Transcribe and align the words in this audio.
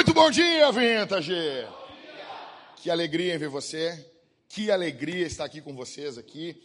Muito 0.00 0.14
bom 0.14 0.30
dia, 0.30 0.72
Vintage! 0.72 1.34
Que 2.76 2.90
alegria 2.90 3.34
em 3.34 3.38
ver 3.38 3.50
você. 3.50 4.10
Que 4.48 4.70
alegria 4.70 5.26
estar 5.26 5.44
aqui 5.44 5.60
com 5.60 5.76
vocês 5.76 6.16
aqui. 6.16 6.56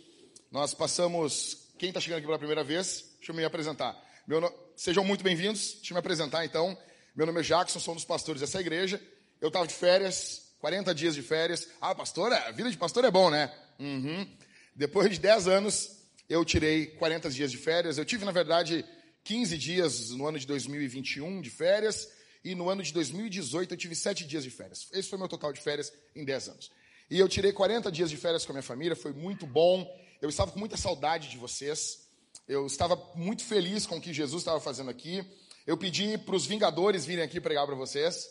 Nós 0.49 0.73
passamos. 0.73 1.67
Quem 1.77 1.89
está 1.89 1.99
chegando 1.99 2.19
aqui 2.19 2.27
pela 2.27 2.37
primeira 2.37 2.63
vez, 2.63 3.03
deixa 3.17 3.33
eu 3.33 3.35
me 3.35 3.43
apresentar. 3.43 4.01
No... 4.25 4.49
Sejam 4.77 5.03
muito 5.03 5.21
bem-vindos. 5.21 5.73
Deixa 5.73 5.91
eu 5.91 5.95
me 5.95 5.99
apresentar 5.99 6.45
então. 6.45 6.77
Meu 7.13 7.25
nome 7.25 7.41
é 7.41 7.43
Jackson, 7.43 7.77
sou 7.77 7.93
um 7.93 7.95
dos 7.95 8.05
pastores 8.05 8.39
dessa 8.39 8.61
igreja. 8.61 9.01
Eu 9.41 9.49
estava 9.49 9.67
de 9.67 9.73
férias, 9.73 10.53
40 10.59 10.95
dias 10.95 11.13
de 11.13 11.21
férias. 11.21 11.67
Ah, 11.81 11.93
pastor, 11.93 12.31
a 12.31 12.51
vida 12.51 12.71
de 12.71 12.77
pastor 12.77 13.03
é 13.03 13.11
bom, 13.11 13.29
né? 13.29 13.53
Uhum. 13.77 14.25
Depois 14.73 15.09
de 15.11 15.19
10 15.19 15.49
anos, 15.49 15.89
eu 16.29 16.45
tirei 16.45 16.85
40 16.85 17.29
dias 17.29 17.51
de 17.51 17.57
férias. 17.57 17.97
Eu 17.97 18.05
tive, 18.05 18.23
na 18.23 18.31
verdade, 18.31 18.85
15 19.25 19.57
dias 19.57 20.11
no 20.11 20.25
ano 20.25 20.39
de 20.39 20.47
2021 20.47 21.41
de 21.41 21.49
férias. 21.49 22.14
E 22.45 22.53
no 22.53 22.69
ano 22.69 22.83
de 22.83 22.93
2018 22.93 23.73
eu 23.73 23.77
tive 23.77 23.95
7 23.95 24.23
dias 24.23 24.43
de 24.43 24.51
férias. 24.51 24.87
Esse 24.93 25.09
foi 25.09 25.17
meu 25.17 25.27
total 25.27 25.51
de 25.51 25.59
férias 25.59 25.91
em 26.15 26.23
10 26.23 26.49
anos. 26.49 26.71
E 27.09 27.19
eu 27.19 27.27
tirei 27.27 27.51
40 27.51 27.91
dias 27.91 28.07
de 28.07 28.17
férias 28.17 28.45
com 28.45 28.51
a 28.51 28.53
minha 28.53 28.61
família, 28.61 28.95
foi 28.95 29.11
muito 29.13 29.47
bom. 29.47 29.83
Eu 30.21 30.29
estava 30.29 30.51
com 30.51 30.59
muita 30.59 30.77
saudade 30.77 31.27
de 31.27 31.39
vocês. 31.39 32.07
Eu 32.47 32.67
estava 32.67 32.95
muito 33.15 33.43
feliz 33.43 33.87
com 33.87 33.97
o 33.97 34.01
que 34.01 34.13
Jesus 34.13 34.43
estava 34.43 34.59
fazendo 34.59 34.91
aqui. 34.91 35.25
Eu 35.65 35.75
pedi 35.75 36.19
para 36.19 36.35
os 36.35 36.45
Vingadores 36.45 37.03
virem 37.03 37.25
aqui 37.25 37.41
pregar 37.41 37.65
para 37.65 37.73
vocês. 37.73 38.29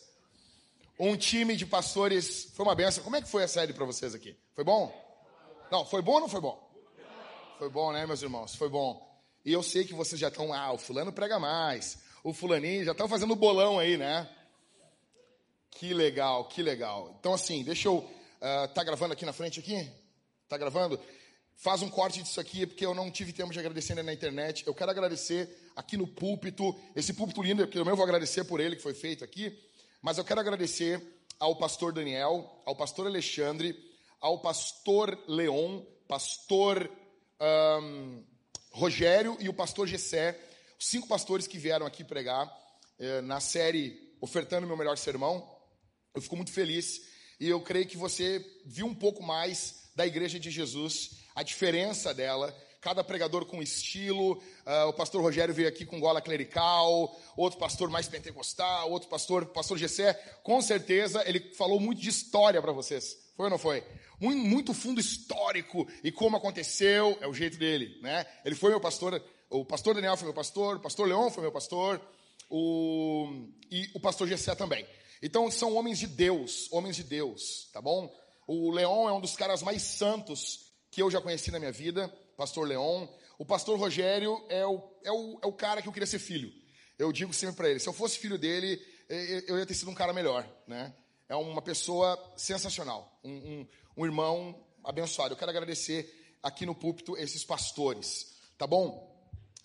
Um 0.97 1.17
time 1.17 1.57
de 1.57 1.67
pastores. 1.67 2.53
Foi 2.55 2.65
uma 2.65 2.75
benção. 2.77 3.03
Como 3.03 3.17
é 3.17 3.21
que 3.21 3.29
foi 3.29 3.43
a 3.43 3.49
série 3.49 3.73
para 3.73 3.85
vocês 3.85 4.15
aqui? 4.15 4.37
Foi 4.55 4.63
bom? 4.63 4.95
Não, 5.73 5.85
foi 5.85 6.01
bom 6.01 6.13
ou 6.13 6.21
não 6.21 6.29
foi 6.29 6.41
bom? 6.41 6.73
Foi 7.59 7.69
bom, 7.69 7.93
né, 7.93 8.07
meus 8.07 8.23
irmãos? 8.23 8.55
Foi 8.55 8.69
bom. 8.69 9.13
E 9.45 9.53
eu 9.53 9.63
sei 9.63 9.85
que 9.85 9.93
vocês 9.93 10.21
já 10.21 10.29
estão, 10.29 10.53
ah, 10.53 10.73
o 10.73 10.79
fulano 10.79 11.13
prega 11.13 11.41
mais, 11.41 11.99
o 12.25 12.33
fulaninho 12.33 12.85
já 12.85 12.93
estão 12.93 13.07
fazendo 13.07 13.37
bolão 13.37 13.79
aí, 13.79 13.99
né? 13.99 14.29
Que 15.71 15.93
legal, 15.93 16.47
que 16.47 16.63
legal. 16.63 17.15
Então, 17.21 17.35
assim, 17.35 17.63
deixa 17.63 17.89
eu. 17.89 17.99
Uh, 17.99 18.69
tá 18.75 18.83
gravando 18.83 19.13
aqui 19.13 19.27
na 19.27 19.33
frente 19.33 19.61
aqui? 19.61 19.87
Tá 20.49 20.57
gravando? 20.57 20.99
Faz 21.55 21.83
um 21.83 21.91
corte 21.91 22.23
disso 22.23 22.41
aqui, 22.41 22.67
porque 22.67 22.85
eu 22.85 22.95
não 22.95 23.11
tive 23.11 23.33
tempo 23.33 23.53
de 23.53 23.59
agradecer 23.59 23.95
na 24.03 24.13
internet. 24.13 24.67
Eu 24.67 24.75
quero 24.75 24.91
agradecer 24.91 25.49
aqui 25.77 25.99
no 25.99 26.07
púlpito, 26.07 26.75
esse 26.97 27.13
púlpito 27.13 27.43
lindo, 27.43 27.69
que 27.69 27.79
eu 27.79 27.85
vou 27.85 28.03
agradecer 28.03 28.45
por 28.45 28.59
ele, 28.59 28.77
que 28.77 28.83
foi 28.83 28.95
feito 28.95 29.23
aqui. 29.23 29.57
Mas 30.01 30.17
eu 30.17 30.25
quero 30.25 30.41
agradecer 30.41 31.03
ao 31.39 31.57
pastor 31.57 31.93
Daniel, 31.93 32.63
ao 32.65 32.75
pastor 32.75 33.07
Alexandre, 33.07 33.77
ao 34.19 34.41
pastor 34.41 35.19
Leon, 35.29 35.83
pastor 36.09 36.91
um, 37.83 38.25
Rogério 38.71 39.37
e 39.41 39.49
o 39.49 39.55
pastor 39.55 39.87
Gessé, 39.87 40.39
cinco 40.85 41.09
pastores 41.09 41.47
que 41.47 41.59
vieram 41.59 41.87
aqui 41.87 42.05
pregar 42.05 42.51
eh, 42.99 43.23
na 43.23 43.41
série 43.41 44.15
Ofertando 44.21 44.67
Meu 44.67 44.77
Melhor 44.77 44.99
Sermão. 44.99 45.49
Eu 46.15 46.21
fico 46.21 46.37
muito 46.37 46.53
feliz 46.53 47.01
e 47.41 47.49
eu 47.49 47.61
creio 47.61 47.87
que 47.87 47.97
você 47.97 48.45
viu 48.67 48.87
um 48.87 48.95
pouco 48.95 49.23
mais 49.23 49.91
da 49.97 50.07
Igreja 50.07 50.39
de 50.39 50.51
Jesus, 50.51 51.23
a 51.35 51.43
diferença 51.43 52.13
dela, 52.13 52.55
cada 52.81 53.03
pregador 53.03 53.47
com 53.47 53.63
estilo. 53.63 54.33
Uh, 54.35 54.89
o 54.89 54.93
pastor 54.93 55.23
Rogério 55.23 55.55
veio 55.55 55.69
aqui 55.69 55.87
com 55.87 55.99
gola 55.99 56.21
clerical, 56.21 57.19
outro 57.37 57.59
pastor 57.59 57.89
mais 57.89 58.07
pentecostal, 58.07 58.91
outro 58.91 59.09
pastor, 59.09 59.47
pastor 59.47 59.79
Gessé. 59.79 60.13
Com 60.43 60.61
certeza 60.61 61.27
ele 61.27 61.41
falou 61.55 61.81
muito 61.81 62.03
de 62.03 62.11
história 62.11 62.61
para 62.61 62.73
vocês. 62.73 63.17
Foi 63.37 63.47
ou 63.47 63.51
não 63.51 63.59
foi? 63.59 63.83
muito 64.21 64.73
fundo 64.73 65.01
histórico 65.01 65.87
e 66.03 66.11
como 66.11 66.37
aconteceu, 66.37 67.19
é 67.21 67.27
o 67.27 67.35
jeito 67.35 67.59
dele, 67.59 67.99
né? 68.01 68.25
Ele 68.45 68.55
foi 68.55 68.71
meu 68.71 68.81
pastor, 68.81 69.21
o 69.61 69.65
pastor 69.65 69.95
Daniel 69.95 70.17
foi 70.17 70.27
meu 70.27 70.35
pastor, 70.35 70.77
o 70.77 70.81
pastor 70.81 71.07
Leon 71.07 71.31
foi 71.31 71.43
meu 71.43 71.53
pastor, 71.53 72.01
o, 72.51 73.47
e 73.71 73.89
o 73.95 74.01
pastor 74.01 74.27
Gessé 74.27 74.53
também. 74.57 74.85
Então 75.23 75.49
são 75.49 75.77
homens 75.77 76.01
de 76.01 76.09
Deus, 76.09 76.69
homens 76.73 76.97
de 76.97 77.05
Deus, 77.05 77.71
tá 77.73 77.81
bom? 77.81 78.13
O 78.49 78.73
Leon 78.73 79.09
é 79.09 79.13
um 79.13 79.21
dos 79.21 79.37
caras 79.37 79.63
mais 79.63 79.83
santos 79.83 80.73
que 80.91 81.01
eu 81.01 81.09
já 81.09 81.21
conheci 81.21 81.53
na 81.53 81.61
minha 81.61 81.71
vida, 81.71 82.09
pastor 82.37 82.67
Leon. 82.67 83.07
O 83.39 83.47
pastor 83.47 83.79
Rogério 83.79 84.45
é 84.49 84.67
o, 84.67 84.83
é 85.05 85.13
o, 85.13 85.39
é 85.45 85.47
o 85.47 85.53
cara 85.53 85.81
que 85.81 85.89
eu 85.89 85.93
queria 85.93 86.07
ser 86.07 86.19
filho. 86.19 86.53
Eu 86.99 87.13
digo 87.13 87.33
sempre 87.33 87.55
para 87.55 87.71
ele, 87.71 87.79
se 87.79 87.89
eu 87.89 87.93
fosse 87.93 88.19
filho 88.19 88.37
dele, 88.37 88.81
eu 89.47 89.57
ia 89.57 89.67
ter 89.67 89.75
sido 89.75 89.91
um 89.91 89.95
cara 89.95 90.13
melhor, 90.13 90.49
né? 90.67 90.93
É 91.29 91.37
uma 91.37 91.63
pessoa 91.63 92.19
sensacional, 92.37 93.21
um, 93.23 93.31
um, 93.31 93.69
um 93.99 94.05
irmão 94.05 94.67
abençoado. 94.83 95.33
Eu 95.33 95.39
quero 95.39 95.51
agradecer 95.51 96.37
aqui 96.43 96.67
no 96.67 96.75
púlpito 96.75 97.17
esses 97.17 97.45
pastores, 97.45 98.37
tá 98.59 98.67
bom? 98.67 99.14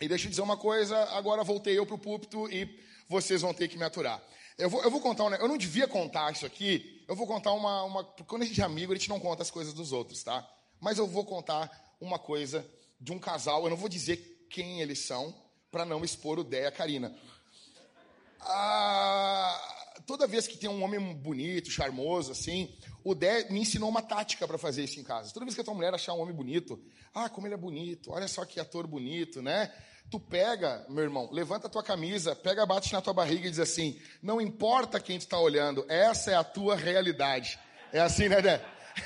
E 0.01 0.07
deixa 0.07 0.27
eu 0.27 0.29
dizer 0.29 0.41
uma 0.41 0.57
coisa, 0.57 0.97
agora 1.15 1.43
voltei 1.43 1.77
eu 1.77 1.85
para 1.85 1.95
o 1.95 1.99
púlpito 1.99 2.49
e 2.49 2.79
vocês 3.07 3.41
vão 3.41 3.53
ter 3.53 3.67
que 3.67 3.77
me 3.77 3.83
aturar. 3.83 4.21
Eu 4.57 4.69
vou, 4.69 4.83
eu 4.83 4.91
vou 4.91 4.99
contar, 5.01 5.23
um, 5.25 5.33
eu 5.33 5.47
não 5.47 5.57
devia 5.57 5.87
contar 5.87 6.31
isso 6.31 6.45
aqui, 6.45 7.03
eu 7.07 7.15
vou 7.15 7.25
contar 7.25 7.53
uma, 7.53 7.83
uma. 7.83 8.03
Quando 8.03 8.41
a 8.41 8.45
gente 8.45 8.59
é 8.61 8.63
amigo, 8.63 8.91
a 8.91 8.95
gente 8.95 9.09
não 9.09 9.19
conta 9.19 9.41
as 9.41 9.51
coisas 9.51 9.73
dos 9.73 9.91
outros, 9.91 10.21
tá? 10.23 10.47
Mas 10.79 10.97
eu 10.97 11.07
vou 11.07 11.25
contar 11.25 11.95
uma 11.99 12.19
coisa 12.19 12.65
de 12.99 13.11
um 13.11 13.19
casal, 13.19 13.63
eu 13.63 13.69
não 13.69 13.77
vou 13.77 13.89
dizer 13.89 14.47
quem 14.49 14.81
eles 14.81 14.99
são, 14.99 15.33
para 15.71 15.85
não 15.85 16.03
expor 16.03 16.39
o 16.39 16.43
Dé 16.43 16.63
e 16.63 16.65
a 16.65 16.71
Karina. 16.71 17.15
Ah, 18.41 19.78
toda 20.05 20.27
vez 20.27 20.47
que 20.47 20.57
tem 20.57 20.69
um 20.69 20.83
homem 20.83 21.13
bonito, 21.13 21.69
charmoso, 21.71 22.31
assim, 22.31 22.75
o 23.03 23.15
Dé 23.15 23.49
me 23.49 23.61
ensinou 23.61 23.89
uma 23.89 24.01
tática 24.01 24.47
para 24.47 24.57
fazer 24.57 24.83
isso 24.83 24.99
em 24.99 25.03
casa. 25.03 25.33
Toda 25.33 25.45
vez 25.45 25.55
que 25.55 25.61
a 25.61 25.63
tua 25.63 25.73
mulher 25.73 25.93
achar 25.93 26.13
um 26.13 26.19
homem 26.19 26.35
bonito, 26.35 26.81
ah, 27.13 27.29
como 27.29 27.47
ele 27.47 27.53
é 27.53 27.57
bonito, 27.57 28.11
olha 28.11 28.27
só 28.27 28.45
que 28.45 28.59
ator 28.59 28.85
bonito, 28.87 29.41
né? 29.41 29.73
Tu 30.09 30.19
pega, 30.19 30.85
meu 30.89 31.03
irmão, 31.03 31.29
levanta 31.31 31.67
a 31.67 31.69
tua 31.69 31.83
camisa, 31.83 32.35
pega, 32.35 32.65
bate 32.65 32.91
na 32.91 33.01
tua 33.01 33.13
barriga 33.13 33.47
e 33.47 33.51
diz 33.51 33.59
assim: 33.59 33.99
não 34.21 34.41
importa 34.41 34.99
quem 34.99 35.17
tu 35.17 35.21
está 35.21 35.39
olhando, 35.39 35.85
essa 35.87 36.31
é 36.31 36.35
a 36.35 36.43
tua 36.43 36.75
realidade. 36.75 37.59
É 37.93 37.99
assim, 37.99 38.27
né, 38.27 38.41
Dé? 38.41 38.65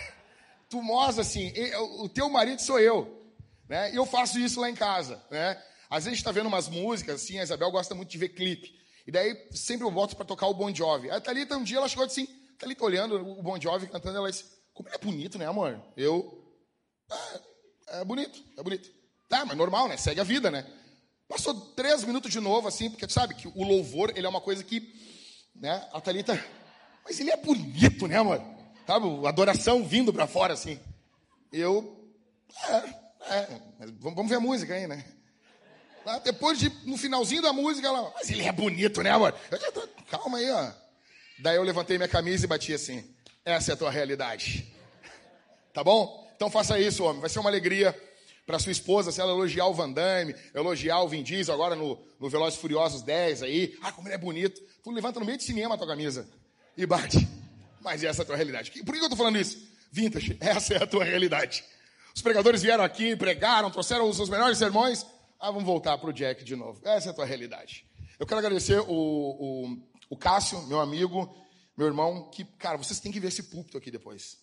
Tu 0.69 0.81
mostra 0.81 1.21
assim, 1.21 1.53
o 1.99 2.09
teu 2.09 2.27
marido 2.29 2.59
sou 2.59 2.79
eu, 2.79 3.21
né? 3.69 3.91
E 3.93 3.95
eu 3.95 4.05
faço 4.05 4.39
isso 4.39 4.59
lá 4.59 4.69
em 4.69 4.75
casa, 4.75 5.23
né? 5.29 5.61
Às 5.89 6.05
vezes 6.05 6.07
a 6.07 6.09
gente 6.09 6.17
está 6.17 6.31
vendo 6.31 6.47
umas 6.47 6.67
músicas, 6.67 7.21
assim, 7.21 7.37
a 7.37 7.43
Isabel 7.43 7.69
gosta 7.69 7.93
muito 7.93 8.09
de 8.09 8.17
ver 8.17 8.29
clipe. 8.29 8.82
E 9.05 9.11
daí 9.11 9.47
sempre 9.51 9.85
eu 9.85 9.91
volto 9.91 10.15
para 10.15 10.25
tocar 10.25 10.47
o 10.47 10.53
Bon 10.53 10.73
Jovi. 10.73 11.11
A 11.11 11.19
Thalita, 11.19 11.57
um 11.57 11.63
dia, 11.63 11.77
ela 11.77 11.89
chegou 11.89 12.05
assim, 12.05 12.25
Thalita 12.57 12.83
olhando 12.83 13.15
o 13.15 13.43
Bon 13.43 13.59
Jovi 13.59 13.87
cantando, 13.87 14.17
ela 14.17 14.31
disse, 14.31 14.45
como 14.73 14.89
ele 14.89 14.95
é 14.95 14.99
bonito, 14.99 15.37
né, 15.37 15.45
amor? 15.45 15.81
Eu, 15.97 16.43
ah, 17.11 17.39
é 17.87 18.05
bonito, 18.05 18.41
é 18.57 18.63
bonito. 18.63 18.89
Tá, 19.27 19.45
mas 19.45 19.57
normal, 19.57 19.87
né? 19.87 19.97
Segue 19.97 20.21
a 20.21 20.23
vida, 20.23 20.49
né? 20.49 20.65
Passou 21.27 21.53
três 21.53 22.03
minutos 22.03 22.31
de 22.31 22.39
novo, 22.39 22.67
assim, 22.67 22.89
porque 22.89 23.07
tu 23.07 23.13
sabe 23.13 23.35
que 23.35 23.47
o 23.47 23.63
louvor, 23.63 24.11
ele 24.15 24.25
é 24.25 24.29
uma 24.29 24.41
coisa 24.41 24.63
que, 24.63 24.93
né, 25.55 25.87
a 25.91 25.99
Thalita, 25.99 26.33
mas 27.03 27.19
ele 27.19 27.31
é 27.31 27.37
bonito, 27.37 28.07
né, 28.07 28.17
amor? 28.17 28.41
Sabe, 28.85 29.27
adoração 29.27 29.83
vindo 29.83 30.13
para 30.13 30.27
fora, 30.27 30.53
assim. 30.53 30.79
Eu, 31.51 32.13
é, 32.69 32.75
é, 33.33 33.61
vamos 33.99 34.29
ver 34.29 34.35
a 34.35 34.39
música 34.39 34.73
aí, 34.73 34.87
né? 34.87 35.05
Depois 36.23 36.59
de, 36.59 36.69
no 36.85 36.97
finalzinho 36.97 37.41
da 37.41 37.53
música, 37.53 37.87
ela, 37.87 38.11
mas 38.15 38.29
ele 38.29 38.43
é 38.43 38.51
bonito, 38.51 39.01
né, 39.01 39.11
amor? 39.11 39.33
Eu, 39.49 39.89
calma 40.09 40.37
aí, 40.37 40.49
ó. 40.51 40.71
Daí 41.39 41.55
eu 41.55 41.63
levantei 41.63 41.97
minha 41.97 42.07
camisa 42.07 42.45
e 42.45 42.47
bati 42.47 42.73
assim. 42.73 43.03
Essa 43.45 43.71
é 43.71 43.73
a 43.73 43.77
tua 43.77 43.91
realidade. 43.91 44.71
Tá 45.73 45.83
bom? 45.83 46.31
Então 46.35 46.49
faça 46.49 46.79
isso, 46.79 47.03
homem. 47.03 47.21
Vai 47.21 47.29
ser 47.29 47.39
uma 47.39 47.49
alegria 47.49 47.97
para 48.45 48.59
sua 48.59 48.71
esposa 48.71 49.11
se 49.11 49.21
ela 49.21 49.31
elogiar 49.31 49.65
o 49.67 49.73
Van 49.73 49.91
Damme, 49.91 50.35
elogiar 50.53 51.01
o 51.01 51.07
Vin 51.07 51.23
Diesel 51.23 51.53
agora 51.53 51.75
no, 51.75 51.99
no 52.19 52.29
Velozes 52.29 52.59
Furiosos 52.59 53.01
10 53.01 53.43
aí. 53.43 53.77
Ah, 53.81 53.91
como 53.91 54.07
ele 54.07 54.15
é 54.15 54.17
bonito. 54.17 54.61
Tu 54.83 54.91
levanta 54.91 55.19
no 55.19 55.25
meio 55.25 55.37
de 55.37 55.43
cinema 55.43 55.75
a 55.75 55.77
tua 55.77 55.87
camisa 55.87 56.27
e 56.77 56.85
bate. 56.85 57.27
Mas 57.81 58.03
essa 58.03 58.21
é 58.21 58.23
a 58.23 58.25
tua 58.25 58.35
realidade. 58.35 58.71
Por 58.83 58.93
que 58.93 58.99
eu 59.03 59.09
tô 59.09 59.15
falando 59.15 59.37
isso? 59.37 59.57
Vintage, 59.91 60.37
essa 60.41 60.73
é 60.73 60.83
a 60.83 60.87
tua 60.87 61.03
realidade. 61.03 61.63
Os 62.15 62.21
pregadores 62.21 62.61
vieram 62.61 62.83
aqui, 62.83 63.15
pregaram, 63.15 63.71
trouxeram 63.71 64.07
os 64.07 64.15
seus 64.15 64.29
melhores 64.29 64.57
sermões, 64.57 65.05
ah, 65.43 65.51
vamos 65.51 65.65
voltar 65.65 65.97
para 65.97 66.09
o 66.09 66.13
Jack 66.13 66.41
de 66.45 66.55
novo. 66.55 66.79
Essa 66.85 67.09
é 67.09 67.11
a 67.11 67.13
tua 67.13 67.25
realidade. 67.25 67.85
Eu 68.17 68.25
quero 68.25 68.39
agradecer 68.39 68.79
o, 68.79 68.85
o, 68.87 69.77
o 70.09 70.15
Cássio, 70.15 70.65
meu 70.67 70.79
amigo, 70.79 71.35
meu 71.75 71.85
irmão, 71.85 72.29
que, 72.31 72.45
cara, 72.45 72.77
vocês 72.77 73.01
têm 73.01 73.11
que 73.11 73.19
ver 73.19 73.27
esse 73.27 73.43
púlpito 73.43 73.77
aqui 73.77 73.91
depois. 73.91 74.37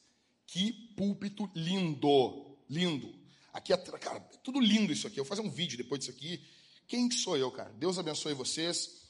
Que 0.46 0.72
púlpito 0.98 1.50
lindo, 1.54 2.54
lindo. 2.68 3.14
Aqui, 3.50 3.74
cara, 3.98 4.18
é 4.18 4.36
tudo 4.44 4.60
lindo 4.60 4.92
isso 4.92 5.06
aqui. 5.06 5.18
Eu 5.18 5.24
vou 5.24 5.34
fazer 5.34 5.40
um 5.40 5.50
vídeo 5.50 5.78
depois 5.78 6.00
disso 6.00 6.10
aqui. 6.10 6.46
Quem 6.86 7.10
sou 7.10 7.34
eu, 7.34 7.50
cara? 7.50 7.70
Deus 7.78 7.98
abençoe 7.98 8.34
vocês. 8.34 9.08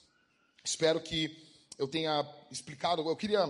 Espero 0.63 1.01
que 1.01 1.45
eu 1.77 1.89
tenha 1.89 2.25
explicado. 2.53 3.03
Eu 3.03 3.17
queria 3.17 3.45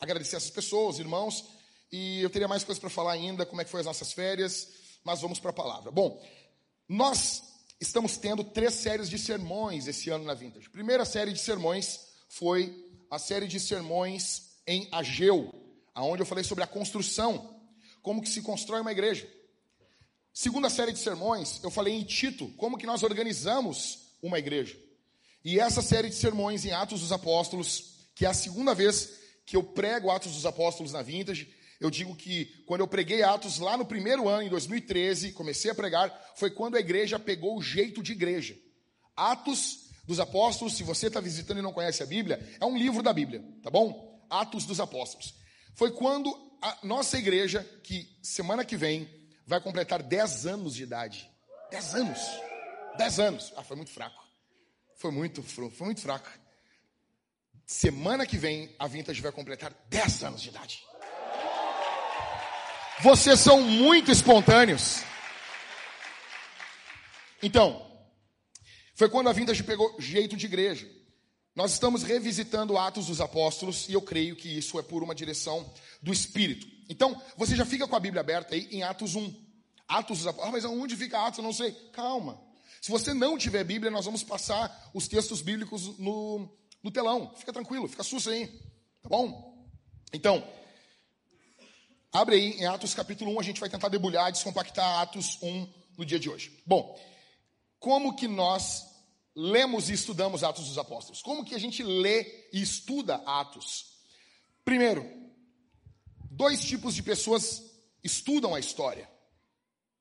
agradecer 0.00 0.34
essas 0.34 0.50
pessoas, 0.50 0.98
irmãos, 0.98 1.44
e 1.92 2.22
eu 2.22 2.30
teria 2.30 2.48
mais 2.48 2.64
coisas 2.64 2.80
para 2.80 2.90
falar 2.90 3.12
ainda, 3.12 3.46
como 3.46 3.60
é 3.60 3.64
que 3.64 3.70
foi 3.70 3.78
as 3.78 3.86
nossas 3.86 4.12
férias, 4.12 4.68
mas 5.04 5.20
vamos 5.20 5.38
para 5.38 5.50
a 5.50 5.54
palavra. 5.54 5.92
Bom, 5.92 6.20
nós 6.88 7.56
estamos 7.80 8.16
tendo 8.16 8.42
três 8.42 8.74
séries 8.74 9.08
de 9.08 9.18
sermões 9.18 9.86
esse 9.86 10.10
ano 10.10 10.24
na 10.24 10.34
Vintage. 10.34 10.68
Primeira 10.70 11.04
série 11.04 11.32
de 11.32 11.38
sermões 11.38 12.00
foi 12.28 12.74
a 13.10 13.18
série 13.18 13.46
de 13.46 13.58
sermões 13.60 14.58
em 14.66 14.88
Ageu, 14.92 15.52
aonde 15.94 16.22
eu 16.22 16.26
falei 16.26 16.44
sobre 16.44 16.64
a 16.64 16.66
construção, 16.66 17.60
como 18.02 18.20
que 18.20 18.28
se 18.28 18.42
constrói 18.42 18.80
uma 18.80 18.92
igreja. 18.92 19.28
Segunda 20.32 20.70
série 20.70 20.92
de 20.92 20.98
sermões, 20.98 21.60
eu 21.62 21.70
falei 21.70 21.94
em 21.94 22.04
Tito, 22.04 22.48
como 22.56 22.78
que 22.78 22.86
nós 22.86 23.02
organizamos 23.02 24.12
uma 24.22 24.38
igreja. 24.38 24.78
E 25.44 25.58
essa 25.58 25.80
série 25.80 26.08
de 26.08 26.14
sermões 26.14 26.64
em 26.64 26.72
Atos 26.72 27.00
dos 27.00 27.12
Apóstolos, 27.12 28.08
que 28.14 28.26
é 28.26 28.28
a 28.28 28.34
segunda 28.34 28.74
vez 28.74 29.18
que 29.46 29.56
eu 29.56 29.62
prego 29.62 30.10
Atos 30.10 30.32
dos 30.34 30.44
Apóstolos 30.44 30.92
na 30.92 31.02
Vintage, 31.02 31.52
eu 31.80 31.90
digo 31.90 32.14
que 32.16 32.46
quando 32.66 32.80
eu 32.80 32.88
preguei 32.88 33.22
Atos 33.22 33.58
lá 33.58 33.76
no 33.76 33.84
primeiro 33.84 34.28
ano, 34.28 34.42
em 34.42 34.48
2013, 34.48 35.32
comecei 35.32 35.70
a 35.70 35.74
pregar, 35.74 36.12
foi 36.34 36.50
quando 36.50 36.76
a 36.76 36.80
igreja 36.80 37.18
pegou 37.18 37.56
o 37.56 37.62
jeito 37.62 38.02
de 38.02 38.12
igreja. 38.12 38.56
Atos 39.16 39.90
dos 40.04 40.18
Apóstolos, 40.18 40.76
se 40.76 40.82
você 40.82 41.06
está 41.06 41.20
visitando 41.20 41.58
e 41.58 41.62
não 41.62 41.72
conhece 41.72 42.02
a 42.02 42.06
Bíblia, 42.06 42.40
é 42.60 42.64
um 42.64 42.76
livro 42.76 43.02
da 43.02 43.12
Bíblia, 43.12 43.44
tá 43.62 43.70
bom? 43.70 44.26
Atos 44.28 44.64
dos 44.64 44.80
Apóstolos. 44.80 45.34
Foi 45.74 45.92
quando 45.92 46.34
a 46.60 46.78
nossa 46.82 47.16
igreja, 47.16 47.62
que 47.84 48.18
semana 48.22 48.64
que 48.64 48.76
vem 48.76 49.08
vai 49.46 49.60
completar 49.60 50.02
10 50.02 50.46
anos 50.46 50.74
de 50.74 50.82
idade. 50.82 51.30
10 51.70 51.94
anos. 51.94 52.20
10 52.96 53.20
anos. 53.20 53.52
Ah, 53.56 53.62
foi 53.62 53.76
muito 53.76 53.92
fraco. 53.92 54.20
Foi 54.96 55.12
muito, 55.12 55.42
foi 55.42 55.70
muito 55.86 56.00
fraco. 56.00 56.28
Semana 57.64 58.26
que 58.26 58.36
vem 58.36 58.74
a 58.78 58.88
Vintage 58.88 59.20
vai 59.20 59.30
completar 59.30 59.72
10 59.88 60.24
anos 60.24 60.42
de 60.42 60.48
idade. 60.48 60.87
Vocês 63.00 63.38
são 63.38 63.62
muito 63.62 64.10
espontâneos. 64.10 65.02
Então, 67.40 67.86
foi 68.96 69.08
quando 69.08 69.28
a 69.28 69.32
Vintage 69.32 69.62
pegou 69.62 69.94
jeito 70.00 70.36
de 70.36 70.46
igreja. 70.46 70.90
Nós 71.54 71.72
estamos 71.72 72.02
revisitando 72.02 72.76
Atos 72.76 73.06
dos 73.06 73.20
Apóstolos 73.20 73.88
e 73.88 73.92
eu 73.92 74.02
creio 74.02 74.34
que 74.34 74.48
isso 74.48 74.80
é 74.80 74.82
por 74.82 75.04
uma 75.04 75.14
direção 75.14 75.72
do 76.02 76.12
Espírito. 76.12 76.66
Então, 76.88 77.20
você 77.36 77.54
já 77.54 77.64
fica 77.64 77.86
com 77.86 77.94
a 77.94 78.00
Bíblia 78.00 78.20
aberta 78.20 78.56
aí 78.56 78.68
em 78.72 78.82
Atos 78.82 79.14
1. 79.14 79.32
Atos 79.86 80.18
dos 80.18 80.26
Apóstolos. 80.26 80.48
Ah, 80.48 80.52
mas 80.52 80.64
onde 80.64 80.96
fica 80.96 81.24
Atos? 81.24 81.38
Eu 81.38 81.44
não 81.44 81.52
sei. 81.52 81.70
Calma. 81.92 82.40
Se 82.80 82.90
você 82.90 83.14
não 83.14 83.38
tiver 83.38 83.62
Bíblia, 83.62 83.92
nós 83.92 84.06
vamos 84.06 84.24
passar 84.24 84.90
os 84.92 85.06
textos 85.06 85.40
bíblicos 85.40 85.96
no, 85.98 86.48
no 86.82 86.90
telão. 86.90 87.32
Fica 87.36 87.52
tranquilo, 87.52 87.86
fica 87.86 88.02
susto 88.02 88.30
aí. 88.30 88.48
Tá 89.02 89.08
bom? 89.08 89.68
Então, 90.12 90.42
Abre 92.18 92.34
aí 92.34 92.50
em 92.58 92.66
Atos 92.66 92.94
capítulo 92.94 93.30
1, 93.36 93.38
a 93.38 93.42
gente 93.44 93.60
vai 93.60 93.70
tentar 93.70 93.88
debulhar, 93.88 94.32
descompactar 94.32 95.02
Atos 95.02 95.38
1 95.40 95.72
no 95.96 96.04
dia 96.04 96.18
de 96.18 96.28
hoje. 96.28 96.60
Bom, 96.66 96.98
como 97.78 98.16
que 98.16 98.26
nós 98.26 98.84
lemos 99.36 99.88
e 99.88 99.92
estudamos 99.92 100.42
Atos 100.42 100.66
dos 100.66 100.78
Apóstolos? 100.78 101.22
Como 101.22 101.44
que 101.44 101.54
a 101.54 101.60
gente 101.60 101.80
lê 101.80 102.48
e 102.52 102.60
estuda 102.60 103.22
Atos? 103.24 104.00
Primeiro, 104.64 105.08
dois 106.28 106.60
tipos 106.64 106.92
de 106.92 107.04
pessoas 107.04 107.62
estudam 108.02 108.52
a 108.52 108.58
história: 108.58 109.08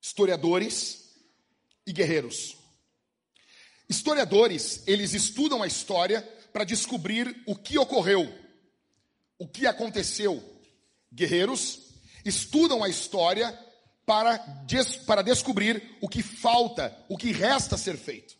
historiadores 0.01 1.13
e 1.86 1.93
guerreiros. 1.93 2.57
Historiadores, 3.88 4.81
eles 4.88 5.13
estudam 5.13 5.62
a 5.62 5.67
história 5.67 6.24
para 6.51 6.63
descobrir 6.63 7.43
o 7.45 7.55
que 7.55 7.77
ocorreu, 7.77 8.27
o 9.38 9.47
que 9.47 9.67
aconteceu. 9.67 10.43
Guerreiros 11.13 11.87
estudam 12.29 12.84
a 12.84 12.89
história 12.89 13.57
para, 14.05 14.38
des, 14.65 14.96
para 14.98 15.22
descobrir 15.22 15.98
o 16.01 16.07
que 16.07 16.24
falta, 16.24 16.98
o 17.10 17.17
que 17.17 17.31
resta 17.31 17.77
ser 17.77 17.98
feito. 17.98 18.36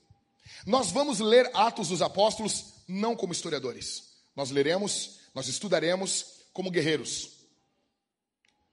Nós 0.66 0.92
vamos 0.92 1.20
ler 1.20 1.50
Atos 1.54 1.90
dos 1.90 2.02
Apóstolos 2.02 2.74
não 2.88 3.16
como 3.16 3.34
historiadores. 3.34 4.04
Nós 4.36 4.50
leremos, 4.50 5.20
nós 5.34 5.48
estudaremos 5.48 6.26
como 6.54 6.72
guerreiros. 6.72 7.32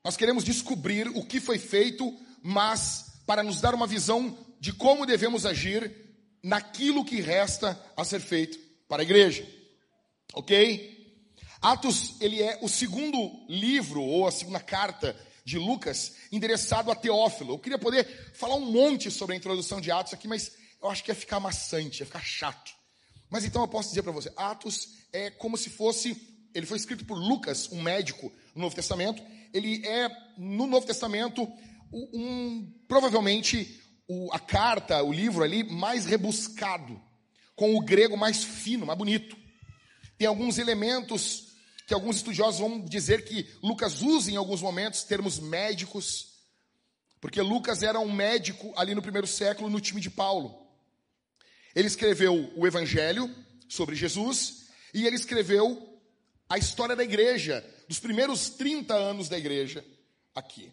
Nós 0.04 0.16
queremos 0.16 0.44
descobrir 0.44 1.08
o 1.08 1.24
que 1.24 1.40
foi 1.40 1.58
feito, 1.58 2.16
mas 2.42 3.20
para 3.26 3.42
nos 3.42 3.60
dar 3.60 3.74
uma 3.74 3.86
visão 3.86 4.36
de 4.60 4.72
como 4.72 5.06
devemos 5.06 5.46
agir 5.46 6.04
naquilo 6.42 7.04
que 7.04 7.20
resta 7.20 7.80
a 7.96 8.04
ser 8.04 8.20
feito 8.20 8.58
para 8.86 9.02
a 9.02 9.04
igreja. 9.04 9.46
OK? 10.34 11.03
Atos, 11.64 12.16
ele 12.20 12.42
é 12.42 12.58
o 12.60 12.68
segundo 12.68 13.16
livro, 13.48 14.02
ou 14.02 14.28
a 14.28 14.30
segunda 14.30 14.60
carta 14.60 15.16
de 15.46 15.56
Lucas, 15.56 16.12
endereçado 16.30 16.90
a 16.90 16.94
Teófilo. 16.94 17.54
Eu 17.54 17.58
queria 17.58 17.78
poder 17.78 18.06
falar 18.34 18.56
um 18.56 18.70
monte 18.70 19.10
sobre 19.10 19.34
a 19.34 19.38
introdução 19.38 19.80
de 19.80 19.90
Atos 19.90 20.12
aqui, 20.12 20.28
mas 20.28 20.52
eu 20.82 20.90
acho 20.90 21.02
que 21.02 21.10
ia 21.10 21.14
ficar 21.14 21.40
maçante, 21.40 22.00
ia 22.00 22.06
ficar 22.06 22.22
chato. 22.22 22.70
Mas 23.30 23.46
então 23.46 23.62
eu 23.62 23.68
posso 23.68 23.88
dizer 23.88 24.02
para 24.02 24.12
você, 24.12 24.30
Atos 24.36 24.90
é 25.10 25.30
como 25.30 25.56
se 25.56 25.70
fosse, 25.70 26.14
ele 26.54 26.66
foi 26.66 26.76
escrito 26.76 27.06
por 27.06 27.16
Lucas, 27.16 27.70
um 27.72 27.80
médico 27.80 28.30
no 28.54 28.60
Novo 28.60 28.76
Testamento. 28.76 29.22
Ele 29.50 29.86
é, 29.86 30.10
no 30.36 30.66
Novo 30.66 30.86
Testamento, 30.86 31.50
um, 31.90 32.70
provavelmente 32.86 33.80
o, 34.06 34.30
a 34.34 34.38
carta, 34.38 35.02
o 35.02 35.10
livro 35.10 35.42
ali 35.42 35.64
mais 35.64 36.04
rebuscado, 36.04 37.00
com 37.56 37.74
o 37.74 37.80
grego 37.80 38.18
mais 38.18 38.44
fino, 38.44 38.84
mais 38.84 38.98
bonito. 38.98 39.34
Tem 40.18 40.28
alguns 40.28 40.58
elementos 40.58 41.43
que 41.86 41.94
alguns 41.94 42.16
estudiosos 42.16 42.60
vão 42.60 42.80
dizer 42.80 43.24
que 43.24 43.48
Lucas 43.62 44.02
usa 44.02 44.30
em 44.30 44.36
alguns 44.36 44.62
momentos 44.62 45.04
termos 45.04 45.38
médicos, 45.38 46.34
porque 47.20 47.40
Lucas 47.40 47.82
era 47.82 48.00
um 48.00 48.12
médico 48.12 48.72
ali 48.76 48.94
no 48.94 49.02
primeiro 49.02 49.26
século 49.26 49.70
no 49.70 49.80
time 49.80 50.00
de 50.00 50.10
Paulo. 50.10 50.66
Ele 51.74 51.88
escreveu 51.88 52.52
o 52.56 52.66
Evangelho 52.66 53.34
sobre 53.68 53.96
Jesus 53.96 54.66
e 54.92 55.06
ele 55.06 55.16
escreveu 55.16 56.00
a 56.48 56.56
história 56.56 56.94
da 56.94 57.02
igreja, 57.02 57.64
dos 57.88 57.98
primeiros 57.98 58.50
30 58.50 58.94
anos 58.94 59.28
da 59.28 59.36
igreja 59.36 59.84
aqui. 60.34 60.72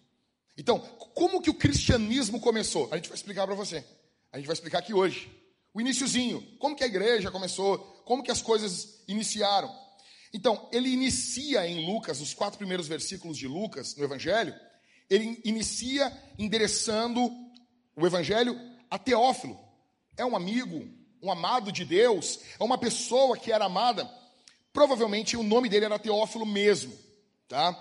Então, 0.58 0.80
como 0.80 1.42
que 1.42 1.50
o 1.50 1.56
cristianismo 1.56 2.40
começou? 2.40 2.88
A 2.92 2.98
gente 2.98 3.10
vai 3.10 3.16
explicar 3.16 3.46
para 3.46 3.56
você. 3.56 3.84
A 4.32 4.38
gente 4.38 4.46
vai 4.46 4.54
explicar 4.54 4.80
aqui 4.80 4.94
hoje. 4.94 5.32
O 5.74 5.82
iníciozinho, 5.82 6.42
como 6.60 6.76
que 6.76 6.84
a 6.84 6.88
igreja 6.88 7.32
começou, 7.32 7.80
como 8.06 8.22
que 8.22 8.32
as 8.32 8.42
coisas 8.42 9.02
iniciaram. 9.08 9.74
Então, 10.34 10.70
ele 10.72 10.90
inicia 10.90 11.68
em 11.68 11.86
Lucas, 11.86 12.22
os 12.22 12.34
quatro 12.34 12.58
primeiros 12.58 12.88
versículos 12.88 13.38
de 13.38 13.48
Lucas, 13.48 13.96
no 13.96 14.04
Evangelho, 14.04 14.56
ele 15.10 15.42
inicia 15.44 16.12
endereçando 16.40 17.30
o 17.96 18.08
Evangelho 18.08 18.58
a 18.90 18.98
Teófilo. 18.98 19.60
É 20.16 20.26
um 20.26 20.36
amigo, 20.36 20.88
um 21.22 21.32
amado 21.32 21.72
de 21.72 21.84
Deus, 21.84 22.40
é 22.58 22.64
uma 22.64 22.78
pessoa 22.78 23.38
que 23.38 23.52
era 23.52 23.66
amada. 23.66 24.10
Provavelmente 24.72 25.36
o 25.36 25.44
nome 25.44 25.68
dele 25.68 25.86
era 25.86 26.00
Teófilo 26.00 26.46
mesmo, 26.46 26.98
tá? 27.48 27.78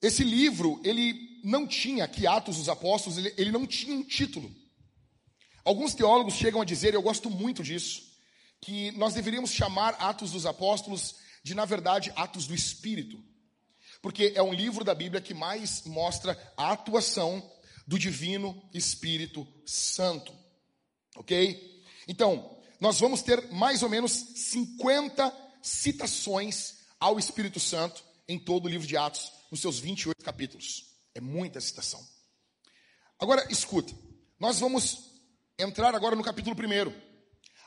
Esse 0.00 0.22
livro, 0.22 0.80
ele 0.84 1.40
não 1.42 1.66
tinha, 1.66 2.04
aqui 2.04 2.24
Atos 2.24 2.56
dos 2.56 2.68
Apóstolos, 2.68 3.18
ele, 3.18 3.34
ele 3.36 3.50
não 3.50 3.66
tinha 3.66 3.96
um 3.96 4.04
título. 4.04 4.48
Alguns 5.64 5.92
teólogos 5.92 6.34
chegam 6.34 6.62
a 6.62 6.64
dizer, 6.64 6.94
e 6.94 6.96
eu 6.96 7.02
gosto 7.02 7.28
muito 7.28 7.64
disso, 7.64 8.02
que 8.60 8.92
nós 8.92 9.14
deveríamos 9.14 9.50
chamar 9.50 9.94
Atos 9.98 10.30
dos 10.30 10.46
Apóstolos 10.46 11.16
de, 11.42 11.54
na 11.54 11.64
verdade, 11.64 12.12
Atos 12.16 12.46
do 12.46 12.54
Espírito. 12.54 13.22
Porque 14.00 14.32
é 14.34 14.42
um 14.42 14.52
livro 14.52 14.84
da 14.84 14.94
Bíblia 14.94 15.20
que 15.20 15.34
mais 15.34 15.82
mostra 15.84 16.38
a 16.56 16.72
atuação 16.72 17.42
do 17.86 17.98
Divino 17.98 18.68
Espírito 18.72 19.46
Santo. 19.66 20.32
Ok? 21.16 21.82
Então, 22.06 22.58
nós 22.80 23.00
vamos 23.00 23.22
ter 23.22 23.50
mais 23.50 23.82
ou 23.82 23.88
menos 23.88 24.12
50 24.12 25.34
citações 25.62 26.78
ao 27.00 27.18
Espírito 27.18 27.58
Santo 27.58 28.04
em 28.28 28.38
todo 28.38 28.66
o 28.66 28.68
livro 28.68 28.86
de 28.86 28.96
Atos, 28.96 29.32
nos 29.50 29.60
seus 29.60 29.78
28 29.78 30.22
capítulos. 30.22 30.94
É 31.14 31.20
muita 31.20 31.60
citação. 31.60 32.00
Agora, 33.18 33.46
escuta, 33.50 33.92
nós 34.38 34.60
vamos 34.60 35.08
entrar 35.58 35.94
agora 35.94 36.14
no 36.14 36.22
capítulo 36.22 36.54
1. 36.54 37.08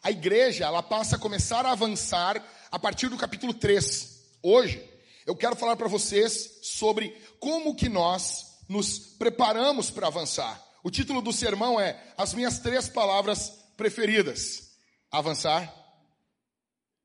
A 0.04 0.10
igreja, 0.10 0.66
ela 0.66 0.82
passa 0.82 1.16
a 1.16 1.20
começar 1.20 1.66
a 1.66 1.72
avançar 1.72 2.42
a 2.72 2.80
partir 2.80 3.10
do 3.10 3.18
capítulo 3.18 3.54
3. 3.54 4.22
Hoje, 4.42 4.82
eu 5.25 5.36
quero 5.36 5.56
falar 5.56 5.75
para 5.75 5.90
vocês 5.90 6.60
sobre 6.63 7.10
como 7.40 7.75
que 7.75 7.90
nós 7.90 8.60
nos 8.70 8.98
preparamos 8.98 9.92
para 9.92 10.08
avançar. 10.08 10.63
O 10.84 10.90
título 10.90 11.22
do 11.22 11.34
sermão 11.34 11.80
é 11.80 12.01
As 12.18 12.34
minhas 12.34 12.60
três 12.60 12.88
palavras 12.88 13.51
preferidas: 13.75 14.72
avançar, 15.12 15.72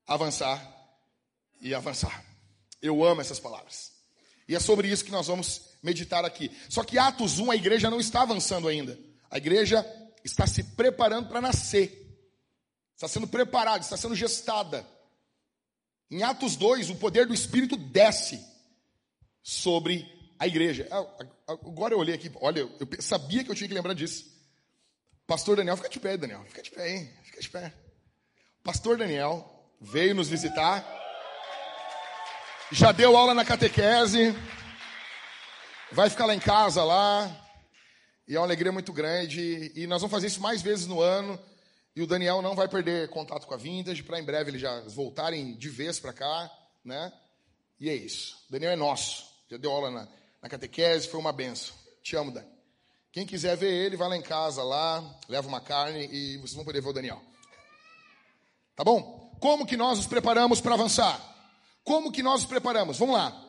avançar 0.06 0.62
e 1.60 1.74
avançar. 1.74 2.24
Eu 2.80 3.04
amo 3.04 3.20
essas 3.20 3.40
palavras. 3.40 3.92
E 4.48 4.54
é 4.54 4.60
sobre 4.60 4.88
isso 4.88 5.04
que 5.04 5.10
nós 5.10 5.26
vamos 5.26 5.62
meditar 5.82 6.24
aqui. 6.24 6.56
Só 6.68 6.84
que 6.84 6.98
Atos 6.98 7.40
1, 7.40 7.50
a 7.50 7.56
igreja 7.56 7.90
não 7.90 7.98
está 7.98 8.22
avançando 8.22 8.68
ainda. 8.68 8.96
A 9.28 9.38
igreja 9.38 9.84
está 10.24 10.46
se 10.46 10.62
preparando 10.62 11.28
para 11.28 11.40
nascer. 11.40 12.04
Está 12.94 13.08
sendo 13.08 13.26
preparada, 13.26 13.80
está 13.80 13.96
sendo 13.96 14.14
gestada. 14.14 14.86
Em 16.10 16.22
Atos 16.22 16.56
2, 16.56 16.90
o 16.90 16.96
poder 16.96 17.26
do 17.26 17.34
Espírito 17.34 17.76
desce 17.76 18.40
sobre 19.42 20.06
a 20.38 20.46
igreja. 20.46 20.86
Ah, 20.90 21.04
agora 21.48 21.94
eu 21.94 21.98
olhei 21.98 22.14
aqui, 22.14 22.30
olha, 22.40 22.60
eu 22.60 22.88
sabia 23.00 23.42
que 23.42 23.50
eu 23.50 23.54
tinha 23.54 23.68
que 23.68 23.74
lembrar 23.74 23.94
disso. 23.94 24.24
Pastor 25.26 25.56
Daniel, 25.56 25.76
fica 25.76 25.88
de 25.88 25.98
pé, 25.98 26.16
Daniel, 26.16 26.44
fica 26.46 26.62
de 26.62 26.70
pé, 26.70 26.88
hein? 26.88 27.10
Fica 27.24 27.40
de 27.40 27.50
pé. 27.50 27.74
Pastor 28.62 28.96
Daniel 28.96 29.44
veio 29.80 30.14
nos 30.14 30.28
visitar, 30.28 30.84
já 32.70 32.92
deu 32.92 33.16
aula 33.16 33.34
na 33.34 33.44
catequese, 33.44 34.34
vai 35.92 36.08
ficar 36.08 36.26
lá 36.26 36.34
em 36.34 36.40
casa 36.40 36.82
lá, 36.82 37.30
e 38.26 38.34
é 38.34 38.38
uma 38.38 38.46
alegria 38.46 38.72
muito 38.72 38.92
grande, 38.92 39.72
e 39.74 39.86
nós 39.86 40.00
vamos 40.00 40.12
fazer 40.12 40.28
isso 40.28 40.40
mais 40.40 40.62
vezes 40.62 40.86
no 40.86 41.00
ano, 41.00 41.38
E 41.96 42.02
o 42.02 42.06
Daniel 42.06 42.42
não 42.42 42.54
vai 42.54 42.68
perder 42.68 43.08
contato 43.08 43.46
com 43.46 43.54
a 43.54 43.56
Vintage 43.56 44.02
para 44.02 44.20
em 44.20 44.22
breve 44.22 44.50
eles 44.50 44.60
já 44.60 44.80
voltarem 44.82 45.56
de 45.56 45.70
vez 45.70 45.98
para 45.98 46.12
cá, 46.12 46.52
né? 46.84 47.10
E 47.80 47.88
é 47.88 47.94
isso. 47.94 48.36
O 48.50 48.52
Daniel 48.52 48.72
é 48.72 48.76
nosso. 48.76 49.26
Já 49.48 49.56
deu 49.56 49.72
aula 49.72 49.90
na, 49.90 50.08
na 50.42 50.48
catequese, 50.50 51.08
foi 51.08 51.18
uma 51.18 51.32
benção. 51.32 51.74
Te 52.02 52.14
amo, 52.14 52.30
Dani. 52.30 52.46
Quem 53.10 53.24
quiser 53.24 53.56
ver 53.56 53.72
ele, 53.72 53.96
vai 53.96 54.10
lá 54.10 54.16
em 54.16 54.20
casa, 54.20 54.62
lá, 54.62 55.02
leva 55.26 55.48
uma 55.48 55.58
carne 55.58 56.06
e 56.12 56.36
vocês 56.36 56.52
vão 56.52 56.66
poder 56.66 56.82
ver 56.82 56.90
o 56.90 56.92
Daniel. 56.92 57.22
Tá 58.74 58.84
bom? 58.84 59.34
Como 59.40 59.66
que 59.66 59.74
nós 59.74 59.96
nos 59.96 60.06
preparamos 60.06 60.60
para 60.60 60.74
avançar? 60.74 61.18
Como 61.82 62.12
que 62.12 62.22
nós 62.22 62.42
nos 62.42 62.50
preparamos? 62.50 62.98
Vamos 62.98 63.16
lá. 63.16 63.42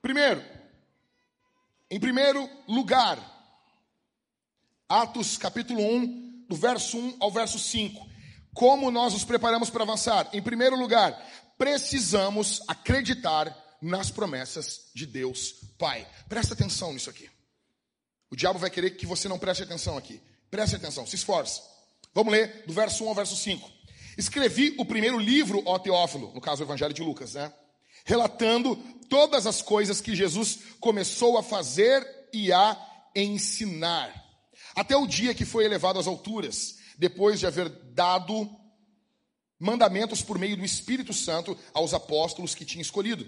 Primeiro, 0.00 0.40
em 1.90 1.98
primeiro 1.98 2.48
lugar, 2.68 3.18
Atos 4.88 5.36
capítulo 5.36 5.80
1, 5.80 6.29
do 6.50 6.56
verso 6.56 6.98
1 6.98 7.18
ao 7.20 7.30
verso 7.30 7.60
5. 7.60 8.10
Como 8.52 8.90
nós 8.90 9.12
nos 9.12 9.22
preparamos 9.22 9.70
para 9.70 9.84
avançar? 9.84 10.28
Em 10.32 10.42
primeiro 10.42 10.76
lugar, 10.76 11.16
precisamos 11.56 12.60
acreditar 12.66 13.56
nas 13.80 14.10
promessas 14.10 14.90
de 14.92 15.06
Deus 15.06 15.54
Pai. 15.78 16.04
Presta 16.28 16.54
atenção 16.54 16.92
nisso 16.92 17.08
aqui. 17.08 17.30
O 18.28 18.34
diabo 18.34 18.58
vai 18.58 18.68
querer 18.68 18.90
que 18.90 19.06
você 19.06 19.28
não 19.28 19.38
preste 19.38 19.62
atenção 19.62 19.96
aqui. 19.96 20.20
Preste 20.50 20.74
atenção, 20.74 21.06
se 21.06 21.14
esforce. 21.14 21.62
Vamos 22.12 22.32
ler 22.32 22.64
do 22.66 22.72
verso 22.72 23.04
1 23.04 23.08
ao 23.08 23.14
verso 23.14 23.36
5. 23.36 23.70
Escrevi 24.18 24.74
o 24.76 24.84
primeiro 24.84 25.20
livro, 25.20 25.62
ó 25.64 25.78
Teófilo, 25.78 26.32
no 26.34 26.40
caso 26.40 26.62
o 26.62 26.66
Evangelho 26.66 26.92
de 26.92 27.00
Lucas, 27.00 27.34
né? 27.34 27.52
Relatando 28.04 28.74
todas 29.08 29.46
as 29.46 29.62
coisas 29.62 30.00
que 30.00 30.16
Jesus 30.16 30.58
começou 30.80 31.38
a 31.38 31.44
fazer 31.44 32.04
e 32.32 32.52
a 32.52 32.76
ensinar. 33.14 34.29
Até 34.74 34.96
o 34.96 35.06
dia 35.06 35.34
que 35.34 35.44
foi 35.44 35.64
elevado 35.64 35.98
às 35.98 36.06
alturas, 36.06 36.78
depois 36.98 37.40
de 37.40 37.46
haver 37.46 37.68
dado 37.68 38.48
mandamentos 39.58 40.22
por 40.22 40.38
meio 40.38 40.56
do 40.56 40.64
Espírito 40.64 41.12
Santo 41.12 41.56
aos 41.74 41.92
apóstolos 41.92 42.54
que 42.54 42.64
tinha 42.64 42.82
escolhido. 42.82 43.26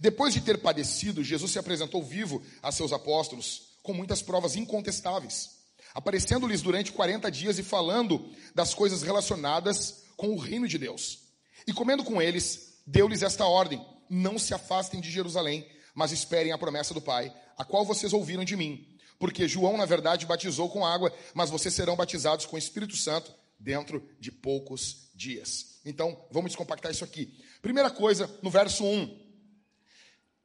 Depois 0.00 0.32
de 0.32 0.40
ter 0.40 0.58
padecido, 0.58 1.24
Jesus 1.24 1.52
se 1.52 1.58
apresentou 1.58 2.02
vivo 2.02 2.42
a 2.62 2.72
seus 2.72 2.92
apóstolos 2.92 3.76
com 3.82 3.92
muitas 3.92 4.20
provas 4.20 4.56
incontestáveis, 4.56 5.50
aparecendo-lhes 5.94 6.62
durante 6.62 6.92
40 6.92 7.30
dias 7.30 7.58
e 7.58 7.62
falando 7.62 8.30
das 8.54 8.74
coisas 8.74 9.02
relacionadas 9.02 10.04
com 10.16 10.28
o 10.28 10.38
reino 10.38 10.66
de 10.66 10.78
Deus. 10.78 11.20
E 11.66 11.72
comendo 11.72 12.04
com 12.04 12.20
eles, 12.20 12.80
deu-lhes 12.86 13.22
esta 13.22 13.46
ordem: 13.46 13.84
não 14.08 14.38
se 14.38 14.54
afastem 14.54 15.00
de 15.00 15.10
Jerusalém, 15.10 15.66
mas 15.94 16.12
esperem 16.12 16.52
a 16.52 16.58
promessa 16.58 16.92
do 16.92 17.00
Pai, 17.00 17.32
a 17.56 17.64
qual 17.64 17.84
vocês 17.84 18.12
ouviram 18.12 18.44
de 18.44 18.56
mim. 18.56 18.95
Porque 19.18 19.48
João, 19.48 19.76
na 19.76 19.86
verdade, 19.86 20.26
batizou 20.26 20.68
com 20.68 20.84
água, 20.84 21.12
mas 21.34 21.50
vocês 21.50 21.74
serão 21.74 21.96
batizados 21.96 22.46
com 22.46 22.56
o 22.56 22.58
Espírito 22.58 22.96
Santo 22.96 23.32
dentro 23.58 24.06
de 24.20 24.30
poucos 24.30 25.10
dias. 25.14 25.80
Então, 25.84 26.26
vamos 26.30 26.50
descompactar 26.50 26.90
isso 26.92 27.04
aqui. 27.04 27.38
Primeira 27.62 27.90
coisa, 27.90 28.30
no 28.42 28.50
verso 28.50 28.84
1. 28.84 29.26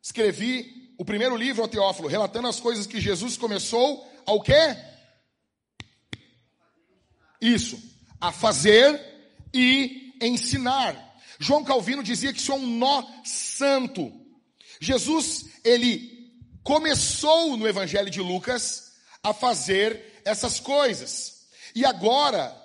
Escrevi 0.01 0.93
o 0.97 1.05
primeiro 1.05 1.35
livro 1.35 1.61
ao 1.61 1.67
Teófilo, 1.67 2.07
relatando 2.07 2.47
as 2.47 2.59
coisas 2.59 2.87
que 2.87 3.01
Jesus 3.01 3.37
começou 3.37 4.07
ao 4.25 4.41
quê? 4.41 4.77
Isso, 7.39 7.81
a 8.19 8.31
fazer 8.31 8.99
e 9.53 10.13
ensinar. 10.21 11.11
João 11.39 11.63
Calvino 11.63 12.03
dizia 12.03 12.31
que 12.31 12.39
isso 12.39 12.51
é 12.51 12.55
um 12.55 12.77
nó 12.77 13.03
santo. 13.25 14.11
Jesus, 14.79 15.47
ele 15.63 16.10
começou 16.63 17.57
no 17.57 17.67
Evangelho 17.67 18.09
de 18.09 18.21
Lucas 18.21 18.91
a 19.23 19.33
fazer 19.33 20.21
essas 20.25 20.59
coisas. 20.59 21.47
E 21.75 21.85
agora, 21.85 22.55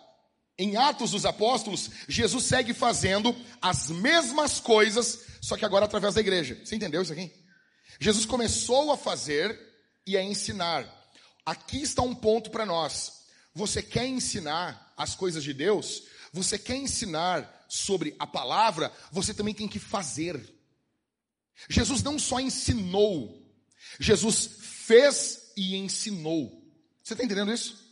em 0.58 0.76
Atos 0.76 1.10
dos 1.12 1.26
Apóstolos, 1.26 1.90
Jesus 2.08 2.44
segue 2.44 2.72
fazendo 2.72 3.34
as 3.60 3.88
mesmas 3.88 4.60
coisas, 4.60 5.20
só 5.40 5.56
que 5.56 5.64
agora 5.64 5.84
através 5.84 6.14
da 6.14 6.20
igreja. 6.20 6.58
Você 6.64 6.76
entendeu 6.76 7.02
isso 7.02 7.12
aqui? 7.12 7.32
Jesus 8.00 8.26
começou 8.26 8.90
a 8.92 8.96
fazer 8.96 9.58
e 10.06 10.16
a 10.16 10.22
ensinar. 10.22 10.86
Aqui 11.44 11.82
está 11.82 12.02
um 12.02 12.14
ponto 12.14 12.50
para 12.50 12.66
nós. 12.66 13.24
Você 13.54 13.82
quer 13.82 14.06
ensinar 14.06 14.92
as 14.96 15.14
coisas 15.14 15.42
de 15.42 15.54
Deus? 15.54 16.02
Você 16.32 16.58
quer 16.58 16.76
ensinar 16.76 17.64
sobre 17.68 18.14
a 18.18 18.26
palavra? 18.26 18.92
Você 19.10 19.32
também 19.32 19.54
tem 19.54 19.68
que 19.68 19.78
fazer. 19.78 20.54
Jesus 21.68 22.02
não 22.02 22.18
só 22.18 22.38
ensinou, 22.38 23.45
Jesus 23.98 24.50
fez 24.60 25.52
e 25.56 25.76
ensinou. 25.76 26.62
Você 27.02 27.14
está 27.14 27.24
entendendo 27.24 27.52
isso? 27.52 27.86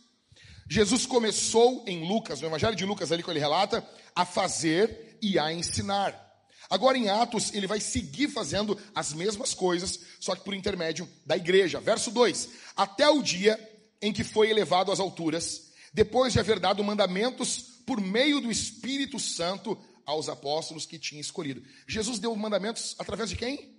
Jesus 0.67 1.05
começou 1.05 1.83
em 1.87 2.07
Lucas, 2.07 2.41
no 2.41 2.47
Evangelho 2.47 2.75
de 2.75 2.85
Lucas, 2.85 3.11
ali 3.11 3.21
que 3.21 3.29
ele 3.29 3.39
relata, 3.39 3.87
a 4.15 4.25
fazer 4.25 5.17
e 5.21 5.37
a 5.37 5.53
ensinar. 5.53 6.21
Agora 6.69 6.97
em 6.97 7.09
Atos, 7.09 7.53
ele 7.53 7.67
vai 7.67 7.79
seguir 7.79 8.29
fazendo 8.29 8.77
as 8.93 9.13
mesmas 9.13 9.53
coisas, 9.53 9.99
só 10.19 10.35
que 10.35 10.43
por 10.43 10.53
intermédio 10.53 11.07
da 11.25 11.37
igreja. 11.37 11.79
Verso 11.79 12.09
2: 12.09 12.49
Até 12.75 13.07
o 13.07 13.21
dia 13.21 13.59
em 14.01 14.11
que 14.11 14.23
foi 14.23 14.49
elevado 14.49 14.91
às 14.91 14.99
alturas, 14.99 15.71
depois 15.93 16.33
de 16.33 16.39
haver 16.39 16.59
dado 16.59 16.83
mandamentos 16.83 17.81
por 17.85 18.01
meio 18.01 18.41
do 18.41 18.51
Espírito 18.51 19.19
Santo 19.19 19.77
aos 20.05 20.27
apóstolos 20.27 20.85
que 20.85 20.99
tinha 20.99 21.21
escolhido. 21.21 21.63
Jesus 21.87 22.19
deu 22.19 22.35
mandamentos 22.35 22.95
através 22.97 23.29
de 23.29 23.35
quem? 23.35 23.74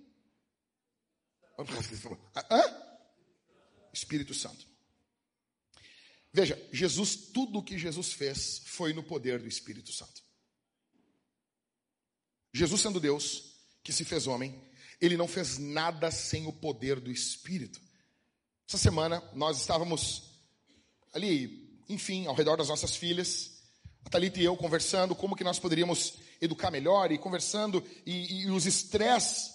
Hã? 2.51 2.63
Espírito 3.93 4.33
Santo. 4.33 4.65
Veja, 6.31 6.61
Jesus, 6.71 7.15
tudo 7.33 7.59
o 7.59 7.63
que 7.63 7.79
Jesus 7.79 8.13
fez 8.13 8.61
foi 8.65 8.93
no 8.93 9.03
poder 9.03 9.39
do 9.39 9.47
Espírito 9.47 9.91
Santo. 9.91 10.21
Jesus, 12.53 12.81
sendo 12.81 12.99
Deus, 12.99 13.55
que 13.83 13.91
se 13.91 14.05
fez 14.05 14.27
homem, 14.27 14.61
ele 14.99 15.17
não 15.17 15.27
fez 15.27 15.57
nada 15.57 16.11
sem 16.11 16.45
o 16.47 16.53
poder 16.53 16.99
do 16.99 17.11
Espírito. 17.11 17.81
Essa 18.67 18.77
semana 18.77 19.23
nós 19.33 19.59
estávamos 19.59 20.23
ali, 21.13 21.83
enfim, 21.87 22.27
ao 22.27 22.35
redor 22.35 22.57
das 22.57 22.67
nossas 22.67 22.95
filhas, 22.95 23.61
a 24.05 24.09
Thalita 24.09 24.39
e 24.39 24.45
eu 24.45 24.55
conversando 24.57 25.15
como 25.15 25.35
que 25.35 25.43
nós 25.43 25.59
poderíamos 25.59 26.15
educar 26.41 26.69
melhor 26.69 27.11
e 27.11 27.17
conversando 27.17 27.83
e, 28.05 28.43
e 28.43 28.51
os 28.51 28.65
estresse, 28.65 29.51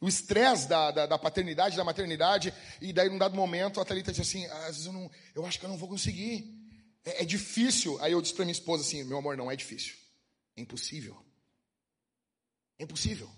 o 0.00 0.08
estresse 0.08 0.68
da, 0.68 0.90
da, 0.90 1.06
da, 1.06 1.18
paternidade, 1.18 1.76
da 1.76 1.84
maternidade, 1.84 2.52
e 2.80 2.92
daí 2.92 3.08
num 3.08 3.18
dado 3.18 3.34
momento 3.34 3.80
a 3.80 3.84
Thalita 3.84 4.12
disse 4.12 4.22
assim, 4.22 4.46
às 4.46 4.76
vezes 4.76 4.86
eu, 4.86 4.92
não, 4.92 5.10
eu 5.34 5.46
acho 5.46 5.58
que 5.58 5.64
eu 5.64 5.70
não 5.70 5.78
vou 5.78 5.88
conseguir, 5.88 6.44
é, 7.04 7.22
é 7.22 7.24
difícil. 7.24 7.98
Aí 8.02 8.12
eu 8.12 8.20
disse 8.20 8.34
para 8.34 8.44
minha 8.44 8.52
esposa 8.52 8.82
assim, 8.82 9.02
meu 9.04 9.18
amor, 9.18 9.36
não 9.36 9.50
é 9.50 9.56
difícil, 9.56 9.94
é 10.56 10.60
impossível. 10.60 11.16
É 12.78 12.84
impossível. 12.84 13.30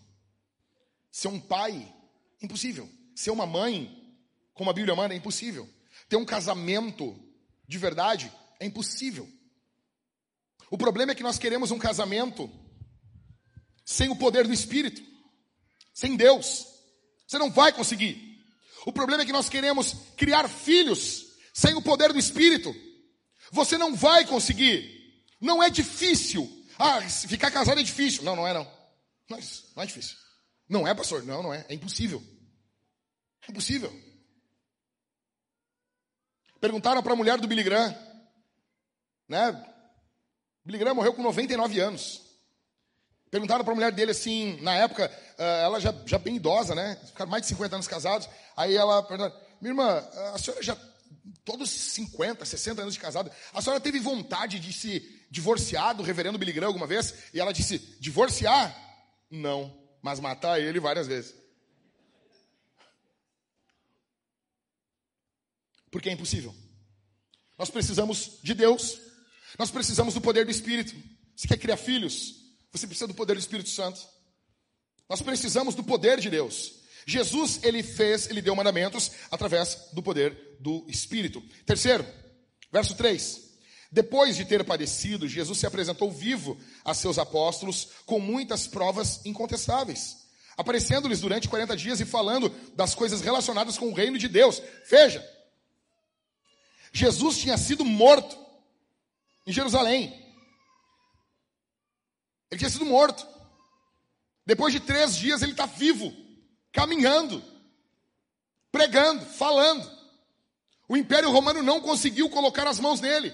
Ser 1.12 1.28
um 1.28 1.40
pai, 1.40 1.94
impossível. 2.42 2.90
Ser 3.14 3.30
uma 3.30 3.46
mãe, 3.46 4.16
como 4.52 4.70
a 4.70 4.72
Bíblia 4.72 4.96
manda, 4.96 5.14
é 5.14 5.16
impossível. 5.16 5.68
Ter 6.08 6.16
um 6.16 6.24
casamento 6.24 7.16
de 7.66 7.78
verdade, 7.78 8.32
é 8.58 8.66
impossível. 8.66 9.28
O 10.70 10.78
problema 10.78 11.12
é 11.12 11.14
que 11.14 11.22
nós 11.22 11.38
queremos 11.38 11.70
um 11.70 11.78
casamento 11.78 12.50
sem 13.84 14.08
o 14.10 14.16
poder 14.16 14.46
do 14.46 14.52
Espírito, 14.52 15.02
sem 15.98 16.16
Deus. 16.16 16.64
Você 17.26 17.38
não 17.38 17.50
vai 17.50 17.72
conseguir. 17.72 18.40
O 18.86 18.92
problema 18.92 19.24
é 19.24 19.26
que 19.26 19.32
nós 19.32 19.48
queremos 19.48 19.96
criar 20.16 20.48
filhos 20.48 21.26
sem 21.52 21.74
o 21.74 21.82
poder 21.82 22.12
do 22.12 22.18
Espírito. 22.20 22.72
Você 23.50 23.76
não 23.76 23.96
vai 23.96 24.24
conseguir. 24.24 25.26
Não 25.40 25.60
é 25.60 25.68
difícil. 25.68 26.48
Ah, 26.78 27.00
ficar 27.00 27.50
casado 27.50 27.80
é 27.80 27.82
difícil. 27.82 28.22
Não, 28.22 28.36
não 28.36 28.46
é 28.46 28.54
não. 28.54 28.62
Não 29.28 29.38
é, 29.38 29.40
não 29.74 29.82
é 29.82 29.86
difícil. 29.86 30.16
Não 30.68 30.86
é, 30.86 30.94
pastor? 30.94 31.24
Não, 31.24 31.42
não 31.42 31.52
é. 31.52 31.66
É 31.68 31.74
impossível. 31.74 32.22
É 33.48 33.50
impossível. 33.50 33.92
Perguntaram 36.60 37.02
para 37.02 37.12
a 37.12 37.16
mulher 37.16 37.40
do 37.40 37.48
Billy 37.48 37.64
Graham, 37.64 37.96
né? 39.28 39.52
Billy 40.64 40.78
Graham 40.78 40.94
morreu 40.94 41.12
com 41.12 41.22
99 41.22 41.80
anos. 41.80 42.27
Perguntaram 43.30 43.64
para 43.64 43.72
a 43.72 43.74
mulher 43.74 43.92
dele 43.92 44.12
assim, 44.12 44.58
na 44.62 44.74
época, 44.74 45.10
eh, 45.36 45.62
ela 45.62 45.80
já, 45.80 45.94
já 46.06 46.18
bem 46.18 46.36
idosa, 46.36 46.74
né? 46.74 46.98
Ficaram 47.06 47.30
mais 47.30 47.42
de 47.42 47.48
50 47.48 47.76
anos 47.76 47.88
casados. 47.88 48.28
Aí 48.56 48.74
ela 48.74 49.02
perguntou, 49.02 49.38
minha 49.60 49.72
irmã, 49.72 49.98
a 50.34 50.38
senhora 50.38 50.62
já, 50.62 50.76
todos 51.44 51.70
50, 51.70 52.44
60 52.44 52.82
anos 52.82 52.94
de 52.94 53.00
casado, 53.00 53.30
a 53.52 53.60
senhora 53.60 53.80
teve 53.80 53.98
vontade 53.98 54.58
de 54.58 54.72
se 54.72 55.26
divorciar 55.30 55.94
do 55.94 56.02
reverendo 56.02 56.38
Billy 56.38 56.52
Graham 56.52 56.68
alguma 56.68 56.86
vez? 56.86 57.14
E 57.34 57.40
ela 57.40 57.52
disse, 57.52 57.78
divorciar? 58.00 58.76
Não, 59.30 59.76
mas 60.02 60.20
matar 60.20 60.60
ele 60.60 60.80
várias 60.80 61.06
vezes. 61.06 61.34
Porque 65.90 66.08
é 66.08 66.12
impossível. 66.12 66.54
Nós 67.58 67.70
precisamos 67.70 68.38
de 68.42 68.54
Deus 68.54 69.08
nós 69.56 69.70
precisamos 69.70 70.14
do 70.14 70.20
poder 70.20 70.44
do 70.44 70.50
Espírito. 70.50 70.94
Você 71.34 71.48
quer 71.48 71.58
criar 71.58 71.76
filhos? 71.76 72.47
Você 72.72 72.86
precisa 72.86 73.06
do 73.06 73.14
poder 73.14 73.34
do 73.34 73.40
Espírito 73.40 73.70
Santo. 73.70 74.00
Nós 75.08 75.22
precisamos 75.22 75.74
do 75.74 75.82
poder 75.82 76.20
de 76.20 76.28
Deus. 76.28 76.78
Jesus, 77.06 77.60
ele 77.62 77.82
fez, 77.82 78.28
ele 78.28 78.42
deu 78.42 78.54
mandamentos 78.54 79.10
através 79.30 79.88
do 79.92 80.02
poder 80.02 80.58
do 80.60 80.84
Espírito. 80.88 81.42
Terceiro, 81.64 82.06
verso 82.70 82.94
3. 82.94 83.48
Depois 83.90 84.36
de 84.36 84.44
ter 84.44 84.62
padecido, 84.64 85.26
Jesus 85.26 85.58
se 85.58 85.66
apresentou 85.66 86.10
vivo 86.12 86.60
a 86.84 86.92
seus 86.92 87.18
apóstolos 87.18 87.88
com 88.04 88.20
muitas 88.20 88.66
provas 88.66 89.24
incontestáveis, 89.24 90.18
aparecendo-lhes 90.58 91.20
durante 91.20 91.48
40 91.48 91.74
dias 91.74 92.00
e 92.00 92.04
falando 92.04 92.50
das 92.76 92.94
coisas 92.94 93.22
relacionadas 93.22 93.78
com 93.78 93.88
o 93.88 93.94
reino 93.94 94.18
de 94.18 94.28
Deus. 94.28 94.60
Veja, 94.90 95.26
Jesus 96.92 97.38
tinha 97.38 97.56
sido 97.56 97.84
morto 97.84 98.36
em 99.46 99.52
Jerusalém. 99.52 100.27
Ele 102.50 102.58
tinha 102.58 102.70
sido 102.70 102.84
morto. 102.84 103.26
Depois 104.46 104.72
de 104.72 104.80
três 104.80 105.16
dias, 105.16 105.42
ele 105.42 105.52
está 105.52 105.66
vivo, 105.66 106.12
caminhando, 106.72 107.42
pregando, 108.72 109.24
falando. 109.26 109.98
O 110.88 110.96
Império 110.96 111.30
Romano 111.30 111.62
não 111.62 111.80
conseguiu 111.80 112.30
colocar 112.30 112.66
as 112.66 112.80
mãos 112.80 113.00
nele. 113.00 113.32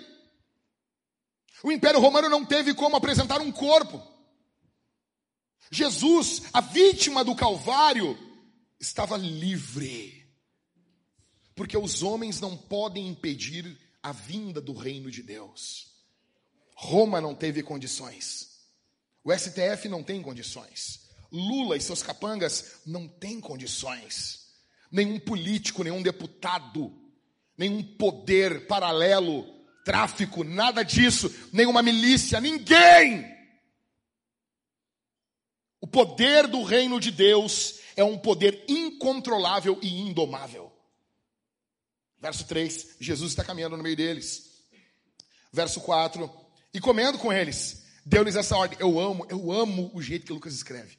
O 1.63 1.71
Império 1.71 2.01
Romano 2.01 2.29
não 2.29 2.45
teve 2.45 2.75
como 2.75 2.97
apresentar 2.97 3.41
um 3.41 3.53
corpo. 3.53 4.03
Jesus, 5.71 6.43
a 6.53 6.61
vítima 6.61 7.25
do 7.25 7.35
Calvário, 7.35 8.19
estava 8.79 9.17
livre. 9.17 10.29
Porque 11.55 11.79
os 11.79 12.03
homens 12.03 12.41
não 12.41 12.57
podem 12.57 13.07
impedir 13.07 13.79
a 14.03 14.13
vinda 14.13 14.61
do 14.61 14.73
reino 14.73 15.11
de 15.11 15.23
Deus. 15.23 15.95
Roma 16.75 17.21
não 17.21 17.35
teve 17.35 17.63
condições. 17.63 18.54
O 19.25 19.33
STF 19.33 19.89
não 19.89 20.03
tem 20.03 20.21
condições. 20.21 21.09
Lula 21.33 21.77
e 21.77 21.81
seus 21.81 22.03
capangas 22.03 22.83
não 22.87 23.09
têm 23.09 23.41
condições. 23.41 24.45
Nenhum 24.93 25.19
político, 25.19 25.83
nenhum 25.83 26.03
deputado, 26.03 26.95
nenhum 27.57 27.83
poder 27.97 28.67
paralelo 28.67 29.45
tráfico, 29.85 30.45
nada 30.45 30.83
disso, 30.83 31.35
nenhuma 31.53 31.83
milícia, 31.83 32.41
ninguém. 32.41 33.33
O 35.81 35.87
poder 35.87 36.47
do 36.47 36.63
reino 36.63 37.01
de 37.01 37.11
Deus 37.11 37.81
é 37.97 38.05
um 38.05 38.19
poder 38.19 38.65
incontrolável 38.69 39.79
e 39.83 40.01
indomável. 40.01 40.73
Verso 42.19 42.47
3, 42.47 42.97
Jesus 43.01 43.33
está 43.33 43.45
caminhando 43.45 43.77
no 43.77 43.83
meio 43.83 43.97
deles. 43.97 44.65
Verso 45.53 45.81
4, 45.81 46.31
e 46.73 46.81
comendo 46.81 47.19
com 47.19 47.33
eles, 47.33 47.84
deu-lhes 48.05 48.37
essa 48.37 48.57
ordem. 48.57 48.79
Eu 48.81 48.99
amo, 48.99 49.27
eu 49.29 49.51
amo 49.51 49.91
o 49.95 50.03
jeito 50.03 50.27
que 50.27 50.33
Lucas 50.33 50.55
escreve. 50.55 50.99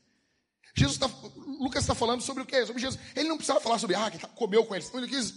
Jesus 0.76 0.98
tá, 0.98 1.10
Lucas 1.60 1.84
está 1.84 1.96
falando 1.96 2.22
sobre 2.22 2.44
o 2.44 2.46
quê? 2.46 2.66
Sobre 2.66 2.82
Jesus. 2.82 3.02
Ele 3.16 3.30
não 3.30 3.38
precisava 3.38 3.62
falar 3.62 3.80
sobre, 3.80 3.96
ah, 3.96 4.12
que 4.12 4.20
comeu 4.28 4.66
com 4.66 4.76
eles. 4.76 4.94
Ele 4.94 5.08
quis, 5.08 5.34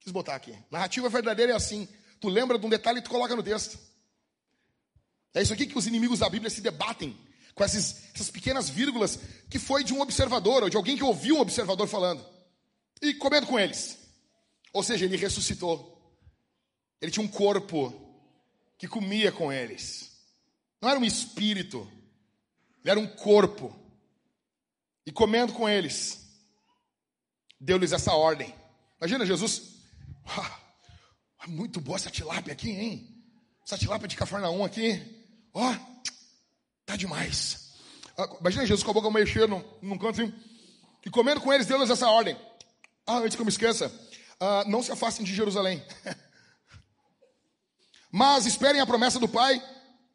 quis 0.00 0.12
botar 0.12 0.34
aqui. 0.34 0.56
Narrativa 0.70 1.08
verdadeira 1.08 1.52
é 1.52 1.56
assim. 1.56 1.88
Tu 2.20 2.28
lembra 2.28 2.58
de 2.58 2.66
um 2.66 2.70
detalhe 2.70 2.98
e 2.98 3.02
tu 3.02 3.10
coloca 3.10 3.36
no 3.36 3.42
texto. 3.42 3.78
É 5.34 5.42
isso 5.42 5.52
aqui 5.52 5.66
que 5.66 5.78
os 5.78 5.86
inimigos 5.86 6.18
da 6.18 6.28
Bíblia 6.28 6.50
se 6.50 6.60
debatem 6.60 7.16
com 7.54 7.62
essas, 7.62 8.04
essas 8.14 8.30
pequenas 8.30 8.68
vírgulas 8.68 9.18
que 9.48 9.58
foi 9.58 9.84
de 9.84 9.94
um 9.94 10.00
observador 10.00 10.62
ou 10.62 10.70
de 10.70 10.76
alguém 10.76 10.96
que 10.96 11.04
ouviu 11.04 11.36
um 11.36 11.40
observador 11.40 11.86
falando. 11.86 12.24
E 13.00 13.14
comendo 13.14 13.46
com 13.46 13.58
eles. 13.58 13.98
Ou 14.72 14.82
seja, 14.82 15.04
ele 15.04 15.16
ressuscitou. 15.16 15.94
Ele 17.00 17.12
tinha 17.12 17.24
um 17.24 17.28
corpo 17.28 17.94
que 18.78 18.88
comia 18.88 19.30
com 19.30 19.52
eles. 19.52 20.15
Não 20.80 20.90
era 20.90 20.98
um 20.98 21.04
espírito, 21.04 21.90
ele 22.82 22.90
era 22.90 23.00
um 23.00 23.06
corpo. 23.06 23.74
E 25.04 25.12
comendo 25.12 25.52
com 25.52 25.68
eles, 25.68 26.26
deu-lhes 27.60 27.92
essa 27.92 28.12
ordem. 28.12 28.54
Imagina 29.00 29.24
Jesus. 29.24 29.76
Muito 31.46 31.80
boa 31.80 31.96
essa 31.96 32.10
tilápia 32.10 32.52
aqui, 32.52 32.70
hein? 32.70 33.24
Essa 33.64 33.78
tilápia 33.78 34.08
de 34.08 34.16
Cafarnaum 34.16 34.64
aqui. 34.64 35.00
Ó, 35.54 35.72
oh, 35.72 36.02
tá 36.84 36.96
demais. 36.96 37.74
Ah, 38.18 38.28
imagina 38.40 38.66
Jesus 38.66 38.82
com 38.82 38.90
a 38.90 38.94
boca 38.94 39.10
meio 39.10 39.26
cheia 39.26 39.46
num, 39.46 39.62
num 39.80 39.98
canto 39.98 40.22
assim. 40.22 40.34
E 41.04 41.10
comendo 41.10 41.40
com 41.40 41.52
eles, 41.52 41.66
deu-lhes 41.66 41.90
essa 41.90 42.08
ordem. 42.08 42.36
Ah, 43.06 43.18
antes 43.18 43.36
que 43.36 43.42
eu 43.42 43.46
me 43.46 43.50
esqueça. 43.50 43.92
Ah, 44.40 44.64
não 44.66 44.82
se 44.82 44.90
afastem 44.90 45.24
de 45.24 45.34
Jerusalém. 45.34 45.84
Mas 48.10 48.46
esperem 48.46 48.80
a 48.80 48.86
promessa 48.86 49.20
do 49.20 49.28
Pai, 49.28 49.62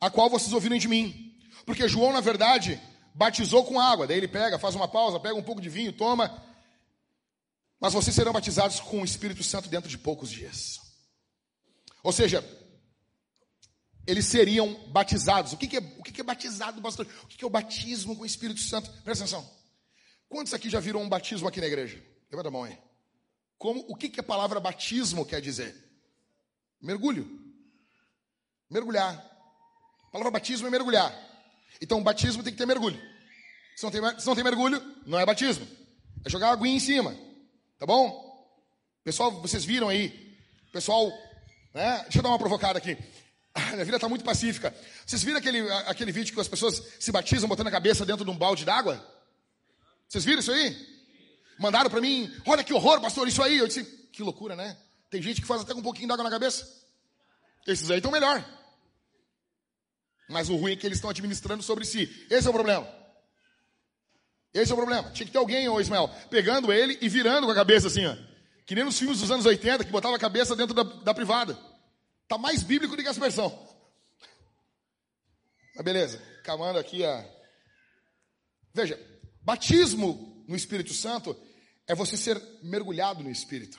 a 0.01 0.09
qual 0.09 0.29
vocês 0.29 0.51
ouviram 0.51 0.77
de 0.77 0.87
mim. 0.87 1.37
Porque 1.65 1.87
João, 1.87 2.11
na 2.11 2.19
verdade, 2.19 2.81
batizou 3.13 3.63
com 3.63 3.79
água. 3.79 4.07
Daí 4.07 4.17
ele 4.17 4.27
pega, 4.27 4.57
faz 4.57 4.73
uma 4.73 4.87
pausa, 4.87 5.19
pega 5.19 5.35
um 5.35 5.43
pouco 5.43 5.61
de 5.61 5.69
vinho, 5.69 5.93
toma. 5.93 6.43
Mas 7.79 7.93
vocês 7.93 8.15
serão 8.15 8.33
batizados 8.33 8.79
com 8.79 9.01
o 9.01 9.05
Espírito 9.05 9.43
Santo 9.43 9.69
dentro 9.69 9.89
de 9.89 9.97
poucos 9.97 10.31
dias. 10.31 10.79
Ou 12.03 12.11
seja, 12.11 12.43
eles 14.07 14.25
seriam 14.25 14.73
batizados. 14.89 15.53
O 15.53 15.57
que, 15.57 15.67
que, 15.67 15.77
é, 15.77 15.79
o 15.79 16.03
que, 16.03 16.11
que 16.11 16.21
é 16.21 16.23
batizado, 16.23 16.81
pastor? 16.81 17.07
O 17.23 17.27
que, 17.27 17.37
que 17.37 17.43
é 17.43 17.47
o 17.47 17.51
batismo 17.51 18.15
com 18.15 18.23
o 18.23 18.25
Espírito 18.25 18.59
Santo? 18.59 18.89
Presta 19.03 19.23
atenção. 19.23 19.47
Quantos 20.27 20.53
aqui 20.53 20.69
já 20.69 20.79
viram 20.79 21.01
um 21.01 21.09
batismo 21.09 21.47
aqui 21.47 21.61
na 21.61 21.67
igreja? 21.67 22.03
Levanta 22.31 22.49
a 22.49 22.51
mão 22.51 22.63
aí. 22.63 22.77
Como, 23.57 23.85
o 23.87 23.95
que, 23.95 24.09
que 24.09 24.19
a 24.19 24.23
palavra 24.23 24.59
batismo 24.59 25.25
quer 25.25 25.41
dizer? 25.41 25.75
Mergulho. 26.81 27.39
Mergulhar. 28.69 29.30
A 30.11 30.19
palavra 30.19 30.31
batismo 30.31 30.67
é 30.67 30.69
mergulhar. 30.69 31.13
Então, 31.81 31.99
o 31.99 32.03
batismo 32.03 32.43
tem 32.43 32.51
que 32.51 32.57
ter 32.57 32.65
mergulho. 32.65 33.01
Se 33.75 33.83
não 33.83 33.91
tem, 33.91 34.19
se 34.19 34.27
não 34.27 34.35
tem 34.35 34.43
mergulho, 34.43 34.81
não 35.05 35.19
é 35.19 35.25
batismo. 35.25 35.67
É 36.25 36.29
jogar 36.29 36.51
aguinha 36.51 36.75
em 36.75 36.79
cima. 36.79 37.15
Tá 37.79 37.85
bom? 37.85 38.29
Pessoal, 39.03 39.31
vocês 39.41 39.65
viram 39.65 39.89
aí. 39.89 40.37
Pessoal 40.71 41.11
né? 41.73 41.99
Deixa 42.03 42.19
eu 42.19 42.23
dar 42.23 42.29
uma 42.29 42.39
provocada 42.39 42.77
aqui. 42.77 42.97
A 43.53 43.71
minha 43.71 43.85
vida 43.85 43.97
está 43.97 44.07
muito 44.07 44.23
pacífica. 44.23 44.73
Vocês 45.05 45.23
viram 45.23 45.37
aquele, 45.37 45.69
aquele 45.87 46.11
vídeo 46.11 46.33
que 46.33 46.39
as 46.39 46.47
pessoas 46.47 46.81
se 46.99 47.11
batizam 47.11 47.49
botando 47.49 47.67
a 47.67 47.71
cabeça 47.71 48.05
dentro 48.05 48.23
de 48.23 48.31
um 48.31 48.37
balde 48.37 48.63
d'água? 48.63 49.05
Vocês 50.07 50.23
viram 50.23 50.39
isso 50.39 50.51
aí? 50.51 50.75
Mandaram 51.59 51.89
para 51.89 52.01
mim, 52.01 52.33
olha 52.45 52.63
que 52.63 52.73
horror, 52.73 53.01
pastor, 53.01 53.27
isso 53.27 53.43
aí. 53.43 53.57
Eu 53.57 53.67
disse, 53.67 53.83
que 54.11 54.23
loucura, 54.23 54.55
né? 54.55 54.77
Tem 55.09 55.21
gente 55.21 55.41
que 55.41 55.47
faz 55.47 55.61
até 55.61 55.73
com 55.73 55.79
um 55.79 55.83
pouquinho 55.83 56.07
d'água 56.07 56.23
na 56.23 56.29
cabeça. 56.29 56.65
Esses 57.67 57.91
aí 57.91 57.97
estão 57.97 58.11
melhor. 58.11 58.43
Mas 60.31 60.49
o 60.49 60.55
ruim 60.55 60.71
é 60.71 60.75
que 60.75 60.85
eles 60.85 60.97
estão 60.97 61.09
administrando 61.09 61.61
sobre 61.61 61.85
si. 61.85 62.25
Esse 62.29 62.47
é 62.47 62.49
o 62.49 62.53
problema. 62.53 62.87
Esse 64.53 64.71
é 64.71 64.73
o 64.73 64.77
problema. 64.77 65.11
Tinha 65.11 65.25
que 65.25 65.31
ter 65.31 65.37
alguém, 65.37 65.67
ô 65.69 65.79
Ismael, 65.79 66.09
pegando 66.29 66.71
ele 66.71 66.97
e 67.01 67.07
virando 67.07 67.45
com 67.45 67.51
a 67.51 67.55
cabeça 67.55 67.87
assim, 67.87 68.05
ó. 68.05 68.15
Que 68.65 68.75
nem 68.75 68.83
nos 68.83 68.97
filmes 68.97 69.19
dos 69.19 69.31
anos 69.31 69.45
80, 69.45 69.83
que 69.83 69.91
botava 69.91 70.15
a 70.15 70.19
cabeça 70.19 70.55
dentro 70.55 70.73
da, 70.73 70.83
da 70.83 71.13
privada. 71.13 71.57
Está 72.23 72.37
mais 72.37 72.63
bíblico 72.63 72.95
do 72.95 73.01
que 73.01 73.07
a 73.07 73.11
aspersão. 73.11 73.67
Mas 75.75 75.83
beleza, 75.83 76.21
calmando 76.43 76.79
aqui 76.79 77.03
a. 77.03 77.25
Veja, 78.73 78.99
batismo 79.41 80.45
no 80.47 80.55
Espírito 80.55 80.93
Santo 80.93 81.35
é 81.87 81.93
você 81.95 82.15
ser 82.15 82.41
mergulhado 82.63 83.23
no 83.23 83.29
Espírito. 83.29 83.77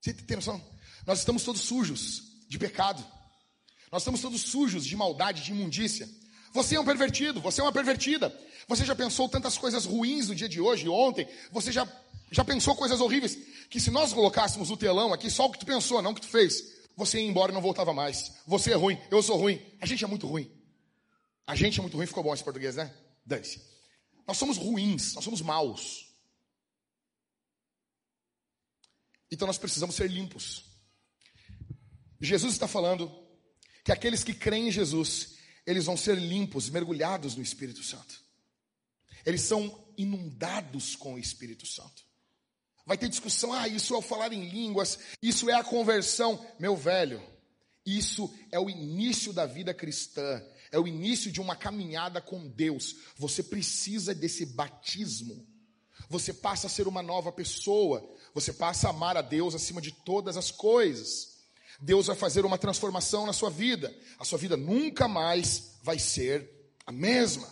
Você 0.00 0.12
tem 0.12 0.36
noção? 0.36 0.64
Nós 1.06 1.18
estamos 1.18 1.42
todos 1.42 1.62
sujos 1.62 2.22
de 2.48 2.58
pecado. 2.58 3.04
Nós 3.90 4.02
estamos 4.02 4.20
todos 4.20 4.42
sujos 4.42 4.84
de 4.84 4.96
maldade, 4.96 5.42
de 5.42 5.50
imundícia. 5.50 6.08
Você 6.52 6.76
é 6.76 6.80
um 6.80 6.84
pervertido, 6.84 7.40
você 7.40 7.60
é 7.60 7.64
uma 7.64 7.72
pervertida. 7.72 8.36
Você 8.66 8.84
já 8.84 8.94
pensou 8.94 9.28
tantas 9.28 9.56
coisas 9.56 9.84
ruins 9.84 10.28
no 10.28 10.34
dia 10.34 10.48
de 10.48 10.60
hoje, 10.60 10.88
ontem. 10.88 11.26
Você 11.52 11.72
já 11.72 11.86
já 12.30 12.44
pensou 12.44 12.76
coisas 12.76 13.00
horríveis? 13.00 13.36
Que 13.70 13.80
se 13.80 13.90
nós 13.90 14.12
colocássemos 14.12 14.70
o 14.70 14.76
telão 14.76 15.12
aqui, 15.12 15.30
só 15.30 15.46
o 15.46 15.50
que 15.50 15.58
tu 15.58 15.66
pensou, 15.66 16.02
não 16.02 16.12
o 16.12 16.14
que 16.14 16.20
tu 16.20 16.28
fez, 16.28 16.62
você 16.96 17.20
ia 17.20 17.26
embora 17.26 17.52
e 17.52 17.54
não 17.54 17.62
voltava 17.62 17.92
mais. 17.92 18.32
Você 18.46 18.72
é 18.72 18.74
ruim, 18.74 18.98
eu 19.10 19.22
sou 19.22 19.36
ruim. 19.36 19.60
A 19.80 19.86
gente 19.86 20.04
é 20.04 20.06
muito 20.06 20.26
ruim. 20.26 20.50
A 21.46 21.54
gente 21.54 21.78
é 21.78 21.82
muito 21.82 21.96
ruim, 21.96 22.06
ficou 22.06 22.22
bom 22.22 22.34
esse 22.34 22.44
português, 22.44 22.76
né? 22.76 22.94
Dane-se. 23.24 23.62
Nós 24.26 24.36
somos 24.36 24.58
ruins, 24.58 25.14
nós 25.14 25.24
somos 25.24 25.40
maus. 25.40 26.06
Então 29.30 29.46
nós 29.46 29.58
precisamos 29.58 29.94
ser 29.94 30.10
limpos. 30.10 30.64
Jesus 32.20 32.52
está 32.52 32.66
falando 32.66 33.10
que 33.88 33.92
aqueles 33.92 34.22
que 34.22 34.34
creem 34.34 34.68
em 34.68 34.70
Jesus, 34.70 35.36
eles 35.66 35.86
vão 35.86 35.96
ser 35.96 36.18
limpos, 36.18 36.68
mergulhados 36.68 37.34
no 37.34 37.42
Espírito 37.42 37.82
Santo. 37.82 38.20
Eles 39.24 39.40
são 39.40 39.82
inundados 39.96 40.94
com 40.94 41.14
o 41.14 41.18
Espírito 41.18 41.66
Santo. 41.66 42.02
Vai 42.84 42.98
ter 42.98 43.08
discussão, 43.08 43.50
ah, 43.50 43.66
isso 43.66 43.94
é 43.94 43.96
o 43.96 44.02
falar 44.02 44.30
em 44.34 44.46
línguas, 44.46 44.98
isso 45.22 45.48
é 45.48 45.54
a 45.54 45.64
conversão. 45.64 46.38
Meu 46.58 46.76
velho, 46.76 47.22
isso 47.86 48.30
é 48.52 48.60
o 48.60 48.68
início 48.68 49.32
da 49.32 49.46
vida 49.46 49.72
cristã, 49.72 50.44
é 50.70 50.78
o 50.78 50.86
início 50.86 51.32
de 51.32 51.40
uma 51.40 51.56
caminhada 51.56 52.20
com 52.20 52.46
Deus. 52.46 52.94
Você 53.16 53.42
precisa 53.42 54.14
desse 54.14 54.44
batismo. 54.44 55.48
Você 56.10 56.34
passa 56.34 56.66
a 56.66 56.70
ser 56.70 56.86
uma 56.86 57.02
nova 57.02 57.32
pessoa, 57.32 58.06
você 58.34 58.52
passa 58.52 58.88
a 58.88 58.90
amar 58.90 59.16
a 59.16 59.22
Deus 59.22 59.54
acima 59.54 59.80
de 59.80 59.92
todas 59.92 60.36
as 60.36 60.50
coisas. 60.50 61.37
Deus 61.78 62.08
vai 62.08 62.16
fazer 62.16 62.44
uma 62.44 62.58
transformação 62.58 63.24
na 63.24 63.32
sua 63.32 63.50
vida. 63.50 63.94
A 64.18 64.24
sua 64.24 64.38
vida 64.38 64.56
nunca 64.56 65.06
mais 65.06 65.78
vai 65.82 65.98
ser 65.98 66.48
a 66.84 66.92
mesma. 66.92 67.46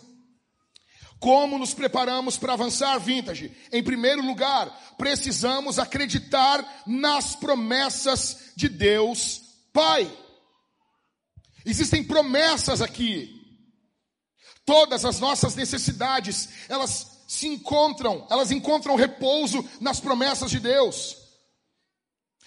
Como 1.19 1.57
nos 1.57 1.73
preparamos 1.73 2.37
para 2.37 2.53
avançar, 2.53 2.97
vintage? 2.99 3.51
Em 3.71 3.83
primeiro 3.83 4.21
lugar, 4.21 4.69
precisamos 4.97 5.79
acreditar 5.79 6.83
nas 6.85 7.35
promessas 7.35 8.51
de 8.55 8.69
Deus 8.69 9.41
Pai. 9.73 10.11
Existem 11.65 12.03
promessas 12.03 12.81
aqui. 12.81 13.33
Todas 14.65 15.05
as 15.05 15.19
nossas 15.19 15.55
necessidades, 15.55 16.49
elas 16.67 17.23
se 17.27 17.47
encontram, 17.47 18.25
elas 18.29 18.51
encontram 18.51 18.95
repouso 18.95 19.67
nas 19.81 19.99
promessas 19.99 20.49
de 20.51 20.59
Deus. 20.59 21.26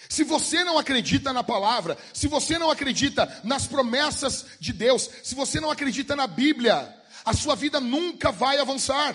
Se 0.09 0.25
você 0.25 0.65
não 0.65 0.79
acredita 0.79 1.33
na 1.33 1.45
palavra, 1.45 1.97
se 2.13 2.27
você 2.27 2.59
não 2.59 2.71
acredita 2.71 3.41
nas 3.45 3.67
promessas 3.67 4.47
de 4.59 4.73
Deus, 4.73 5.09
se 5.23 5.35
você 5.35 5.61
não 5.61 5.71
acredita 5.71 6.17
na 6.17 6.27
Bíblia, 6.27 6.95
a 7.25 7.33
sua 7.33 7.55
vida 7.55 7.81
nunca 7.81 8.33
vai 8.33 8.59
avançar. 8.59 9.15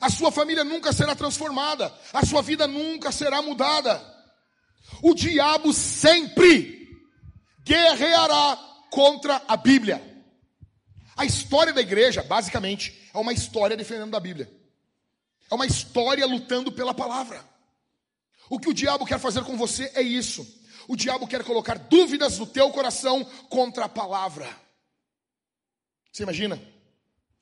A 0.00 0.10
sua 0.10 0.32
família 0.32 0.64
nunca 0.64 0.92
será 0.92 1.14
transformada, 1.14 1.92
a 2.12 2.24
sua 2.24 2.42
vida 2.42 2.66
nunca 2.66 3.12
será 3.12 3.40
mudada. 3.40 4.02
O 5.02 5.14
diabo 5.14 5.72
sempre 5.72 6.88
guerreará 7.64 8.56
contra 8.90 9.42
a 9.46 9.56
Bíblia. 9.56 10.02
A 11.16 11.24
história 11.24 11.72
da 11.72 11.80
igreja, 11.80 12.22
basicamente, 12.22 13.08
é 13.12 13.18
uma 13.18 13.32
história 13.32 13.76
defendendo 13.76 14.10
da 14.10 14.20
Bíblia. 14.20 14.52
É 15.50 15.54
uma 15.54 15.66
história 15.66 16.26
lutando 16.26 16.72
pela 16.72 16.92
palavra. 16.92 17.44
O 18.48 18.58
que 18.58 18.68
o 18.68 18.74
diabo 18.74 19.06
quer 19.06 19.18
fazer 19.18 19.42
com 19.44 19.56
você 19.56 19.90
é 19.94 20.02
isso. 20.02 20.46
O 20.86 20.96
diabo 20.96 21.26
quer 21.26 21.42
colocar 21.44 21.78
dúvidas 21.78 22.38
no 22.38 22.46
teu 22.46 22.70
coração 22.70 23.24
contra 23.48 23.86
a 23.86 23.88
palavra. 23.88 24.48
Você 26.12 26.22
imagina? 26.22 26.60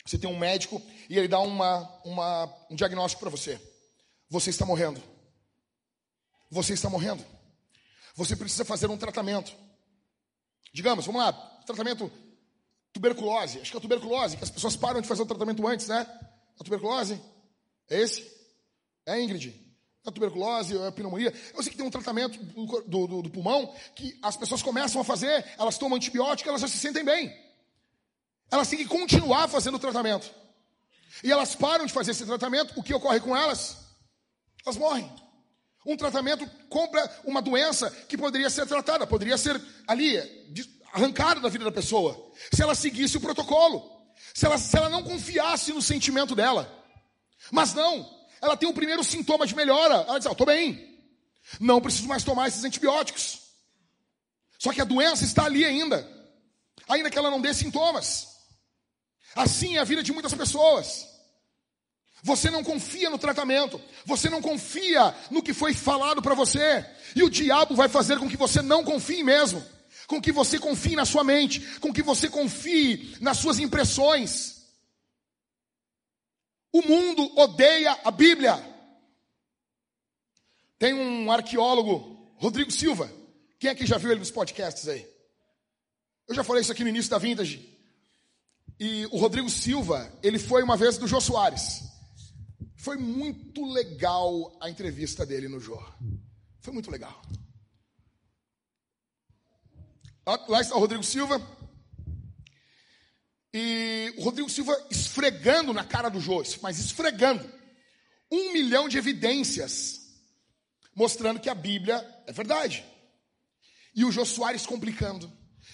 Você 0.04 0.18
tem 0.18 0.28
um 0.28 0.38
médico 0.38 0.80
e 1.08 1.18
ele 1.18 1.28
dá 1.28 1.40
uma, 1.40 1.88
uma, 2.04 2.54
um 2.70 2.74
diagnóstico 2.74 3.20
para 3.20 3.30
você. 3.30 3.60
Você 4.28 4.50
está 4.50 4.64
morrendo. 4.64 5.02
Você 6.50 6.72
está 6.72 6.88
morrendo. 6.88 7.24
Você 8.14 8.36
precisa 8.36 8.64
fazer 8.64 8.88
um 8.88 8.96
tratamento. 8.96 9.52
Digamos, 10.72 11.06
vamos 11.06 11.22
lá, 11.22 11.32
tratamento 11.66 12.10
tuberculose. 12.92 13.60
Acho 13.60 13.70
que 13.70 13.76
é 13.76 13.80
tuberculose, 13.80 14.36
que 14.36 14.44
as 14.44 14.50
pessoas 14.50 14.76
param 14.76 15.00
de 15.00 15.08
fazer 15.08 15.22
o 15.22 15.26
tratamento 15.26 15.66
antes, 15.66 15.88
né? 15.88 16.06
A 16.58 16.64
tuberculose? 16.64 17.20
É 17.88 18.00
esse? 18.00 18.30
É 19.06 19.20
Ingrid? 19.20 19.71
A 20.04 20.10
tuberculose, 20.10 20.76
a 20.78 20.90
pneumonia. 20.90 21.32
Eu 21.54 21.62
sei 21.62 21.70
que 21.70 21.76
tem 21.76 21.86
um 21.86 21.90
tratamento 21.90 22.36
do, 22.42 23.06
do, 23.06 23.22
do, 23.22 23.30
pulmão 23.30 23.72
que 23.94 24.18
as 24.20 24.36
pessoas 24.36 24.62
começam 24.62 25.00
a 25.00 25.04
fazer, 25.04 25.44
elas 25.56 25.78
tomam 25.78 25.96
antibiótico, 25.96 26.48
elas 26.48 26.60
já 26.60 26.68
se 26.68 26.78
sentem 26.78 27.04
bem. 27.04 27.32
Elas 28.50 28.68
têm 28.68 28.80
que 28.80 28.86
continuar 28.86 29.48
fazendo 29.48 29.76
o 29.76 29.78
tratamento. 29.78 30.30
E 31.22 31.30
elas 31.30 31.54
param 31.54 31.86
de 31.86 31.92
fazer 31.92 32.10
esse 32.10 32.26
tratamento, 32.26 32.74
o 32.76 32.82
que 32.82 32.92
ocorre 32.92 33.20
com 33.20 33.36
elas? 33.36 33.78
Elas 34.64 34.76
morrem. 34.76 35.10
Um 35.86 35.96
tratamento 35.96 36.48
compra 36.68 37.08
uma 37.24 37.42
doença 37.42 37.90
que 38.08 38.16
poderia 38.16 38.50
ser 38.50 38.66
tratada, 38.66 39.06
poderia 39.06 39.36
ser 39.36 39.60
ali 39.86 40.18
arrancada 40.92 41.40
da 41.40 41.48
vida 41.48 41.64
da 41.64 41.72
pessoa, 41.72 42.30
se 42.52 42.62
ela 42.62 42.74
seguisse 42.74 43.16
o 43.16 43.20
protocolo, 43.20 43.82
se 44.34 44.46
ela, 44.46 44.58
se 44.58 44.76
ela 44.76 44.88
não 44.88 45.02
confiasse 45.02 45.72
no 45.72 45.82
sentimento 45.82 46.34
dela. 46.34 46.70
Mas 47.50 47.74
não, 47.74 48.08
ela 48.42 48.56
tem 48.56 48.68
o 48.68 48.74
primeiro 48.74 49.04
sintoma 49.04 49.46
de 49.46 49.54
melhora. 49.54 49.94
Ela 50.08 50.18
diz: 50.18 50.26
ah, 50.26 50.32
estou 50.32 50.46
bem, 50.46 50.98
não 51.60 51.80
preciso 51.80 52.08
mais 52.08 52.24
tomar 52.24 52.48
esses 52.48 52.64
antibióticos. 52.64 53.40
Só 54.58 54.72
que 54.72 54.80
a 54.80 54.84
doença 54.84 55.24
está 55.24 55.44
ali 55.44 55.64
ainda, 55.64 56.06
ainda 56.88 57.10
que 57.10 57.18
ela 57.18 57.30
não 57.30 57.40
dê 57.40 57.54
sintomas. 57.54 58.28
Assim 59.34 59.76
é 59.76 59.80
a 59.80 59.84
vida 59.84 60.02
de 60.02 60.12
muitas 60.12 60.34
pessoas. 60.34 61.08
Você 62.24 62.50
não 62.50 62.62
confia 62.62 63.10
no 63.10 63.18
tratamento, 63.18 63.80
você 64.04 64.28
não 64.28 64.42
confia 64.42 65.14
no 65.30 65.42
que 65.42 65.52
foi 65.52 65.74
falado 65.74 66.22
para 66.22 66.34
você, 66.34 66.84
e 67.16 67.22
o 67.22 67.30
diabo 67.30 67.74
vai 67.74 67.88
fazer 67.88 68.18
com 68.18 68.28
que 68.28 68.36
você 68.36 68.60
não 68.62 68.84
confie 68.84 69.24
mesmo 69.24 69.64
com 70.12 70.20
que 70.20 70.30
você 70.30 70.58
confie 70.58 70.94
na 70.94 71.06
sua 71.06 71.24
mente, 71.24 71.60
com 71.80 71.92
que 71.92 72.02
você 72.02 72.28
confie 72.28 73.16
nas 73.20 73.38
suas 73.38 73.58
impressões. 73.58 74.51
O 76.72 76.82
mundo 76.82 77.38
odeia 77.38 77.92
a 78.02 78.10
Bíblia. 78.10 78.54
Tem 80.78 80.94
um 80.94 81.30
arqueólogo, 81.30 82.34
Rodrigo 82.36 82.70
Silva. 82.72 83.12
Quem 83.60 83.70
é 83.70 83.74
que 83.74 83.86
já 83.86 83.98
viu 83.98 84.10
ele 84.10 84.20
nos 84.20 84.30
podcasts 84.30 84.88
aí? 84.88 85.06
Eu 86.26 86.34
já 86.34 86.42
falei 86.42 86.62
isso 86.62 86.72
aqui 86.72 86.82
no 86.82 86.88
início 86.88 87.10
da 87.10 87.18
Vintage. 87.18 87.70
E 88.80 89.06
o 89.06 89.18
Rodrigo 89.18 89.48
Silva, 89.48 90.12
ele 90.22 90.38
foi 90.38 90.62
uma 90.62 90.76
vez 90.76 90.98
do 90.98 91.06
Jô 91.06 91.20
Soares. 91.20 91.82
Foi 92.74 92.96
muito 92.96 93.64
legal 93.64 94.56
a 94.60 94.68
entrevista 94.68 95.24
dele 95.24 95.46
no 95.46 95.60
Jô. 95.60 95.80
Foi 96.60 96.72
muito 96.72 96.90
legal. 96.90 97.22
Lá 100.48 100.60
está 100.60 100.74
o 100.74 100.80
Rodrigo 100.80 101.04
Silva. 101.04 101.40
E 103.52 104.14
o 104.16 104.22
Rodrigo 104.22 104.48
Silva 104.48 104.74
esfregando 104.90 105.72
na 105.72 105.84
cara 105.84 106.08
do 106.08 106.20
Jô, 106.20 106.42
mas 106.62 106.78
esfregando. 106.78 107.48
Um 108.30 108.52
milhão 108.52 108.88
de 108.88 108.96
evidências 108.96 110.00
mostrando 110.94 111.40
que 111.40 111.50
a 111.50 111.54
Bíblia 111.54 111.96
é 112.26 112.32
verdade. 112.32 112.84
E 113.94 114.04
o 114.04 114.12
Jô 114.12 114.24
Soares 114.24 114.64
complicando. 114.64 115.30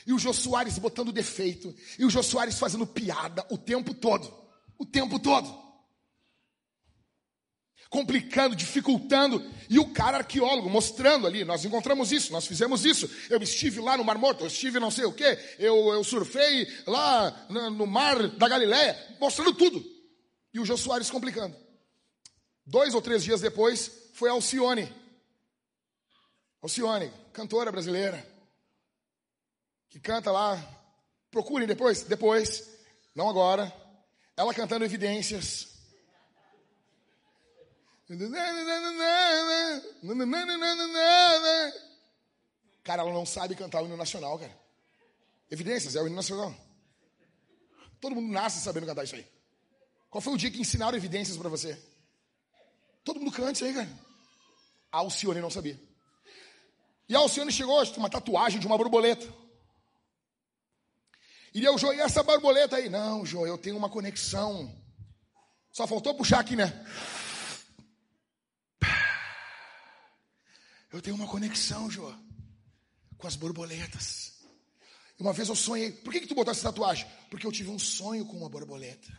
E 0.07 0.13
o 0.13 0.19
Jô 0.19 0.33
Soares 0.33 0.79
botando 0.79 1.13
defeito. 1.13 1.75
E 1.99 2.05
o 2.05 2.11
Jô 2.11 2.23
Soares 2.23 2.59
fazendo 2.59 2.87
piada 2.87 3.47
o 3.51 3.57
tempo 3.57 3.95
todo. 3.95 4.33
O 4.77 4.85
tempo 4.85 5.19
todo 5.19 5.68
complicando, 7.91 8.55
dificultando, 8.55 9.43
e 9.69 9.79
o 9.79 9.93
cara 9.93 10.19
arqueólogo 10.19 10.69
mostrando 10.69 11.27
ali, 11.27 11.45
nós 11.45 11.65
encontramos 11.65 12.13
isso, 12.13 12.33
nós 12.33 12.47
fizemos 12.47 12.85
isso, 12.85 13.11
eu 13.31 13.41
estive 13.43 13.81
lá 13.81 13.97
no 13.97 14.05
Mar 14.05 14.19
Morto, 14.19 14.45
eu 14.45 14.47
estive 14.47 14.79
não 14.79 14.91
sei 14.91 15.05
o 15.07 15.13
que, 15.13 15.39
eu, 15.59 15.93
eu 15.93 16.05
surfei 16.05 16.67
lá 16.87 17.47
no, 17.49 17.71
no 17.71 17.87
mar 17.87 18.29
da 18.29 18.49
Galileia, 18.49 19.17
mostrando 19.19 19.55
tudo. 19.55 19.83
E 20.53 20.61
o 20.61 20.65
Jô 20.65 20.77
Soares 20.77 21.11
complicando. 21.11 21.57
Dois 22.67 22.95
ou 22.95 23.01
três 23.01 23.25
dias 23.25 23.41
depois, 23.41 23.91
foi 24.13 24.29
Alcione. 24.29 24.93
Alcione, 26.61 27.11
cantora 27.33 27.73
brasileira, 27.73 28.27
que 29.89 29.99
canta 29.99 30.31
lá, 30.31 30.63
procurem 31.31 31.67
depois, 31.67 32.03
depois, 32.03 32.69
não 33.15 33.29
agora, 33.29 33.73
ela 34.37 34.53
cantando 34.53 34.85
evidências, 34.85 35.78
Cara, 42.83 43.03
ela 43.03 43.13
não 43.13 43.27
sabe 43.27 43.55
cantar 43.55 43.83
o 43.83 43.87
hino 43.87 43.97
nacional, 43.97 44.39
cara. 44.39 44.57
Evidências, 45.51 45.95
é 45.95 46.01
o 46.01 46.07
hino 46.07 46.17
nacional. 46.17 46.55
Todo 48.01 48.15
mundo 48.15 48.33
nasce 48.33 48.61
sabendo 48.61 48.87
cantar 48.87 49.05
isso 49.05 49.15
aí. 49.15 49.27
Qual 50.09 50.23
foi 50.23 50.33
o 50.33 50.39
dia 50.39 50.51
que 50.51 50.61
ensinaram 50.61 50.97
evidências 50.97 51.37
para 51.37 51.51
você? 51.51 51.79
Todo 53.05 53.21
mundo 53.21 53.33
canta 53.33 53.53
isso 53.53 53.65
aí, 53.65 53.75
cara. 53.75 53.89
A 54.91 54.99
Alcione 54.99 55.41
não 55.41 55.51
sabia. 55.51 55.79
E 57.09 57.15
a 57.15 57.19
Alcione 57.19 57.53
chegou 57.53 57.87
com 57.89 58.01
uma 58.01 58.09
tatuagem 58.09 58.59
de 58.59 58.67
uma 58.67 58.79
borboleta. 58.79 59.27
E 61.55 61.65
eu, 61.65 61.77
Jô, 61.77 61.93
e 61.93 62.01
essa 62.01 62.23
borboleta 62.23 62.77
aí? 62.77 62.89
Não, 62.89 63.27
Jô, 63.27 63.47
eu 63.47 63.59
tenho 63.59 63.77
uma 63.77 63.91
conexão. 63.91 64.75
Só 65.71 65.87
faltou 65.87 66.15
puxar 66.15 66.41
aqui, 66.41 66.57
né? 66.57 66.73
Eu 70.91 71.03
tenho 71.03 71.17
uma 71.17 71.27
conexão, 71.27 71.91
Jô, 71.91 72.13
com 73.17 73.27
as 73.27 73.37
borboletas. 73.37 74.39
Uma 75.19 75.33
vez 75.33 75.49
eu 75.49 75.57
sonhei. 75.57 75.93
Por 75.93 76.13
que, 76.13 76.21
que 76.21 76.27
tu 76.27 76.35
botou 76.35 76.53
essa 76.53 76.71
tatuagem? 76.71 77.07
Porque 77.29 77.47
eu 77.47 77.53
tive 77.53 77.71
um 77.71 77.79
sonho 77.79 78.25
com 78.25 78.37
uma 78.37 78.49
borboleta. 78.49 79.13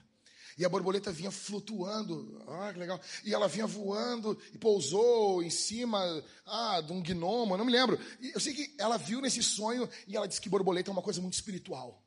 E 0.58 0.66
a 0.66 0.70
borboleta 0.70 1.12
vinha 1.12 1.32
flutuando. 1.32 2.44
Ah, 2.48 2.74
que 2.74 2.80
legal. 2.80 3.00
E 3.24 3.34
ela 3.34 3.48
vinha 3.48 3.68
voando 3.68 4.38
e 4.54 4.58
pousou 4.58 5.44
em 5.44 5.50
cima 5.50 6.02
ah, 6.46 6.82
de 6.82 6.92
um 6.92 7.02
gnomo, 7.02 7.56
não 7.56 7.66
me 7.66 7.72
lembro. 7.72 8.00
E 8.20 8.32
eu 8.34 8.40
sei 8.40 8.54
que 8.54 8.76
ela 8.78 8.98
viu 8.98 9.22
nesse 9.22 9.44
sonho 9.44 9.90
e 10.08 10.18
ela 10.18 10.28
disse 10.28 10.42
que 10.42 10.50
borboleta 10.50 10.90
é 10.90 10.94
uma 10.94 11.02
coisa 11.02 11.22
muito 11.22 11.36
espiritual. 11.36 12.04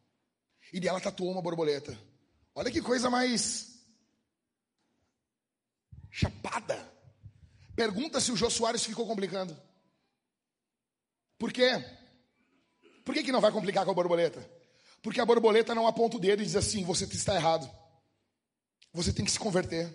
E 0.72 0.86
ela 0.86 1.00
tatuou 1.00 1.30
uma 1.30 1.42
borboleta. 1.42 1.98
Olha 2.54 2.70
que 2.70 2.82
coisa 2.82 3.08
mais 3.08 3.72
chapada. 6.10 6.90
Pergunta 7.74 8.20
se 8.20 8.30
o 8.30 8.36
Jô 8.36 8.50
Soares 8.50 8.84
ficou 8.84 9.06
complicando. 9.06 9.56
Por 11.38 11.52
quê? 11.52 11.84
Por 13.04 13.14
que, 13.14 13.24
que 13.24 13.32
não 13.32 13.40
vai 13.40 13.50
complicar 13.50 13.84
com 13.84 13.90
a 13.90 13.94
borboleta? 13.94 14.48
Porque 15.02 15.20
a 15.20 15.26
borboleta 15.26 15.74
não 15.74 15.86
aponta 15.86 16.16
o 16.16 16.20
dedo 16.20 16.42
e 16.42 16.46
diz 16.46 16.56
assim: 16.56 16.84
você 16.84 17.04
está 17.04 17.34
errado. 17.34 17.68
Você 18.92 19.12
tem 19.12 19.24
que 19.24 19.30
se 19.30 19.38
converter. 19.38 19.92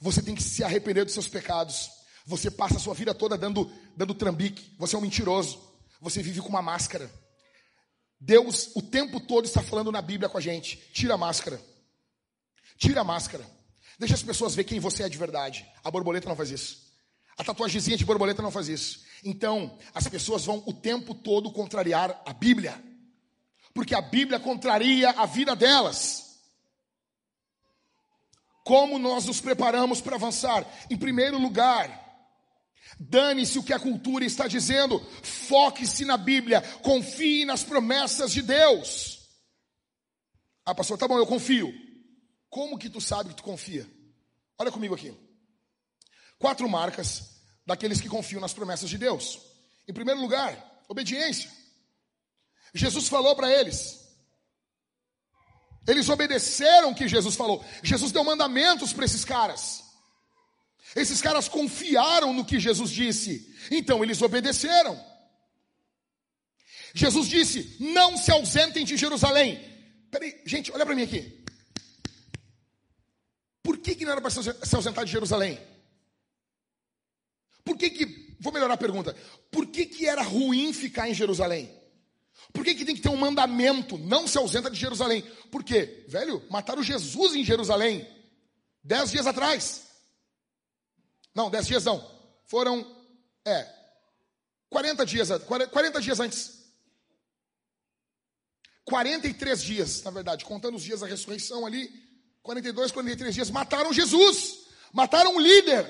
Você 0.00 0.22
tem 0.22 0.34
que 0.34 0.42
se 0.42 0.64
arrepender 0.64 1.04
dos 1.04 1.14
seus 1.14 1.28
pecados. 1.28 1.90
Você 2.26 2.50
passa 2.50 2.76
a 2.76 2.80
sua 2.80 2.94
vida 2.94 3.14
toda 3.14 3.38
dando, 3.38 3.70
dando 3.96 4.14
trambique. 4.14 4.74
Você 4.78 4.96
é 4.96 4.98
um 4.98 5.02
mentiroso. 5.02 5.62
Você 6.00 6.22
vive 6.22 6.40
com 6.40 6.48
uma 6.48 6.62
máscara. 6.62 7.10
Deus 8.18 8.70
o 8.74 8.82
tempo 8.82 9.20
todo 9.20 9.44
está 9.44 9.62
falando 9.62 9.92
na 9.92 10.02
Bíblia 10.02 10.28
com 10.28 10.38
a 10.38 10.40
gente: 10.40 10.76
tira 10.92 11.14
a 11.14 11.18
máscara. 11.18 11.60
Tira 12.76 13.02
a 13.02 13.04
máscara. 13.04 13.46
Deixa 13.98 14.14
as 14.14 14.22
pessoas 14.22 14.54
ver 14.54 14.64
quem 14.64 14.80
você 14.80 15.04
é 15.04 15.08
de 15.08 15.18
verdade. 15.18 15.66
A 15.82 15.90
borboleta 15.90 16.28
não 16.28 16.36
faz 16.36 16.50
isso. 16.50 16.92
A 17.36 17.44
tatuagemzinha 17.44 17.96
de 17.96 18.04
borboleta 18.04 18.42
não 18.42 18.50
faz 18.50 18.68
isso. 18.68 19.04
Então, 19.24 19.76
as 19.94 20.06
pessoas 20.06 20.44
vão 20.44 20.62
o 20.66 20.72
tempo 20.72 21.14
todo 21.14 21.50
contrariar 21.50 22.22
a 22.24 22.32
Bíblia. 22.32 22.82
porque 23.72 23.94
a 23.94 24.00
Bíblia 24.00 24.38
contraria 24.38 25.10
a 25.10 25.26
vida 25.26 25.56
delas. 25.56 26.38
Como 28.64 29.00
nós 29.00 29.26
nos 29.26 29.40
preparamos 29.40 30.00
para 30.00 30.14
avançar? 30.14 30.64
Em 30.88 30.96
primeiro 30.96 31.38
lugar, 31.38 32.04
Dane-se 32.98 33.58
o 33.58 33.62
que 33.62 33.72
a 33.72 33.78
cultura 33.78 34.24
está 34.24 34.46
dizendo, 34.46 35.04
foque-se 35.22 36.04
na 36.04 36.16
Bíblia, 36.16 36.62
confie 36.82 37.44
nas 37.44 37.64
promessas 37.64 38.30
de 38.30 38.42
Deus. 38.42 39.20
Ah, 40.64 40.74
pastor, 40.74 40.96
tá 40.96 41.08
bom, 41.08 41.18
eu 41.18 41.26
confio. 41.26 41.74
Como 42.54 42.78
que 42.78 42.88
tu 42.88 43.00
sabe 43.00 43.30
que 43.30 43.34
tu 43.34 43.42
confia? 43.42 43.84
Olha 44.56 44.70
comigo 44.70 44.94
aqui. 44.94 45.12
Quatro 46.38 46.68
marcas 46.68 47.42
daqueles 47.66 48.00
que 48.00 48.08
confiam 48.08 48.40
nas 48.40 48.54
promessas 48.54 48.88
de 48.88 48.96
Deus. 48.96 49.40
Em 49.88 49.92
primeiro 49.92 50.20
lugar, 50.20 50.56
obediência. 50.86 51.50
Jesus 52.72 53.08
falou 53.08 53.34
para 53.34 53.50
eles. 53.50 54.08
Eles 55.84 56.08
obedeceram 56.08 56.92
o 56.92 56.94
que 56.94 57.08
Jesus 57.08 57.34
falou. 57.34 57.64
Jesus 57.82 58.12
deu 58.12 58.22
mandamentos 58.22 58.92
para 58.92 59.04
esses 59.04 59.24
caras. 59.24 59.82
Esses 60.94 61.20
caras 61.20 61.48
confiaram 61.48 62.32
no 62.32 62.44
que 62.44 62.60
Jesus 62.60 62.92
disse, 62.92 63.52
então 63.68 64.04
eles 64.04 64.22
obedeceram. 64.22 64.94
Jesus 66.94 67.28
disse: 67.28 67.78
Não 67.80 68.16
se 68.16 68.30
ausentem 68.30 68.84
de 68.84 68.96
Jerusalém. 68.96 69.58
Peraí, 70.08 70.40
gente, 70.46 70.70
olha 70.70 70.86
para 70.86 70.94
mim 70.94 71.02
aqui. 71.02 71.43
Que, 73.84 73.94
que 73.94 74.04
não 74.04 74.12
era 74.12 74.20
para 74.20 74.30
se 74.30 74.74
ausentar 74.74 75.04
de 75.04 75.12
Jerusalém? 75.12 75.60
Por 77.62 77.76
que 77.76 77.90
que, 77.90 78.36
vou 78.40 78.52
melhorar 78.52 78.74
a 78.74 78.78
pergunta, 78.78 79.14
por 79.50 79.66
que 79.66 79.84
que 79.84 80.06
era 80.06 80.22
ruim 80.22 80.72
ficar 80.72 81.08
em 81.08 81.14
Jerusalém? 81.14 81.70
Por 82.52 82.64
que 82.64 82.74
que 82.74 82.84
tem 82.84 82.94
que 82.94 83.02
ter 83.02 83.10
um 83.10 83.16
mandamento, 83.16 83.98
não 83.98 84.26
se 84.26 84.38
ausenta 84.38 84.70
de 84.70 84.78
Jerusalém? 84.78 85.22
Por 85.50 85.62
quê? 85.62 86.04
Velho, 86.08 86.42
mataram 86.50 86.82
Jesus 86.82 87.34
em 87.34 87.44
Jerusalém, 87.44 88.08
dez 88.82 89.10
dias 89.10 89.26
atrás. 89.26 89.86
Não, 91.34 91.50
dez 91.50 91.66
dias 91.66 91.84
não. 91.84 92.02
Foram, 92.46 92.86
é, 93.44 93.68
40 94.70 95.04
dias, 95.04 95.28
40 95.70 96.00
dias 96.00 96.20
antes. 96.20 96.64
43 98.84 99.62
dias, 99.62 100.02
na 100.02 100.10
verdade, 100.10 100.44
contando 100.44 100.76
os 100.76 100.82
dias 100.82 101.00
da 101.00 101.06
ressurreição 101.06 101.66
ali, 101.66 102.03
42, 102.44 102.92
43 102.92 103.34
dias, 103.34 103.50
mataram 103.50 103.92
Jesus, 103.92 104.66
mataram 104.92 105.34
o 105.34 105.40
líder. 105.40 105.86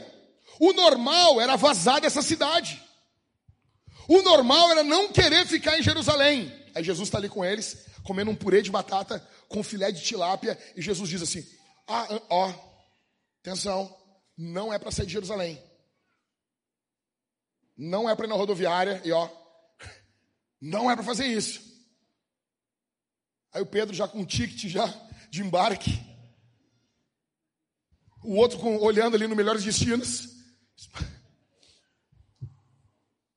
O 0.61 0.73
normal 0.73 1.41
era 1.41 1.57
vazar 1.57 2.01
dessa 2.01 2.23
cidade. 2.23 2.81
O 4.09 4.23
normal 4.23 4.71
era 4.71 4.85
não 4.85 5.13
querer 5.13 5.45
ficar 5.47 5.77
em 5.79 5.83
Jerusalém. 5.83 6.53
Aí 6.73 6.85
Jesus 6.85 7.09
está 7.09 7.19
ali 7.19 7.29
com 7.29 7.45
eles, 7.45 7.87
comendo 8.05 8.31
um 8.31 8.37
purê 8.37 8.63
de 8.63 8.71
batata 8.71 9.19
com 9.49 9.65
filé 9.65 9.91
de 9.91 10.03
tilápia, 10.03 10.57
e 10.77 10.81
Jesus 10.81 11.11
diz 11.11 11.23
assim: 11.23 11.45
Ah, 11.89 12.07
ó, 12.31 12.55
atenção, 13.41 13.93
não 14.39 14.73
é 14.73 14.79
para 14.79 14.93
sair 14.93 15.07
de 15.07 15.13
Jerusalém. 15.13 15.61
Não 17.77 18.09
é 18.09 18.15
para 18.15 18.27
ir 18.27 18.29
na 18.29 18.37
rodoviária 18.37 19.03
e 19.05 19.11
ó, 19.11 19.29
não 20.63 20.89
é 20.89 20.95
para 20.95 21.05
fazer 21.05 21.27
isso. 21.27 21.61
Aí 23.53 23.61
o 23.61 23.67
Pedro 23.67 23.93
já 23.93 24.07
com 24.07 24.21
um 24.21 24.25
ticket 24.25 24.71
já 24.71 24.87
de 25.31 25.43
embarque. 25.43 26.14
O 28.25 28.37
outro 28.37 28.59
com, 28.59 28.79
olhando 28.79 29.15
ali 29.15 29.27
no 29.27 29.37
melhores 29.37 29.63
destinos. 29.63 30.29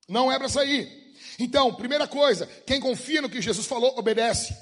Não 0.07 0.31
é 0.31 0.39
para 0.39 0.49
sair. 0.49 1.13
Então, 1.37 1.75
primeira 1.75 2.07
coisa, 2.07 2.47
quem 2.65 2.79
confia 2.79 3.21
no 3.21 3.29
que 3.29 3.41
Jesus 3.41 3.67
falou, 3.67 3.99
obedece. 3.99 4.57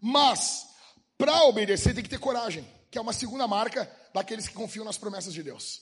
Mas, 0.00 0.66
para 1.16 1.44
obedecer, 1.44 1.94
tem 1.94 2.04
que 2.04 2.10
ter 2.10 2.18
coragem, 2.18 2.64
que 2.90 2.98
é 2.98 3.00
uma 3.00 3.14
segunda 3.14 3.48
marca 3.48 3.90
daqueles 4.12 4.46
que 4.46 4.54
confiam 4.54 4.84
nas 4.84 4.98
promessas 4.98 5.32
de 5.32 5.42
Deus. 5.42 5.80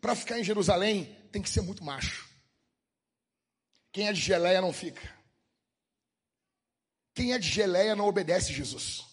Para 0.00 0.14
ficar 0.14 0.38
em 0.38 0.44
Jerusalém, 0.44 1.16
tem 1.32 1.42
que 1.42 1.50
ser 1.50 1.60
muito 1.60 1.84
macho. 1.84 2.28
Quem 3.92 4.08
é 4.08 4.12
de 4.12 4.20
geleia 4.20 4.60
não 4.60 4.72
fica. 4.72 5.02
Quem 7.12 7.32
é 7.32 7.38
de 7.38 7.48
geleia 7.48 7.96
não 7.96 8.06
obedece 8.06 8.52
Jesus. 8.52 9.09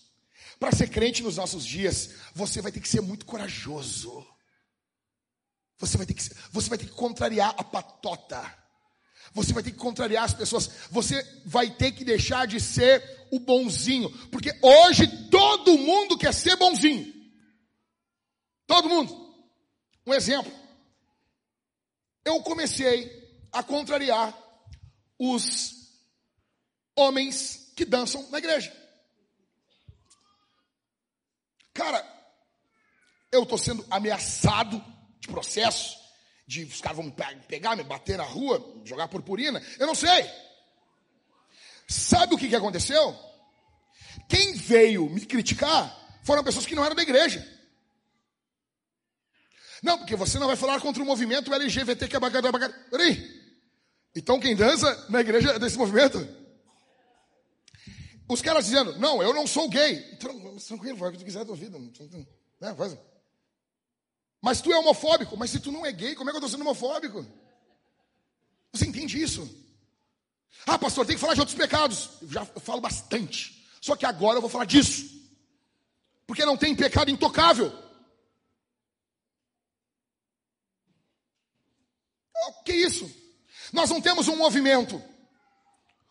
Para 0.59 0.75
ser 0.75 0.89
crente 0.89 1.21
nos 1.21 1.37
nossos 1.37 1.65
dias, 1.65 2.11
você 2.33 2.61
vai 2.61 2.71
ter 2.71 2.79
que 2.79 2.89
ser 2.89 3.01
muito 3.01 3.25
corajoso. 3.25 4.25
Você 5.77 5.97
vai 5.97 6.05
ter 6.05 6.13
que, 6.13 6.23
você 6.51 6.69
vai 6.69 6.77
ter 6.77 6.85
que 6.85 6.93
contrariar 6.93 7.53
a 7.57 7.63
patota. 7.63 8.57
Você 9.33 9.53
vai 9.53 9.61
ter 9.61 9.71
que 9.71 9.77
contrariar 9.77 10.23
as 10.23 10.33
pessoas. 10.33 10.67
Você 10.89 11.21
vai 11.45 11.69
ter 11.69 11.91
que 11.91 12.03
deixar 12.03 12.47
de 12.47 12.59
ser 12.59 13.27
o 13.31 13.39
bonzinho. 13.39 14.09
Porque 14.29 14.51
hoje 14.61 15.29
todo 15.29 15.77
mundo 15.77 16.17
quer 16.17 16.33
ser 16.33 16.55
bonzinho. 16.55 17.13
Todo 18.65 18.89
mundo. 18.89 19.35
Um 20.05 20.13
exemplo. 20.13 20.51
Eu 22.25 22.41
comecei 22.41 23.47
a 23.51 23.61
contrariar 23.61 24.35
os 25.19 25.75
homens 26.95 27.71
que 27.75 27.85
dançam 27.85 28.27
na 28.31 28.39
igreja. 28.39 28.86
Cara, 31.77 32.03
eu 33.31 33.43
estou 33.43 33.55
sendo 33.55 33.85
ameaçado 33.91 34.83
de 35.19 35.27
processo, 35.27 35.95
de 36.47 36.63
os 36.63 36.81
caras 36.81 36.97
vão 36.97 37.05
me 37.05 37.13
pegar, 37.47 37.75
me 37.75 37.83
bater 37.83 38.17
na 38.17 38.23
rua, 38.23 38.81
jogar 38.83 39.07
purpurina. 39.07 39.61
Eu 39.77 39.85
não 39.85 39.93
sei. 39.93 40.27
Sabe 41.87 42.33
o 42.33 42.37
que, 42.37 42.49
que 42.49 42.55
aconteceu? 42.55 43.15
Quem 44.27 44.55
veio 44.55 45.07
me 45.07 45.23
criticar 45.23 45.95
foram 46.23 46.43
pessoas 46.43 46.65
que 46.65 46.73
não 46.73 46.83
eram 46.83 46.95
da 46.95 47.03
igreja. 47.03 47.47
Não, 49.83 49.99
porque 49.99 50.15
você 50.15 50.39
não 50.39 50.47
vai 50.47 50.55
falar 50.55 50.81
contra 50.81 51.03
o 51.03 51.05
movimento 51.05 51.53
LGBT 51.53 52.07
que 52.07 52.15
é 52.15 52.19
bagada, 52.19 52.51
bagada. 52.51 52.73
Peraí. 52.89 53.37
Então 54.15 54.39
quem 54.39 54.55
dança 54.55 55.05
na 55.09 55.21
igreja 55.21 55.51
é 55.51 55.59
desse 55.59 55.77
movimento? 55.77 56.27
Os 58.27 58.41
caras 58.41 58.65
dizendo, 58.65 58.97
não, 58.99 59.23
eu 59.23 59.33
não 59.33 59.47
sou 59.47 59.69
gay. 59.69 60.05
Então, 60.11 60.57
tranquilo, 60.59 60.97
faz 60.97 61.09
o 61.09 61.11
que 61.13 61.19
tu 61.19 61.25
quiser 61.25 61.39
da 61.39 61.45
tua 61.45 61.55
vida. 61.55 61.79
Né, 61.79 62.75
faz. 62.75 62.97
Mas 64.41 64.61
tu 64.61 64.71
é 64.71 64.77
homofóbico. 64.77 65.37
Mas 65.37 65.49
se 65.49 65.59
tu 65.59 65.71
não 65.71 65.85
é 65.85 65.91
gay, 65.91 66.13
como 66.15 66.29
é 66.29 66.33
que 66.33 66.37
eu 66.37 66.39
estou 66.39 66.49
sendo 66.49 66.67
homofóbico? 66.67 67.25
Você 68.73 68.85
entende 68.85 69.21
isso? 69.21 69.49
Ah, 70.65 70.77
pastor, 70.77 71.05
tem 71.05 71.15
que 71.15 71.21
falar 71.21 71.35
de 71.35 71.39
outros 71.39 71.57
pecados. 71.57 72.09
Eu 72.21 72.29
já 72.29 72.45
falo 72.45 72.81
bastante. 72.81 73.65
Só 73.79 73.95
que 73.95 74.05
agora 74.05 74.37
eu 74.37 74.41
vou 74.41 74.49
falar 74.49 74.65
disso. 74.65 75.05
Porque 76.25 76.43
não 76.43 76.57
tem 76.57 76.75
pecado 76.75 77.09
intocável. 77.09 77.71
O 82.49 82.63
que 82.63 82.73
é 82.73 82.75
isso? 82.75 83.09
Nós 83.71 83.89
não 83.89 84.01
temos 84.01 84.27
um 84.27 84.35
movimento, 84.35 85.01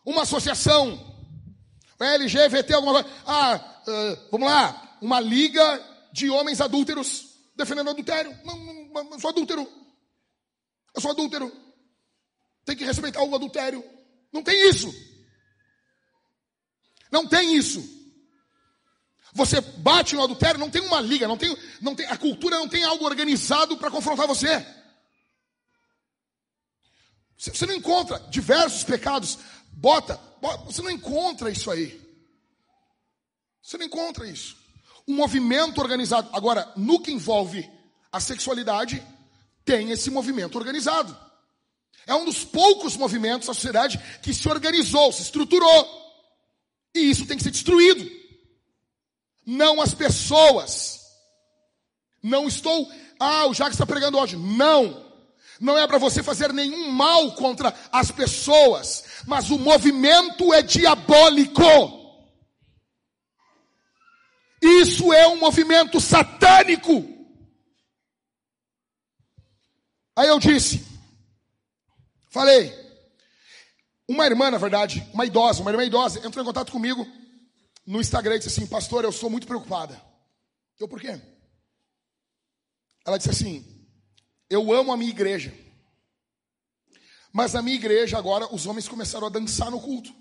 uma 0.05 0.23
associação, 0.23 1.16
LGBT, 2.05 2.73
alguma 2.73 3.01
coisa. 3.01 3.17
Ah, 3.25 3.81
uh, 3.87 4.27
vamos 4.31 4.47
lá, 4.47 4.97
uma 5.01 5.19
liga 5.19 5.83
de 6.11 6.29
homens 6.29 6.61
adúlteros 6.61 7.27
defendendo 7.55 7.89
adultério. 7.89 8.37
Não, 8.45 8.57
não, 8.57 9.03
não 9.11 9.19
sou 9.19 9.31
adúltero. 9.31 9.67
Eu 10.93 11.01
sou 11.01 11.11
adúltero. 11.11 11.51
Tem 12.63 12.75
que 12.75 12.85
respeitar 12.85 13.23
o 13.23 13.35
adultério. 13.35 13.83
Não 14.31 14.43
tem 14.43 14.69
isso. 14.69 14.93
Não 17.11 17.27
tem 17.27 17.55
isso. 17.55 17.97
Você 19.33 19.61
bate 19.61 20.15
no 20.15 20.23
adultério, 20.23 20.59
não 20.59 20.69
tem 20.69 20.81
uma 20.81 20.99
liga, 20.99 21.27
não 21.27 21.37
tem, 21.37 21.55
não 21.81 21.93
tem, 21.93 22.07
a 22.07 22.17
cultura 22.17 22.57
não 22.57 22.67
tem 22.67 22.83
algo 22.83 23.05
organizado 23.05 23.77
para 23.77 23.91
confrontar 23.91 24.25
você. 24.25 24.65
Você 27.37 27.67
não 27.67 27.75
encontra 27.75 28.19
diversos 28.31 28.83
pecados. 28.83 29.37
Bota, 29.79 30.19
bota, 30.41 30.63
você 30.65 30.81
não 30.81 30.89
encontra 30.89 31.51
isso 31.51 31.69
aí. 31.69 32.01
Você 33.61 33.77
não 33.77 33.85
encontra 33.85 34.27
isso. 34.27 34.57
Um 35.07 35.15
movimento 35.15 35.79
organizado. 35.79 36.27
Agora, 36.33 36.71
no 36.75 36.99
que 36.99 37.11
envolve 37.11 37.69
a 38.11 38.19
sexualidade, 38.19 39.05
tem 39.63 39.91
esse 39.91 40.09
movimento 40.09 40.57
organizado. 40.57 41.15
É 42.07 42.15
um 42.15 42.25
dos 42.25 42.43
poucos 42.43 42.97
movimentos 42.97 43.47
da 43.47 43.53
sociedade 43.53 43.99
que 44.23 44.33
se 44.33 44.49
organizou, 44.49 45.11
se 45.11 45.21
estruturou. 45.21 45.87
E 46.95 47.11
isso 47.11 47.27
tem 47.27 47.37
que 47.37 47.43
ser 47.43 47.51
destruído. 47.51 48.09
Não 49.45 49.79
as 49.79 49.93
pessoas. 49.93 51.01
Não 52.23 52.47
estou. 52.47 52.91
Ah, 53.19 53.45
o 53.45 53.53
Jacques 53.53 53.75
está 53.75 53.85
pregando 53.85 54.17
hoje. 54.17 54.35
Não. 54.37 55.05
Não 55.59 55.77
é 55.77 55.87
para 55.87 55.97
você 55.97 56.21
fazer 56.21 56.53
nenhum 56.53 56.91
mal 56.91 57.31
contra 57.33 57.73
as 57.91 58.11
pessoas, 58.11 59.03
mas 59.27 59.49
o 59.49 59.59
movimento 59.59 60.53
é 60.53 60.61
diabólico. 60.61 61.61
Isso 64.61 65.11
é 65.11 65.27
um 65.27 65.35
movimento 65.35 65.99
satânico. 65.99 67.05
Aí 70.15 70.29
eu 70.29 70.39
disse, 70.39 70.87
falei, 72.29 72.73
uma 74.07 74.25
irmã, 74.25 74.49
na 74.49 74.57
verdade, 74.57 75.05
uma 75.13 75.25
idosa, 75.25 75.61
uma 75.61 75.71
irmã 75.71 75.83
idosa, 75.83 76.25
entrou 76.25 76.41
em 76.41 76.47
contato 76.47 76.71
comigo 76.71 77.05
no 77.85 77.99
Instagram 77.99 78.35
e 78.35 78.39
disse 78.39 78.49
assim: 78.49 78.65
Pastor, 78.65 79.03
eu 79.03 79.11
sou 79.11 79.29
muito 79.29 79.45
preocupada. 79.45 80.01
Eu, 80.79 80.87
por 80.87 81.01
quê? 81.01 81.19
Ela 83.05 83.17
disse 83.17 83.29
assim: 83.29 83.85
Eu 84.49 84.71
amo 84.71 84.93
a 84.93 84.97
minha 84.97 85.11
igreja. 85.11 85.53
Mas 87.31 87.53
na 87.53 87.61
minha 87.61 87.75
igreja 87.75 88.17
agora 88.17 88.53
os 88.53 88.65
homens 88.65 88.87
começaram 88.87 89.27
a 89.27 89.29
dançar 89.29 89.69
no 89.69 89.79
culto. 89.79 90.13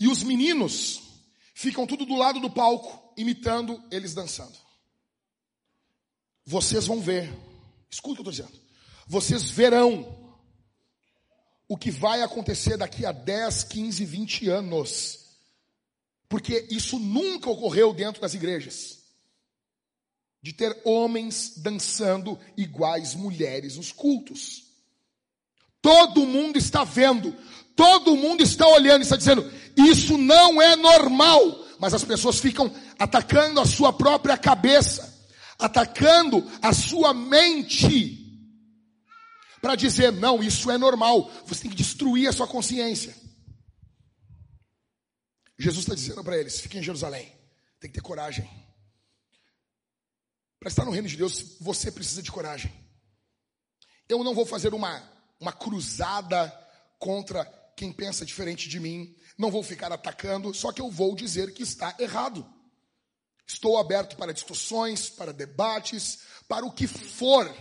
E 0.00 0.08
os 0.08 0.22
meninos 0.22 1.02
ficam 1.54 1.86
tudo 1.86 2.06
do 2.06 2.14
lado 2.14 2.38
do 2.40 2.50
palco, 2.50 3.12
imitando 3.16 3.82
eles 3.90 4.14
dançando. 4.14 4.56
Vocês 6.44 6.86
vão 6.86 7.00
ver, 7.00 7.30
escuta 7.90 8.20
o 8.20 8.24
que 8.24 8.28
eu 8.28 8.32
estou 8.32 8.46
dizendo. 8.46 8.68
Vocês 9.06 9.50
verão 9.50 10.16
o 11.68 11.76
que 11.76 11.90
vai 11.90 12.22
acontecer 12.22 12.76
daqui 12.76 13.04
a 13.04 13.12
10, 13.12 13.64
15, 13.64 14.04
20 14.04 14.48
anos. 14.48 15.26
Porque 16.28 16.66
isso 16.70 16.98
nunca 16.98 17.50
ocorreu 17.50 17.92
dentro 17.92 18.22
das 18.22 18.34
igrejas. 18.34 18.98
De 20.40 20.52
ter 20.52 20.80
homens 20.84 21.54
dançando 21.58 22.38
iguais 22.56 23.14
mulheres 23.14 23.76
nos 23.76 23.92
cultos. 23.92 24.67
Todo 25.80 26.26
mundo 26.26 26.58
está 26.58 26.84
vendo, 26.84 27.32
todo 27.76 28.16
mundo 28.16 28.42
está 28.42 28.66
olhando 28.66 29.00
e 29.00 29.04
está 29.04 29.16
dizendo: 29.16 29.50
isso 29.76 30.18
não 30.18 30.60
é 30.60 30.76
normal. 30.76 31.66
Mas 31.78 31.94
as 31.94 32.04
pessoas 32.04 32.40
ficam 32.40 32.74
atacando 32.98 33.60
a 33.60 33.66
sua 33.66 33.92
própria 33.92 34.36
cabeça, 34.36 35.28
atacando 35.56 36.44
a 36.60 36.72
sua 36.72 37.14
mente, 37.14 38.18
para 39.60 39.76
dizer: 39.76 40.12
não, 40.12 40.42
isso 40.42 40.70
é 40.70 40.76
normal. 40.76 41.30
Você 41.46 41.62
tem 41.62 41.70
que 41.70 41.76
destruir 41.76 42.28
a 42.28 42.32
sua 42.32 42.48
consciência. 42.48 43.14
Jesus 45.58 45.84
está 45.84 45.94
dizendo 45.94 46.24
para 46.24 46.36
eles: 46.36 46.60
fiquem 46.60 46.80
em 46.80 46.84
Jerusalém, 46.84 47.32
tem 47.80 47.90
que 47.90 47.94
ter 47.94 48.02
coragem. 48.02 48.48
Para 50.58 50.68
estar 50.68 50.84
no 50.84 50.90
reino 50.90 51.08
de 51.08 51.16
Deus, 51.16 51.56
você 51.60 51.92
precisa 51.92 52.20
de 52.20 52.32
coragem. 52.32 52.72
Eu 54.08 54.24
não 54.24 54.34
vou 54.34 54.44
fazer 54.44 54.74
uma, 54.74 55.00
uma 55.40 55.52
cruzada 55.52 56.52
contra 56.98 57.44
quem 57.76 57.92
pensa 57.92 58.26
diferente 58.26 58.68
de 58.68 58.80
mim, 58.80 59.14
não 59.36 59.50
vou 59.50 59.62
ficar 59.62 59.92
atacando, 59.92 60.52
só 60.52 60.72
que 60.72 60.80
eu 60.80 60.90
vou 60.90 61.14
dizer 61.14 61.54
que 61.54 61.62
está 61.62 61.94
errado. 61.98 62.44
Estou 63.46 63.78
aberto 63.78 64.16
para 64.16 64.34
discussões, 64.34 65.08
para 65.08 65.32
debates, 65.32 66.20
para 66.48 66.66
o 66.66 66.72
que 66.72 66.86
for, 66.86 67.52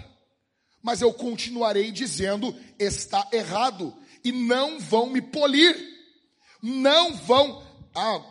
mas 0.82 1.02
eu 1.02 1.14
continuarei 1.14 1.92
dizendo 1.92 2.56
está 2.80 3.28
errado 3.32 3.96
e 4.24 4.32
não 4.32 4.80
vão 4.80 5.08
me 5.08 5.22
polir, 5.22 5.76
não 6.62 7.16
vão 7.16 7.66
ah, 7.94 8.22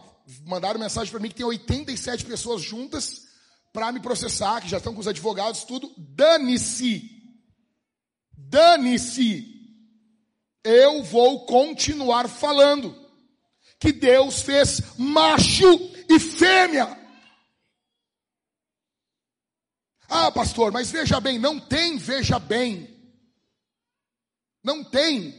mandaram 0.45 0.79
mensagem 0.79 1.11
para 1.11 1.21
mim 1.21 1.29
que 1.29 1.35
tem 1.35 1.47
87 1.47 2.25
pessoas 2.25 2.63
juntas 2.63 3.27
para 3.73 3.93
me 3.93 4.01
processar, 4.01 4.61
que 4.61 4.69
já 4.69 4.79
estão 4.79 4.95
com 4.95 5.01
os 5.01 5.09
advogados, 5.09 5.65
tudo. 5.65 5.93
Dane-se. 5.99 7.16
Dane-se. 8.37 9.55
Eu 10.63 11.03
vou 11.03 11.47
continuar 11.47 12.29
falando 12.29 12.95
que 13.79 13.93
Deus 13.93 14.43
fez 14.43 14.81
macho 14.99 15.65
e 16.09 16.19
fêmea. 16.19 16.97
Ah, 20.09 20.31
pastor, 20.31 20.73
mas 20.73 20.91
veja 20.91 21.21
bem, 21.21 21.39
não 21.39 21.59
tem 21.59 21.97
veja 21.99 22.39
bem. 22.39 22.97
Não 24.63 24.83
tem. 24.83 25.35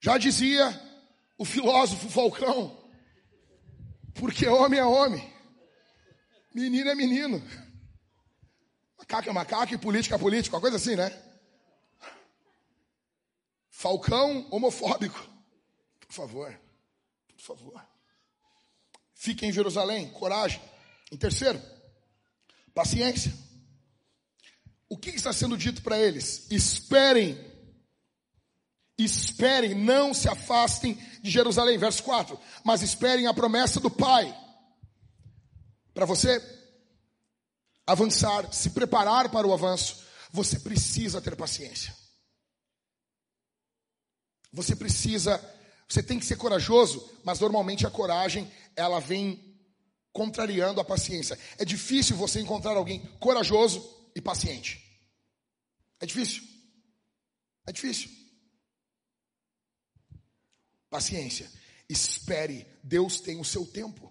Já 0.00 0.18
dizia 0.18 0.68
o 1.36 1.44
filósofo 1.44 2.08
Falcão. 2.08 2.76
Porque 4.14 4.46
homem 4.46 4.80
é 4.80 4.84
homem, 4.84 5.32
menino 6.52 6.90
é 6.90 6.94
menino, 6.94 7.40
macaco 8.98 9.28
é 9.28 9.32
macaco 9.32 9.74
e 9.74 9.78
política 9.78 10.16
é 10.16 10.18
político, 10.18 10.56
uma 10.56 10.60
coisa 10.60 10.76
assim, 10.76 10.96
né? 10.96 11.10
Falcão 13.70 14.46
homofóbico. 14.50 15.18
Por 16.00 16.12
favor, 16.12 16.60
por 17.28 17.40
favor. 17.40 17.86
Fiquem 19.14 19.50
em 19.50 19.52
Jerusalém, 19.52 20.10
coragem. 20.10 20.60
Em 21.10 21.16
terceiro, 21.16 21.60
paciência. 22.74 23.32
O 24.88 24.96
que 24.96 25.10
está 25.10 25.32
sendo 25.32 25.56
dito 25.56 25.82
para 25.82 25.98
eles? 25.98 26.50
Esperem 26.50 27.48
Esperem, 28.98 29.76
não 29.76 30.12
se 30.12 30.28
afastem 30.28 30.94
de 31.22 31.30
Jerusalém. 31.30 31.78
Verso 31.78 32.02
4. 32.02 32.38
Mas 32.64 32.82
esperem 32.82 33.28
a 33.28 33.34
promessa 33.34 33.78
do 33.78 33.88
Pai. 33.88 34.36
Para 35.94 36.04
você 36.04 36.40
avançar, 37.88 38.52
se 38.52 38.70
preparar 38.70 39.30
para 39.30 39.46
o 39.46 39.52
avanço, 39.52 40.04
você 40.30 40.60
precisa 40.60 41.22
ter 41.22 41.34
paciência. 41.34 41.96
Você 44.52 44.76
precisa, 44.76 45.42
você 45.88 46.02
tem 46.02 46.18
que 46.18 46.26
ser 46.26 46.36
corajoso, 46.36 47.10
mas 47.24 47.40
normalmente 47.40 47.86
a 47.86 47.90
coragem, 47.90 48.50
ela 48.76 49.00
vem 49.00 49.58
contrariando 50.12 50.82
a 50.82 50.84
paciência. 50.84 51.38
É 51.56 51.64
difícil 51.64 52.14
você 52.14 52.40
encontrar 52.40 52.76
alguém 52.76 53.00
corajoso 53.18 54.10
e 54.14 54.20
paciente. 54.20 54.84
É 55.98 56.04
difícil. 56.04 56.42
É 57.66 57.72
difícil. 57.72 58.10
Paciência. 60.90 61.50
Espere. 61.88 62.66
Deus 62.82 63.18
tem 63.18 63.40
o 63.40 63.44
seu 63.44 63.64
tempo. 63.66 64.07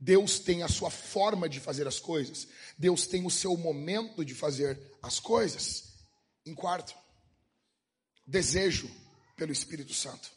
Deus 0.00 0.38
tem 0.38 0.62
a 0.62 0.68
sua 0.68 0.90
forma 0.90 1.48
de 1.48 1.58
fazer 1.58 1.86
as 1.88 1.98
coisas. 1.98 2.46
Deus 2.78 3.06
tem 3.06 3.26
o 3.26 3.30
seu 3.30 3.56
momento 3.56 4.24
de 4.24 4.34
fazer 4.34 4.80
as 5.02 5.18
coisas. 5.18 5.94
Em 6.46 6.54
quarto, 6.54 6.94
desejo 8.26 8.88
pelo 9.36 9.52
Espírito 9.52 9.92
Santo. 9.92 10.30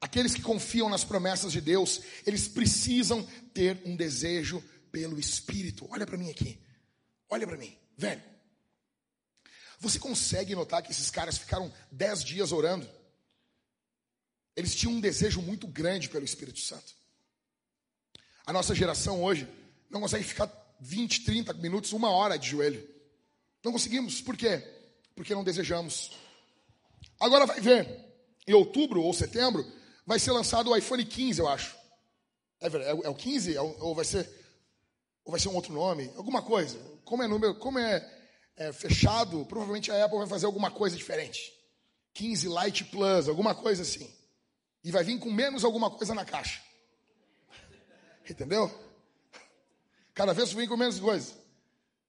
Aqueles 0.00 0.34
que 0.34 0.42
confiam 0.42 0.88
nas 0.88 1.04
promessas 1.04 1.52
de 1.52 1.60
Deus, 1.60 2.00
eles 2.26 2.48
precisam 2.48 3.22
ter 3.52 3.80
um 3.84 3.96
desejo 3.96 4.62
pelo 4.90 5.18
Espírito. 5.18 5.86
Olha 5.90 6.06
para 6.06 6.16
mim 6.16 6.30
aqui. 6.30 6.58
Olha 7.28 7.46
para 7.46 7.56
mim, 7.56 7.76
velho. 7.96 8.22
Você 9.78 9.98
consegue 9.98 10.54
notar 10.54 10.82
que 10.82 10.90
esses 10.90 11.10
caras 11.10 11.38
ficaram 11.38 11.72
dez 11.90 12.22
dias 12.22 12.52
orando? 12.52 12.88
Eles 14.54 14.74
tinham 14.74 14.94
um 14.94 15.00
desejo 15.00 15.40
muito 15.40 15.66
grande 15.66 16.08
pelo 16.10 16.24
Espírito 16.24 16.60
Santo. 16.60 16.99
A 18.46 18.52
nossa 18.52 18.74
geração 18.74 19.22
hoje 19.22 19.48
não 19.90 20.00
consegue 20.00 20.24
ficar 20.24 20.50
20, 20.80 21.24
30 21.24 21.54
minutos, 21.54 21.92
uma 21.92 22.10
hora 22.10 22.38
de 22.38 22.48
joelho. 22.48 22.86
Não 23.64 23.72
conseguimos. 23.72 24.20
Por 24.20 24.36
quê? 24.36 24.62
Porque 25.14 25.34
não 25.34 25.44
desejamos. 25.44 26.12
Agora 27.18 27.46
vai 27.46 27.60
ver. 27.60 28.08
Em 28.46 28.54
outubro 28.54 29.02
ou 29.02 29.12
setembro 29.12 29.64
vai 30.06 30.18
ser 30.18 30.32
lançado 30.32 30.70
o 30.70 30.76
iPhone 30.76 31.04
15, 31.04 31.40
eu 31.40 31.48
acho. 31.48 31.76
É, 32.60 32.66
é, 32.66 32.90
é 32.90 33.08
o 33.08 33.14
15? 33.14 33.56
É, 33.56 33.60
ou 33.60 33.94
vai 33.94 34.04
ser 34.04 34.28
ou 35.24 35.30
vai 35.30 35.40
ser 35.40 35.48
um 35.48 35.54
outro 35.54 35.72
nome? 35.72 36.10
Alguma 36.16 36.42
coisa. 36.42 36.78
Como 37.04 37.22
é 37.22 37.28
número, 37.28 37.54
como 37.56 37.78
é, 37.78 38.04
é 38.56 38.72
fechado, 38.72 39.44
provavelmente 39.46 39.90
a 39.90 40.04
Apple 40.04 40.18
vai 40.18 40.26
fazer 40.26 40.46
alguma 40.46 40.70
coisa 40.70 40.96
diferente. 40.96 41.52
15 42.14 42.48
Lite 42.48 42.84
Plus, 42.84 43.28
alguma 43.28 43.54
coisa 43.54 43.82
assim. 43.82 44.10
E 44.82 44.90
vai 44.90 45.04
vir 45.04 45.18
com 45.18 45.30
menos 45.30 45.64
alguma 45.64 45.90
coisa 45.90 46.14
na 46.14 46.24
caixa. 46.24 46.60
Entendeu? 48.30 48.70
Cada 50.14 50.32
vez 50.32 50.52
vem 50.52 50.68
com 50.68 50.76
menos 50.76 51.00
coisa. 51.00 51.34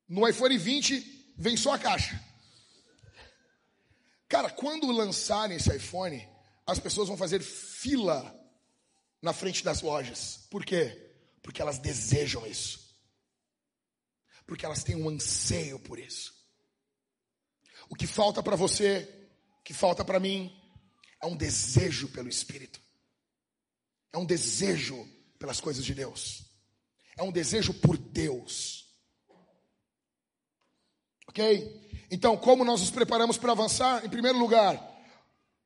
No 0.07 0.28
iPhone 0.28 0.55
20 0.55 1.34
vem 1.36 1.57
só 1.57 1.74
a 1.74 1.80
caixa. 1.80 2.22
Cara, 4.28 4.49
quando 4.49 4.91
lançarem 4.91 5.57
esse 5.57 5.76
iPhone, 5.76 6.28
as 6.65 6.80
pessoas 6.80 7.07
vão 7.07 7.17
fazer 7.17 7.41
fila 7.41 8.38
na 9.22 9.34
frente 9.34 9.63
das 9.63 9.82
lojas. 9.82 10.45
Por 10.49 10.63
quê? 10.63 11.11
Porque 11.41 11.61
elas 11.61 11.80
desejam 11.80 12.45
isso. 12.45 12.95
Porque 14.45 14.65
elas 14.65 14.84
têm 14.84 14.95
um 14.95 15.09
anseio 15.09 15.80
por 15.80 15.97
isso. 15.97 16.34
O 17.89 17.95
que 17.95 18.05
falta 18.05 18.43
para 18.43 18.55
você, 18.55 19.09
o 19.59 19.63
que 19.63 19.74
falta 19.74 20.05
para 20.05 20.19
mim, 20.19 20.55
é 21.19 21.26
um 21.26 21.36
desejo 21.36 22.09
pelo 22.09 22.30
Espírito. 22.30 22.80
É 24.13 24.17
um 24.17 24.26
desejo 24.26 25.07
pelas 25.41 25.59
coisas 25.59 25.83
de 25.83 25.93
Deus. 25.93 26.43
É 27.17 27.23
um 27.23 27.31
desejo 27.31 27.73
por 27.73 27.97
Deus. 27.97 28.85
Ok? 31.27 32.05
Então, 32.09 32.37
como 32.37 32.63
nós 32.63 32.79
nos 32.79 32.91
preparamos 32.91 33.37
para 33.37 33.51
avançar? 33.51 34.05
Em 34.05 34.09
primeiro 34.09 34.37
lugar, 34.37 34.79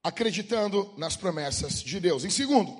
acreditando 0.01 0.93
nas 0.97 1.15
promessas 1.15 1.83
de 1.83 1.99
Deus. 1.99 2.23
Em 2.23 2.29
segundo, 2.29 2.73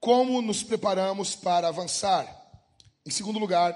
como 0.00 0.42
nos 0.42 0.62
preparamos 0.62 1.34
para 1.34 1.68
avançar? 1.68 2.26
Em 3.06 3.10
segundo 3.10 3.38
lugar, 3.38 3.72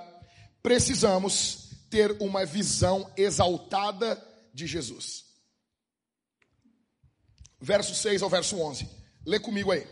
precisamos 0.63 1.71
ter 1.89 2.21
uma 2.21 2.45
visão 2.45 3.11
exaltada 3.17 4.23
de 4.53 4.67
Jesus 4.67 5.29
verso 7.61 7.95
6 7.95 8.23
ao 8.23 8.31
verso 8.31 8.57
11. 8.57 8.89
Lê 9.27 9.39
comigo 9.39 9.71
aí. 9.73 9.87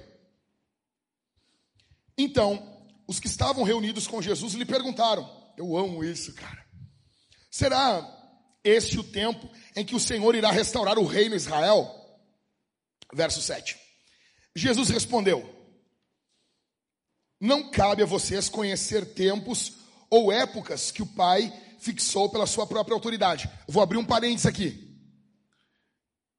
Então, 2.18 2.76
os 3.06 3.20
que 3.20 3.26
estavam 3.26 3.62
reunidos 3.62 4.06
com 4.06 4.22
Jesus 4.22 4.54
lhe 4.54 4.64
perguntaram: 4.64 5.28
Eu 5.56 5.76
amo 5.76 6.04
isso, 6.04 6.34
cara. 6.34 6.64
Será 7.50 8.12
este 8.64 8.98
o 8.98 9.04
tempo 9.04 9.48
em 9.74 9.84
que 9.84 9.94
o 9.94 10.00
Senhor 10.00 10.34
irá 10.34 10.50
restaurar 10.50 10.98
o 10.98 11.06
reino 11.06 11.36
Israel? 11.36 11.90
Verso 13.12 13.40
7. 13.40 13.76
Jesus 14.54 14.88
respondeu: 14.88 15.48
Não 17.40 17.70
cabe 17.70 18.02
a 18.02 18.06
vocês 18.06 18.48
conhecer 18.48 19.14
tempos 19.14 19.74
ou 20.10 20.32
épocas 20.32 20.90
que 20.90 21.02
o 21.02 21.06
Pai 21.06 21.52
fixou 21.78 22.28
pela 22.28 22.46
sua 22.46 22.66
própria 22.66 22.94
autoridade. 22.94 23.48
Vou 23.68 23.82
abrir 23.82 23.98
um 23.98 24.04
parênteses 24.04 24.46
aqui. 24.46 24.86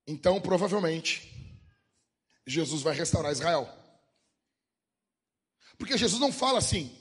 Então, 0.06 0.40
provavelmente, 0.40 1.34
Jesus 2.46 2.82
vai 2.82 2.96
restaurar 2.96 3.32
Israel. 3.32 3.68
Porque 5.78 5.98
Jesus 5.98 6.20
não 6.20 6.32
fala 6.32 6.60
assim. 6.60 6.96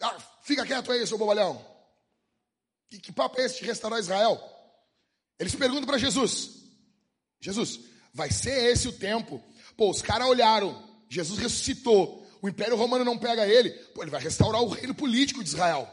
Ah, 0.00 0.18
fica 0.42 0.64
quieto 0.64 0.92
aí, 0.92 1.06
seu 1.06 1.18
bobalhão. 1.18 1.64
Que, 2.88 2.98
que 2.98 3.12
papo 3.12 3.40
é 3.40 3.44
esse 3.44 3.60
de 3.60 3.66
restaurar 3.66 3.98
Israel? 3.98 4.40
Eles 5.38 5.54
perguntam 5.54 5.86
para 5.86 5.98
Jesus: 5.98 6.50
Jesus, 7.40 7.80
vai 8.12 8.30
ser 8.30 8.72
esse 8.72 8.88
o 8.88 8.92
tempo? 8.92 9.42
Pô, 9.76 9.90
os 9.90 10.02
caras 10.02 10.28
olharam, 10.28 10.82
Jesus 11.08 11.38
ressuscitou, 11.38 12.26
o 12.42 12.48
Império 12.48 12.76
Romano 12.76 13.04
não 13.04 13.18
pega 13.18 13.46
ele, 13.46 13.70
pô, 13.70 14.02
ele 14.02 14.10
vai 14.10 14.20
restaurar 14.20 14.62
o 14.62 14.68
reino 14.68 14.94
político 14.94 15.42
de 15.42 15.48
Israel. 15.48 15.88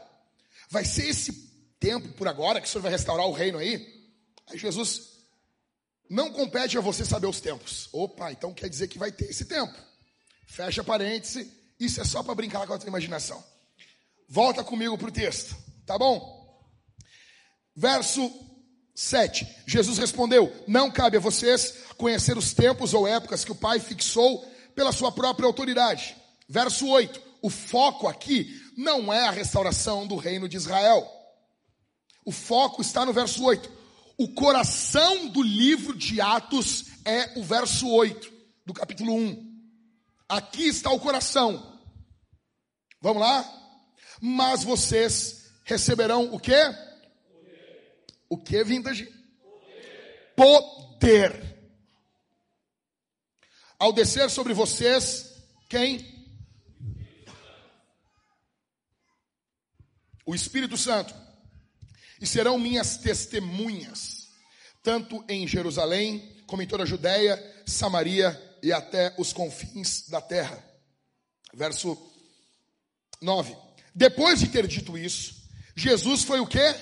Vai 0.68 0.84
ser 0.84 1.08
esse 1.08 1.32
tempo 1.80 2.08
por 2.10 2.28
agora 2.28 2.60
que 2.60 2.66
o 2.66 2.70
Senhor 2.70 2.82
vai 2.82 2.90
restaurar 2.90 3.26
o 3.26 3.32
reino 3.32 3.58
aí? 3.58 4.06
Aí 4.48 4.58
Jesus, 4.58 5.18
não 6.10 6.30
compete 6.32 6.76
a 6.76 6.80
você 6.80 7.04
saber 7.04 7.26
os 7.26 7.40
tempos. 7.40 7.88
Opa, 7.92 8.32
então 8.32 8.52
quer 8.52 8.68
dizer 8.68 8.88
que 8.88 8.98
vai 8.98 9.12
ter 9.12 9.30
esse 9.30 9.44
tempo. 9.44 9.87
Fecha 10.48 10.82
parêntese, 10.82 11.52
isso 11.78 12.00
é 12.00 12.04
só 12.04 12.22
para 12.22 12.34
brincar 12.34 12.66
com 12.66 12.72
a 12.72 12.78
tua 12.78 12.88
imaginação. 12.88 13.44
Volta 14.26 14.64
comigo 14.64 14.96
para 14.96 15.08
o 15.08 15.12
texto, 15.12 15.54
tá 15.86 15.96
bom? 15.98 16.36
Verso 17.76 18.32
7. 18.94 19.46
Jesus 19.66 19.98
respondeu: 19.98 20.52
Não 20.66 20.90
cabe 20.90 21.18
a 21.18 21.20
vocês 21.20 21.74
conhecer 21.96 22.36
os 22.36 22.54
tempos 22.54 22.94
ou 22.94 23.06
épocas 23.06 23.44
que 23.44 23.52
o 23.52 23.54
Pai 23.54 23.78
fixou 23.78 24.44
pela 24.74 24.90
sua 24.90 25.12
própria 25.12 25.46
autoridade. 25.46 26.16
Verso 26.48 26.88
8. 26.88 27.22
O 27.42 27.50
foco 27.50 28.08
aqui 28.08 28.50
não 28.76 29.12
é 29.12 29.28
a 29.28 29.30
restauração 29.30 30.06
do 30.06 30.16
reino 30.16 30.48
de 30.48 30.56
Israel. 30.56 31.06
O 32.24 32.32
foco 32.32 32.80
está 32.82 33.06
no 33.06 33.12
verso 33.12 33.44
8. 33.44 33.70
O 34.16 34.34
coração 34.34 35.28
do 35.28 35.42
livro 35.42 35.94
de 35.94 36.20
Atos 36.20 36.86
é 37.04 37.38
o 37.38 37.44
verso 37.44 37.88
8 37.88 38.32
do 38.66 38.74
capítulo 38.74 39.14
1. 39.14 39.47
Aqui 40.28 40.68
está 40.68 40.90
o 40.90 41.00
coração. 41.00 41.80
Vamos 43.00 43.22
lá? 43.22 43.44
Mas 44.20 44.62
vocês 44.62 45.50
receberão 45.64 46.34
o 46.34 46.38
quê? 46.38 46.60
O 48.28 48.36
que, 48.36 48.62
vintage? 48.62 49.06
Poder. 50.36 50.36
Poder. 50.36 51.58
Ao 53.78 53.92
descer 53.92 54.28
sobre 54.28 54.52
vocês, 54.52 55.32
quem? 55.68 56.04
O 60.26 60.34
Espírito 60.34 60.76
Santo. 60.76 61.14
E 62.20 62.26
serão 62.26 62.58
minhas 62.58 62.98
testemunhas, 62.98 64.28
tanto 64.82 65.24
em 65.28 65.46
Jerusalém, 65.46 66.36
como 66.46 66.60
em 66.60 66.66
toda 66.66 66.82
a 66.82 66.86
Judéia, 66.86 67.62
Samaria 67.64 68.47
e 68.62 68.72
até 68.72 69.14
os 69.18 69.32
confins 69.32 70.08
da 70.08 70.20
terra. 70.20 70.62
Verso 71.54 71.96
9. 73.20 73.56
Depois 73.94 74.40
de 74.40 74.48
ter 74.48 74.66
dito 74.66 74.96
isso, 74.96 75.34
Jesus 75.74 76.24
foi 76.24 76.40
o 76.40 76.46
quê? 76.46 76.74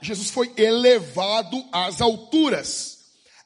Jesus 0.00 0.30
foi 0.30 0.52
elevado 0.56 1.64
às 1.72 2.00
alturas, 2.00 2.98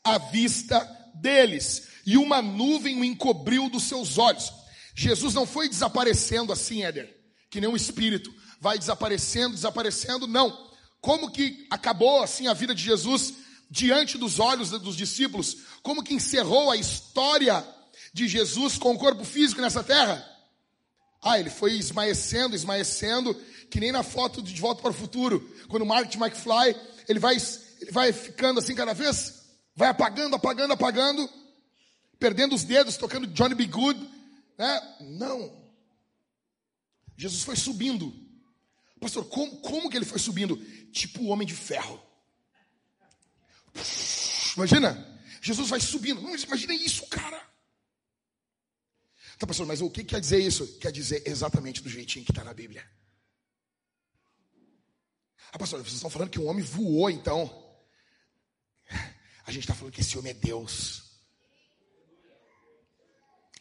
à 0.02 0.18
vista 0.18 0.78
deles, 1.14 1.88
e 2.04 2.16
uma 2.16 2.42
nuvem 2.42 3.00
o 3.00 3.04
encobriu 3.04 3.68
dos 3.68 3.84
seus 3.84 4.18
olhos. 4.18 4.52
Jesus 4.94 5.34
não 5.34 5.46
foi 5.46 5.68
desaparecendo 5.68 6.52
assim, 6.52 6.82
Éder, 6.82 7.14
que 7.50 7.60
nem 7.60 7.70
um 7.70 7.76
espírito, 7.76 8.34
vai 8.60 8.78
desaparecendo, 8.78 9.54
desaparecendo, 9.54 10.26
não. 10.26 10.70
Como 11.00 11.30
que 11.30 11.66
acabou 11.70 12.22
assim 12.22 12.46
a 12.46 12.54
vida 12.54 12.74
de 12.74 12.82
Jesus 12.82 13.34
diante 13.70 14.18
dos 14.18 14.38
olhos 14.38 14.70
dos 14.70 14.96
discípulos? 14.96 15.56
Como 15.82 16.02
que 16.02 16.14
encerrou 16.14 16.70
a 16.70 16.76
história 16.76 17.66
de 18.12 18.28
Jesus 18.28 18.76
com 18.76 18.92
o 18.92 18.98
corpo 18.98 19.24
físico 19.24 19.60
nessa 19.60 19.82
terra? 19.82 20.26
Ah, 21.22 21.38
ele 21.38 21.50
foi 21.50 21.74
esmaecendo, 21.74 22.56
esmaecendo, 22.56 23.34
que 23.70 23.80
nem 23.80 23.92
na 23.92 24.02
foto 24.02 24.42
de 24.42 24.52
De 24.52 24.60
Volta 24.60 24.82
para 24.82 24.90
o 24.90 24.94
Futuro, 24.94 25.40
quando 25.68 25.82
o 25.82 25.86
Mark 25.86 26.14
McFly, 26.14 26.76
ele 27.08 27.18
vai, 27.18 27.36
ele 27.80 27.90
vai 27.90 28.12
ficando 28.12 28.58
assim 28.58 28.74
cada 28.74 28.94
vez, 28.94 29.42
vai 29.74 29.88
apagando, 29.88 30.34
apagando, 30.36 30.72
apagando, 30.72 31.28
perdendo 32.18 32.54
os 32.54 32.64
dedos, 32.64 32.96
tocando 32.96 33.26
Johnny 33.26 33.54
B. 33.54 33.66
Good, 33.66 34.10
né? 34.58 34.96
Não. 35.00 35.60
Jesus 37.16 37.42
foi 37.42 37.56
subindo. 37.56 38.14
Pastor, 38.98 39.24
como, 39.26 39.56
como 39.58 39.90
que 39.90 39.96
ele 39.96 40.04
foi 40.04 40.18
subindo? 40.18 40.56
Tipo 40.92 41.22
o 41.22 41.28
homem 41.28 41.46
de 41.46 41.54
ferro. 41.54 42.00
Imagina, 44.56 45.09
Jesus 45.40 45.68
vai 45.68 45.80
subindo. 45.80 46.20
Imagina 46.20 46.74
isso, 46.74 47.06
cara. 47.06 47.50
Então, 49.36 49.46
pastor, 49.46 49.66
mas 49.66 49.80
o 49.80 49.90
que 49.90 50.04
quer 50.04 50.20
dizer 50.20 50.38
isso? 50.38 50.78
Quer 50.78 50.92
dizer 50.92 51.22
exatamente 51.26 51.82
do 51.82 51.88
jeitinho 51.88 52.24
que 52.24 52.30
está 52.30 52.44
na 52.44 52.52
Bíblia. 52.52 52.86
Ah, 55.50 55.58
pastor, 55.58 55.80
vocês 55.80 55.94
estão 55.94 56.10
falando 56.10 56.30
que 56.30 56.38
um 56.38 56.46
homem 56.46 56.62
voou, 56.62 57.10
então. 57.10 57.50
A 59.46 59.50
gente 59.50 59.64
está 59.64 59.74
falando 59.74 59.94
que 59.94 60.02
esse 60.02 60.16
homem 60.18 60.30
é 60.30 60.34
Deus. 60.34 61.04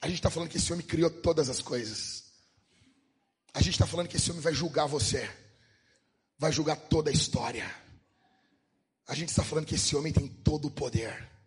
A 0.01 0.07
gente 0.07 0.17
está 0.17 0.29
falando 0.29 0.49
que 0.49 0.57
esse 0.57 0.71
homem 0.71 0.85
criou 0.85 1.09
todas 1.09 1.49
as 1.49 1.61
coisas. 1.61 2.25
A 3.53 3.61
gente 3.61 3.73
está 3.73 3.87
falando 3.87 4.07
que 4.07 4.17
esse 4.17 4.29
homem 4.29 4.41
vai 4.41 4.53
julgar 4.53 4.85
você. 4.85 5.29
Vai 6.37 6.51
julgar 6.51 6.75
toda 6.75 7.09
a 7.09 7.13
história. 7.13 7.73
A 9.07 9.15
gente 9.15 9.29
está 9.29 9.43
falando 9.43 9.65
que 9.65 9.75
esse 9.75 9.95
homem 9.95 10.13
tem 10.13 10.27
todo 10.27 10.65
o 10.65 10.71
poder. 10.71 11.38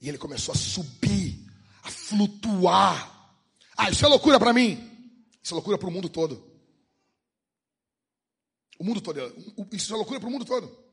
E 0.00 0.08
ele 0.08 0.18
começou 0.18 0.52
a 0.52 0.58
subir 0.58 1.38
a 1.82 1.90
flutuar. 1.90 3.36
Ah, 3.76 3.90
isso 3.90 4.04
é 4.04 4.08
loucura 4.08 4.38
para 4.38 4.52
mim. 4.52 4.86
Isso 5.42 5.52
é 5.52 5.56
loucura 5.56 5.78
para 5.78 5.88
o 5.88 5.92
mundo 5.92 6.08
todo. 6.08 6.50
O 8.78 8.84
mundo 8.84 9.00
todo. 9.00 9.20
Isso 9.72 9.92
é 9.92 9.96
loucura 9.96 10.18
para 10.18 10.28
o 10.28 10.32
mundo 10.32 10.44
todo. 10.44 10.90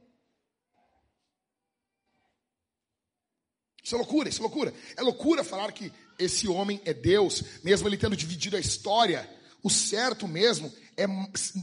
Isso 3.84 3.96
é 3.96 3.98
loucura, 3.98 4.28
isso 4.28 4.40
é 4.40 4.44
loucura. 4.44 4.74
É 4.98 5.02
loucura 5.02 5.44
falar 5.46 5.72
que 5.72 5.94
esse 6.20 6.46
homem 6.50 6.82
é 6.84 6.94
Deus, 6.94 7.42
mesmo 7.64 7.88
ele 7.88 7.98
tendo 7.98 8.18
dividido 8.18 8.58
a 8.58 8.60
história. 8.60 9.30
O 9.64 9.70
certo 9.70 10.28
mesmo 10.28 10.74
é 10.98 11.06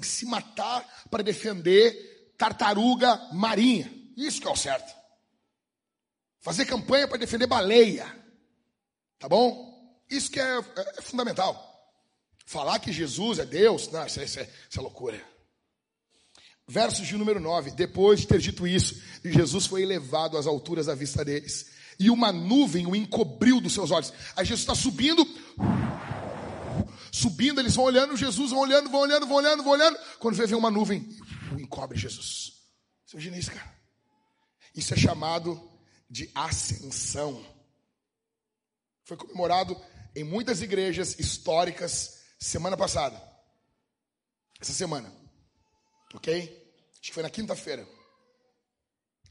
se 0.02 0.24
matar 0.24 1.06
para 1.10 1.22
defender 1.22 2.32
tartaruga 2.38 3.28
marinha. 3.32 3.92
Isso 4.16 4.40
que 4.40 4.48
é 4.48 4.50
o 4.50 4.56
certo. 4.56 5.03
Fazer 6.44 6.66
campanha 6.66 7.08
para 7.08 7.16
defender 7.16 7.46
baleia. 7.46 8.04
Tá 9.18 9.26
bom? 9.26 9.74
Isso 10.10 10.30
que 10.30 10.38
é, 10.38 10.58
é, 10.58 10.98
é 10.98 11.00
fundamental. 11.00 11.58
Falar 12.44 12.78
que 12.80 12.92
Jesus 12.92 13.38
é 13.38 13.46
Deus, 13.46 13.88
não, 13.90 14.04
isso 14.04 14.20
é, 14.20 14.24
isso, 14.24 14.40
é, 14.40 14.50
isso 14.68 14.78
é 14.78 14.82
loucura. 14.82 15.18
Verso 16.68 17.02
de 17.02 17.16
número 17.16 17.40
9: 17.40 17.70
Depois 17.70 18.20
de 18.20 18.26
ter 18.26 18.40
dito 18.40 18.66
isso, 18.66 19.00
Jesus 19.24 19.64
foi 19.64 19.80
elevado 19.80 20.36
às 20.36 20.46
alturas 20.46 20.84
da 20.84 20.94
vista 20.94 21.24
deles, 21.24 21.70
e 21.98 22.10
uma 22.10 22.30
nuvem 22.30 22.86
o 22.86 22.94
encobriu 22.94 23.58
dos 23.58 23.72
seus 23.72 23.90
olhos. 23.90 24.12
Aí 24.36 24.44
Jesus 24.44 24.60
está 24.60 24.74
subindo, 24.74 25.26
subindo, 27.10 27.58
eles 27.58 27.74
vão 27.74 27.86
olhando 27.86 28.18
Jesus, 28.18 28.50
vão 28.50 28.60
olhando, 28.60 28.90
vão 28.90 29.00
olhando, 29.00 29.26
vão 29.26 29.36
olhando, 29.38 29.62
vão 29.62 29.72
olhando. 29.72 29.98
Quando 30.18 30.34
vê, 30.34 30.46
vem 30.46 30.58
uma 30.58 30.70
nuvem, 30.70 31.08
encobre 31.58 31.98
Jesus. 31.98 32.52
Você 33.06 33.16
imagina 33.16 33.38
isso, 33.38 33.50
cara? 33.50 33.74
Isso 34.74 34.92
é 34.92 34.96
chamado 34.98 35.73
de 36.08 36.30
ascensão 36.34 37.44
foi 39.04 39.16
comemorado 39.16 39.80
em 40.16 40.24
muitas 40.24 40.62
igrejas 40.62 41.18
históricas 41.18 42.22
semana 42.38 42.76
passada. 42.76 43.20
Essa 44.60 44.72
semana. 44.72 45.12
Ok? 46.14 46.42
Acho 46.92 47.02
que 47.02 47.12
foi 47.12 47.22
na 47.22 47.30
quinta-feira. 47.30 47.86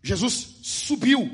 Jesus 0.04 0.60
subiu. 0.64 1.28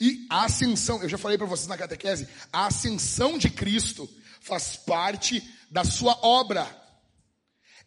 E 0.00 0.26
a 0.28 0.44
ascensão, 0.44 1.02
eu 1.02 1.08
já 1.08 1.16
falei 1.16 1.38
para 1.38 1.46
vocês 1.46 1.68
na 1.68 1.78
catequese, 1.78 2.28
a 2.52 2.66
ascensão 2.66 3.38
de 3.38 3.48
Cristo 3.48 4.08
faz 4.40 4.76
parte 4.76 5.42
da 5.70 5.84
sua 5.84 6.18
obra. 6.22 6.68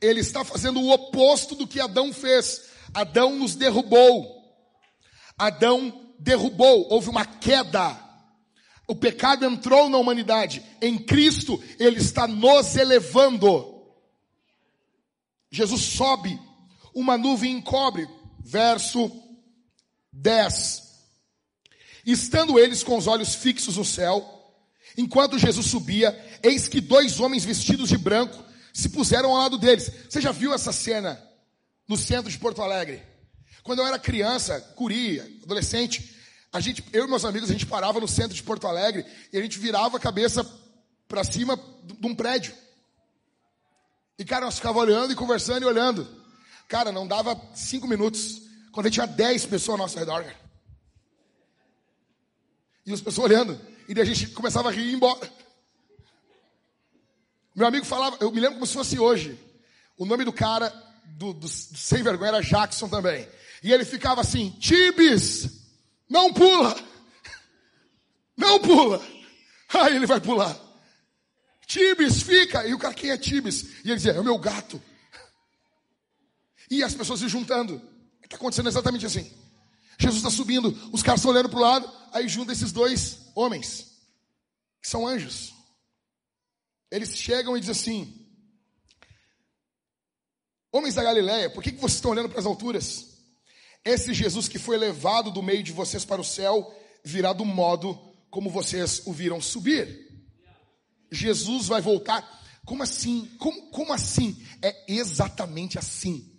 Ele 0.02 0.22
está 0.22 0.44
fazendo 0.44 0.80
o 0.80 0.90
oposto 0.90 1.54
do 1.56 1.68
que 1.68 1.80
Adão 1.80 2.14
fez. 2.14 2.70
Adão 2.94 3.36
nos 3.36 3.56
derrubou. 3.56 4.38
Adão 5.38 6.07
derrubou, 6.20 6.88
houve 6.89 7.09
uma 7.09 7.26
queda 7.26 7.97
O 8.88 8.95
pecado 8.95 9.45
entrou 9.45 9.89
na 9.89 9.97
humanidade. 9.97 10.63
Em 10.82 10.97
Cristo, 10.97 11.61
Ele 11.78 11.97
está 11.99 12.28
nos 12.28 12.76
elevando. 12.76 13.76
Jesus 15.51 15.82
sobe, 15.82 16.39
uma 16.93 17.18
nuvem 17.18 17.57
encobre. 17.57 18.07
Verso 18.39 19.11
10. 20.13 20.84
Estando 22.05 22.57
eles 22.57 22.84
com 22.84 22.97
os 22.97 23.07
olhos 23.07 23.36
fixos 23.36 23.76
no 23.76 23.84
céu, 23.84 24.26
enquanto 24.97 25.38
Jesus 25.38 25.65
subia, 25.65 26.18
eis 26.41 26.70
que 26.70 26.80
dois 26.80 27.20
homens 27.20 27.43
vestidos 27.43 27.89
de 27.89 27.97
branco 27.97 28.41
se 28.74 28.88
puseram 28.88 29.32
ao 29.32 29.38
lado 29.38 29.57
deles. 29.57 29.91
Você 30.09 30.22
já 30.22 30.32
viu 30.32 30.53
essa 30.53 30.72
cena 30.72 31.22
no 31.86 31.97
centro 31.97 32.32
de 32.32 32.38
Porto 32.38 32.61
Alegre? 32.61 33.03
Quando 33.68 33.80
eu 33.80 33.86
era 33.86 33.99
criança, 33.99 34.61
curi, 34.78 35.20
adolescente, 35.43 36.15
a 36.53 36.61
gente, 36.61 36.86
eu 36.93 37.03
e 37.03 37.09
meus 37.09 37.26
amigos, 37.26 37.49
a 37.49 37.51
gente 37.51 37.65
parava 37.65 37.99
no 37.99 38.07
centro 38.07 38.34
de 38.34 38.41
Porto 38.41 38.65
Alegre 38.65 39.05
e 39.34 39.38
a 39.38 39.41
gente 39.41 39.59
virava 39.59 39.97
a 39.97 39.99
cabeça 39.99 40.49
para 41.05 41.22
cima 41.26 41.59
de 41.84 42.07
um 42.07 42.15
prédio. 42.15 42.55
E, 44.18 44.24
cara, 44.24 44.45
nós 44.45 44.55
ficava 44.55 44.80
olhando 44.80 45.11
e 45.11 45.18
conversando 45.18 45.63
e 45.63 45.65
olhando. 45.65 46.07
Cara, 46.70 46.93
não 46.93 47.05
dava 47.05 47.38
cinco 47.55 47.89
minutos. 47.89 48.43
Quando 48.72 48.86
a 48.86 48.89
gente 48.89 48.93
tinha 48.93 49.05
dez 49.05 49.45
pessoas 49.45 49.74
ao 49.74 49.86
nosso 49.86 49.99
redor, 49.99 50.24
cara. 50.24 50.39
E 52.86 52.93
as 52.93 53.01
pessoas 53.01 53.30
olhando. 53.30 53.59
E 53.89 53.93
daí 53.93 54.03
a 54.03 54.07
gente 54.07 54.28
começava 54.28 54.70
a 54.70 54.72
rir 54.72 54.84
e 54.84 54.91
ir 54.91 54.93
embora. 54.93 55.30
Meu 57.53 57.68
amigo 57.68 57.86
falava, 57.86 58.15
eu 58.22 58.32
me 58.32 58.39
lembro 58.39 58.55
como 58.55 58.65
se 58.65 58.74
fosse 58.74 58.97
hoje. 58.97 59.38
O 59.97 60.05
nome 60.05 60.24
do 60.24 60.32
cara, 60.32 60.70
do, 61.18 61.34
do, 61.34 61.41
do 61.41 61.49
sem 61.49 62.01
vergonha, 62.01 62.30
era 62.30 62.41
Jackson 62.41 62.88
também. 62.88 63.28
E 63.64 63.72
ele 63.72 63.86
ficava 63.86 64.22
assim, 64.22 64.51
Tibis, 64.60 65.49
não 66.10 66.34
pula, 66.34 66.76
não 68.36 68.60
pula. 68.60 69.01
Aí 69.74 69.95
ele 69.95 70.05
vai 70.05 70.22
pular. 70.22 70.58
Tibis, 71.66 72.22
fica. 72.22 72.66
E 72.66 72.74
o 72.74 72.80
cara, 72.80 72.93
quem 72.93 73.12
é 73.12 73.18
Tibis? 73.18 73.64
E 73.84 73.89
ele 73.89 73.95
dizia, 73.95 74.14
é 74.14 74.20
o 74.20 74.24
meu 74.24 74.38
gato. 74.38 74.82
E 76.70 76.84
as 76.84 76.93
pessoas 76.93 77.20
se 77.20 77.28
juntando. 77.28 77.82
Está 78.24 78.36
acontecendo 78.36 78.70
exatamente 78.70 79.05
assim. 79.05 79.32
Jesus 79.97 80.18
está 80.18 80.30
subindo, 80.30 80.70
os 80.93 81.01
caras 81.01 81.22
estão 81.22 81.32
olhando 81.32 81.49
para 81.49 81.58
o 81.58 81.62
lado, 81.62 81.91
aí 82.12 82.28
junta 82.28 82.51
esses 82.51 82.72
dois 82.72 83.32
homens, 83.34 83.97
que 84.80 84.88
são 84.88 85.08
anjos. 85.08 85.53
Eles 86.91 87.18
chegam 87.18 87.58
e 87.58 87.60
dizem 87.60 87.72
assim: 87.72 88.28
Homens 90.72 90.93
da 90.93 91.03
Galileia, 91.03 91.49
por 91.49 91.64
que, 91.64 91.72
que 91.72 91.82
vocês 91.82 91.95
estão 91.95 92.12
olhando 92.12 92.30
para 92.30 92.39
as 92.39 92.45
alturas? 92.45 93.16
Esse 93.88 94.14
Jesus 94.14 94.50
que 94.50 94.60
foi 94.60 94.78
levado 94.78 95.32
do 95.32 95.42
meio 95.42 95.64
de 95.64 95.72
vocês 95.72 96.04
para 96.04 96.20
o 96.20 96.26
céu 96.26 96.76
virá 97.06 97.32
do 97.32 97.46
modo 97.46 97.96
como 98.30 98.50
vocês 98.50 99.02
o 99.06 99.14
viram 99.14 99.40
subir. 99.40 100.06
Jesus 101.10 101.68
vai 101.68 101.80
voltar. 101.80 102.22
Como 102.66 102.84
assim? 102.84 103.26
Como, 103.40 103.72
como 103.72 103.94
assim? 103.94 104.46
É 104.62 104.92
exatamente 104.92 105.80
assim. 105.80 106.38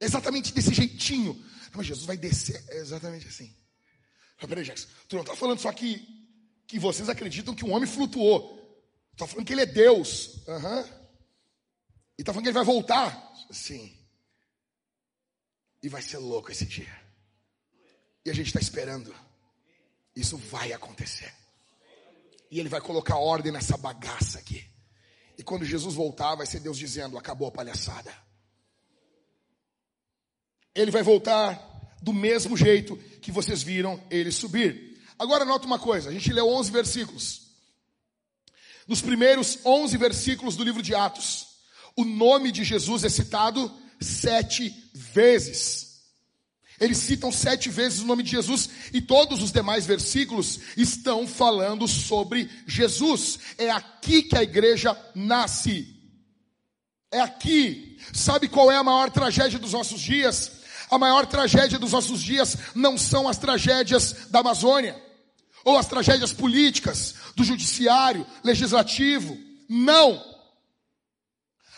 Exatamente 0.00 0.54
desse 0.54 0.72
jeitinho. 0.72 1.38
Mas 1.74 1.86
Jesus 1.86 2.06
vai 2.06 2.16
descer. 2.16 2.64
Exatamente 2.70 3.28
assim. 3.28 3.54
Peraí, 4.38 4.64
Jackson. 4.64 4.88
Tu 5.06 5.16
não 5.16 5.22
está 5.22 5.36
falando 5.36 5.58
só 5.58 5.70
que, 5.70 6.02
que 6.66 6.78
vocês 6.78 7.10
acreditam 7.10 7.54
que 7.54 7.66
um 7.66 7.72
homem 7.72 7.86
flutuou. 7.86 8.58
Está 9.12 9.26
falando 9.26 9.46
que 9.46 9.52
ele 9.52 9.60
é 9.60 9.66
Deus. 9.66 10.46
Uhum. 10.48 10.80
E 12.16 12.22
está 12.22 12.32
falando 12.32 12.44
que 12.44 12.48
ele 12.48 12.52
vai 12.52 12.64
voltar. 12.64 13.34
Sim. 13.50 13.99
E 15.82 15.88
vai 15.88 16.02
ser 16.02 16.18
louco 16.18 16.50
esse 16.50 16.66
dia. 16.66 16.94
E 18.24 18.30
a 18.30 18.34
gente 18.34 18.48
está 18.48 18.60
esperando. 18.60 19.14
Isso 20.14 20.36
vai 20.36 20.72
acontecer. 20.72 21.32
E 22.50 22.58
ele 22.58 22.68
vai 22.68 22.80
colocar 22.80 23.16
ordem 23.16 23.52
nessa 23.52 23.76
bagaça 23.76 24.38
aqui. 24.38 24.64
E 25.38 25.42
quando 25.42 25.64
Jesus 25.64 25.94
voltar, 25.94 26.34
vai 26.34 26.46
ser 26.46 26.60
Deus 26.60 26.76
dizendo: 26.76 27.16
acabou 27.16 27.48
a 27.48 27.52
palhaçada. 27.52 28.12
Ele 30.74 30.90
vai 30.90 31.02
voltar 31.02 31.58
do 32.02 32.12
mesmo 32.12 32.56
jeito 32.56 32.96
que 33.22 33.32
vocês 33.32 33.62
viram 33.62 34.02
ele 34.10 34.30
subir. 34.30 35.00
Agora 35.18 35.44
nota 35.44 35.66
uma 35.66 35.78
coisa: 35.78 36.10
a 36.10 36.12
gente 36.12 36.32
leu 36.32 36.48
11 36.48 36.70
versículos. 36.70 37.50
Nos 38.86 39.00
primeiros 39.00 39.58
11 39.64 39.96
versículos 39.96 40.56
do 40.56 40.64
livro 40.64 40.82
de 40.82 40.94
Atos, 40.94 41.46
o 41.96 42.04
nome 42.04 42.50
de 42.50 42.64
Jesus 42.64 43.04
é 43.04 43.08
citado 43.08 43.72
sete 44.00 44.74
vezes. 44.94 45.90
Eles 46.80 46.96
citam 46.96 47.30
sete 47.30 47.68
vezes 47.68 48.00
o 48.00 48.06
nome 48.06 48.22
de 48.22 48.30
Jesus 48.30 48.70
e 48.92 49.02
todos 49.02 49.42
os 49.42 49.52
demais 49.52 49.84
versículos 49.84 50.60
estão 50.78 51.26
falando 51.26 51.86
sobre 51.86 52.48
Jesus. 52.66 53.38
É 53.58 53.70
aqui 53.70 54.22
que 54.22 54.36
a 54.36 54.42
igreja 54.42 54.96
nasce. 55.14 55.94
É 57.10 57.20
aqui. 57.20 57.98
Sabe 58.14 58.48
qual 58.48 58.70
é 58.72 58.76
a 58.76 58.84
maior 58.84 59.10
tragédia 59.10 59.58
dos 59.58 59.74
nossos 59.74 60.00
dias? 60.00 60.52
A 60.90 60.98
maior 60.98 61.26
tragédia 61.26 61.78
dos 61.78 61.92
nossos 61.92 62.20
dias 62.22 62.56
não 62.74 62.96
são 62.96 63.28
as 63.28 63.36
tragédias 63.36 64.28
da 64.30 64.40
Amazônia, 64.40 65.00
ou 65.64 65.76
as 65.76 65.86
tragédias 65.86 66.32
políticas, 66.32 67.14
do 67.36 67.44
judiciário, 67.44 68.26
legislativo. 68.42 69.38
Não. 69.68 70.39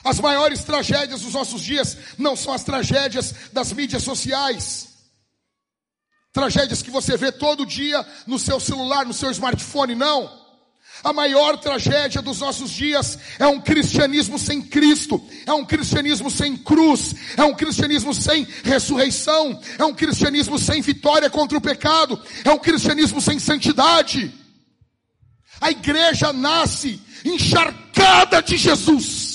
As 0.04 0.18
maiores 0.18 0.64
tragédias 0.64 1.20
dos 1.20 1.34
nossos 1.34 1.62
dias 1.62 1.96
não 2.18 2.34
são 2.34 2.52
as 2.52 2.64
tragédias 2.64 3.34
das 3.52 3.72
mídias 3.72 4.02
sociais. 4.02 4.88
Tragédias 6.32 6.82
que 6.82 6.90
você 6.90 7.16
vê 7.16 7.30
todo 7.30 7.66
dia 7.66 8.04
no 8.26 8.38
seu 8.38 8.58
celular, 8.58 9.04
no 9.04 9.12
seu 9.12 9.30
smartphone, 9.30 9.94
não. 9.94 10.42
A 11.04 11.12
maior 11.12 11.56
tragédia 11.58 12.22
dos 12.22 12.40
nossos 12.40 12.70
dias 12.70 13.18
é 13.38 13.46
um 13.46 13.60
cristianismo 13.60 14.38
sem 14.38 14.62
Cristo, 14.62 15.20
é 15.46 15.52
um 15.52 15.64
cristianismo 15.64 16.30
sem 16.30 16.56
cruz, 16.56 17.14
é 17.36 17.42
um 17.42 17.54
cristianismo 17.54 18.14
sem 18.14 18.46
ressurreição, 18.62 19.60
é 19.78 19.84
um 19.84 19.94
cristianismo 19.94 20.58
sem 20.58 20.80
vitória 20.80 21.28
contra 21.28 21.58
o 21.58 21.60
pecado, 21.60 22.20
é 22.44 22.50
um 22.50 22.58
cristianismo 22.58 23.20
sem 23.20 23.38
santidade. 23.38 24.32
A 25.60 25.70
igreja 25.70 26.32
nasce 26.32 27.00
encharcada 27.24 28.40
de 28.42 28.56
Jesus. 28.56 29.31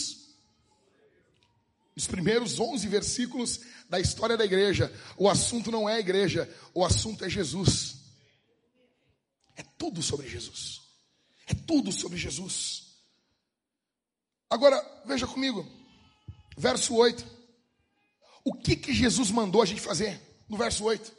Os 1.98 2.06
primeiros 2.06 2.60
11 2.60 2.88
versículos 2.88 3.62
da 3.90 4.00
história 4.00 4.38
da 4.38 4.46
igreja, 4.46 4.94
o 5.18 5.28
assunto 5.28 5.72
não 5.72 5.90
é 5.90 5.96
a 5.96 6.00
igreja, 6.00 6.48
o 6.72 6.86
assunto 6.86 7.26
é 7.26 7.30
Jesus. 7.30 7.96
É 9.56 9.64
tudo 9.64 10.04
sobre 10.04 10.30
Jesus. 10.30 10.84
É 11.48 11.56
tudo 11.56 11.92
sobre 11.92 12.16
Jesus. 12.16 13.00
Agora, 14.48 14.80
veja 15.08 15.26
comigo, 15.26 15.68
verso 16.56 16.94
8. 16.94 17.26
O 18.44 18.54
que 18.54 18.76
que 18.76 18.94
Jesus 18.94 19.32
mandou 19.32 19.64
a 19.64 19.66
gente 19.66 19.82
fazer? 19.82 20.22
No 20.48 20.56
verso 20.56 20.84
8. 20.84 21.12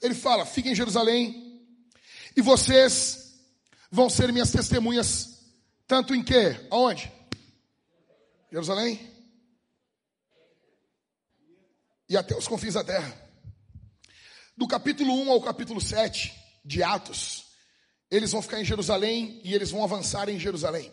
Ele 0.00 0.14
fala: 0.14 0.46
Fiquem 0.46 0.72
em 0.72 0.76
Jerusalém, 0.76 1.62
e 2.34 2.40
vocês 2.40 3.34
vão 3.90 4.08
ser 4.08 4.32
minhas 4.32 4.50
testemunhas, 4.50 5.42
tanto 5.86 6.14
em 6.14 6.22
que? 6.24 6.56
Aonde? 6.70 7.12
Jerusalém? 8.50 9.15
E 12.08 12.16
até 12.16 12.36
os 12.36 12.46
confins 12.46 12.74
da 12.74 12.84
terra. 12.84 13.14
Do 14.56 14.66
capítulo 14.66 15.12
1 15.22 15.30
ao 15.30 15.40
capítulo 15.40 15.80
7 15.80 16.32
de 16.64 16.82
Atos, 16.82 17.44
eles 18.10 18.32
vão 18.32 18.40
ficar 18.40 18.60
em 18.60 18.64
Jerusalém 18.64 19.40
e 19.44 19.52
eles 19.52 19.70
vão 19.70 19.82
avançar 19.82 20.28
em 20.28 20.38
Jerusalém. 20.38 20.92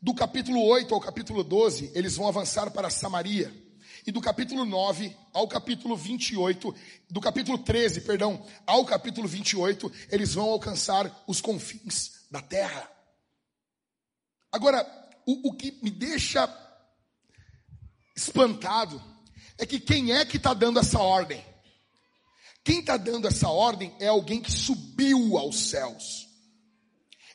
Do 0.00 0.14
capítulo 0.14 0.64
8 0.64 0.94
ao 0.94 1.00
capítulo 1.00 1.44
12, 1.44 1.92
eles 1.94 2.16
vão 2.16 2.26
avançar 2.26 2.70
para 2.70 2.88
Samaria. 2.88 3.52
E 4.06 4.10
do 4.10 4.20
capítulo 4.20 4.64
9 4.64 5.14
ao 5.32 5.46
capítulo 5.46 5.94
28, 5.94 6.74
do 7.10 7.20
capítulo 7.20 7.58
13, 7.58 8.00
perdão, 8.00 8.42
ao 8.66 8.84
capítulo 8.86 9.28
28, 9.28 9.92
eles 10.10 10.32
vão 10.32 10.48
alcançar 10.48 11.22
os 11.26 11.40
confins 11.40 12.12
da 12.30 12.40
terra. 12.40 12.90
Agora, 14.50 14.86
o, 15.26 15.50
o 15.50 15.52
que 15.52 15.78
me 15.82 15.90
deixa 15.90 16.48
espantado 18.16 19.02
é 19.60 19.66
que 19.66 19.78
quem 19.78 20.12
é 20.12 20.24
que 20.24 20.38
está 20.38 20.54
dando 20.54 20.80
essa 20.80 20.98
ordem? 20.98 21.44
Quem 22.64 22.80
está 22.80 22.96
dando 22.96 23.28
essa 23.28 23.48
ordem 23.48 23.94
é 24.00 24.08
alguém 24.08 24.40
que 24.40 24.50
subiu 24.50 25.36
aos 25.36 25.68
céus. 25.68 26.26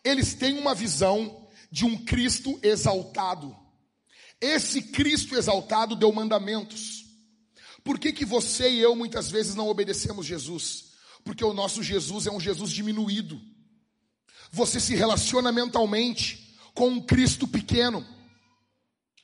Eles 0.03 0.34
têm 0.34 0.57
uma 0.57 0.73
visão 0.73 1.47
de 1.71 1.86
um 1.86 2.03
Cristo 2.03 2.59
exaltado. 2.63 3.55
Esse 4.41 4.82
Cristo 4.82 5.36
exaltado 5.36 5.95
deu 5.95 6.11
mandamentos. 6.11 7.05
Por 7.84 7.99
que, 7.99 8.11
que 8.11 8.26
você 8.26 8.71
e 8.71 8.80
eu 8.80 8.95
muitas 8.95 9.30
vezes 9.30 9.53
não 9.53 9.67
obedecemos 9.67 10.26
Jesus? 10.26 10.93
Porque 11.23 11.45
o 11.45 11.53
nosso 11.53 11.84
Jesus 11.84 12.26
é 12.26 12.32
um 12.32 12.39
Jesus 12.39 12.71
diminuído. 12.71 13.39
Você 14.51 14.80
se 14.80 14.95
relaciona 14.95 15.51
mentalmente 15.51 16.57
com 16.73 16.89
um 16.89 17.01
Cristo 17.01 17.47
pequeno, 17.47 18.03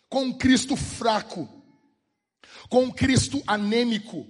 com 0.07 0.25
um 0.25 0.33
Cristo 0.33 0.75
fraco, 0.75 1.60
com 2.71 2.85
um 2.85 2.91
Cristo 2.91 3.43
anêmico, 3.45 4.25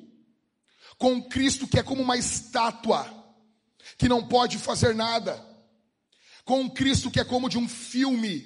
com 0.97 1.13
um 1.13 1.21
Cristo 1.21 1.67
que 1.67 1.77
é 1.77 1.83
como 1.83 2.01
uma 2.01 2.17
estátua. 2.17 3.19
que 3.99 4.09
não 4.09 4.27
pode 4.27 4.57
fazer 4.57 4.95
nada, 4.95 5.39
com 6.43 6.61
um 6.61 6.69
Cristo 6.69 7.11
que 7.11 7.19
é 7.19 7.23
como 7.23 7.47
de 7.47 7.59
um 7.59 7.69
filme, 7.69 8.43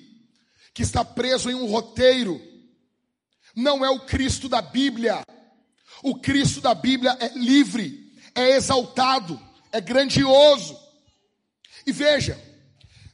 que 0.73 0.81
está 0.81 1.05
preso 1.05 1.49
em 1.49 1.55
um 1.55 1.65
roteiro. 1.65 2.41
Não 3.55 3.85
é 3.85 3.89
o 3.89 4.01
Cristo 4.01 4.49
da 4.49 4.61
Bíblia. 4.61 5.23
O 6.03 6.15
Cristo 6.15 6.59
da 6.59 6.73
Bíblia 6.73 7.15
é 7.21 7.29
livre, 7.29 8.13
é 8.33 8.51
exaltado, 8.57 9.39
é 9.71 9.79
grandioso. 9.79 10.77
E 11.87 11.93
veja, 11.93 12.37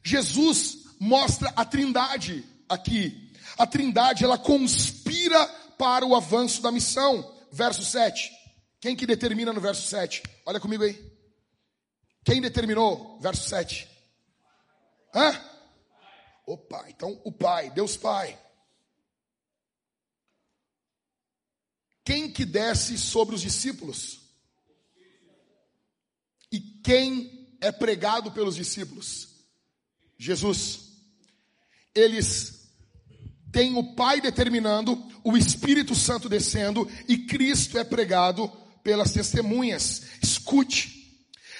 Jesus 0.04 0.80
mostra 1.00 1.54
a 1.56 1.64
Trindade 1.64 2.44
aqui. 2.68 3.32
A 3.56 3.68
Trindade 3.68 4.24
ela 4.24 4.40
conspira 4.40 5.61
para 5.82 6.06
o 6.06 6.16
avanço 6.16 6.62
da 6.62 6.72
missão. 6.72 7.36
Verso 7.52 7.84
7. 7.84 8.32
Quem 8.80 8.96
que 8.96 9.08
determina 9.08 9.52
no 9.52 9.60
verso 9.60 9.88
7? 9.88 10.22
Olha 10.46 10.60
comigo 10.60 10.84
aí. 10.84 11.12
Quem 12.24 12.40
determinou? 12.40 13.20
Verso 13.20 13.50
7. 13.50 13.90
Hã? 15.12 15.44
O 16.46 16.56
Pai. 16.56 16.92
Então, 16.92 17.20
o 17.24 17.32
Pai, 17.32 17.72
Deus 17.72 17.98
Pai. 17.98 18.40
Quem 22.06 22.32
que 22.32 22.46
desce 22.46 22.96
sobre 22.96 23.34
os 23.34 23.42
discípulos? 23.42 24.22
E 26.52 26.60
quem 26.60 27.58
é 27.60 27.72
pregado 27.72 28.32
pelos 28.32 28.56
discípulos? 28.56 29.30
Jesus. 30.16 30.92
Eles 31.96 32.61
têm 33.52 33.78
o 33.78 33.96
Pai 33.96 34.22
determinando, 34.22 35.02
o 35.24 35.38
Espírito 35.38 35.94
Santo 35.96 36.30
descendo 36.30 36.88
e 37.08 37.18
Cristo 37.18 37.78
é 37.78 37.84
pregado 37.84 38.52
pelas 38.84 39.12
testemunhas. 39.12 40.04
Escute. 40.22 41.00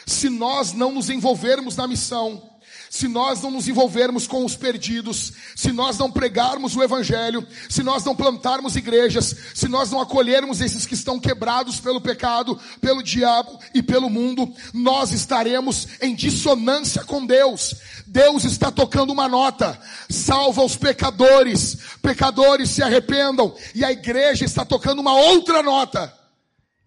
Se 0.06 0.30
nós 0.30 0.74
não 0.74 0.92
nos 0.92 1.10
envolvermos 1.10 1.76
na 1.76 1.88
missão, 1.88 2.51
se 2.92 3.08
nós 3.08 3.42
não 3.42 3.50
nos 3.50 3.70
envolvermos 3.70 4.28
com 4.28 4.44
os 4.44 4.58
perdidos, 4.58 5.32
se 5.56 5.72
nós 5.72 5.98
não 5.98 6.12
pregarmos 6.12 6.76
o 6.76 6.84
Evangelho, 6.84 7.48
se 7.70 7.82
nós 7.82 8.04
não 8.04 8.14
plantarmos 8.14 8.76
igrejas, 8.76 9.34
se 9.56 9.70
nós 9.70 9.90
não 9.90 10.02
acolhermos 10.02 10.60
esses 10.60 10.86
que 10.86 10.94
estão 10.94 11.18
quebrados 11.18 11.80
pelo 11.80 12.02
pecado, 12.02 12.60
pelo 12.82 13.02
diabo 13.02 13.58
e 13.74 13.82
pelo 13.82 14.10
mundo, 14.10 14.54
nós 14.74 15.14
estaremos 15.14 15.88
em 16.02 16.14
dissonância 16.14 17.06
com 17.06 17.26
Deus. 17.26 17.76
Deus 18.06 18.44
está 18.44 18.70
tocando 18.70 19.14
uma 19.14 19.30
nota, 19.30 19.80
salva 20.10 20.62
os 20.62 20.76
pecadores, 20.76 21.78
pecadores 22.02 22.72
se 22.72 22.84
arrependam, 22.84 23.56
e 23.74 23.86
a 23.86 23.92
igreja 23.94 24.44
está 24.44 24.66
tocando 24.66 25.00
uma 25.00 25.16
outra 25.16 25.64
nota, 25.64 26.14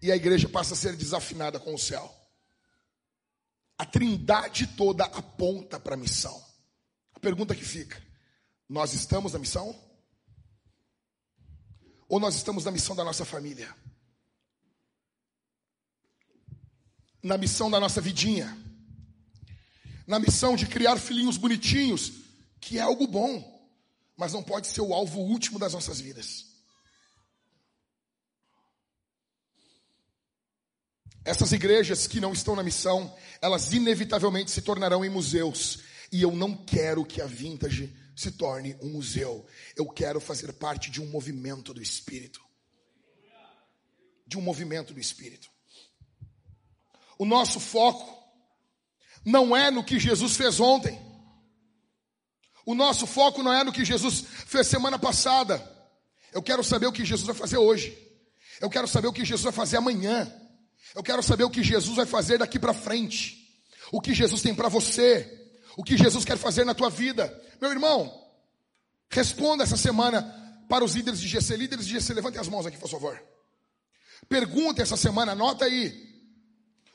e 0.03 0.11
a 0.11 0.15
igreja 0.15 0.47
passa 0.47 0.75
a 0.75 0.77
ser 0.77 0.95
desafinada 0.95 1.59
com 1.59 1.73
o 1.73 1.79
céu. 1.79 2.14
A 3.77 3.85
trindade 3.85 4.67
toda 4.67 5.03
aponta 5.05 5.79
para 5.79 5.95
a 5.95 5.97
missão. 5.97 6.43
A 7.13 7.19
pergunta 7.19 7.55
que 7.55 7.65
fica: 7.65 8.01
nós 8.69 8.93
estamos 8.93 9.33
na 9.33 9.39
missão? 9.39 9.75
Ou 12.07 12.19
nós 12.19 12.35
estamos 12.35 12.63
na 12.63 12.71
missão 12.71 12.95
da 12.95 13.03
nossa 13.03 13.25
família? 13.25 13.75
Na 17.21 17.37
missão 17.37 17.69
da 17.69 17.79
nossa 17.79 17.99
vidinha? 17.99 18.57
Na 20.07 20.19
missão 20.19 20.55
de 20.55 20.67
criar 20.67 20.97
filhinhos 20.97 21.35
bonitinhos, 21.35 22.13
que 22.61 22.77
é 22.77 22.81
algo 22.81 23.07
bom, 23.07 23.55
mas 24.15 24.33
não 24.33 24.43
pode 24.43 24.67
ser 24.67 24.81
o 24.81 24.93
alvo 24.93 25.19
último 25.19 25.57
das 25.57 25.73
nossas 25.73 25.99
vidas. 25.99 26.54
Essas 31.25 31.51
igrejas 31.51 32.05
que 32.05 32.21
não 32.21 32.31
estão 32.31 32.55
na 32.55 32.61
missão, 32.61 33.11
elas 33.41 33.73
inevitavelmente 33.73 34.51
se 34.51 34.61
tornarão 34.61 35.03
em 35.03 35.09
museus. 35.09 35.79
E 36.11 36.21
eu 36.21 36.31
não 36.31 36.55
quero 36.55 37.03
que 37.03 37.19
a 37.19 37.25
Vintage 37.25 37.91
se 38.15 38.31
torne 38.31 38.77
um 38.79 38.89
museu. 38.89 39.43
Eu 39.75 39.87
quero 39.87 40.21
fazer 40.21 40.53
parte 40.53 40.91
de 40.91 41.01
um 41.01 41.07
movimento 41.07 41.73
do 41.73 41.81
Espírito. 41.81 42.39
De 44.27 44.37
um 44.37 44.41
movimento 44.41 44.93
do 44.93 44.99
Espírito. 44.99 45.49
O 47.17 47.25
nosso 47.25 47.59
foco 47.59 48.23
não 49.25 49.57
é 49.57 49.71
no 49.71 49.83
que 49.83 49.99
Jesus 49.99 50.35
fez 50.35 50.59
ontem. 50.59 51.01
O 52.63 52.75
nosso 52.75 53.07
foco 53.07 53.41
não 53.41 53.51
é 53.51 53.63
no 53.63 53.73
que 53.73 53.83
Jesus 53.83 54.23
fez 54.45 54.67
semana 54.67 54.99
passada. 54.99 55.59
Eu 56.31 56.43
quero 56.43 56.63
saber 56.63 56.85
o 56.85 56.91
que 56.91 57.03
Jesus 57.03 57.25
vai 57.25 57.35
fazer 57.35 57.57
hoje. 57.57 57.97
Eu 58.61 58.69
quero 58.69 58.87
saber 58.87 59.07
o 59.07 59.13
que 59.13 59.25
Jesus 59.25 59.43
vai 59.43 59.53
fazer 59.53 59.77
amanhã. 59.77 60.31
Eu 60.93 61.01
quero 61.01 61.23
saber 61.23 61.43
o 61.43 61.49
que 61.49 61.63
Jesus 61.63 61.95
vai 61.95 62.05
fazer 62.05 62.37
daqui 62.37 62.59
para 62.59 62.73
frente. 62.73 63.45
O 63.91 64.01
que 64.01 64.13
Jesus 64.13 64.41
tem 64.41 64.53
para 64.53 64.69
você. 64.69 65.49
O 65.77 65.83
que 65.83 65.97
Jesus 65.97 66.23
quer 66.23 66.37
fazer 66.37 66.63
na 66.63 66.73
tua 66.73 66.89
vida. 66.89 67.33
Meu 67.59 67.71
irmão, 67.71 68.13
responda 69.09 69.63
essa 69.63 69.77
semana 69.77 70.23
para 70.69 70.83
os 70.83 70.93
líderes 70.93 71.19
de 71.19 71.27
GC. 71.27 71.57
Líderes 71.57 71.85
de 71.87 71.93
GC, 71.93 72.13
levantem 72.13 72.39
as 72.39 72.47
mãos 72.47 72.65
aqui, 72.65 72.77
por 72.77 72.89
favor. 72.89 73.21
Pergunta 74.27 74.81
essa 74.81 74.97
semana, 74.97 75.33
anota 75.33 75.65
aí. 75.65 76.13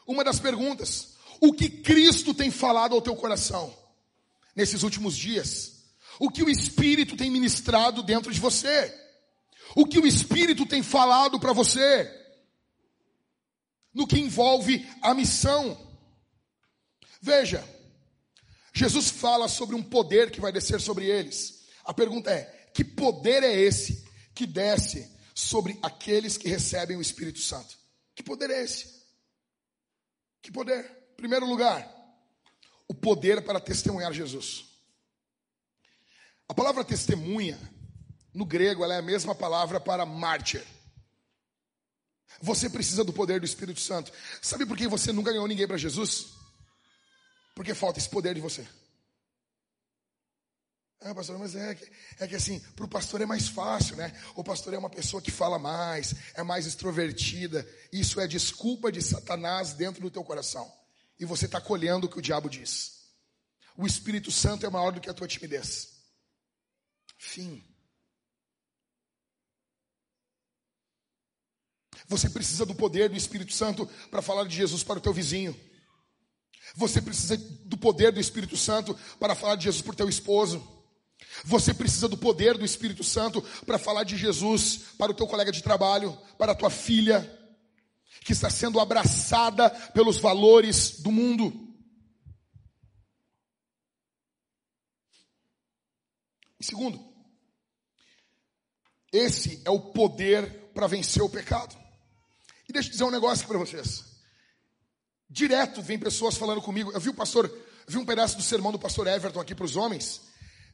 Uma 0.06 0.24
das 0.24 0.40
perguntas. 0.40 1.14
O 1.40 1.52
que 1.52 1.68
Cristo 1.68 2.34
tem 2.34 2.50
falado 2.50 2.94
ao 2.94 3.02
teu 3.02 3.16
coração 3.16 3.74
nesses 4.54 4.82
últimos 4.82 5.16
dias? 5.16 5.80
O 6.18 6.30
que 6.30 6.42
o 6.42 6.50
Espírito 6.50 7.16
tem 7.16 7.30
ministrado 7.30 8.02
dentro 8.02 8.32
de 8.32 8.38
você? 8.38 8.94
O 9.74 9.86
que 9.86 9.98
o 9.98 10.06
Espírito 10.06 10.66
tem 10.66 10.82
falado 10.82 11.38
para 11.40 11.52
você? 11.52 12.19
No 13.92 14.06
que 14.06 14.18
envolve 14.18 14.88
a 15.02 15.14
missão. 15.14 15.78
Veja, 17.20 17.66
Jesus 18.72 19.10
fala 19.10 19.48
sobre 19.48 19.74
um 19.74 19.82
poder 19.82 20.30
que 20.30 20.40
vai 20.40 20.52
descer 20.52 20.80
sobre 20.80 21.06
eles. 21.06 21.66
A 21.84 21.92
pergunta 21.92 22.30
é: 22.30 22.44
que 22.72 22.84
poder 22.84 23.42
é 23.42 23.52
esse 23.52 24.08
que 24.34 24.46
desce 24.46 25.10
sobre 25.34 25.78
aqueles 25.82 26.36
que 26.36 26.48
recebem 26.48 26.96
o 26.96 27.02
Espírito 27.02 27.40
Santo? 27.40 27.76
Que 28.14 28.22
poder 28.22 28.50
é 28.50 28.62
esse? 28.62 29.00
Que 30.42 30.50
poder? 30.50 30.84
Em 31.12 31.16
primeiro 31.16 31.46
lugar, 31.46 31.88
o 32.88 32.94
poder 32.94 33.42
para 33.44 33.60
testemunhar 33.60 34.12
Jesus. 34.12 34.64
A 36.48 36.54
palavra 36.54 36.84
testemunha, 36.84 37.58
no 38.34 38.44
grego, 38.44 38.82
ela 38.82 38.94
é 38.94 38.98
a 38.98 39.02
mesma 39.02 39.34
palavra 39.34 39.78
para 39.78 40.04
mártir. 40.06 40.66
Você 42.40 42.70
precisa 42.70 43.04
do 43.04 43.12
poder 43.12 43.40
do 43.40 43.46
Espírito 43.46 43.80
Santo. 43.80 44.12
Sabe 44.40 44.64
por 44.64 44.76
que 44.76 44.88
você 44.88 45.12
nunca 45.12 45.30
ganhou 45.30 45.48
ninguém 45.48 45.66
para 45.66 45.76
Jesus? 45.76 46.28
Porque 47.54 47.74
falta 47.74 47.98
esse 47.98 48.08
poder 48.08 48.34
de 48.34 48.40
você. 48.40 48.66
Ah, 51.02 51.14
pastor, 51.14 51.38
mas 51.38 51.56
é 51.56 51.74
que, 51.74 51.90
é 52.18 52.28
que 52.28 52.34
assim, 52.36 52.60
para 52.76 52.84
o 52.84 52.88
pastor 52.88 53.22
é 53.22 53.26
mais 53.26 53.48
fácil, 53.48 53.96
né? 53.96 54.12
O 54.34 54.44
pastor 54.44 54.74
é 54.74 54.78
uma 54.78 54.90
pessoa 54.90 55.22
que 55.22 55.30
fala 55.30 55.58
mais, 55.58 56.14
é 56.34 56.42
mais 56.42 56.66
extrovertida. 56.66 57.66
Isso 57.90 58.20
é 58.20 58.26
desculpa 58.26 58.92
de 58.92 59.00
Satanás 59.00 59.72
dentro 59.72 60.02
do 60.02 60.10
teu 60.10 60.22
coração. 60.22 60.70
E 61.18 61.24
você 61.24 61.46
está 61.46 61.58
colhendo 61.60 62.06
o 62.06 62.08
que 62.08 62.18
o 62.18 62.22
diabo 62.22 62.50
diz. 62.50 63.00
O 63.76 63.86
Espírito 63.86 64.30
Santo 64.30 64.66
é 64.66 64.70
maior 64.70 64.90
do 64.92 65.00
que 65.00 65.08
a 65.08 65.14
tua 65.14 65.26
timidez. 65.26 66.00
Fim. 67.16 67.64
Você 72.10 72.28
precisa 72.28 72.66
do 72.66 72.74
poder 72.74 73.08
do 73.08 73.16
Espírito 73.16 73.52
Santo 73.52 73.86
para 74.10 74.20
falar 74.20 74.44
de 74.44 74.56
Jesus 74.56 74.82
para 74.82 74.98
o 74.98 75.00
teu 75.00 75.12
vizinho. 75.12 75.56
Você 76.74 77.00
precisa 77.00 77.36
do 77.36 77.78
poder 77.78 78.10
do 78.10 78.18
Espírito 78.18 78.56
Santo 78.56 78.98
para 79.20 79.36
falar 79.36 79.54
de 79.54 79.62
Jesus 79.62 79.80
para 79.80 79.92
o 79.92 79.96
teu 79.96 80.08
esposo. 80.08 80.60
Você 81.44 81.72
precisa 81.72 82.08
do 82.08 82.18
poder 82.18 82.58
do 82.58 82.64
Espírito 82.64 83.04
Santo 83.04 83.40
para 83.64 83.78
falar 83.78 84.02
de 84.02 84.16
Jesus 84.16 84.78
para 84.98 85.12
o 85.12 85.14
teu 85.14 85.24
colega 85.24 85.52
de 85.52 85.62
trabalho, 85.62 86.18
para 86.36 86.50
a 86.50 86.54
tua 86.54 86.68
filha, 86.68 87.22
que 88.24 88.32
está 88.32 88.50
sendo 88.50 88.80
abraçada 88.80 89.70
pelos 89.70 90.18
valores 90.18 91.00
do 91.02 91.12
mundo. 91.12 91.72
E 96.58 96.64
segundo, 96.64 97.00
esse 99.12 99.62
é 99.64 99.70
o 99.70 99.92
poder 99.92 100.72
para 100.74 100.88
vencer 100.88 101.22
o 101.22 101.30
pecado. 101.30 101.79
E 102.70 102.72
deixa 102.72 102.88
eu 102.88 102.92
dizer 102.92 103.02
um 103.02 103.10
negócio 103.10 103.48
para 103.48 103.58
vocês. 103.58 104.04
Direto 105.28 105.82
vem 105.82 105.98
pessoas 105.98 106.36
falando 106.36 106.62
comigo. 106.62 106.92
Eu 106.92 107.00
vi 107.00 107.08
o 107.08 107.14
pastor, 107.14 107.50
vi 107.84 107.98
um 107.98 108.04
pedaço 108.04 108.36
do 108.36 108.44
sermão 108.44 108.70
do 108.70 108.78
pastor 108.78 109.08
Everton 109.08 109.40
aqui 109.40 109.56
para 109.56 109.64
os 109.64 109.74
homens. 109.74 110.20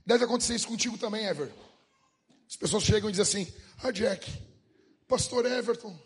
Deve 0.04 0.22
acontecer 0.22 0.54
isso 0.54 0.68
contigo 0.68 0.98
também, 0.98 1.24
Ever. 1.24 1.50
As 2.46 2.54
pessoas 2.54 2.82
chegam 2.82 3.08
e 3.08 3.12
dizem 3.12 3.22
assim: 3.22 3.54
Ah, 3.82 3.90
Jack, 3.90 4.30
pastor 5.08 5.46
Everton, 5.46 5.98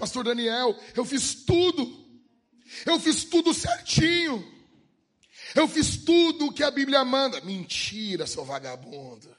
pastor 0.00 0.24
Daniel, 0.24 0.76
eu 0.96 1.04
fiz 1.04 1.44
tudo. 1.44 2.04
Eu 2.84 2.98
fiz 2.98 3.22
tudo 3.22 3.54
certinho. 3.54 4.44
Eu 5.54 5.68
fiz 5.68 5.96
tudo 5.98 6.46
o 6.46 6.52
que 6.52 6.64
a 6.64 6.72
Bíblia 6.72 7.04
manda. 7.04 7.40
Mentira, 7.42 8.26
seu 8.26 8.44
vagabundo. 8.44 9.32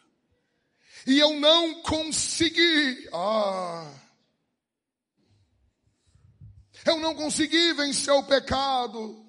E 1.05 1.19
eu 1.19 1.37
não 1.37 1.81
consegui. 1.81 3.09
Ah. 3.11 4.06
Eu 6.87 6.97
não 7.01 7.13
consegui 7.13 7.73
vencer 7.73 8.13
o 8.13 8.23
pecado. 8.23 9.25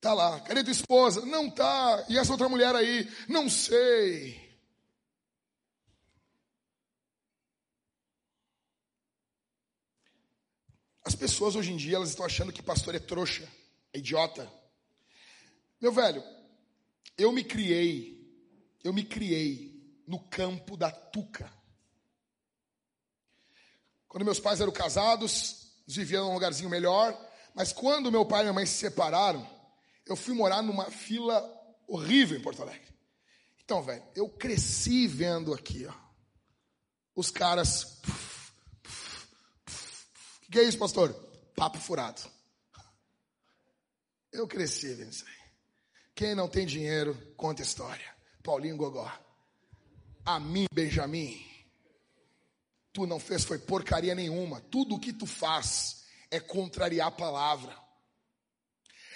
Tá 0.00 0.14
lá. 0.14 0.40
Cadê 0.40 0.64
tua 0.64 0.72
esposa? 0.72 1.26
Não 1.26 1.50
tá. 1.50 2.06
E 2.08 2.16
essa 2.16 2.32
outra 2.32 2.48
mulher 2.48 2.74
aí? 2.74 3.06
Não 3.28 3.46
sei. 3.50 4.48
As 11.04 11.14
pessoas 11.14 11.54
hoje 11.56 11.72
em 11.72 11.76
dia 11.76 11.96
elas 11.96 12.08
estão 12.08 12.24
achando 12.24 12.52
que 12.52 12.62
pastor 12.62 12.94
é 12.94 12.98
trouxa, 12.98 13.46
é 13.92 13.98
idiota. 13.98 14.50
Meu 15.80 15.92
velho, 15.92 16.22
eu 17.16 17.32
me 17.32 17.44
criei, 17.44 18.18
eu 18.82 18.92
me 18.92 19.04
criei 19.04 20.02
no 20.06 20.18
campo 20.18 20.76
da 20.76 20.90
tuca. 20.90 21.52
Quando 24.06 24.24
meus 24.24 24.40
pais 24.40 24.60
eram 24.60 24.72
casados, 24.72 25.67
viviam 25.96 26.26
num 26.26 26.34
lugarzinho 26.34 26.68
melhor, 26.68 27.16
mas 27.54 27.72
quando 27.72 28.12
meu 28.12 28.24
pai 28.24 28.40
e 28.40 28.42
minha 28.44 28.52
mãe 28.52 28.66
se 28.66 28.74
separaram, 28.74 29.48
eu 30.06 30.16
fui 30.16 30.34
morar 30.34 30.62
numa 30.62 30.90
fila 30.90 31.42
horrível 31.86 32.38
em 32.38 32.42
Porto 32.42 32.62
Alegre. 32.62 32.88
Então, 33.64 33.82
velho, 33.82 34.02
eu 34.14 34.28
cresci 34.28 35.06
vendo 35.06 35.52
aqui, 35.52 35.86
ó, 35.86 35.94
os 37.14 37.30
caras. 37.30 38.00
O 40.46 40.50
que 40.50 40.58
é 40.58 40.62
isso, 40.62 40.78
pastor? 40.78 41.12
Papo 41.54 41.78
furado. 41.78 42.22
Eu 44.32 44.46
cresci 44.46 44.94
vendo 44.94 45.12
isso 45.12 45.24
aí. 45.26 45.38
Quem 46.14 46.34
não 46.34 46.48
tem 46.48 46.66
dinheiro, 46.66 47.14
conta 47.36 47.62
história. 47.62 48.14
Paulinho 48.42 48.76
Gogó. 48.76 49.10
A 50.24 50.38
mim, 50.38 50.66
Benjamin. 50.72 51.47
Tu 52.92 53.06
não 53.06 53.20
fez 53.20 53.44
foi 53.44 53.58
porcaria 53.58 54.14
nenhuma. 54.14 54.60
Tudo 54.60 54.94
o 54.94 55.00
que 55.00 55.12
tu 55.12 55.26
faz 55.26 56.04
é 56.30 56.40
contrariar 56.40 57.08
a 57.08 57.12
palavra. 57.12 57.76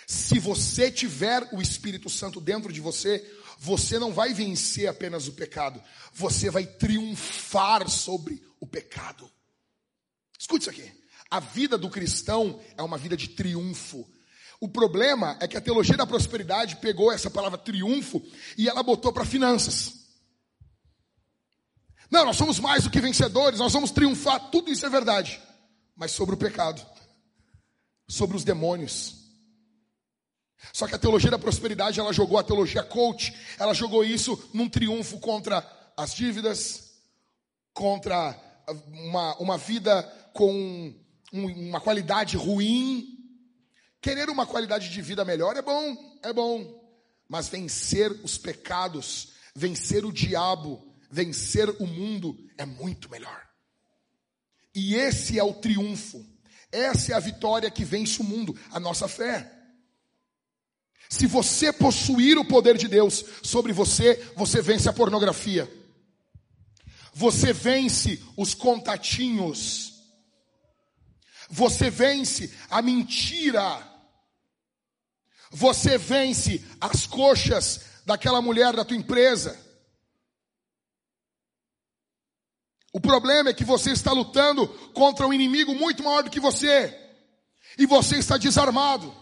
Se 0.07 0.39
você 0.39 0.91
tiver 0.91 1.49
o 1.53 1.63
Espírito 1.63 2.11
Santo 2.11 2.41
dentro 2.41 2.73
de 2.73 2.81
você, 2.81 3.25
você 3.59 3.99
não 3.99 4.13
vai 4.13 4.35
vencer 4.35 4.89
apenas 4.89 5.29
o 5.29 5.33
pecado, 5.33 5.83
você 6.13 6.51
vai 6.51 6.67
triunfar 6.67 7.89
sobre 7.89 8.43
o 8.61 8.67
pecado. 8.67 9.31
Escute 10.39 10.63
isso 10.63 10.71
aqui. 10.71 10.93
A 11.31 11.41
vida 11.41 11.79
do 11.79 11.89
cristão 11.89 12.61
é 12.77 12.83
uma 12.83 12.99
vida 12.99 13.17
de 13.17 13.29
triunfo. 13.29 14.07
O 14.61 14.69
problema 14.69 15.37
é 15.41 15.49
que 15.49 15.57
a 15.57 15.61
teologia 15.61 15.97
da 15.97 16.07
prosperidade 16.07 16.77
pegou 16.77 17.11
essa 17.11 17.31
palavra 17.31 17.57
triunfo 17.57 18.23
e 18.59 18.69
ela 18.69 18.83
botou 18.83 19.13
para 19.13 19.25
finanças. 19.25 20.02
Não, 22.13 22.27
nós 22.27 22.37
somos 22.37 22.61
mais 22.61 22.85
do 22.85 22.91
que 22.91 23.01
vencedores, 23.01 23.59
nós 23.59 23.73
vamos 23.73 23.91
triunfar, 23.91 24.51
tudo 24.51 24.71
isso 24.71 24.85
é 24.85 24.91
verdade. 24.91 25.41
Mas 25.97 26.11
sobre 26.11 26.35
o 26.35 26.39
pecado, 26.39 26.87
sobre 28.07 28.37
os 28.37 28.45
demônios, 28.45 29.15
só 30.75 30.87
que 30.87 30.95
a 30.95 30.99
teologia 30.99 31.31
da 31.31 31.39
prosperidade, 31.39 31.99
ela 31.99 32.13
jogou 32.13 32.39
a 32.39 32.45
teologia 32.45 32.83
coach, 32.83 33.35
ela 33.59 33.73
jogou 33.73 34.05
isso 34.05 34.39
num 34.53 34.69
triunfo 34.69 35.19
contra 35.21 35.67
as 35.97 36.15
dívidas, 36.15 37.01
contra 37.73 38.39
uma, 38.93 39.35
uma 39.39 39.57
vida 39.57 40.03
com 40.35 40.95
uma 41.33 41.81
qualidade 41.81 42.37
ruim. 42.37 43.09
Querer 44.03 44.29
uma 44.29 44.45
qualidade 44.45 44.91
de 44.91 45.01
vida 45.01 45.25
melhor 45.25 45.57
é 45.57 45.63
bom, 45.63 45.97
é 46.23 46.31
bom. 46.31 46.79
Mas 47.27 47.49
vencer 47.49 48.13
os 48.23 48.37
pecados, 48.37 49.31
vencer 49.57 50.05
o 50.05 50.13
diabo, 50.13 50.92
vencer 51.13 51.69
o 51.79 51.87
mundo 51.87 52.35
é 52.57 52.65
muito 52.65 53.11
melhor. 53.11 53.47
E 54.75 54.95
esse 54.95 55.39
é 55.39 55.45
o 55.45 55.53
triunfo. 55.53 56.25
Essa 56.73 57.13
é 57.13 57.15
a 57.15 57.21
vitória 57.21 57.71
que 57.71 57.85
vence 57.85 58.23
o 58.23 58.25
mundo, 58.25 58.59
a 58.71 58.81
nossa 58.81 59.07
fé. 59.07 59.53
Se 61.11 61.27
você 61.27 61.71
possuir 61.71 62.39
o 62.39 62.45
poder 62.47 62.79
de 62.79 62.89
Deus 62.89 63.23
sobre 63.43 63.75
você, 63.75 64.15
você 64.35 64.63
vence 64.63 64.89
a 64.89 64.93
pornografia. 64.93 65.71
Você 67.13 67.53
vence 67.53 68.19
os 68.35 68.55
contatinhos. 68.55 69.93
Você 71.51 71.91
vence 71.91 72.51
a 72.71 72.81
mentira. 72.81 73.87
Você 75.51 75.99
vence 75.99 76.65
as 76.81 77.07
coxas 77.07 77.83
daquela 78.07 78.41
mulher 78.41 78.75
da 78.75 78.83
tua 78.83 78.97
empresa. 78.97 79.72
O 82.93 83.01
problema 83.01 83.51
é 83.51 83.55
que 83.55 83.65
você 83.65 83.91
está 83.91 84.13
lutando 84.13 84.69
contra 84.93 85.27
um 85.27 85.33
inimigo 85.33 85.75
muito 85.75 86.03
maior 86.03 86.23
do 86.23 86.31
que 86.31 86.39
você. 86.39 86.99
E 87.79 87.87
você 87.87 88.19
está 88.19 88.37
desarmado. 88.37 89.15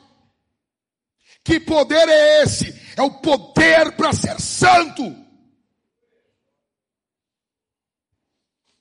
Que 1.44 1.60
poder 1.60 2.08
é 2.08 2.42
esse? 2.42 2.74
É 2.96 3.02
o 3.02 3.20
poder 3.20 3.92
para 3.92 4.12
ser 4.12 4.40
santo. 4.40 5.02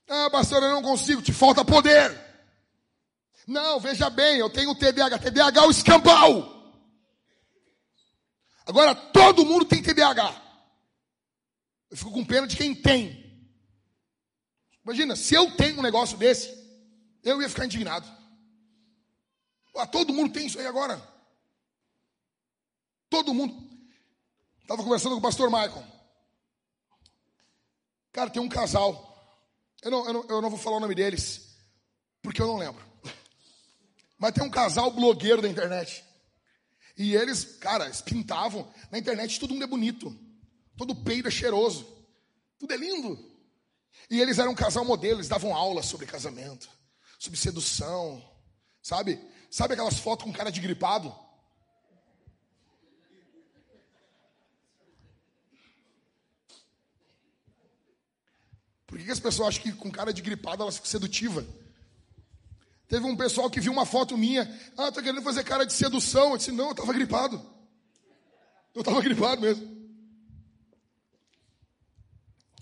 Ah, 0.07 0.29
pastor, 0.31 0.63
eu 0.63 0.69
não 0.69 0.81
consigo, 0.81 1.21
te 1.21 1.31
falta 1.31 1.63
poder. 1.63 2.19
Não, 3.45 3.79
veja 3.79 4.09
bem, 4.09 4.37
eu 4.37 4.49
tenho 4.49 4.75
TDAH. 4.75 5.19
TDAH 5.19 5.61
é 5.61 5.67
o 5.67 5.71
escambau. 5.71 6.59
Agora 8.65 8.95
todo 8.95 9.45
mundo 9.45 9.65
tem 9.65 9.83
TDAH. 9.83 10.41
Eu 11.91 11.97
fico 11.97 12.11
com 12.11 12.25
pena 12.25 12.47
de 12.47 12.55
quem 12.55 12.73
tem. 12.73 13.18
Imagina, 14.89 15.15
se 15.15 15.35
eu 15.35 15.55
tenho 15.55 15.77
um 15.77 15.83
negócio 15.83 16.17
desse, 16.17 16.51
eu 17.23 17.39
ia 17.39 17.47
ficar 17.47 17.65
indignado. 17.65 18.11
Ah, 19.75 19.85
todo 19.85 20.11
mundo 20.11 20.33
tem 20.33 20.47
isso 20.47 20.57
aí 20.57 20.65
agora. 20.65 20.99
Todo 23.07 23.31
mundo. 23.31 23.69
Estava 24.63 24.81
conversando 24.81 25.11
com 25.11 25.19
o 25.19 25.21
pastor 25.21 25.51
Michael. 25.51 25.85
Cara, 28.11 28.31
tem 28.31 28.41
um 28.41 28.49
casal. 28.49 29.37
Eu 29.83 29.91
não, 29.91 30.07
eu, 30.07 30.13
não, 30.13 30.25
eu 30.27 30.41
não 30.41 30.49
vou 30.49 30.57
falar 30.57 30.77
o 30.77 30.79
nome 30.79 30.95
deles, 30.95 31.55
porque 32.23 32.41
eu 32.41 32.47
não 32.47 32.57
lembro. 32.57 32.83
Mas 34.17 34.33
tem 34.33 34.43
um 34.43 34.49
casal 34.49 34.89
blogueiro 34.89 35.39
da 35.39 35.47
internet. 35.47 36.03
E 36.97 37.13
eles, 37.13 37.43
cara, 37.57 37.85
eles 37.85 38.01
pintavam. 38.01 38.67
Na 38.89 38.97
internet 38.97 39.39
todo 39.39 39.53
mundo 39.53 39.65
é 39.65 39.67
bonito. 39.67 40.19
Todo 40.75 40.95
peito 40.95 41.27
é 41.27 41.31
cheiroso. 41.31 41.85
Tudo 42.57 42.73
é 42.73 42.77
lindo. 42.77 43.28
E 44.09 44.19
eles 44.19 44.39
eram 44.39 44.51
um 44.51 44.55
casal 44.55 44.83
modelo, 44.83 45.17
eles 45.17 45.27
davam 45.27 45.55
aula 45.55 45.83
sobre 45.83 46.05
casamento, 46.05 46.69
sobre 47.19 47.39
sedução. 47.39 48.23
Sabe? 48.81 49.19
Sabe 49.51 49.73
aquelas 49.73 49.99
fotos 49.99 50.25
com 50.25 50.33
cara 50.33 50.51
de 50.51 50.59
gripado? 50.59 51.13
Por 58.89 58.97
que, 58.97 59.11
as 59.11 59.19
pessoas 59.19 59.49
acham 59.49 59.61
que 59.61 59.71
com 59.73 59.91
cara 59.91 60.11
de 60.11 60.19
gripada 60.19 60.63
elas 60.63 60.75
ficam 60.75 60.89
sedutiva? 60.89 61.45
Teve 62.87 63.05
um 63.05 63.15
pessoal 63.15 63.47
que 63.47 63.59
viu 63.59 63.71
uma 63.71 63.85
foto 63.85 64.17
minha. 64.17 64.43
Ah, 64.75 64.91
tô 64.91 64.99
querendo 64.99 65.21
fazer 65.21 65.43
cara 65.43 65.63
de 65.63 65.73
sedução. 65.73 66.31
Eu 66.31 66.37
disse, 66.37 66.51
não, 66.51 66.65
eu 66.65 66.71
estava 66.71 66.91
gripado. 66.91 67.39
Eu 68.73 68.81
estava 68.81 68.99
gripado 68.99 69.41
mesmo. 69.41 69.63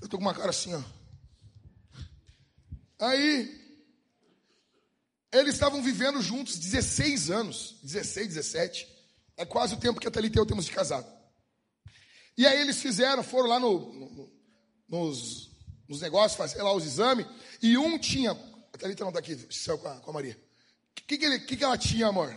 Eu 0.01 0.09
tô 0.09 0.17
com 0.17 0.23
uma 0.23 0.33
cara 0.33 0.49
assim, 0.49 0.73
ó. 0.73 0.96
Aí, 2.99 3.67
eles 5.31 5.53
estavam 5.53 5.81
vivendo 5.81 6.21
juntos 6.21 6.57
16 6.57 7.29
anos. 7.29 7.79
16, 7.83 8.27
17. 8.27 8.87
É 9.37 9.45
quase 9.45 9.75
o 9.75 9.79
tempo 9.79 9.99
que 9.99 10.07
a 10.07 10.11
Thalita 10.11 10.37
e 10.37 10.41
eu 10.41 10.45
temos 10.45 10.65
de 10.65 10.71
casado. 10.71 11.07
E 12.37 12.45
aí 12.45 12.59
eles 12.59 12.81
fizeram, 12.81 13.23
foram 13.23 13.49
lá 13.49 13.59
no, 13.59 13.93
no, 13.93 14.31
nos 14.87 15.47
nos 15.87 16.01
negócios, 16.01 16.35
fazer 16.35 16.61
lá 16.61 16.73
os 16.73 16.85
exames, 16.85 17.25
e 17.61 17.77
um 17.77 17.97
tinha. 17.97 18.31
A 18.31 18.77
Thalita 18.77 19.03
não 19.03 19.09
está 19.09 19.19
aqui, 19.19 19.35
céu 19.49 19.77
com 19.77 19.87
a, 19.87 19.95
com 20.01 20.09
a 20.11 20.13
Maria. 20.13 20.37
O 20.91 21.03
que, 21.07 21.17
que, 21.17 21.39
que, 21.39 21.57
que 21.57 21.63
ela 21.63 21.77
tinha, 21.77 22.07
amor? 22.07 22.35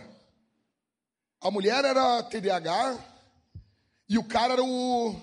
A 1.41 1.51
mulher 1.51 1.83
era 1.83 2.23
TDAH 2.23 2.97
e 4.07 4.17
o 4.17 4.23
cara 4.23 4.53
era 4.53 4.63
o 4.63 5.19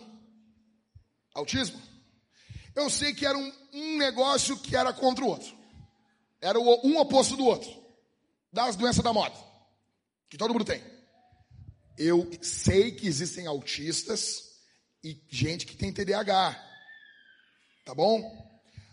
autismo. 1.32 1.80
Eu 2.79 2.89
sei 2.89 3.12
que 3.12 3.26
era 3.26 3.37
um, 3.37 3.53
um 3.72 3.99
negócio 3.99 4.57
que 4.57 4.76
era 4.76 4.93
contra 4.93 5.24
o 5.24 5.29
outro. 5.29 5.53
Era 6.41 6.61
o, 6.61 6.87
um 6.87 6.97
oposto 6.97 7.37
do 7.37 7.45
outro. 7.45 7.68
Das 8.53 8.76
doenças 8.76 9.03
da 9.03 9.12
moda. 9.12 9.35
Que 10.31 10.39
todo 10.39 10.53
mundo 10.53 10.64
tem. 10.64 10.81
Eu 11.99 12.31
sei 12.41 12.93
que 12.93 13.09
existem 13.09 13.49
autistas 13.49 14.45
e 15.03 15.20
gente 15.29 15.66
que 15.66 15.76
tem 15.76 15.93
TDAH. 15.93 16.55
Tá 17.85 17.97
bom? 17.97 18.49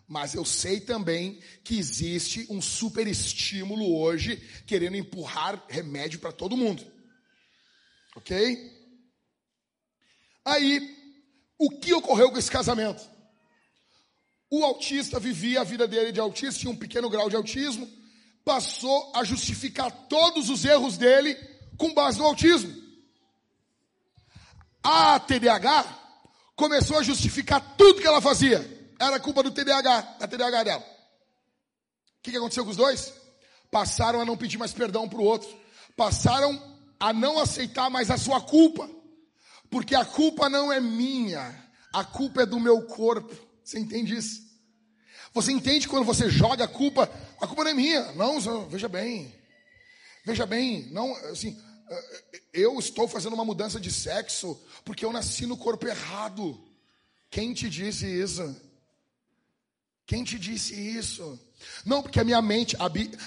Mas 0.08 0.34
eu 0.34 0.44
sei 0.44 0.80
também 0.80 1.40
que 1.64 1.78
existe 1.78 2.48
um 2.50 2.60
super 2.64 3.06
estímulo 3.06 4.00
hoje 4.00 4.38
querendo 4.66 4.98
empurrar 4.98 5.64
remédio 5.70 6.18
para 6.18 6.32
todo 6.32 6.58
mundo. 6.58 6.84
Ok? 8.16 8.34
Aí, 10.44 10.98
o 11.60 11.70
que 11.70 11.94
ocorreu 11.94 12.32
com 12.32 12.40
esse 12.40 12.50
casamento? 12.50 13.14
O 14.50 14.64
autista 14.64 15.20
vivia 15.20 15.62
a 15.62 15.64
vida 15.64 15.88
dele 15.88 16.12
de 16.12 16.20
autista, 16.20 16.60
tinha 16.60 16.72
um 16.72 16.76
pequeno 16.76 17.10
grau 17.10 17.30
de 17.30 17.36
autismo, 17.36 17.88
passou 18.44 19.12
a 19.16 19.24
justificar 19.24 19.92
todos 20.08 20.50
os 20.50 20.64
erros 20.64 20.98
dele 20.98 21.36
com 21.78 21.94
base 21.94 22.20
no 22.20 22.26
autismo. 22.26 22.74
A 24.84 25.20
TDAH 25.20 25.84
começou 26.56 26.98
a 26.98 27.04
justificar 27.04 27.76
tudo 27.76 28.02
que 28.02 28.08
ela 28.08 28.22
fazia. 28.22 28.94
Era 29.00 29.20
culpa 29.20 29.42
do 29.42 29.52
TDAH, 29.52 30.02
da 30.20 30.28
TDAH 30.28 30.64
dela. 30.64 30.82
O 30.82 32.22
que, 32.22 32.32
que 32.32 32.38
aconteceu 32.38 32.64
com 32.64 32.72
os 32.72 32.78
dois? 32.78 33.14
Passaram 33.72 34.22
a 34.22 34.26
não 34.26 34.38
pedir 34.38 34.58
mais 34.58 34.74
perdão 34.74 35.10
para 35.10 35.20
o 35.20 35.24
outro. 35.24 35.50
Passaram 35.98 36.62
a 37.00 37.12
não 37.12 37.40
aceitar 37.40 37.90
mais 37.90 38.12
a 38.12 38.18
sua 38.18 38.40
culpa. 38.40 38.90
Porque 39.70 39.96
a 39.96 40.06
culpa 40.06 40.48
não 40.50 40.72
é 40.72 40.80
minha, 40.80 41.54
a 41.92 42.04
culpa 42.04 42.44
é 42.44 42.46
do 42.46 42.60
meu 42.60 42.84
corpo. 42.84 43.36
Você 43.66 43.80
entende 43.80 44.16
isso? 44.16 44.46
Você 45.34 45.52
entende 45.52 45.88
quando 45.88 46.06
você 46.06 46.30
joga 46.30 46.64
a 46.64 46.68
culpa? 46.68 47.12
A 47.42 47.48
culpa 47.48 47.64
não 47.64 47.72
é 47.72 47.74
minha. 47.74 48.12
Não, 48.14 48.40
veja 48.70 48.88
bem. 48.88 49.34
Veja 50.24 50.46
bem, 50.46 50.88
não, 50.92 51.16
assim, 51.28 51.60
eu 52.52 52.80
estou 52.80 53.08
fazendo 53.08 53.34
uma 53.34 53.46
mudança 53.46 53.80
de 53.80 53.92
sexo 53.92 54.60
porque 54.84 55.06
eu 55.06 55.12
nasci 55.12 55.46
no 55.46 55.58
corpo 55.58 55.88
errado. 55.88 56.60
Quem 57.30 57.54
te 57.54 57.70
disse 57.70 58.08
isso? 58.08 58.56
Quem 60.06 60.24
te 60.24 60.40
disse 60.40 60.74
isso? 60.74 61.40
Não, 61.86 62.02
porque 62.02 62.20
a 62.20 62.24
minha 62.24 62.42
mente, 62.42 62.76
a, 62.78 62.86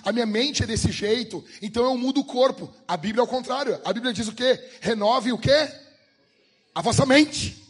a, 0.09 0.13
minha 0.13 0.27
mente 0.27 0.63
é 0.63 0.67
desse 0.67 0.91
jeito, 0.93 1.45
então 1.61 1.85
eu 1.85 1.97
mudo 1.97 2.21
o 2.21 2.25
corpo. 2.25 2.73
A 2.87 2.97
Bíblia 2.97 3.21
é 3.21 3.25
o 3.25 3.29
contrário. 3.29 3.81
A 3.85 3.93
Bíblia 3.93 4.13
diz 4.13 4.29
o 4.29 4.33
quê? 4.33 4.59
Renove 4.81 5.33
o 5.33 5.39
quê? 5.39 5.71
A 6.75 6.81
vossa 6.81 7.05
mente. 7.05 7.65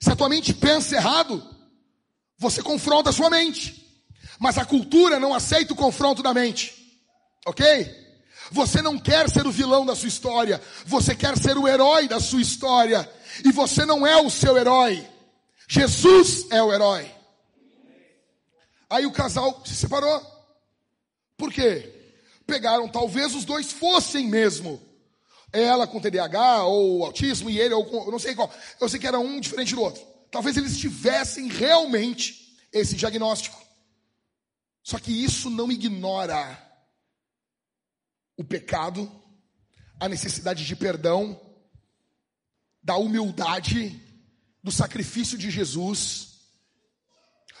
Se 0.00 0.10
a 0.10 0.16
tua 0.16 0.28
mente 0.28 0.54
pensa 0.54 0.96
errado, 0.96 1.55
você 2.38 2.62
confronta 2.62 3.10
a 3.10 3.12
sua 3.12 3.30
mente. 3.30 3.84
Mas 4.38 4.58
a 4.58 4.64
cultura 4.64 5.18
não 5.18 5.32
aceita 5.32 5.72
o 5.72 5.76
confronto 5.76 6.22
da 6.22 6.34
mente. 6.34 6.74
Ok? 7.46 8.06
Você 8.50 8.80
não 8.80 8.98
quer 8.98 9.28
ser 9.28 9.46
o 9.46 9.50
vilão 9.50 9.84
da 9.84 9.96
sua 9.96 10.08
história, 10.08 10.60
você 10.84 11.14
quer 11.14 11.36
ser 11.36 11.56
o 11.58 11.66
herói 11.66 12.06
da 12.06 12.20
sua 12.20 12.40
história. 12.40 13.10
E 13.44 13.50
você 13.52 13.84
não 13.84 14.06
é 14.06 14.16
o 14.20 14.30
seu 14.30 14.56
herói. 14.56 15.06
Jesus 15.68 16.46
é 16.50 16.62
o 16.62 16.72
herói. 16.72 17.10
Aí 18.88 19.04
o 19.04 19.12
casal 19.12 19.62
se 19.64 19.74
separou. 19.74 20.24
Por 21.36 21.52
quê? 21.52 21.92
Pegaram, 22.46 22.88
talvez 22.88 23.34
os 23.34 23.44
dois 23.44 23.72
fossem 23.72 24.28
mesmo. 24.28 24.80
Ela 25.52 25.86
com 25.86 26.00
TDAH 26.00 26.64
ou 26.64 27.04
autismo 27.04 27.50
e 27.50 27.58
ele, 27.58 27.74
ou 27.74 27.84
com, 27.84 28.10
não 28.10 28.18
sei 28.18 28.34
qual. 28.34 28.52
Eu 28.80 28.88
sei 28.88 29.00
que 29.00 29.06
era 29.06 29.18
um 29.18 29.40
diferente 29.40 29.74
do 29.74 29.82
outro. 29.82 30.02
Talvez 30.36 30.54
eles 30.58 30.76
tivessem 30.76 31.48
realmente 31.48 32.58
esse 32.70 32.94
diagnóstico. 32.94 33.58
Só 34.82 34.98
que 34.98 35.10
isso 35.10 35.48
não 35.48 35.72
ignora 35.72 36.62
o 38.36 38.44
pecado, 38.44 39.10
a 39.98 40.06
necessidade 40.06 40.66
de 40.66 40.76
perdão, 40.76 41.40
da 42.82 42.98
humildade, 42.98 43.98
do 44.62 44.70
sacrifício 44.70 45.38
de 45.38 45.50
Jesus. 45.50 46.34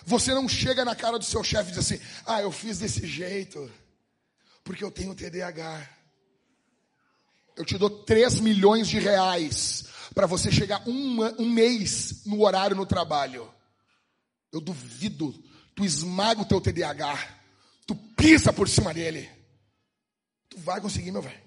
Você 0.04 0.34
não 0.34 0.46
chega 0.46 0.84
na 0.84 0.94
cara 0.94 1.18
do 1.18 1.24
seu 1.24 1.42
chefe 1.42 1.70
e 1.70 1.72
diz 1.72 1.78
assim: 1.78 2.04
ah, 2.26 2.42
eu 2.42 2.52
fiz 2.52 2.78
desse 2.78 3.06
jeito, 3.06 3.72
porque 4.62 4.84
eu 4.84 4.90
tenho 4.90 5.14
TDAH. 5.14 5.95
Eu 7.56 7.64
te 7.64 7.78
dou 7.78 7.88
3 7.88 8.40
milhões 8.40 8.86
de 8.86 8.98
reais 8.98 9.86
para 10.14 10.26
você 10.26 10.52
chegar 10.52 10.86
um, 10.86 11.22
um 11.40 11.48
mês 11.48 12.24
no 12.26 12.42
horário 12.42 12.76
no 12.76 12.84
trabalho. 12.84 13.52
Eu 14.52 14.60
duvido, 14.60 15.34
tu 15.74 15.84
esmaga 15.84 16.42
o 16.42 16.44
teu 16.44 16.60
TDAH, 16.60 17.40
tu 17.86 17.94
pisa 17.94 18.52
por 18.52 18.68
cima 18.68 18.92
dele. 18.92 19.28
Tu 20.50 20.58
vai 20.58 20.80
conseguir, 20.80 21.10
meu 21.10 21.22
velho. 21.22 21.46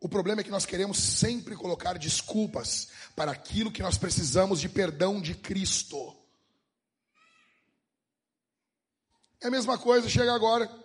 O 0.00 0.08
problema 0.08 0.40
é 0.40 0.44
que 0.44 0.50
nós 0.50 0.66
queremos 0.66 0.98
sempre 0.98 1.56
colocar 1.56 1.98
desculpas 1.98 2.88
para 3.16 3.32
aquilo 3.32 3.72
que 3.72 3.82
nós 3.82 3.96
precisamos 3.96 4.60
de 4.60 4.68
perdão 4.68 5.20
de 5.20 5.34
Cristo. 5.34 6.14
É 9.40 9.48
a 9.48 9.50
mesma 9.50 9.78
coisa, 9.78 10.08
chega 10.08 10.34
agora. 10.34 10.83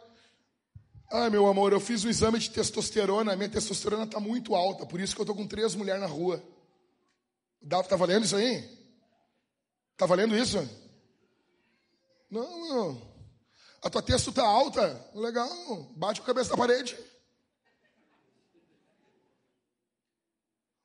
Ah, 1.12 1.28
meu 1.28 1.48
amor, 1.48 1.74
eu 1.74 1.80
fiz 1.80 2.04
o 2.04 2.10
exame 2.10 2.38
de 2.38 2.52
testosterona, 2.52 3.36
minha 3.36 3.50
testosterona 3.50 4.04
está 4.04 4.20
muito 4.20 4.54
alta, 4.54 4.86
por 4.86 5.00
isso 5.00 5.16
que 5.16 5.22
eu 5.22 5.24
estou 5.24 5.36
com 5.36 5.48
três 5.48 5.74
mulheres 5.74 6.00
na 6.00 6.08
rua. 6.08 6.44
Dá, 7.60 7.82
tá 7.82 7.96
valendo 7.96 8.26
isso 8.26 8.36
aí? 8.36 8.64
Tá 9.98 10.06
valendo 10.06 10.36
isso? 10.36 10.58
Não, 12.30 12.70
não. 12.70 13.10
A 13.82 13.90
tua 13.90 14.04
texto 14.04 14.30
está 14.30 14.46
alta? 14.46 15.10
Legal, 15.16 15.50
bate 15.96 16.22
a 16.22 16.24
cabeça 16.24 16.52
na 16.52 16.58
parede. 16.58 16.96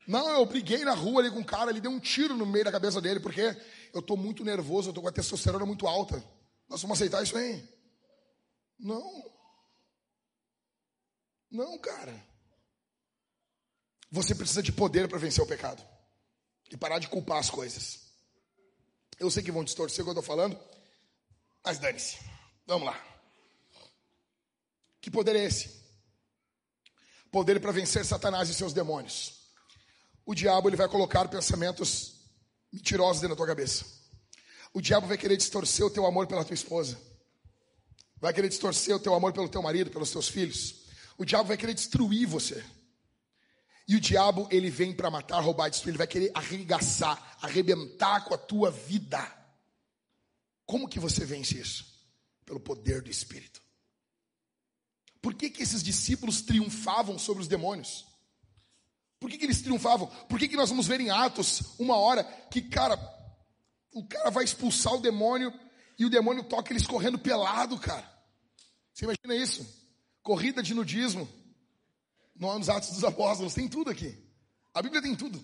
Não, 0.08 0.30
eu 0.30 0.46
briguei 0.46 0.84
na 0.84 0.94
rua 0.94 1.20
ali 1.20 1.30
com 1.30 1.40
um 1.40 1.44
cara, 1.44 1.70
ele 1.70 1.82
deu 1.82 1.90
um 1.90 2.00
tiro 2.00 2.34
no 2.34 2.46
meio 2.46 2.64
da 2.64 2.72
cabeça 2.72 2.98
dele, 2.98 3.20
porque 3.20 3.54
eu 3.92 4.00
estou 4.00 4.16
muito 4.16 4.42
nervoso, 4.42 4.88
eu 4.88 4.90
estou 4.90 5.02
com 5.02 5.08
a 5.08 5.12
testosterona 5.12 5.66
muito 5.66 5.86
alta. 5.86 6.24
Nós 6.66 6.80
vamos 6.80 6.96
aceitar 6.96 7.22
isso 7.22 7.36
aí? 7.36 7.62
Não. 8.78 9.33
Não, 11.50 11.78
cara. 11.78 12.14
Você 14.10 14.34
precisa 14.34 14.62
de 14.62 14.72
poder 14.72 15.08
para 15.08 15.18
vencer 15.18 15.42
o 15.42 15.46
pecado. 15.46 15.84
E 16.70 16.76
parar 16.76 16.98
de 16.98 17.08
culpar 17.08 17.38
as 17.38 17.50
coisas. 17.50 18.00
Eu 19.18 19.30
sei 19.30 19.42
que 19.42 19.52
vão 19.52 19.64
distorcer 19.64 20.02
o 20.02 20.04
que 20.04 20.08
eu 20.10 20.20
estou 20.20 20.22
falando, 20.22 20.58
mas 21.64 21.78
dane-se. 21.78 22.18
Vamos 22.66 22.86
lá. 22.86 23.14
Que 25.00 25.10
poder 25.10 25.36
é 25.36 25.44
esse? 25.44 25.82
Poder 27.30 27.60
para 27.60 27.72
vencer 27.72 28.04
Satanás 28.04 28.48
e 28.48 28.54
seus 28.54 28.72
demônios. 28.72 29.50
O 30.24 30.34
diabo 30.34 30.68
ele 30.68 30.76
vai 30.76 30.88
colocar 30.88 31.28
pensamentos 31.28 32.14
mentirosos 32.72 33.20
dentro 33.20 33.36
da 33.36 33.38
tua 33.38 33.46
cabeça. 33.46 33.84
O 34.72 34.80
diabo 34.80 35.06
vai 35.06 35.18
querer 35.18 35.36
distorcer 35.36 35.84
o 35.84 35.90
teu 35.90 36.06
amor 36.06 36.26
pela 36.26 36.44
tua 36.44 36.54
esposa. 36.54 36.98
Vai 38.16 38.32
querer 38.32 38.48
distorcer 38.48 38.96
o 38.96 39.00
teu 39.00 39.14
amor 39.14 39.32
pelo 39.32 39.48
teu 39.48 39.62
marido, 39.62 39.90
pelos 39.90 40.10
teus 40.10 40.28
filhos. 40.28 40.83
O 41.16 41.24
diabo 41.24 41.48
vai 41.48 41.56
querer 41.56 41.74
destruir 41.74 42.26
você. 42.26 42.64
E 43.86 43.96
o 43.96 44.00
diabo, 44.00 44.48
ele 44.50 44.70
vem 44.70 44.94
para 44.94 45.10
matar, 45.10 45.40
roubar, 45.40 45.68
destruir. 45.68 45.90
Ele 45.90 45.98
vai 45.98 46.06
querer 46.06 46.30
arregaçar, 46.34 47.36
arrebentar 47.42 48.24
com 48.24 48.34
a 48.34 48.38
tua 48.38 48.70
vida. 48.70 49.20
Como 50.64 50.88
que 50.88 50.98
você 50.98 51.24
vence 51.24 51.58
isso? 51.58 51.86
Pelo 52.44 52.60
poder 52.60 53.02
do 53.02 53.10
Espírito. 53.10 53.62
Por 55.20 55.34
que, 55.34 55.50
que 55.50 55.62
esses 55.62 55.82
discípulos 55.82 56.42
triunfavam 56.42 57.18
sobre 57.18 57.42
os 57.42 57.48
demônios? 57.48 58.06
Por 59.20 59.30
que, 59.30 59.38
que 59.38 59.44
eles 59.44 59.62
triunfavam? 59.62 60.06
Por 60.28 60.38
que, 60.38 60.48
que 60.48 60.56
nós 60.56 60.68
vamos 60.68 60.86
ver 60.86 61.00
em 61.00 61.10
Atos 61.10 61.62
uma 61.78 61.96
hora 61.96 62.24
que, 62.50 62.60
cara, 62.60 62.98
o 63.92 64.06
cara 64.06 64.30
vai 64.30 64.44
expulsar 64.44 64.94
o 64.94 65.00
demônio 65.00 65.52
e 65.98 66.04
o 66.04 66.10
demônio 66.10 66.44
toca 66.44 66.72
eles 66.72 66.86
correndo 66.86 67.18
pelado, 67.18 67.78
cara. 67.78 68.10
Você 68.92 69.04
imagina 69.04 69.34
isso? 69.34 69.83
Corrida 70.24 70.62
de 70.62 70.74
nudismo. 70.74 71.28
Nos 72.34 72.68
Atos 72.68 72.90
dos 72.90 73.04
Apóstolos, 73.04 73.54
tem 73.54 73.68
tudo 73.68 73.90
aqui. 73.90 74.18
A 74.72 74.82
Bíblia 74.82 75.00
tem 75.00 75.14
tudo. 75.14 75.40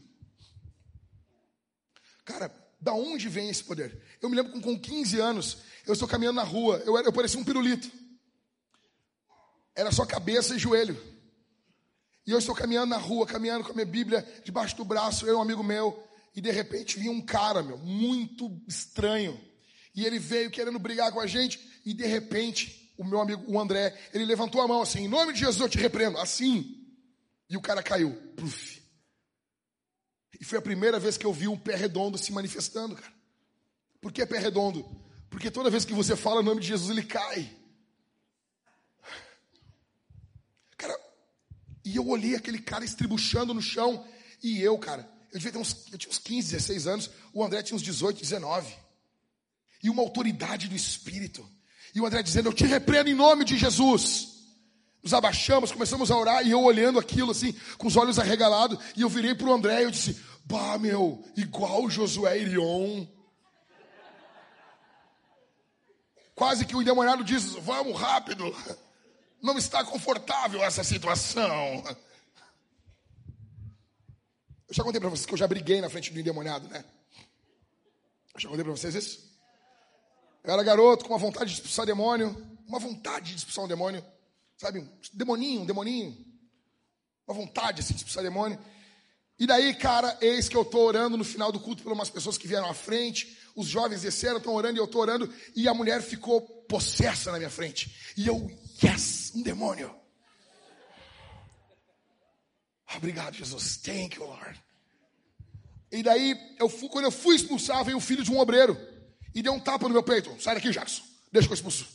Cara, 2.25 2.53
da 2.81 2.93
onde 2.93 3.29
vem 3.29 3.51
esse 3.51 3.63
poder? 3.63 4.03
Eu 4.21 4.29
me 4.29 4.35
lembro 4.35 4.53
com, 4.53 4.61
com 4.61 4.81
15 4.81 5.21
anos, 5.21 5.59
eu 5.87 5.93
estou 5.93 6.09
caminhando 6.09 6.37
na 6.37 6.43
rua, 6.43 6.83
eu, 6.87 6.97
eu 6.99 7.13
parecia 7.13 7.39
um 7.39 7.45
pirulito. 7.45 7.91
Era 9.75 9.93
só 9.93 10.05
cabeça 10.07 10.57
e 10.57 10.59
joelho. 10.59 10.99
E 12.27 12.33
eu 12.33 12.39
estou 12.39 12.55
caminhando 12.55 12.91
na 12.91 12.97
rua, 12.97 13.27
caminhando 13.27 13.65
com 13.65 13.73
a 13.73 13.75
minha 13.75 13.87
Bíblia 13.87 14.27
debaixo 14.45 14.77
do 14.77 14.85
braço, 14.85 15.27
eu 15.27 15.35
e 15.35 15.37
um 15.37 15.43
amigo 15.43 15.63
meu, 15.63 16.03
e 16.35 16.41
de 16.41 16.51
repente 16.51 16.99
vinha 16.99 17.13
um 17.13 17.21
cara, 17.21 17.63
meu, 17.63 17.77
muito 17.79 18.51
estranho. 18.67 19.39
E 19.95 20.07
ele 20.07 20.19
veio 20.19 20.51
querendo 20.51 20.79
brigar 20.79 21.13
com 21.13 21.21
a 21.21 21.27
gente, 21.27 21.61
e 21.85 21.93
de 21.93 22.07
repente, 22.07 22.80
o 23.01 23.05
meu 23.05 23.19
amigo, 23.19 23.43
o 23.51 23.59
André, 23.59 23.99
ele 24.13 24.27
levantou 24.27 24.61
a 24.61 24.69
mão 24.69 24.83
assim, 24.83 25.05
em 25.05 25.09
nome 25.09 25.33
de 25.33 25.39
Jesus 25.39 25.59
eu 25.59 25.71
te 25.71 25.79
repreendo, 25.79 26.19
assim. 26.19 26.87
E 27.49 27.57
o 27.57 27.61
cara 27.63 27.83
caiu. 27.83 28.15
Pluf. 28.37 28.83
E 30.39 30.45
foi 30.45 30.59
a 30.59 30.63
primeira 30.63 31.01
vez 31.01 31.17
que 31.17 31.25
eu 31.25 31.33
vi 31.33 31.49
um 31.49 31.57
pé 31.57 31.75
redondo 31.77 32.19
se 32.19 32.31
manifestando, 32.31 32.95
cara. 32.95 33.13
Por 34.03 34.13
que 34.13 34.27
pé 34.27 34.39
redondo? 34.39 34.85
Porque 35.31 35.51
toda 35.51 35.71
vez 35.71 35.87
que 35.87 35.95
você 35.95 36.15
fala 36.15 36.41
o 36.41 36.43
nome 36.43 36.61
de 36.61 36.67
Jesus, 36.67 36.91
ele 36.91 37.03
cai. 37.03 37.51
Cara, 40.77 40.95
e 41.83 41.97
eu 41.97 42.07
olhei 42.07 42.37
aquele 42.37 42.59
cara 42.59 42.85
estribuchando 42.85 43.55
no 43.55 43.63
chão, 43.63 44.07
e 44.43 44.61
eu, 44.61 44.79
cara, 44.79 45.11
eu 45.33 45.39
devia 45.39 45.53
ter 45.53 45.59
uns, 45.59 45.87
eu 45.91 45.97
tinha 45.97 46.11
uns 46.11 46.19
15, 46.19 46.51
16 46.53 46.87
anos, 46.87 47.11
o 47.33 47.43
André 47.43 47.63
tinha 47.63 47.77
uns 47.77 47.83
18, 47.83 48.21
19. 48.21 48.77
E 49.83 49.89
uma 49.89 50.03
autoridade 50.03 50.69
do 50.69 50.77
Espírito. 50.77 51.49
E 51.95 52.01
o 52.01 52.07
André 52.07 52.23
dizendo, 52.23 52.49
eu 52.49 52.53
te 52.53 52.65
repreendo 52.65 53.11
em 53.11 53.15
nome 53.15 53.45
de 53.45 53.57
Jesus. 53.57 54.29
Nos 55.03 55.15
abaixamos, 55.15 55.73
começamos 55.73 56.11
a 56.11 56.17
orar, 56.17 56.47
e 56.47 56.51
eu 56.51 56.63
olhando 56.63 56.99
aquilo 56.99 57.31
assim, 57.31 57.55
com 57.79 57.87
os 57.89 57.97
olhos 57.97 58.19
arregalados, 58.19 58.79
e 58.97 59.03
eu 59.03 59.09
virei 59.09 59.35
para 59.35 59.47
o 59.47 59.53
André 59.53 59.81
e 59.81 59.85
eu 59.85 59.91
disse, 59.91 60.21
Bah, 60.45 60.79
meu, 60.79 61.25
igual 61.37 61.89
Josué 61.89 62.39
Irion. 62.41 63.07
Quase 66.35 66.65
que 66.65 66.75
o 66.75 66.83
endemoniado 66.83 67.23
diz: 67.23 67.53
Vamos 67.55 67.97
rápido, 67.97 68.45
não 69.41 69.57
está 69.57 69.85
confortável 69.85 70.63
essa 70.65 70.83
situação. 70.83 71.85
Eu 74.67 74.75
já 74.75 74.83
contei 74.83 75.01
para 75.01 75.09
vocês 75.11 75.27
que 75.27 75.35
eu 75.35 75.39
já 75.39 75.47
briguei 75.47 75.81
na 75.81 75.91
frente 75.91 76.13
do 76.13 76.19
endemoniado, 76.19 76.67
né? 76.69 76.85
Eu 78.35 78.41
já 78.41 78.49
contei 78.49 78.65
para 78.65 78.73
vocês 78.73 78.95
isso? 78.95 79.30
Eu 80.43 80.53
era 80.53 80.63
garoto 80.63 81.05
com 81.05 81.13
uma 81.13 81.19
vontade 81.19 81.51
de 81.51 81.57
expulsar 81.57 81.85
demônio, 81.85 82.35
uma 82.67 82.79
vontade 82.79 83.31
de 83.31 83.37
expulsar 83.37 83.65
um 83.65 83.69
demônio, 83.69 84.05
sabe? 84.57 84.89
Demoninho, 85.13 85.67
demoninho. 85.67 86.17
Uma 87.27 87.35
vontade 87.35 87.81
assim, 87.81 87.95
de 87.95 88.01
expulsar 88.01 88.23
demônio. 88.23 88.59
E 89.39 89.47
daí, 89.47 89.75
cara, 89.75 90.17
eis 90.21 90.49
que 90.49 90.57
eu 90.57 90.63
estou 90.63 90.87
orando 90.87 91.17
no 91.17 91.25
final 91.25 91.51
do 91.51 91.61
culto 91.61 91.83
por 91.83 91.93
umas 91.93 92.11
pessoas 92.11 92.37
que 92.37 92.47
vieram 92.47 92.69
à 92.69 92.75
frente. 92.75 93.39
Os 93.57 93.67
jovens 93.67 94.03
desceram, 94.03 94.37
estão 94.37 94.55
orando 94.55 94.79
e 94.79 94.81
eu 94.81 94.85
estou 94.85 95.01
orando. 95.01 95.33
E 95.57 95.67
a 95.67 95.75
mulher 95.75 96.03
ficou 96.03 96.43
possessa 96.69 97.33
na 97.33 97.39
minha 97.39 97.51
frente. 97.51 97.97
E 98.17 98.27
eu, 98.27 98.51
yes, 98.85 99.33
um 99.35 99.43
demônio. 99.43 99.95
Obrigado, 102.97 103.35
Jesus. 103.35 103.79
Thank 103.79 104.17
you, 104.17 104.27
Lord. 104.27 104.63
E 105.91 106.03
daí, 106.03 106.37
eu 106.59 106.69
fui, 106.69 106.89
quando 106.89 107.07
eu 107.07 107.11
fui 107.11 107.35
expulsar, 107.35 107.85
veio 107.85 107.97
o 107.97 108.01
filho 108.01 108.23
de 108.23 108.31
um 108.31 108.39
obreiro. 108.39 108.79
E 109.35 109.43
deu 109.43 109.53
um 109.53 109.61
tapa 109.61 109.87
no 109.87 109.95
meu 109.95 110.03
peito. 110.03 110.35
Sai 110.41 110.55
daqui, 110.55 110.71
Jackson. 110.71 111.03
Deixa 111.33 111.47
que 111.47 111.53
eu 111.53 111.57
expulso. 111.57 111.87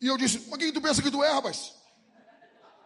E 0.00 0.06
eu 0.06 0.16
disse, 0.16 0.46
mas 0.48 0.58
quem 0.58 0.72
tu 0.72 0.80
pensa 0.80 1.02
que 1.02 1.10
tu 1.10 1.22
é, 1.22 1.32
rapaz? 1.32 1.74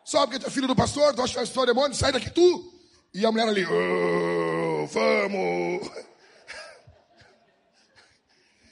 Sabe 0.04 0.32
que 0.32 0.38
tu 0.40 0.46
é 0.46 0.50
filho 0.50 0.66
do 0.66 0.74
pastor? 0.74 1.14
Tu 1.14 1.22
acha 1.22 1.34
que 1.34 1.40
expulsar 1.40 1.62
o 1.62 1.66
demônio? 1.66 1.96
Sai 1.96 2.10
daqui, 2.10 2.30
tu. 2.30 2.72
E 3.14 3.24
a 3.24 3.30
mulher 3.30 3.48
ali, 3.48 3.64
vamos. 4.88 5.90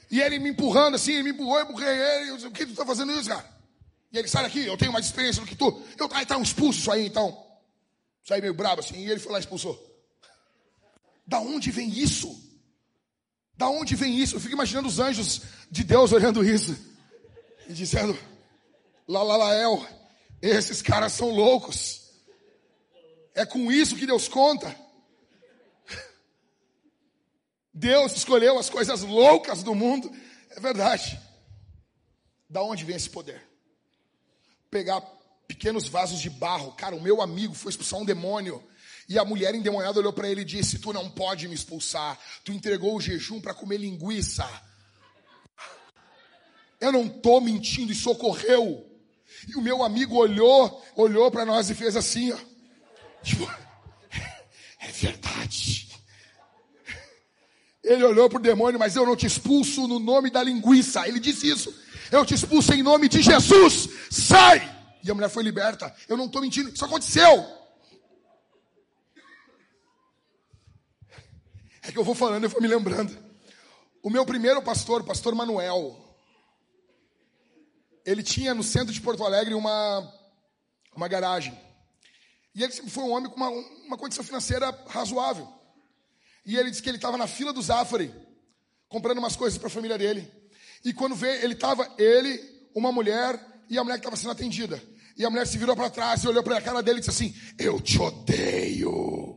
E 0.09 0.19
ele 0.19 0.39
me 0.39 0.49
empurrando 0.49 0.95
assim, 0.95 1.13
ele 1.13 1.23
me 1.23 1.29
empurrou, 1.29 1.61
empurrei 1.61 1.97
ele. 1.97 2.31
Eu 2.31 2.35
disse, 2.35 2.47
o 2.47 2.51
que 2.51 2.65
tu 2.65 2.71
está 2.71 2.85
fazendo 2.85 3.13
isso, 3.13 3.29
cara? 3.29 3.49
E 4.11 4.17
ele, 4.17 4.27
sai 4.27 4.43
daqui, 4.43 4.65
eu 4.65 4.77
tenho 4.77 4.91
mais 4.91 5.05
experiência 5.05 5.41
do 5.41 5.47
que 5.47 5.55
tu. 5.55 5.81
Eu, 5.97 6.09
ah, 6.11 6.21
então 6.21 6.41
expulso 6.41 6.79
isso 6.79 6.91
aí, 6.91 7.05
então. 7.05 7.47
Saí 8.25 8.41
meio 8.41 8.53
brabo 8.53 8.81
assim, 8.81 8.97
e 8.97 9.09
ele 9.09 9.19
foi 9.19 9.31
lá 9.31 9.37
e 9.37 9.41
expulsou. 9.41 9.79
Da 11.25 11.39
onde 11.39 11.71
vem 11.71 11.87
isso? 11.89 12.50
Da 13.61 13.69
onde 13.69 13.95
vem 13.95 14.17
isso? 14.17 14.37
Eu 14.37 14.39
fico 14.39 14.55
imaginando 14.55 14.87
os 14.87 14.97
anjos 14.97 15.43
de 15.69 15.83
Deus 15.83 16.11
olhando 16.11 16.43
isso 16.43 16.75
e 17.69 17.73
dizendo: 17.73 18.17
Lalalael, 19.07 19.85
esses 20.41 20.81
caras 20.81 21.13
são 21.13 21.29
loucos. 21.29 22.09
É 23.35 23.45
com 23.45 23.71
isso 23.71 23.95
que 23.95 24.07
Deus 24.07 24.27
conta. 24.27 24.75
Deus 27.71 28.13
escolheu 28.13 28.57
as 28.57 28.67
coisas 28.67 29.03
loucas 29.03 29.61
do 29.61 29.75
mundo. 29.75 30.11
É 30.49 30.59
verdade. 30.59 31.21
Da 32.49 32.63
onde 32.63 32.83
vem 32.83 32.95
esse 32.95 33.11
poder? 33.11 33.47
Pegar 34.71 35.01
pequenos 35.47 35.87
vasos 35.87 36.19
de 36.19 36.31
barro. 36.31 36.71
Cara, 36.71 36.95
o 36.95 37.01
meu 37.01 37.21
amigo 37.21 37.53
foi 37.53 37.69
expulsar 37.69 37.99
um 37.99 38.05
demônio. 38.05 38.67
E 39.11 39.19
a 39.19 39.25
mulher 39.25 39.53
endemoniada 39.53 39.99
olhou 39.99 40.13
para 40.13 40.29
ele 40.29 40.39
e 40.39 40.45
disse: 40.45 40.79
Tu 40.79 40.93
não 40.93 41.09
pode 41.09 41.45
me 41.45 41.53
expulsar. 41.53 42.17
Tu 42.45 42.53
entregou 42.53 42.95
o 42.95 43.01
jejum 43.01 43.41
para 43.41 43.53
comer 43.53 43.75
linguiça. 43.75 44.49
Eu 46.79 46.93
não 46.93 47.07
estou 47.07 47.41
mentindo, 47.41 47.91
e 47.91 47.95
socorreu. 47.95 48.89
E 49.49 49.57
o 49.57 49.61
meu 49.61 49.83
amigo 49.83 50.15
olhou, 50.15 50.81
olhou 50.95 51.29
para 51.29 51.45
nós 51.45 51.69
e 51.69 51.75
fez 51.75 51.97
assim, 51.97 52.31
ó. 52.31 52.37
Tipo, 53.21 53.51
é 54.79 54.87
verdade. 54.87 55.89
Ele 57.83 58.05
olhou 58.05 58.29
para 58.29 58.39
o 58.39 58.41
demônio, 58.41 58.79
mas 58.79 58.95
eu 58.95 59.05
não 59.05 59.17
te 59.17 59.25
expulso 59.25 59.89
no 59.89 59.99
nome 59.99 60.29
da 60.29 60.41
linguiça. 60.41 61.05
Ele 61.05 61.19
disse 61.19 61.49
isso. 61.49 61.77
Eu 62.09 62.25
te 62.25 62.33
expulso 62.33 62.73
em 62.73 62.81
nome 62.81 63.09
de 63.09 63.21
Jesus. 63.21 63.89
Sai! 64.09 64.61
E 65.03 65.11
a 65.11 65.13
mulher 65.13 65.29
foi 65.29 65.43
liberta. 65.43 65.93
Eu 66.07 66.15
não 66.15 66.27
estou 66.27 66.41
mentindo, 66.41 66.69
isso 66.69 66.85
aconteceu. 66.85 67.60
É 71.91 71.93
que 71.93 71.99
eu 71.99 72.05
vou 72.05 72.15
falando, 72.15 72.45
eu 72.45 72.49
vou 72.49 72.61
me 72.61 72.69
lembrando. 72.69 73.17
O 74.01 74.09
meu 74.09 74.25
primeiro 74.25 74.61
pastor, 74.61 75.01
o 75.01 75.03
pastor 75.03 75.35
Manuel, 75.35 75.93
ele 78.05 78.23
tinha 78.23 78.53
no 78.53 78.63
centro 78.63 78.93
de 78.93 79.01
Porto 79.01 79.25
Alegre 79.25 79.53
uma, 79.53 80.09
uma 80.95 81.09
garagem. 81.09 81.53
E 82.55 82.63
ele 82.63 82.71
sempre 82.71 82.89
foi 82.89 83.03
um 83.03 83.11
homem 83.11 83.29
com 83.29 83.35
uma, 83.35 83.49
uma 83.49 83.97
condição 83.97 84.23
financeira 84.23 84.71
razoável. 84.87 85.51
E 86.45 86.55
ele 86.55 86.69
disse 86.69 86.81
que 86.81 86.89
ele 86.89 86.97
estava 86.97 87.17
na 87.17 87.27
fila 87.27 87.51
do 87.51 87.61
Zafari, 87.61 88.09
comprando 88.87 89.17
umas 89.17 89.35
coisas 89.35 89.59
para 89.59 89.67
a 89.67 89.71
família 89.71 89.97
dele. 89.97 90.31
E 90.85 90.93
quando 90.93 91.13
veio, 91.13 91.43
ele 91.43 91.55
estava, 91.55 91.93
ele, 91.97 92.41
uma 92.73 92.93
mulher 92.93 93.37
e 93.69 93.77
a 93.77 93.83
mulher 93.83 93.95
que 93.95 93.99
estava 93.99 94.15
sendo 94.15 94.31
atendida. 94.31 94.81
E 95.17 95.25
a 95.25 95.29
mulher 95.29 95.45
se 95.45 95.57
virou 95.57 95.75
para 95.75 95.89
trás 95.89 96.23
e 96.23 96.27
olhou 96.29 96.41
para 96.41 96.57
a 96.57 96.61
cara 96.61 96.81
dele 96.81 96.99
e 96.99 97.01
disse 97.01 97.11
assim: 97.11 97.35
Eu 97.59 97.81
te 97.81 97.99
odeio. 97.99 99.30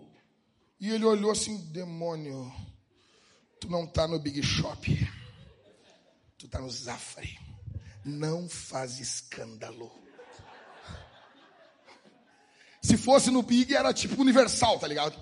E 0.81 0.91
ele 0.91 1.05
olhou 1.05 1.31
assim: 1.31 1.57
Demônio, 1.71 2.53
tu 3.61 3.69
não 3.69 3.85
está 3.85 4.07
no 4.07 4.19
Big 4.19 4.43
Shop, 4.43 5.11
tu 6.39 6.47
está 6.47 6.61
no 6.61 6.71
Zafari. 6.71 7.39
Não 8.05 8.49
faz 8.49 9.01
escândalo. 9.01 9.91
Se 12.83 12.99
fosse 12.99 13.31
no 13.31 13.43
Big, 13.43 13.75
era 13.75 13.95
tipo 13.95 14.21
universal, 14.21 14.79
tá 14.79 14.87
ligado? 14.87 15.19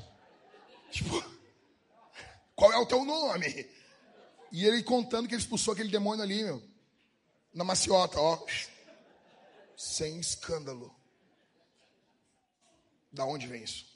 Tipo, 0.91 1.23
qual 2.57 2.73
é 2.73 2.79
o 2.79 2.87
teu 2.87 3.05
nome? 3.05 3.71
E 4.51 4.65
ele 4.67 4.83
contando 4.83 5.29
que 5.29 5.35
ele 5.35 5.41
expulsou 5.41 5.73
aquele 5.73 5.89
demônio 5.89 6.25
ali, 6.25 6.43
meu, 6.43 6.63
na 7.55 7.63
maciota, 7.63 8.19
ó 8.19 8.45
sem 9.83 10.21
escândalo. 10.21 10.95
Da 13.13 13.25
onde 13.25 13.49
vem 13.49 13.65
isso? 13.65 13.92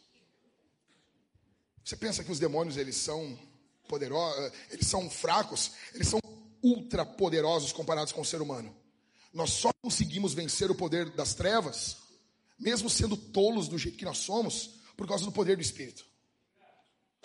Você 1.87 1.97
pensa 1.97 2.25
que 2.25 2.33
os 2.33 2.41
demônios 2.41 2.77
eles 2.77 2.97
são 2.97 3.39
poderosos, 3.87 4.41
eh, 4.41 4.53
eles 4.73 4.89
são 4.89 5.09
fracos, 5.09 5.71
eles 5.95 6.09
são 6.09 6.19
ultra 6.61 7.07
poderosos 7.07 7.73
comparados 7.73 8.13
com 8.13 8.23
o 8.23 8.25
ser 8.25 8.43
humano. 8.43 8.75
Nós 9.33 9.51
só 9.51 9.71
conseguimos 9.81 10.35
vencer 10.35 10.69
o 10.69 10.75
poder 10.75 11.09
das 11.11 11.33
trevas, 11.33 11.99
mesmo 12.59 12.91
sendo 12.91 13.17
tolos 13.17 13.69
do 13.69 13.79
jeito 13.79 13.97
que 13.97 14.05
nós 14.05 14.19
somos, 14.19 14.81
por 14.97 15.07
causa 15.07 15.25
do 15.25 15.31
poder 15.31 15.55
do 15.55 15.63
Espírito. 15.63 16.05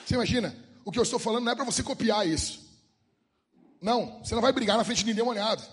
Você 0.05 0.13
imagina? 0.13 0.55
O 0.85 0.91
que 0.91 0.99
eu 0.99 1.03
estou 1.03 1.17
falando 1.17 1.45
não 1.45 1.53
é 1.53 1.55
para 1.55 1.65
você 1.65 1.81
copiar 1.81 2.27
isso. 2.27 2.61
Não, 3.81 4.19
você 4.19 4.35
não 4.35 4.43
vai 4.43 4.53
brigar 4.53 4.77
na 4.77 4.83
frente 4.83 4.99
de 4.99 5.05
ninguém 5.05 5.23
olhado. 5.23 5.67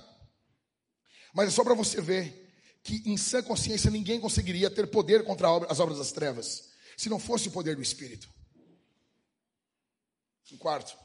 Mas 1.35 1.49
é 1.49 1.51
só 1.51 1.63
para 1.63 1.75
você 1.75 2.01
ver 2.01 2.51
que 2.83 3.03
em 3.05 3.19
sã 3.19 3.43
consciência 3.43 3.91
ninguém 3.91 4.19
conseguiria 4.19 4.71
ter 4.71 4.87
poder 4.87 5.25
contra 5.25 5.47
as 5.71 5.79
obras 5.79 5.99
das 5.99 6.11
trevas, 6.11 6.71
se 6.97 7.11
não 7.11 7.19
fosse 7.19 7.49
o 7.49 7.53
poder 7.53 7.77
do 7.77 7.83
Espírito. 7.83 8.38
Em 10.51 10.57
quarto, 10.57 10.97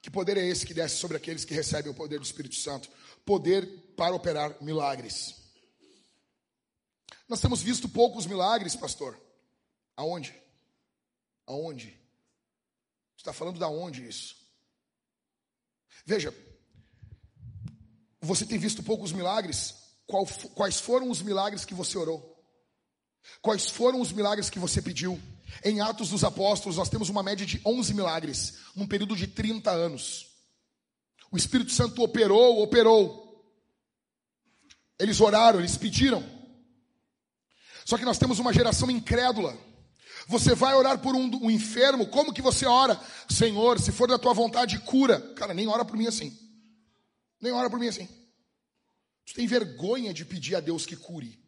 que 0.00 0.10
poder 0.10 0.36
é 0.36 0.46
esse 0.46 0.64
que 0.64 0.74
desce 0.74 0.96
sobre 0.96 1.16
aqueles 1.16 1.44
que 1.44 1.54
recebem 1.54 1.90
o 1.90 1.94
poder 1.94 2.18
do 2.18 2.24
Espírito 2.24 2.54
Santo? 2.54 2.88
Poder 3.24 3.66
para 3.96 4.14
operar 4.14 4.56
milagres. 4.62 5.34
Nós 7.28 7.40
temos 7.40 7.60
visto 7.60 7.88
poucos 7.88 8.26
milagres, 8.26 8.76
pastor. 8.76 9.20
Aonde? 9.96 10.34
Aonde? 11.46 11.98
Está 13.16 13.32
falando 13.32 13.58
da 13.58 13.68
onde 13.68 14.06
isso? 14.06 14.36
Veja, 16.04 16.32
você 18.20 18.46
tem 18.46 18.58
visto 18.58 18.82
poucos 18.82 19.12
milagres 19.12 19.74
quais 20.54 20.78
foram 20.78 21.10
os 21.10 21.20
milagres 21.20 21.64
que 21.64 21.74
você 21.74 21.98
orou? 21.98 22.32
Quais 23.42 23.68
foram 23.68 24.00
os 24.00 24.12
milagres 24.12 24.48
que 24.48 24.58
você 24.58 24.80
pediu? 24.80 25.20
Em 25.64 25.80
Atos 25.80 26.10
dos 26.10 26.24
Apóstolos, 26.24 26.76
nós 26.76 26.88
temos 26.88 27.08
uma 27.08 27.22
média 27.22 27.46
de 27.46 27.60
11 27.64 27.94
milagres, 27.94 28.58
num 28.74 28.86
período 28.86 29.16
de 29.16 29.26
30 29.26 29.70
anos. 29.70 30.26
O 31.30 31.36
Espírito 31.36 31.72
Santo 31.72 32.02
operou, 32.02 32.62
operou. 32.62 33.24
Eles 34.98 35.20
oraram, 35.20 35.58
eles 35.58 35.76
pediram. 35.76 36.24
Só 37.84 37.96
que 37.96 38.04
nós 38.04 38.18
temos 38.18 38.38
uma 38.38 38.52
geração 38.52 38.90
incrédula. 38.90 39.56
Você 40.28 40.54
vai 40.54 40.74
orar 40.74 40.98
por 40.98 41.14
um, 41.14 41.30
um, 41.44 41.50
enfermo, 41.50 42.08
como 42.08 42.32
que 42.32 42.42
você 42.42 42.66
ora? 42.66 43.00
Senhor, 43.28 43.80
se 43.80 43.92
for 43.92 44.08
da 44.08 44.18
tua 44.18 44.34
vontade, 44.34 44.78
cura. 44.80 45.20
Cara, 45.34 45.54
nem 45.54 45.68
ora 45.68 45.84
por 45.84 45.96
mim 45.96 46.06
assim. 46.06 46.36
Nem 47.40 47.52
ora 47.52 47.70
por 47.70 47.78
mim 47.78 47.86
assim. 47.86 48.08
Você 49.24 49.34
tem 49.34 49.46
vergonha 49.46 50.12
de 50.12 50.24
pedir 50.24 50.56
a 50.56 50.60
Deus 50.60 50.84
que 50.84 50.96
cure. 50.96 51.40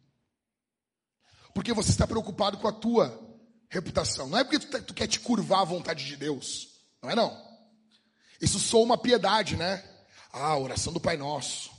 Porque 1.53 1.73
você 1.73 1.89
está 1.89 2.07
preocupado 2.07 2.57
com 2.57 2.67
a 2.67 2.71
tua 2.71 3.28
reputação. 3.69 4.27
Não 4.27 4.39
é 4.39 4.43
porque 4.43 4.59
tu, 4.59 4.67
tá, 4.67 4.81
tu 4.81 4.93
quer 4.93 5.07
te 5.07 5.19
curvar 5.19 5.61
à 5.61 5.65
vontade 5.65 6.05
de 6.05 6.17
Deus. 6.17 6.69
Não 7.01 7.09
é 7.09 7.15
não. 7.15 7.49
Isso 8.41 8.59
sou 8.59 8.83
uma 8.83 8.97
piedade, 8.97 9.55
né? 9.55 9.83
Ah, 10.31 10.57
oração 10.57 10.91
do 10.91 10.99
Pai 10.99 11.17
Nosso. 11.17 11.71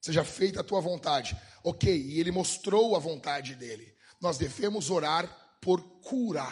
Seja 0.00 0.24
feita 0.24 0.60
a 0.60 0.64
tua 0.64 0.80
vontade. 0.80 1.36
Ok, 1.62 1.94
e 1.94 2.18
ele 2.18 2.30
mostrou 2.30 2.96
a 2.96 2.98
vontade 2.98 3.54
dele. 3.54 3.94
Nós 4.20 4.38
devemos 4.38 4.90
orar 4.90 5.28
por 5.60 5.82
cura. 6.00 6.46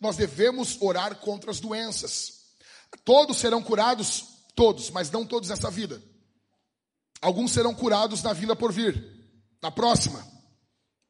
Nós 0.00 0.16
devemos 0.16 0.80
orar 0.80 1.16
contra 1.16 1.50
as 1.50 1.60
doenças. 1.60 2.44
Todos 3.04 3.38
serão 3.38 3.62
curados, 3.62 4.24
todos, 4.54 4.90
mas 4.90 5.10
não 5.10 5.26
todos 5.26 5.48
nessa 5.48 5.70
vida. 5.70 6.02
Alguns 7.20 7.52
serão 7.52 7.74
curados 7.74 8.22
na 8.22 8.32
vinda 8.32 8.54
por 8.54 8.70
vir, 8.70 9.02
na 9.62 9.70
próxima, 9.70 10.33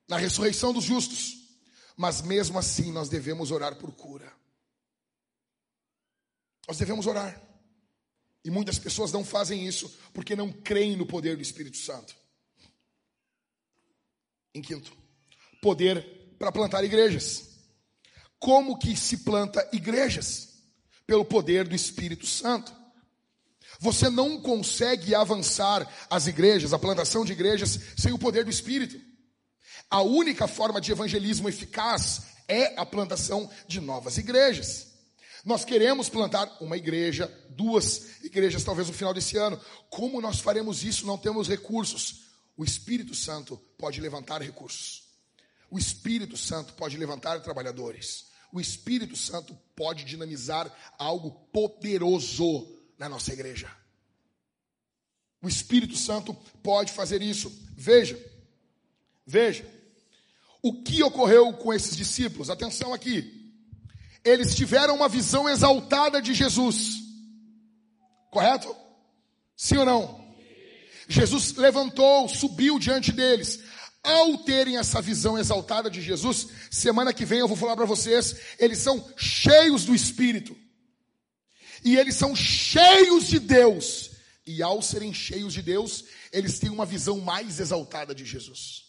na 0.09 0.17
ressurreição 0.17 0.73
dos 0.73 0.85
justos. 0.85 1.45
Mas 1.97 2.23
mesmo 2.23 2.59
assim 2.59 2.91
nós 2.93 3.09
devemos 3.09 3.51
orar 3.51 3.77
por 3.77 3.93
cura. 3.93 4.33
Nós 6.67 6.79
devemos 6.79 7.07
orar. 7.07 7.41
E 8.45 8.51
muitas 8.51 8.79
pessoas 8.79 9.13
não 9.13 9.25
fazem 9.25 9.67
isso 9.67 9.89
porque 10.13 10.37
não 10.37 10.53
creem 10.53 10.97
no 10.97 11.07
poder 11.07 11.37
do 11.37 11.43
Espírito 11.43 11.77
Santo. 11.77 12.15
Em 14.55 14.61
quinto, 14.61 14.93
poder 15.63 16.37
para 16.39 16.53
plantar 16.53 16.85
igrejas. 16.85 17.55
Como 18.39 18.79
que 18.79 18.97
se 18.97 19.19
planta 19.19 19.67
igrejas? 19.73 20.63
Pelo 21.07 21.25
poder 21.25 21.67
do 21.67 21.75
Espírito 21.75 22.27
Santo. 22.27 22.75
Você 23.81 24.09
não 24.09 24.41
consegue 24.41 25.15
avançar 25.15 25.91
as 26.09 26.27
igrejas, 26.27 26.73
a 26.73 26.79
plantação 26.79 27.25
de 27.25 27.33
igrejas, 27.33 27.79
sem 27.97 28.13
o 28.13 28.19
poder 28.19 28.45
do 28.45 28.51
Espírito. 28.51 29.01
A 29.91 30.03
única 30.03 30.49
forma 30.49 30.81
de 30.81 30.93
evangelismo 30.93 31.49
eficaz 31.49 32.23
é 32.49 32.79
a 32.79 32.85
plantação 32.85 33.51
de 33.67 33.81
novas 33.81 34.19
igrejas. 34.19 34.95
Nós 35.45 35.65
queremos 35.65 36.09
plantar 36.09 36.57
uma 36.61 36.77
igreja, 36.77 37.27
duas 37.51 38.23
igrejas, 38.23 38.65
talvez 38.65 38.89
no 38.89 38.95
final 38.95 39.13
desse 39.13 39.37
ano. 39.37 39.61
Como 39.91 40.21
nós 40.21 40.41
faremos 40.41 40.83
isso? 40.83 41.07
Não 41.07 41.19
temos 41.19 41.49
recursos. 41.49 42.23
O 42.57 42.65
Espírito 42.65 43.15
Santo 43.15 43.57
pode 43.77 44.01
levantar 44.01 44.41
recursos. 44.41 45.05
O 45.71 45.79
Espírito 45.79 46.37
Santo 46.37 46.73
pode 46.75 46.97
levantar 46.97 47.41
trabalhadores. 47.41 48.27
O 48.53 48.61
Espírito 48.61 49.17
Santo 49.17 49.59
pode 49.75 50.05
dinamizar 50.05 50.73
algo 50.97 51.33
poderoso 51.53 52.67
na 52.97 53.09
nossa 53.09 53.33
igreja. 53.33 53.71
O 55.43 55.49
Espírito 55.49 55.97
Santo 55.97 56.33
pode 56.63 56.93
fazer 56.93 57.21
isso. 57.21 57.53
Veja, 57.77 58.19
veja, 59.27 59.67
o 60.63 60.83
que 60.83 61.03
ocorreu 61.03 61.53
com 61.53 61.73
esses 61.73 61.97
discípulos? 61.97 62.49
Atenção 62.49 62.95
aqui. 62.95 63.53
Eles 64.25 64.55
tiveram 64.55 64.97
uma 64.97 65.09
visão 65.09 65.49
exaltada 65.49 66.23
de 66.23 66.33
Jesus. 66.33 67.03
Correto? 68.31 68.75
Sim 69.55 69.77
ou 69.77 69.85
não? 69.85 70.25
Jesus 71.07 71.55
levantou, 71.55 72.29
subiu 72.29 72.79
diante 72.79 73.13
deles. 73.13 73.63
Ao 74.03 74.39
terem 74.39 74.77
essa 74.79 75.01
visão 75.01 75.39
exaltada 75.39 75.91
de 75.91 76.01
Jesus, 76.01 76.49
semana 76.71 77.13
que 77.13 77.25
vem 77.25 77.41
eu 77.41 77.49
vou 77.49 77.57
falar 77.57 77.77
para 77.77 77.85
vocês, 77.85 78.37
eles 78.59 78.79
são 78.79 79.07
cheios 79.17 79.85
do 79.85 79.95
Espírito. 79.95 80.57
E 81.85 81.97
eles 81.97 82.17
são 82.17 82.35
cheios 82.35 83.29
de 83.29 83.39
Deus. 83.39 84.13
E 84.47 84.63
ao 84.63 84.81
serem 84.83 85.13
cheios 85.13 85.53
de 85.53 85.63
Deus, 85.63 86.05
eles 86.33 86.59
têm 86.59 86.71
uma 86.71 86.87
visão 86.87 87.21
mais 87.21 87.61
exaltada 87.61 88.15
de 88.15 88.25
Jesus. 88.25 88.84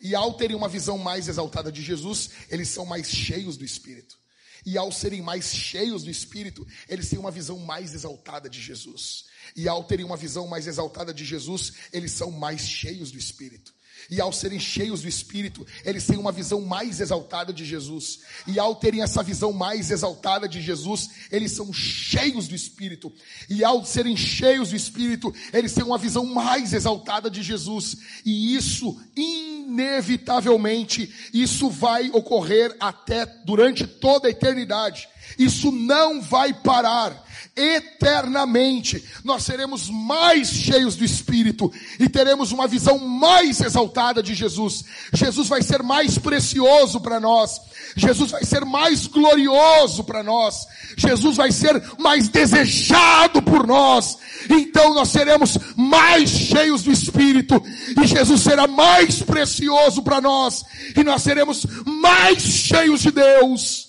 E 0.00 0.14
ao 0.14 0.34
terem 0.34 0.56
uma 0.56 0.68
visão 0.68 0.96
mais 0.96 1.28
exaltada 1.28 1.70
de 1.70 1.82
Jesus, 1.82 2.30
eles 2.48 2.68
são 2.68 2.86
mais 2.86 3.08
cheios 3.08 3.56
do 3.56 3.64
Espírito. 3.64 4.18
E 4.64 4.76
ao 4.76 4.92
serem 4.92 5.22
mais 5.22 5.54
cheios 5.54 6.04
do 6.04 6.10
Espírito, 6.10 6.66
eles 6.88 7.08
têm 7.08 7.18
uma 7.18 7.30
visão 7.30 7.58
mais 7.58 7.94
exaltada 7.94 8.48
de 8.48 8.60
Jesus. 8.60 9.26
E 9.56 9.68
ao 9.68 9.84
terem 9.84 10.04
uma 10.04 10.16
visão 10.16 10.46
mais 10.46 10.66
exaltada 10.66 11.14
de 11.14 11.24
Jesus, 11.24 11.72
eles 11.92 12.12
são 12.12 12.30
mais 12.30 12.62
cheios 12.62 13.10
do 13.10 13.18
Espírito. 13.18 13.74
E 14.10 14.20
ao 14.20 14.32
serem 14.32 14.58
cheios 14.58 15.02
do 15.02 15.08
Espírito, 15.08 15.66
eles 15.84 16.06
têm 16.06 16.18
uma 16.18 16.32
visão 16.32 16.62
mais 16.62 17.00
exaltada 17.00 17.52
de 17.52 17.64
Jesus. 17.64 18.20
E 18.46 18.58
ao 18.58 18.74
terem 18.74 19.02
essa 19.02 19.22
visão 19.22 19.52
mais 19.52 19.90
exaltada 19.90 20.48
de 20.48 20.60
Jesus, 20.60 21.10
eles 21.30 21.52
são 21.52 21.72
cheios 21.72 22.48
do 22.48 22.54
Espírito. 22.54 23.12
E 23.48 23.62
ao 23.62 23.84
serem 23.84 24.16
cheios 24.16 24.70
do 24.70 24.76
Espírito, 24.76 25.32
eles 25.52 25.72
têm 25.72 25.84
uma 25.84 25.98
visão 25.98 26.26
mais 26.26 26.72
exaltada 26.72 27.30
de 27.30 27.42
Jesus. 27.42 27.96
E 28.24 28.56
isso, 28.56 28.98
inevitavelmente, 29.16 31.12
isso 31.32 31.70
vai 31.70 32.10
ocorrer 32.10 32.74
até 32.80 33.24
durante 33.44 33.86
toda 33.86 34.26
a 34.26 34.30
eternidade. 34.30 35.08
Isso 35.38 35.70
não 35.70 36.20
vai 36.20 36.52
parar 36.52 37.29
eternamente. 37.56 39.04
Nós 39.24 39.42
seremos 39.42 39.90
mais 39.90 40.48
cheios 40.48 40.96
do 40.96 41.04
Espírito 41.04 41.72
e 41.98 42.08
teremos 42.08 42.52
uma 42.52 42.66
visão 42.66 42.98
mais 42.98 43.60
exaltada 43.60 44.22
de 44.22 44.34
Jesus. 44.34 44.84
Jesus 45.12 45.48
vai 45.48 45.62
ser 45.62 45.82
mais 45.82 46.18
precioso 46.18 47.00
para 47.00 47.20
nós. 47.20 47.60
Jesus 47.96 48.30
vai 48.30 48.44
ser 48.44 48.64
mais 48.64 49.06
glorioso 49.06 50.04
para 50.04 50.22
nós. 50.22 50.66
Jesus 50.96 51.36
vai 51.36 51.52
ser 51.52 51.82
mais 51.98 52.28
desejado 52.28 53.42
por 53.42 53.66
nós. 53.66 54.18
Então 54.48 54.94
nós 54.94 55.08
seremos 55.08 55.58
mais 55.76 56.30
cheios 56.30 56.82
do 56.82 56.92
Espírito 56.92 57.62
e 58.00 58.06
Jesus 58.06 58.40
será 58.40 58.66
mais 58.66 59.22
precioso 59.22 60.02
para 60.02 60.20
nós 60.20 60.64
e 60.96 61.02
nós 61.02 61.22
seremos 61.22 61.66
mais 61.84 62.42
cheios 62.42 63.00
de 63.00 63.10
Deus. 63.10 63.88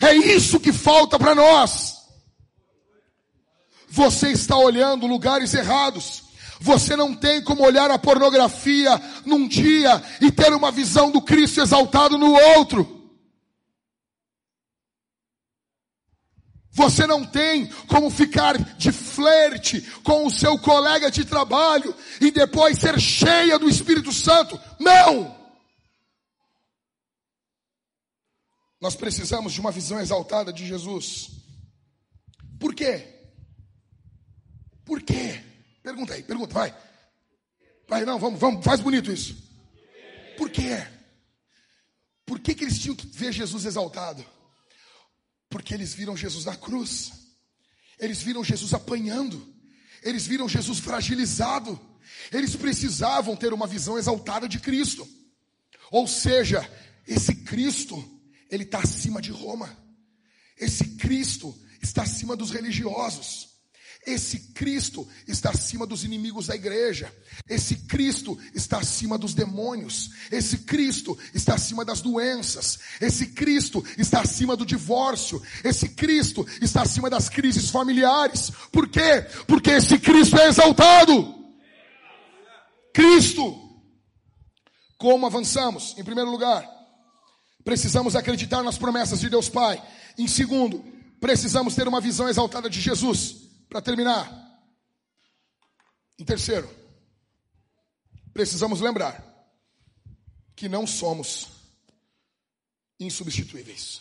É 0.00 0.14
isso 0.14 0.60
que 0.60 0.72
falta 0.72 1.18
para 1.18 1.34
nós. 1.34 1.95
Você 3.88 4.30
está 4.30 4.56
olhando 4.56 5.06
lugares 5.06 5.54
errados. 5.54 6.24
Você 6.60 6.96
não 6.96 7.14
tem 7.14 7.42
como 7.42 7.62
olhar 7.62 7.90
a 7.90 7.98
pornografia 7.98 9.00
num 9.24 9.46
dia 9.46 10.02
e 10.20 10.32
ter 10.32 10.52
uma 10.52 10.70
visão 10.70 11.10
do 11.10 11.20
Cristo 11.20 11.60
exaltado 11.60 12.16
no 12.16 12.32
outro. 12.32 12.96
Você 16.76 17.06
não 17.06 17.24
tem 17.24 17.66
como 17.86 18.10
ficar 18.10 18.58
de 18.76 18.92
flerte 18.92 19.80
com 20.02 20.26
o 20.26 20.30
seu 20.30 20.58
colega 20.58 21.10
de 21.10 21.24
trabalho 21.24 21.94
e 22.20 22.30
depois 22.30 22.78
ser 22.78 23.00
cheia 23.00 23.58
do 23.58 23.66
Espírito 23.66 24.12
Santo. 24.12 24.60
Não! 24.78 25.34
Nós 28.78 28.94
precisamos 28.94 29.54
de 29.54 29.60
uma 29.60 29.72
visão 29.72 29.98
exaltada 29.98 30.52
de 30.52 30.66
Jesus. 30.66 31.30
Por 32.60 32.74
quê? 32.74 33.15
Por 34.86 35.02
quê? 35.02 35.42
Pergunta 35.82 36.14
aí, 36.14 36.22
pergunta, 36.22 36.54
vai. 36.54 36.74
Vai, 37.88 38.04
não, 38.04 38.18
vamos, 38.18 38.40
vamos, 38.40 38.64
faz 38.64 38.80
bonito 38.80 39.12
isso. 39.12 39.36
Por 40.38 40.48
quê? 40.48 40.86
Por 42.24 42.38
que, 42.38 42.54
que 42.54 42.64
eles 42.64 42.78
tinham 42.78 42.96
que 42.96 43.06
ver 43.06 43.32
Jesus 43.32 43.64
exaltado? 43.64 44.24
Porque 45.50 45.74
eles 45.74 45.92
viram 45.92 46.16
Jesus 46.16 46.44
na 46.44 46.56
cruz, 46.56 47.12
eles 47.98 48.22
viram 48.22 48.44
Jesus 48.44 48.72
apanhando, 48.74 49.54
eles 50.02 50.26
viram 50.26 50.48
Jesus 50.48 50.78
fragilizado, 50.78 51.78
eles 52.32 52.54
precisavam 52.54 53.36
ter 53.36 53.52
uma 53.52 53.66
visão 53.66 53.98
exaltada 53.98 54.48
de 54.48 54.58
Cristo. 54.60 55.06
Ou 55.90 56.06
seja, 56.06 56.68
esse 57.06 57.34
Cristo, 57.34 57.96
ele 58.50 58.64
está 58.64 58.80
acima 58.80 59.22
de 59.22 59.30
Roma, 59.30 59.76
esse 60.56 60.96
Cristo 60.96 61.56
está 61.80 62.02
acima 62.02 62.36
dos 62.36 62.50
religiosos. 62.50 63.55
Esse 64.06 64.38
Cristo 64.54 65.06
está 65.26 65.50
acima 65.50 65.84
dos 65.84 66.04
inimigos 66.04 66.46
da 66.46 66.54
igreja. 66.54 67.12
Esse 67.48 67.74
Cristo 67.74 68.38
está 68.54 68.78
acima 68.78 69.18
dos 69.18 69.34
demônios. 69.34 70.10
Esse 70.30 70.58
Cristo 70.58 71.18
está 71.34 71.54
acima 71.54 71.84
das 71.84 72.00
doenças. 72.00 72.78
Esse 73.00 73.26
Cristo 73.26 73.84
está 73.98 74.20
acima 74.20 74.56
do 74.56 74.64
divórcio. 74.64 75.42
Esse 75.64 75.88
Cristo 75.88 76.46
está 76.62 76.82
acima 76.82 77.10
das 77.10 77.28
crises 77.28 77.68
familiares. 77.68 78.52
Por 78.70 78.88
quê? 78.88 79.26
Porque 79.44 79.70
esse 79.70 79.98
Cristo 79.98 80.38
é 80.38 80.46
exaltado. 80.46 81.34
Cristo. 82.94 83.60
Como 84.96 85.26
avançamos? 85.26 85.96
Em 85.98 86.04
primeiro 86.04 86.30
lugar, 86.30 86.64
precisamos 87.64 88.14
acreditar 88.14 88.62
nas 88.62 88.78
promessas 88.78 89.18
de 89.18 89.28
Deus 89.28 89.48
Pai. 89.48 89.82
Em 90.16 90.28
segundo, 90.28 90.82
precisamos 91.20 91.74
ter 91.74 91.88
uma 91.88 92.00
visão 92.00 92.28
exaltada 92.28 92.70
de 92.70 92.80
Jesus. 92.80 93.45
Para 93.68 93.82
terminar, 93.82 94.30
em 96.18 96.24
terceiro, 96.24 96.68
precisamos 98.32 98.80
lembrar 98.80 99.24
que 100.54 100.68
não 100.68 100.86
somos 100.86 101.48
insubstituíveis. 102.98 104.00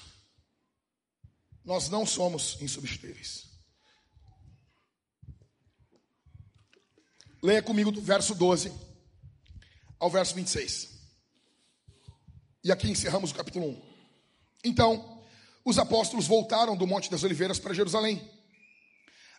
Nós 1.64 1.90
não 1.90 2.06
somos 2.06 2.62
insubstituíveis. 2.62 3.46
Leia 7.42 7.62
comigo 7.62 7.92
do 7.92 8.02
verso 8.02 8.34
12 8.34 8.72
ao 10.00 10.10
verso 10.10 10.36
26. 10.36 10.96
E 12.64 12.72
aqui 12.72 12.90
encerramos 12.90 13.32
o 13.32 13.36
capítulo 13.36 13.68
1. 13.68 13.82
Então, 14.64 15.24
os 15.64 15.78
apóstolos 15.78 16.28
voltaram 16.28 16.76
do 16.76 16.88
Monte 16.88 17.10
das 17.12 17.24
Oliveiras 17.24 17.60
para 17.60 17.74
Jerusalém. 17.74 18.22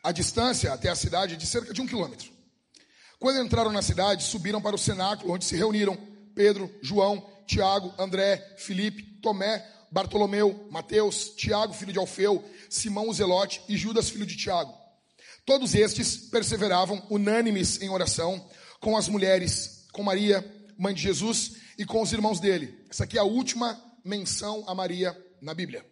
A 0.07 0.13
distância 0.13 0.73
até 0.73 0.89
a 0.89 0.95
cidade 0.95 1.35
é 1.35 1.37
de 1.37 1.45
cerca 1.45 1.75
de 1.75 1.83
um 1.83 1.87
quilômetro. 1.87 2.31
Quando 3.19 3.45
entraram 3.45 3.73
na 3.73 3.83
cidade, 3.83 4.23
subiram 4.23 4.63
para 4.63 4.77
o 4.77 4.79
cenáculo, 4.79 5.35
onde 5.35 5.45
se 5.45 5.57
reuniram 5.57 5.99
Pedro, 6.33 6.73
João, 6.81 7.29
Tiago, 7.45 7.93
André, 7.99 8.55
Filipe, 8.57 9.03
Tomé, 9.21 9.67
Bartolomeu, 9.91 10.69
Mateus, 10.71 11.31
Tiago, 11.31 11.73
filho 11.73 11.93
de 11.93 11.99
Alfeu, 11.99 12.45
Simão 12.71 13.09
o 13.09 13.13
Zelote 13.13 13.61
e 13.69 13.77
Judas, 13.77 14.09
filho 14.09 14.25
de 14.25 14.37
Tiago. 14.37 14.73
Todos 15.45 15.75
estes 15.75 16.17
perseveravam 16.17 17.05
unânimes 17.11 17.83
em 17.83 17.89
oração 17.89 18.49
com 18.79 18.97
as 18.97 19.09
mulheres, 19.09 19.89
com 19.93 20.05
Maria, 20.05 20.49
mãe 20.79 20.95
de 20.95 21.03
Jesus, 21.03 21.57
e 21.77 21.85
com 21.85 22.01
os 22.01 22.13
irmãos 22.13 22.39
dele. 22.39 22.79
Essa 22.89 23.03
aqui 23.03 23.19
é 23.19 23.21
a 23.21 23.25
última 23.25 23.77
menção 24.05 24.63
a 24.69 24.75
Maria 24.75 25.21
na 25.43 25.53
Bíblia. 25.53 25.85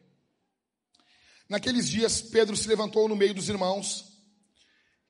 Naqueles 1.49 1.89
dias, 1.89 2.23
Pedro 2.23 2.57
se 2.57 2.69
levantou 2.69 3.09
no 3.09 3.17
meio 3.17 3.35
dos 3.35 3.49
irmãos, 3.49 4.13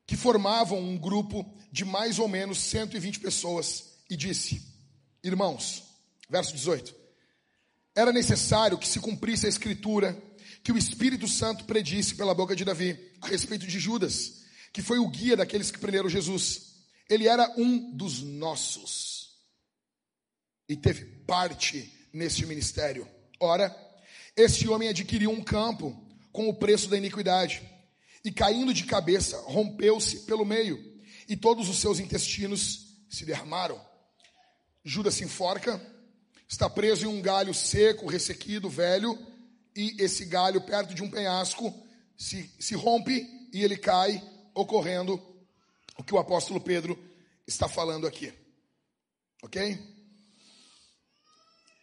que 0.07 0.17
formavam 0.17 0.79
um 0.79 0.99
grupo 0.99 1.45
de 1.71 1.85
mais 1.85 2.19
ou 2.19 2.29
menos 2.29 2.59
120 2.59 3.21
pessoas, 3.21 3.95
e 4.11 4.17
disse: 4.17 4.63
Irmãos, 5.23 5.85
verso 6.29 6.53
18: 6.53 6.95
Era 7.95 8.13
necessário 8.13 8.79
que 8.79 8.89
se 8.89 9.01
cumprisse 9.01 9.47
a 9.47 9.49
escritura 9.49 10.21
que 10.63 10.73
o 10.73 10.79
Espírito 10.79 11.29
Santo 11.29 11.65
predisse 11.65 12.15
pela 12.15 12.35
boca 12.35 12.57
de 12.57 12.65
Davi 12.65 12.99
a 13.21 13.29
respeito 13.29 13.67
de 13.67 13.79
Judas, 13.79 14.45
que 14.73 14.83
foi 14.83 14.99
o 14.99 15.09
guia 15.09 15.37
daqueles 15.37 15.71
que 15.71 15.79
prenderam 15.79 16.09
Jesus. 16.09 16.75
Ele 17.09 17.29
era 17.29 17.53
um 17.57 17.95
dos 17.95 18.23
nossos 18.23 19.37
e 20.69 20.77
teve 20.77 21.05
parte 21.27 21.93
neste 22.13 22.47
ministério. 22.47 23.07
Ora, 23.39 23.75
este 24.37 24.69
homem 24.69 24.89
adquiriu 24.89 25.31
um 25.31 25.43
campo 25.45 25.95
com 26.35 26.49
o 26.49 26.55
preço 26.55 26.89
da 26.89 26.99
iniquidade 26.99 27.63
e, 28.25 28.33
caindo 28.33 28.75
de 28.75 28.83
cabeça, 28.83 29.41
rompeu-se 29.43 30.23
pelo 30.23 30.45
meio 30.45 31.01
e 31.29 31.37
todos 31.37 31.69
os 31.69 31.79
seus 31.79 32.01
intestinos 32.01 32.99
se 33.09 33.25
derramaram. 33.25 33.81
Judas 34.83 35.15
se 35.15 35.23
enforca, 35.23 35.81
está 36.49 36.69
preso 36.69 37.05
em 37.05 37.09
um 37.09 37.23
galho 37.23 37.55
seco, 37.55 38.09
ressequido, 38.09 38.69
velho, 38.69 39.17
e 39.77 39.95
esse 40.01 40.25
galho, 40.25 40.61
perto 40.61 40.93
de 40.93 41.05
um 41.05 41.11
penhasco, 41.11 41.73
se, 42.19 42.53
se 42.59 42.75
rompe 42.75 43.25
e 43.53 43.63
ele 43.63 43.77
cai, 43.77 44.21
ocorrendo 44.53 45.23
o 45.97 46.03
que 46.03 46.15
o 46.15 46.19
apóstolo 46.19 46.61
Pedro 46.61 46.99
está 47.47 47.69
falando 47.69 48.09
aqui. 48.09 48.33
Ok? 49.41 49.79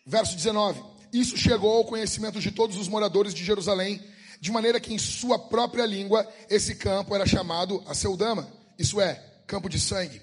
Verso 0.05 0.35
19: 0.35 0.83
Isso 1.13 1.37
chegou 1.37 1.77
ao 1.77 1.85
conhecimento 1.85 2.41
de 2.41 2.51
todos 2.51 2.75
os 2.75 2.89
moradores 2.89 3.33
de 3.33 3.45
Jerusalém, 3.45 4.10
de 4.41 4.51
maneira 4.51 4.79
que 4.79 4.91
em 4.91 4.97
sua 4.97 5.37
própria 5.37 5.85
língua 5.85 6.27
esse 6.49 6.73
campo 6.73 7.13
era 7.13 7.27
chamado 7.27 7.83
Aceldama, 7.85 8.51
isso 8.77 8.99
é, 8.99 9.23
campo 9.45 9.69
de 9.69 9.79
sangue. 9.79 10.19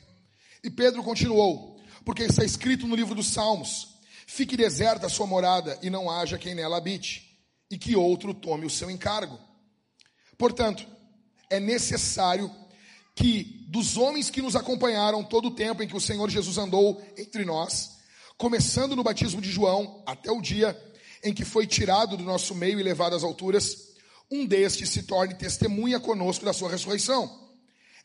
E 0.62 0.68
Pedro 0.68 1.04
continuou: 1.04 1.80
Porque 2.04 2.24
está 2.24 2.44
escrito 2.44 2.84
no 2.88 2.96
livro 2.96 3.14
dos 3.14 3.28
Salmos: 3.28 3.94
Fique 4.26 4.56
deserta 4.56 5.06
a 5.06 5.08
sua 5.08 5.24
morada 5.24 5.78
e 5.82 5.88
não 5.88 6.10
haja 6.10 6.36
quem 6.36 6.52
nela 6.52 6.78
habite, 6.78 7.38
e 7.70 7.78
que 7.78 7.94
outro 7.94 8.34
tome 8.34 8.66
o 8.66 8.70
seu 8.70 8.90
encargo. 8.90 9.38
Portanto, 10.36 10.84
é 11.48 11.60
necessário 11.60 12.50
que 13.14 13.64
dos 13.68 13.96
homens 13.96 14.30
que 14.30 14.42
nos 14.42 14.56
acompanharam 14.56 15.22
todo 15.22 15.46
o 15.46 15.54
tempo 15.54 15.80
em 15.80 15.88
que 15.88 15.96
o 15.96 16.00
Senhor 16.00 16.28
Jesus 16.28 16.58
andou 16.58 17.00
entre 17.16 17.44
nós, 17.44 17.98
começando 18.36 18.96
no 18.96 19.04
batismo 19.04 19.40
de 19.40 19.50
João 19.50 20.02
até 20.04 20.30
o 20.32 20.40
dia 20.40 20.76
em 21.22 21.32
que 21.32 21.44
foi 21.44 21.66
tirado 21.66 22.16
do 22.16 22.24
nosso 22.24 22.54
meio 22.54 22.78
e 22.78 22.82
levado 22.82 23.14
às 23.14 23.24
alturas, 23.24 23.88
um 24.30 24.46
destes 24.46 24.90
se 24.90 25.02
torne 25.05 25.34
testemunha 25.34 25.98
conosco 25.98 26.44
da 26.44 26.52
sua 26.52 26.70
ressurreição. 26.70 27.48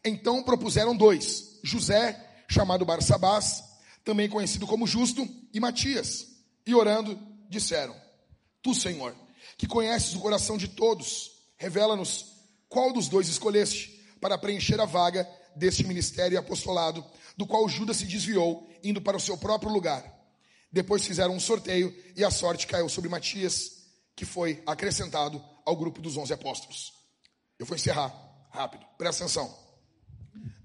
Então 0.03 0.43
propuseram 0.43 0.95
dois: 0.95 1.59
José, 1.63 2.17
chamado 2.47 2.85
Barsabás, 2.85 3.63
também 4.03 4.29
conhecido 4.29 4.67
como 4.67 4.87
Justo, 4.87 5.27
e 5.53 5.59
Matias. 5.59 6.27
E 6.65 6.73
orando, 6.73 7.19
disseram: 7.49 7.95
Tu, 8.61 8.73
Senhor, 8.73 9.15
que 9.57 9.67
conheces 9.67 10.13
o 10.15 10.19
coração 10.19 10.57
de 10.57 10.67
todos, 10.67 11.31
revela-nos 11.57 12.33
qual 12.69 12.91
dos 12.91 13.07
dois 13.07 13.27
escolheste 13.27 14.01
para 14.19 14.37
preencher 14.37 14.79
a 14.79 14.85
vaga 14.85 15.29
deste 15.55 15.85
ministério 15.85 16.35
e 16.35 16.37
apostolado, 16.37 17.05
do 17.37 17.45
qual 17.45 17.67
Judas 17.67 17.97
se 17.97 18.05
desviou, 18.05 18.67
indo 18.83 19.01
para 19.01 19.17
o 19.17 19.19
seu 19.19 19.37
próprio 19.37 19.71
lugar. 19.71 20.03
Depois 20.71 21.05
fizeram 21.05 21.35
um 21.35 21.39
sorteio 21.39 21.95
e 22.15 22.23
a 22.23 22.31
sorte 22.31 22.65
caiu 22.65 22.89
sobre 22.89 23.09
Matias, 23.09 23.83
que 24.15 24.25
foi 24.25 24.63
acrescentado 24.65 25.43
ao 25.65 25.75
grupo 25.75 26.01
dos 26.01 26.17
onze 26.17 26.33
apóstolos. 26.33 26.93
Eu 27.57 27.65
vou 27.65 27.75
encerrar 27.75 28.13
rápido, 28.51 28.85
presta 28.97 29.23
atenção. 29.23 29.57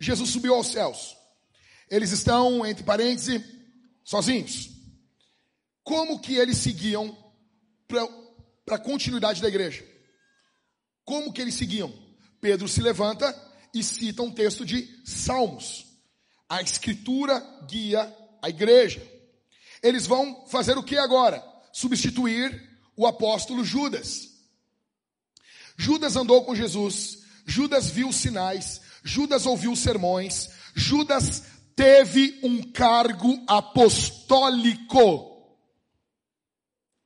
Jesus 0.00 0.30
subiu 0.30 0.54
aos 0.54 0.68
céus. 0.68 1.16
Eles 1.90 2.10
estão, 2.10 2.66
entre 2.66 2.84
parênteses, 2.84 3.42
sozinhos. 4.04 4.70
Como 5.82 6.20
que 6.20 6.34
eles 6.36 6.58
seguiam 6.58 7.16
para 7.86 8.76
a 8.76 8.78
continuidade 8.78 9.40
da 9.40 9.48
igreja? 9.48 9.86
Como 11.04 11.32
que 11.32 11.40
eles 11.40 11.54
seguiam? 11.54 11.92
Pedro 12.40 12.68
se 12.68 12.82
levanta 12.82 13.34
e 13.74 13.82
cita 13.82 14.22
um 14.22 14.30
texto 14.30 14.64
de 14.64 14.86
Salmos. 15.06 15.86
A 16.48 16.60
escritura 16.60 17.40
guia 17.68 18.14
a 18.42 18.48
igreja. 18.48 19.02
Eles 19.82 20.06
vão 20.06 20.46
fazer 20.46 20.76
o 20.76 20.82
que 20.82 20.96
agora? 20.96 21.42
Substituir 21.72 22.68
o 22.96 23.06
apóstolo 23.06 23.64
Judas. 23.64 24.28
Judas 25.78 26.16
andou 26.16 26.44
com 26.44 26.56
Jesus, 26.56 27.22
Judas 27.46 27.88
viu 27.88 28.12
sinais, 28.12 28.80
Judas 29.05 29.46
ouviu 29.46 29.76
sermões, 29.76 30.50
Judas 30.74 31.44
teve 31.76 32.40
um 32.42 32.72
cargo 32.72 33.40
apostólico. 33.46 35.36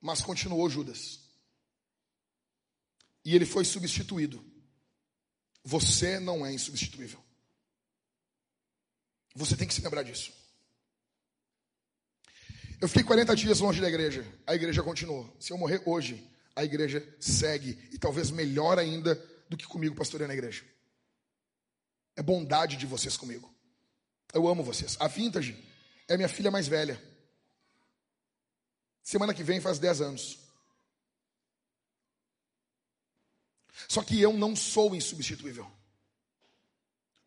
Mas 0.01 0.23
continuou 0.23 0.71
Judas. 0.71 1.21
E 3.25 3.37
ele 3.37 3.45
foi 3.45 3.65
substituído. 3.65 4.43
Você 5.63 6.19
não 6.19 6.45
é 6.45 6.53
insubstituível. 6.53 7.23
Você 9.35 9.55
tem 9.55 9.69
que 9.69 9.75
se 9.75 9.83
lembrar 9.83 10.03
disso. 10.03 10.33
Eu 12.81 12.89
fiquei 12.89 13.05
40 13.05 13.37
dias 13.37 13.61
longe 13.61 13.81
da 13.81 13.89
igreja. 13.89 14.27
A 14.47 14.55
igreja 14.55 14.83
continuou. 14.83 15.31
Se 15.39 15.53
eu 15.53 15.59
morrer 15.59 15.83
hoje, 15.87 16.29
a 16.55 16.65
igreja 16.65 17.07
segue. 17.21 17.79
E 17.93 17.99
talvez 17.99 18.31
melhor 18.31 18.79
ainda 18.79 19.15
do 19.49 19.57
que 19.57 19.67
comigo 19.67 19.95
pastoreando 19.95 20.33
a 20.33 20.37
igreja. 20.37 20.65
É 22.17 22.23
bondade 22.23 22.77
de 22.77 22.87
vocês 22.87 23.17
comigo. 23.17 23.53
Eu 24.33 24.47
amo 24.49 24.63
vocês. 24.63 24.97
A 25.01 25.09
Vintage 25.09 25.57
é 26.09 26.17
minha 26.17 26.29
filha 26.29 26.51
mais 26.51 26.67
velha. 26.67 27.03
Semana 29.03 29.35
que 29.35 29.43
vem 29.43 29.61
faz 29.61 29.79
10 29.79 30.01
anos. 30.01 30.39
Só 33.89 34.03
que 34.03 34.21
eu 34.21 34.33
não 34.33 34.55
sou 34.55 34.95
insubstituível. 34.95 35.71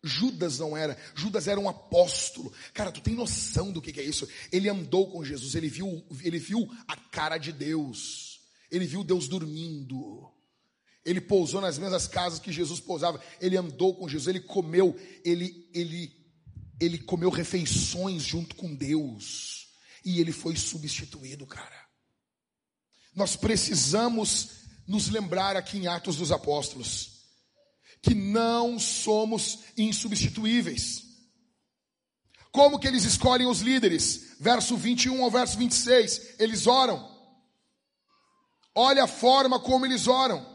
Judas 0.03 0.59
não 0.59 0.77
era. 0.77 0.97
Judas 1.15 1.47
era 1.47 1.59
um 1.59 1.67
apóstolo. 1.67 2.53
Cara, 2.73 2.91
tu 2.91 3.01
tem 3.01 3.15
noção 3.15 3.71
do 3.71 3.81
que 3.81 3.99
é 3.99 4.03
isso? 4.03 4.27
Ele 4.51 4.69
andou 4.69 5.11
com 5.11 5.25
Jesus, 5.25 5.55
ele 5.55 5.67
viu, 5.67 6.05
ele 6.23 6.37
viu 6.37 6.69
a 6.87 6.95
cara 6.95 7.37
de 7.37 7.51
Deus. 7.51 8.24
Ele 8.71 8.85
viu 8.85 9.03
Deus 9.03 9.27
dormindo. 9.27 10.31
Ele 11.03 11.21
pousou 11.21 11.61
nas 11.61 11.77
mesmas 11.77 12.07
casas 12.07 12.39
que 12.39 12.51
Jesus 12.51 12.79
pousava. 12.79 13.21
Ele 13.39 13.57
andou 13.57 13.95
com 13.95 14.09
Jesus, 14.09 14.27
ele 14.27 14.41
comeu, 14.41 14.95
ele 15.23 15.69
ele 15.73 16.25
ele 16.79 16.99
comeu 16.99 17.29
refeições 17.29 18.23
junto 18.23 18.55
com 18.55 18.73
Deus. 18.73 19.67
E 20.03 20.19
ele 20.19 20.31
foi 20.31 20.55
substituído, 20.55 21.45
cara. 21.45 21.85
Nós 23.15 23.35
precisamos 23.35 24.49
nos 24.87 25.09
lembrar 25.09 25.55
aqui 25.55 25.77
em 25.77 25.87
Atos 25.87 26.17
dos 26.17 26.31
Apóstolos 26.31 27.15
que 28.01 28.13
não 28.13 28.77
somos 28.77 29.59
insubstituíveis. 29.75 31.03
Como 32.51 32.79
que 32.79 32.87
eles 32.87 33.03
escolhem 33.03 33.47
os 33.47 33.61
líderes? 33.61 34.35
Verso 34.39 34.77
21 34.77 35.23
ao 35.23 35.31
verso 35.31 35.57
26. 35.57 36.35
Eles 36.39 36.67
oram. 36.67 37.14
Olha 38.75 39.05
a 39.05 39.07
forma 39.07 39.57
como 39.57 39.85
eles 39.85 40.07
oram. 40.07 40.45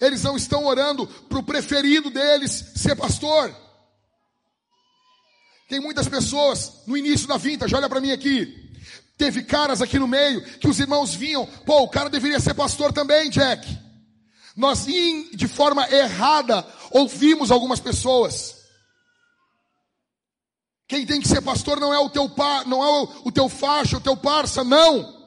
Eles 0.00 0.22
não 0.24 0.36
estão 0.36 0.66
orando 0.66 1.06
para 1.06 1.38
o 1.38 1.42
preferido 1.44 2.10
deles 2.10 2.72
ser 2.74 2.96
pastor. 2.96 3.54
Tem 5.68 5.80
muitas 5.80 6.08
pessoas 6.08 6.82
no 6.86 6.96
início 6.96 7.28
da 7.28 7.36
vintage, 7.36 7.74
olha 7.74 7.88
para 7.88 8.00
mim 8.00 8.10
aqui. 8.10 8.70
Teve 9.16 9.44
caras 9.44 9.80
aqui 9.80 9.98
no 9.98 10.08
meio 10.08 10.42
que 10.58 10.68
os 10.68 10.80
irmãos 10.80 11.14
vinham, 11.14 11.46
pô, 11.64 11.82
o 11.82 11.88
cara 11.88 12.10
deveria 12.10 12.40
ser 12.40 12.54
pastor 12.54 12.92
também, 12.92 13.30
Jack. 13.30 13.78
Nós, 14.56 14.84
de 14.84 15.48
forma 15.48 15.88
errada, 15.88 16.66
ouvimos 16.90 17.50
algumas 17.50 17.78
pessoas. 17.78 18.56
Quem 20.88 21.06
tem 21.06 21.20
que 21.20 21.28
ser 21.28 21.40
pastor 21.40 21.80
não 21.80 21.94
é 21.94 21.98
o 21.98 22.10
teu 22.10 22.28
par, 22.28 22.66
não 22.66 22.82
é 22.84 22.88
o, 22.88 23.28
o 23.28 23.32
teu 23.32 23.48
faixa, 23.48 23.96
o 23.96 24.00
teu 24.00 24.16
parça, 24.16 24.62
não. 24.62 25.21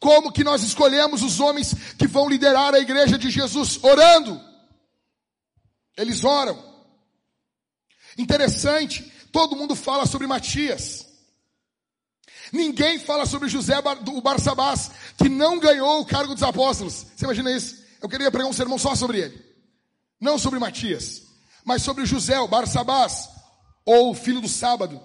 Como 0.00 0.32
que 0.32 0.44
nós 0.44 0.62
escolhemos 0.62 1.22
os 1.22 1.40
homens 1.40 1.74
que 1.98 2.06
vão 2.06 2.28
liderar 2.28 2.74
a 2.74 2.78
igreja 2.78 3.16
de 3.16 3.30
Jesus? 3.30 3.82
Orando. 3.82 4.40
Eles 5.96 6.24
oram. 6.24 6.62
Interessante, 8.18 9.02
todo 9.32 9.56
mundo 9.56 9.74
fala 9.74 10.06
sobre 10.06 10.26
Matias. 10.26 11.06
Ninguém 12.52 12.98
fala 12.98 13.26
sobre 13.26 13.48
José 13.48 13.74
o 13.78 14.20
Barsabás, 14.20 14.90
que 15.18 15.28
não 15.28 15.58
ganhou 15.58 16.00
o 16.00 16.06
cargo 16.06 16.34
dos 16.34 16.42
apóstolos. 16.42 17.06
Você 17.16 17.24
imagina 17.24 17.50
isso? 17.50 17.84
Eu 18.00 18.08
queria 18.08 18.30
pregar 18.30 18.48
um 18.48 18.52
sermão 18.52 18.78
só 18.78 18.94
sobre 18.94 19.18
ele. 19.18 19.44
Não 20.20 20.38
sobre 20.38 20.58
Matias, 20.58 21.22
mas 21.64 21.82
sobre 21.82 22.06
José, 22.06 22.38
o 22.38 22.48
Barsabás, 22.48 23.28
ou 23.84 24.10
o 24.10 24.14
filho 24.14 24.40
do 24.40 24.48
sábado. 24.48 25.00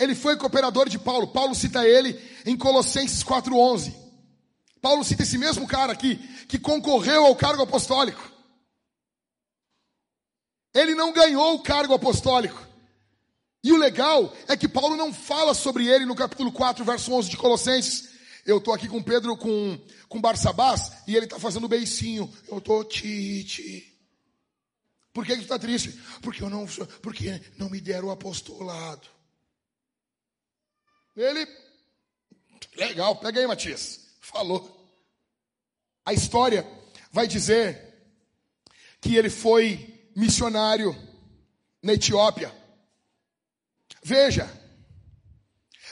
Ele 0.00 0.14
foi 0.14 0.34
cooperador 0.34 0.88
de 0.88 0.98
Paulo. 0.98 1.28
Paulo 1.28 1.54
cita 1.54 1.86
ele 1.86 2.18
em 2.46 2.56
Colossenses 2.56 3.22
4:11. 3.22 3.94
Paulo 4.80 5.04
cita 5.04 5.22
esse 5.22 5.36
mesmo 5.36 5.66
cara 5.68 5.92
aqui 5.92 6.16
que 6.48 6.58
concorreu 6.58 7.26
ao 7.26 7.36
cargo 7.36 7.62
apostólico. 7.62 8.32
Ele 10.72 10.94
não 10.94 11.12
ganhou 11.12 11.54
o 11.54 11.62
cargo 11.62 11.92
apostólico. 11.92 12.66
E 13.62 13.72
o 13.72 13.76
legal 13.76 14.34
é 14.48 14.56
que 14.56 14.66
Paulo 14.66 14.96
não 14.96 15.12
fala 15.12 15.52
sobre 15.52 15.86
ele 15.86 16.06
no 16.06 16.14
capítulo 16.14 16.50
4, 16.50 16.82
verso 16.82 17.12
11 17.12 17.28
de 17.28 17.36
Colossenses. 17.36 18.08
Eu 18.46 18.56
estou 18.56 18.72
aqui 18.72 18.88
com 18.88 19.02
Pedro, 19.02 19.36
com, 19.36 19.78
com 20.08 20.18
Barsabás, 20.18 20.92
e 21.06 21.14
ele 21.14 21.26
está 21.26 21.38
fazendo 21.38 21.68
beicinho. 21.68 22.32
Eu 22.48 22.56
estou 22.56 22.82
tite. 22.84 23.86
Por 25.12 25.26
que, 25.26 25.32
que 25.32 25.40
tu 25.40 25.42
está 25.42 25.58
triste? 25.58 26.00
Porque 26.22 26.42
eu 26.42 26.48
não, 26.48 26.66
porque 27.02 27.38
não 27.58 27.68
me 27.68 27.82
deram 27.82 28.08
o 28.08 28.10
apostolado. 28.10 29.19
Ele, 31.16 31.46
legal, 32.76 33.16
pega 33.16 33.40
aí, 33.40 33.46
Matias. 33.46 34.00
Falou. 34.20 34.78
A 36.04 36.12
história 36.12 36.66
vai 37.12 37.26
dizer 37.26 37.90
que 39.00 39.16
ele 39.16 39.30
foi 39.30 40.10
missionário 40.14 40.94
na 41.82 41.94
Etiópia. 41.94 42.54
Veja, 44.02 44.50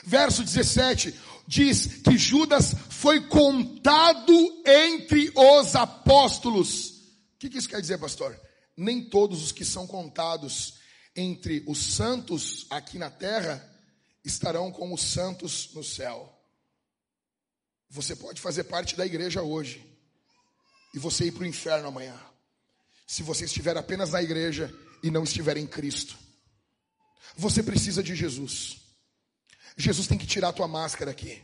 verso 0.03 0.43
17 0.43 1.13
diz 1.47 2.01
que 2.03 2.17
Judas 2.17 2.73
foi 2.89 3.27
contado 3.27 4.33
entre 4.65 5.31
os 5.35 5.75
apóstolos. 5.75 6.89
O 7.35 7.39
que, 7.39 7.49
que 7.49 7.57
isso 7.57 7.69
quer 7.69 7.81
dizer, 7.81 7.97
pastor? 7.97 8.39
Nem 8.75 9.09
todos 9.09 9.43
os 9.43 9.51
que 9.51 9.65
são 9.65 9.85
contados 9.87 10.75
entre 11.15 11.63
os 11.67 11.77
santos 11.77 12.65
aqui 12.69 12.97
na 12.97 13.09
terra 13.09 13.68
estarão 14.23 14.71
com 14.71 14.93
os 14.93 15.01
santos 15.01 15.73
no 15.73 15.83
céu. 15.83 16.35
Você 17.89 18.15
pode 18.15 18.39
fazer 18.39 18.65
parte 18.65 18.95
da 18.95 19.05
igreja 19.05 19.41
hoje 19.41 19.85
e 20.93 20.99
você 20.99 21.25
ir 21.25 21.31
para 21.31 21.43
o 21.43 21.47
inferno 21.47 21.87
amanhã, 21.87 22.19
se 23.07 23.23
você 23.23 23.45
estiver 23.45 23.77
apenas 23.77 24.11
na 24.11 24.21
igreja 24.21 24.73
e 25.01 25.09
não 25.09 25.23
estiver 25.23 25.57
em 25.57 25.67
Cristo. 25.67 26.17
Você 27.35 27.63
precisa 27.63 28.03
de 28.03 28.15
Jesus. 28.15 28.77
Jesus 29.77 30.07
tem 30.07 30.17
que 30.17 30.27
tirar 30.27 30.49
a 30.49 30.53
tua 30.53 30.67
máscara 30.67 31.11
aqui. 31.11 31.43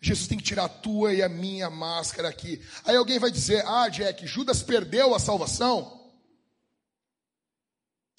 Jesus 0.00 0.28
tem 0.28 0.38
que 0.38 0.44
tirar 0.44 0.64
a 0.64 0.68
tua 0.68 1.12
e 1.12 1.22
a 1.22 1.28
minha 1.28 1.68
máscara 1.68 2.28
aqui. 2.28 2.64
Aí 2.84 2.96
alguém 2.96 3.18
vai 3.18 3.30
dizer: 3.30 3.64
Ah, 3.66 3.88
Jack, 3.88 4.26
Judas 4.26 4.62
perdeu 4.62 5.14
a 5.14 5.18
salvação. 5.18 5.98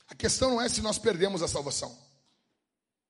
A 0.08 0.16
questão 0.16 0.50
não 0.50 0.62
é 0.62 0.68
se 0.68 0.82
nós 0.82 0.98
perdemos 0.98 1.42
a 1.42 1.48
salvação. 1.48 1.98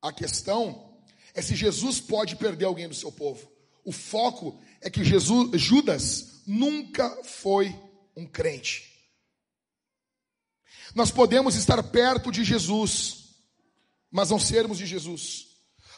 A 0.02 0.12
questão 0.14 0.98
é 1.34 1.42
se 1.42 1.56
Jesus 1.56 2.00
pode 2.00 2.36
perder 2.36 2.66
alguém 2.66 2.88
do 2.88 2.96
seu 2.96 3.12
povo. 3.12 3.50
O 3.84 3.92
foco 3.92 4.60
é 4.82 4.90
que 4.90 5.04
Jesus, 5.04 5.60
Judas 5.60 6.42
nunca 6.46 7.10
foi 7.24 7.76
um 8.16 8.26
crente. 8.26 8.88
Nós 10.96 11.12
podemos 11.12 11.56
estar 11.56 11.82
perto 11.84 12.32
de 12.32 12.44
Jesus, 12.44 13.36
mas 14.12 14.30
não 14.30 14.40
sermos 14.40 14.78
de 14.78 14.86
Jesus. 14.86 15.48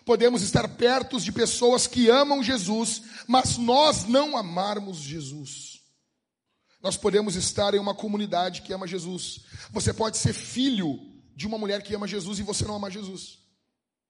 Podemos 0.06 0.42
estar 0.42 0.68
perto 0.68 1.20
de 1.20 1.32
pessoas 1.32 1.88
que 1.88 2.10
amam 2.10 2.44
Jesus, 2.44 3.04
mas 3.28 3.58
nós 3.58 4.06
não 4.06 4.36
amarmos 4.36 4.98
Jesus. 4.98 5.82
Nós 6.82 6.98
podemos 6.98 7.36
estar 7.36 7.76
em 7.76 7.80
uma 7.80 7.94
comunidade 7.94 8.64
que 8.64 8.74
ama 8.74 8.88
Jesus. 8.88 9.42
Você 9.72 9.94
pode 9.94 10.18
ser 10.18 10.34
filho 10.34 11.00
de 11.36 11.46
uma 11.46 11.58
mulher 11.58 11.84
que 11.84 11.94
ama 11.94 12.08
Jesus 12.08 12.40
e 12.40 12.44
você 12.44 12.66
não 12.66 12.76
ama 12.76 12.90
Jesus. 12.90 13.41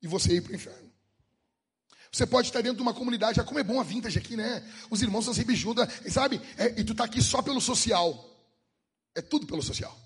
E 0.01 0.07
você 0.07 0.35
ir 0.35 0.41
para 0.41 0.51
o 0.51 0.55
inferno. 0.55 0.91
Você 2.11 2.27
pode 2.27 2.47
estar 2.47 2.61
dentro 2.61 2.77
de 2.77 2.81
uma 2.81 2.93
comunidade, 2.93 3.39
ah, 3.39 3.43
como 3.43 3.59
é 3.59 3.63
bom 3.63 3.79
a 3.79 3.83
vintage 3.83 4.19
aqui, 4.19 4.35
né? 4.35 4.61
Os 4.89 5.01
irmãos 5.01 5.23
são 5.23 5.33
sempre 5.33 5.55
juntos, 5.55 5.85
sabe? 6.11 6.41
É, 6.57 6.79
e 6.79 6.83
tu 6.83 6.91
está 6.91 7.05
aqui 7.05 7.21
só 7.21 7.41
pelo 7.41 7.61
social. 7.61 8.29
É 9.15 9.21
tudo 9.21 9.47
pelo 9.47 9.61
social. 9.61 9.97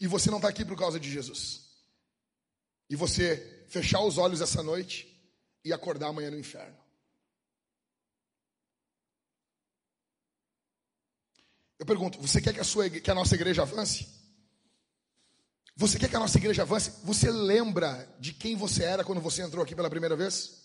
E 0.00 0.06
você 0.06 0.30
não 0.30 0.38
está 0.38 0.48
aqui 0.48 0.64
por 0.64 0.76
causa 0.76 0.98
de 0.98 1.10
Jesus. 1.10 1.68
E 2.88 2.96
você 2.96 3.64
fechar 3.68 4.00
os 4.02 4.18
olhos 4.18 4.40
essa 4.40 4.62
noite 4.62 5.06
e 5.64 5.72
acordar 5.72 6.08
amanhã 6.08 6.30
no 6.30 6.38
inferno. 6.38 6.76
Eu 11.78 11.86
pergunto, 11.86 12.20
você 12.20 12.42
quer 12.42 12.52
que 12.52 12.60
a, 12.60 12.64
sua, 12.64 12.90
que 12.90 13.10
a 13.10 13.14
nossa 13.14 13.34
igreja 13.34 13.62
avance? 13.62 14.19
Você 15.80 15.98
quer 15.98 16.10
que 16.10 16.16
a 16.16 16.20
nossa 16.20 16.36
igreja 16.36 16.60
avance? 16.60 16.92
Você 17.04 17.30
lembra 17.30 18.06
de 18.20 18.34
quem 18.34 18.54
você 18.54 18.84
era 18.84 19.02
quando 19.02 19.18
você 19.18 19.40
entrou 19.40 19.64
aqui 19.64 19.74
pela 19.74 19.88
primeira 19.88 20.14
vez? 20.14 20.60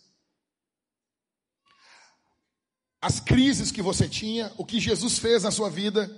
As 3.02 3.22
crises 3.22 3.72
que 3.72 3.82
você 3.82 4.10
tinha, 4.10 4.52
o 4.58 4.66
que 4.66 4.78
Jesus 4.78 5.18
fez 5.18 5.44
na 5.44 5.52
sua 5.52 5.70
vida, 5.70 6.12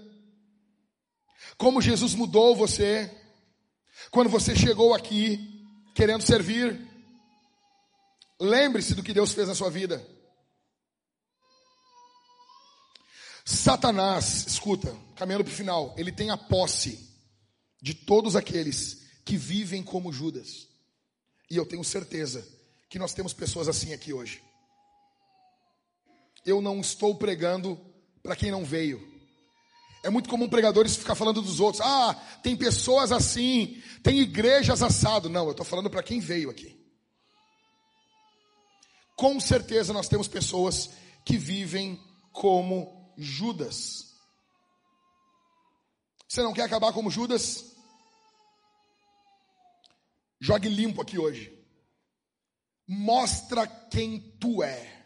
como 1.59 1.79
Jesus 1.79 2.15
mudou 2.15 2.55
você, 2.55 3.15
quando 4.09 4.31
você 4.31 4.55
chegou 4.55 4.95
aqui, 4.95 5.63
querendo 5.93 6.23
servir. 6.23 6.81
Lembre-se 8.39 8.95
do 8.95 9.03
que 9.03 9.13
Deus 9.13 9.31
fez 9.31 9.47
na 9.47 9.53
sua 9.53 9.69
vida. 9.69 10.03
Satanás, 13.45 14.47
escuta, 14.47 14.91
caminhando 15.15 15.43
para 15.43 15.53
o 15.53 15.55
final, 15.55 15.93
ele 15.99 16.11
tem 16.11 16.31
a 16.31 16.37
posse 16.37 17.06
de 17.81 17.93
todos 17.93 18.35
aqueles 18.35 19.03
que 19.23 19.37
vivem 19.37 19.83
como 19.83 20.11
Judas. 20.11 20.67
E 21.49 21.55
eu 21.55 21.65
tenho 21.65 21.83
certeza 21.83 22.47
que 22.89 22.99
nós 22.99 23.13
temos 23.13 23.33
pessoas 23.33 23.67
assim 23.67 23.93
aqui 23.93 24.13
hoje. 24.13 24.41
Eu 26.45 26.61
não 26.61 26.79
estou 26.79 27.15
pregando 27.15 27.79
para 28.23 28.35
quem 28.35 28.51
não 28.51 28.63
veio. 28.63 29.15
É 30.03 30.09
muito 30.09 30.29
comum 30.29 30.47
pregadores 30.47 30.95
ficar 30.95 31.15
falando 31.15 31.41
dos 31.41 31.59
outros. 31.59 31.81
Ah, 31.81 32.13
tem 32.41 32.55
pessoas 32.55 33.11
assim, 33.11 33.81
tem 34.01 34.19
igrejas 34.19 34.81
assado. 34.81 35.29
Não, 35.29 35.45
eu 35.45 35.51
estou 35.51 35.65
falando 35.65 35.89
para 35.89 36.03
quem 36.03 36.19
veio 36.19 36.49
aqui. 36.49 36.77
Com 39.15 39.39
certeza 39.39 39.91
nós 39.91 40.07
temos 40.07 40.27
pessoas 40.27 40.91
que 41.25 41.37
vivem 41.37 41.99
como 42.31 43.13
Judas. 43.17 44.06
Você 46.27 46.41
não 46.41 46.53
quer 46.53 46.63
acabar 46.63 46.91
como 46.91 47.09
Judas? 47.09 47.75
Jogue 50.39 50.67
limpo 50.67 51.01
aqui 51.01 51.17
hoje. 51.17 51.57
Mostra 52.87 53.65
quem 53.65 54.19
tu 54.39 54.61
é. 54.61 55.05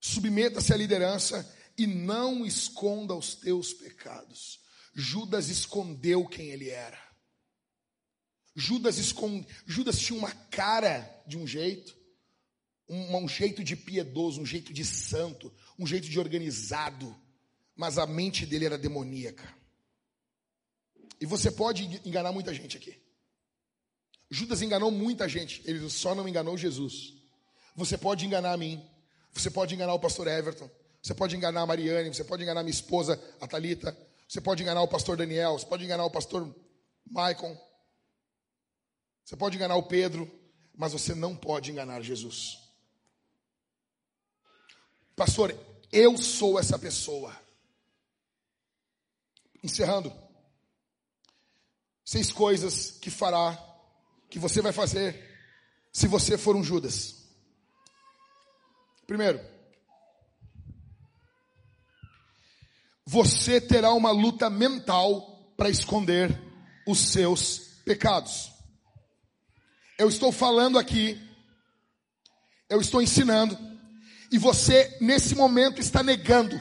Submeta-se 0.00 0.72
à 0.72 0.76
liderança 0.76 1.50
e 1.78 1.86
não 1.86 2.44
esconda 2.44 3.14
os 3.14 3.34
teus 3.34 3.72
pecados. 3.72 4.60
Judas 4.94 5.48
escondeu 5.48 6.26
quem 6.26 6.50
ele 6.50 6.70
era. 6.70 7.02
Judas, 8.54 8.98
esconde, 8.98 9.46
Judas 9.66 9.98
tinha 9.98 10.18
uma 10.18 10.30
cara 10.30 11.00
de 11.26 11.36
um 11.36 11.46
jeito, 11.46 11.96
um, 12.88 13.16
um 13.16 13.28
jeito 13.28 13.64
de 13.64 13.74
piedoso, 13.74 14.40
um 14.40 14.46
jeito 14.46 14.72
de 14.72 14.84
santo, 14.84 15.52
um 15.76 15.86
jeito 15.86 16.08
de 16.08 16.20
organizado, 16.20 17.16
mas 17.76 17.98
a 17.98 18.06
mente 18.06 18.46
dele 18.46 18.66
era 18.66 18.78
demoníaca. 18.78 19.52
E 21.20 21.26
você 21.26 21.50
pode 21.50 21.84
enganar 22.04 22.32
muita 22.32 22.52
gente 22.52 22.76
aqui. 22.76 23.00
Judas 24.30 24.62
enganou 24.62 24.90
muita 24.90 25.28
gente, 25.28 25.62
ele 25.64 25.88
só 25.88 26.14
não 26.14 26.28
enganou 26.28 26.56
Jesus. 26.56 27.14
Você 27.76 27.96
pode 27.96 28.26
enganar 28.26 28.52
a 28.52 28.56
mim, 28.56 28.84
você 29.32 29.50
pode 29.50 29.74
enganar 29.74 29.94
o 29.94 30.00
pastor 30.00 30.26
Everton, 30.26 30.70
você 31.02 31.14
pode 31.14 31.36
enganar 31.36 31.62
a 31.62 31.66
Mariane, 31.66 32.12
você 32.12 32.24
pode 32.24 32.42
enganar 32.42 32.62
minha 32.62 32.72
esposa, 32.72 33.22
a 33.40 33.46
Talita, 33.46 33.96
você 34.28 34.40
pode 34.40 34.62
enganar 34.62 34.82
o 34.82 34.88
pastor 34.88 35.16
Daniel, 35.16 35.58
você 35.58 35.66
pode 35.66 35.84
enganar 35.84 36.04
o 36.04 36.10
pastor 36.10 36.54
Maicon, 37.06 37.56
você 39.24 39.36
pode 39.36 39.56
enganar 39.56 39.76
o 39.76 39.82
Pedro, 39.82 40.30
mas 40.74 40.92
você 40.92 41.14
não 41.14 41.36
pode 41.36 41.70
enganar 41.70 42.02
Jesus. 42.02 42.58
Pastor, 45.14 45.56
eu 45.92 46.16
sou 46.16 46.58
essa 46.58 46.78
pessoa. 46.78 47.43
Encerrando. 49.64 50.12
Seis 52.04 52.30
coisas 52.30 52.90
que 53.00 53.10
fará, 53.10 53.58
que 54.28 54.38
você 54.38 54.60
vai 54.60 54.72
fazer, 54.72 55.34
se 55.90 56.06
você 56.06 56.36
for 56.36 56.54
um 56.54 56.62
Judas. 56.62 57.24
Primeiro, 59.06 59.40
você 63.06 63.58
terá 63.58 63.92
uma 63.92 64.10
luta 64.10 64.50
mental 64.50 65.54
para 65.56 65.70
esconder 65.70 66.38
os 66.86 66.98
seus 66.98 67.58
pecados. 67.86 68.52
Eu 69.96 70.08
estou 70.08 70.30
falando 70.30 70.78
aqui, 70.78 71.18
eu 72.68 72.80
estou 72.82 73.00
ensinando, 73.00 73.56
e 74.30 74.36
você 74.36 74.98
nesse 75.00 75.34
momento 75.34 75.80
está 75.80 76.02
negando. 76.02 76.60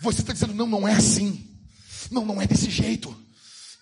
Você 0.00 0.20
está 0.20 0.32
dizendo: 0.32 0.52
não, 0.52 0.66
não 0.66 0.86
é 0.86 0.92
assim. 0.92 1.51
Não, 2.10 2.24
não 2.24 2.40
é 2.40 2.46
desse 2.46 2.70
jeito. 2.70 3.16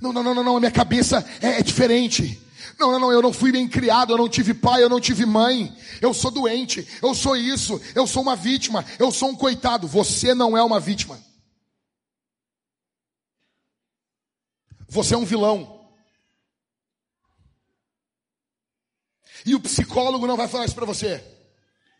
Não, 0.01 0.12
não, 0.12 0.22
não, 0.22 0.34
não, 0.42 0.56
a 0.56 0.60
minha 0.60 0.72
cabeça 0.72 1.24
é, 1.40 1.59
é 1.59 1.62
diferente. 1.62 2.40
Não, 2.78 2.92
não, 2.92 2.98
não, 2.98 3.12
eu 3.12 3.20
não 3.20 3.32
fui 3.32 3.52
bem 3.52 3.68
criado, 3.68 4.12
eu 4.12 4.16
não 4.16 4.28
tive 4.28 4.55
pai, 4.55 4.82
eu 4.82 4.88
não 4.88 5.01
tive 5.01 5.26
mãe. 5.26 5.76
Eu 6.01 6.14
sou 6.14 6.30
doente, 6.30 6.86
eu 7.02 7.14
sou 7.14 7.36
isso, 7.36 7.80
eu 7.94 8.06
sou 8.06 8.22
uma 8.22 8.34
vítima, 8.34 8.84
eu 8.98 9.12
sou 9.12 9.28
um 9.28 9.36
coitado. 9.36 9.86
Você 9.86 10.34
não 10.34 10.56
é 10.56 10.62
uma 10.62 10.80
vítima. 10.80 11.20
Você 14.88 15.14
é 15.14 15.18
um 15.18 15.24
vilão. 15.24 15.78
E 19.44 19.55
o 19.55 19.60
psicólogo 19.60 20.26
não 20.26 20.36
vai 20.36 20.48
falar 20.48 20.64
isso 20.64 20.74
para 20.74 20.86
você. 20.86 21.22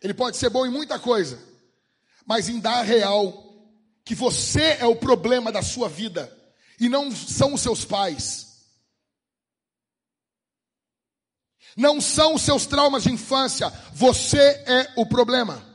Ele 0.01 0.13
pode 0.13 0.37
ser 0.37 0.49
bom 0.49 0.65
em 0.65 0.71
muita 0.71 0.97
coisa, 0.97 1.39
mas 2.25 2.49
em 2.49 2.59
dar 2.59 2.81
real 2.81 3.50
que 4.11 4.15
você 4.15 4.73
é 4.77 4.85
o 4.85 4.93
problema 4.93 5.53
da 5.53 5.61
sua 5.61 5.87
vida 5.87 6.37
e 6.77 6.89
não 6.89 7.15
são 7.15 7.53
os 7.53 7.61
seus 7.61 7.85
pais. 7.85 8.67
Não 11.77 12.01
são 12.01 12.35
os 12.35 12.41
seus 12.41 12.65
traumas 12.65 13.03
de 13.03 13.09
infância, 13.09 13.69
você 13.93 14.37
é 14.37 14.91
o 14.97 15.05
problema. 15.05 15.65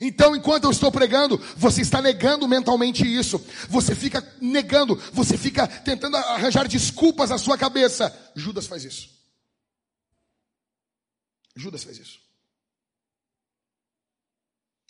Então, 0.00 0.36
enquanto 0.36 0.64
eu 0.64 0.70
estou 0.70 0.92
pregando, 0.92 1.36
você 1.56 1.82
está 1.82 2.00
negando 2.00 2.46
mentalmente 2.46 3.02
isso. 3.02 3.44
Você 3.68 3.92
fica 3.92 4.22
negando, 4.40 4.94
você 5.12 5.36
fica 5.36 5.66
tentando 5.66 6.16
arranjar 6.16 6.68
desculpas 6.68 7.30
na 7.30 7.38
sua 7.38 7.58
cabeça. 7.58 8.16
Judas 8.36 8.68
faz 8.68 8.84
isso. 8.84 9.10
Judas 11.56 11.82
fez 11.82 11.98
isso. 11.98 12.20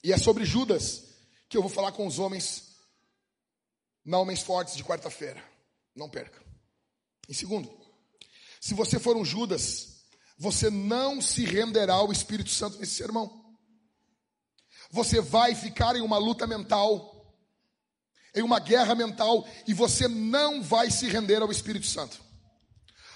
E 0.05 0.13
é 0.13 0.19
sobre 0.19 0.45
Judas 0.45 1.08
que 1.49 1.57
eu 1.57 1.63
vou 1.63 1.71
falar 1.71 1.93
com 1.93 2.07
os 2.07 2.19
homens, 2.19 2.77
na 4.05 4.19
Homens 4.19 4.41
Fortes 4.41 4.77
de 4.77 4.85
quarta-feira. 4.85 5.43
Não 5.95 6.09
perca. 6.09 6.43
Em 7.29 7.33
segundo, 7.33 7.71
se 8.61 8.75
você 8.75 8.99
for 8.99 9.17
um 9.17 9.25
Judas, 9.25 10.05
você 10.39 10.71
não 10.71 11.21
se 11.21 11.45
renderá 11.45 11.95
ao 11.95 12.13
Espírito 12.13 12.51
Santo 12.51 12.79
nesse 12.79 12.95
sermão. 12.95 13.57
Você 14.91 15.21
vai 15.21 15.55
ficar 15.55 15.97
em 15.97 16.01
uma 16.01 16.19
luta 16.19 16.47
mental, 16.47 17.37
em 18.35 18.43
uma 18.43 18.59
guerra 18.59 18.95
mental, 18.95 19.47
e 19.67 19.75
você 19.75 20.09
não 20.09 20.63
vai 20.63 20.91
se 20.91 21.09
render 21.09 21.43
ao 21.43 21.51
Espírito 21.51 21.87
Santo. 21.87 22.21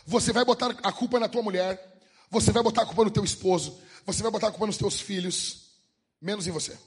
Você 0.05 0.33
vai 0.33 0.45
botar 0.45 0.71
a 0.83 0.93
culpa 0.93 1.21
na 1.21 1.29
tua 1.29 1.43
mulher, 1.43 1.93
você 2.33 2.51
vai 2.51 2.63
botar 2.63 2.83
a 2.83 2.87
culpa 2.87 3.05
no 3.05 3.11
teu 3.11 3.23
esposo. 3.23 3.79
Você 4.07 4.23
vai 4.23 4.33
botar 4.33 4.49
a 4.49 4.51
culpa 4.51 4.67
nos 4.67 4.79
teus 4.79 4.99
filhos. 4.99 5.67
Menos 6.19 6.47
em 6.47 6.51
você. 6.51 6.79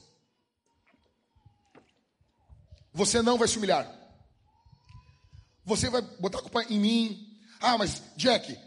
Você 2.96 3.20
não 3.20 3.36
vai 3.36 3.46
se 3.46 3.58
humilhar. 3.58 3.86
Você 5.66 5.90
vai 5.90 6.00
botar 6.00 6.38
a 6.38 6.40
culpa 6.40 6.62
em 6.62 6.80
mim. 6.80 7.38
Ah, 7.60 7.76
mas 7.76 8.02
Jack, 8.16 8.58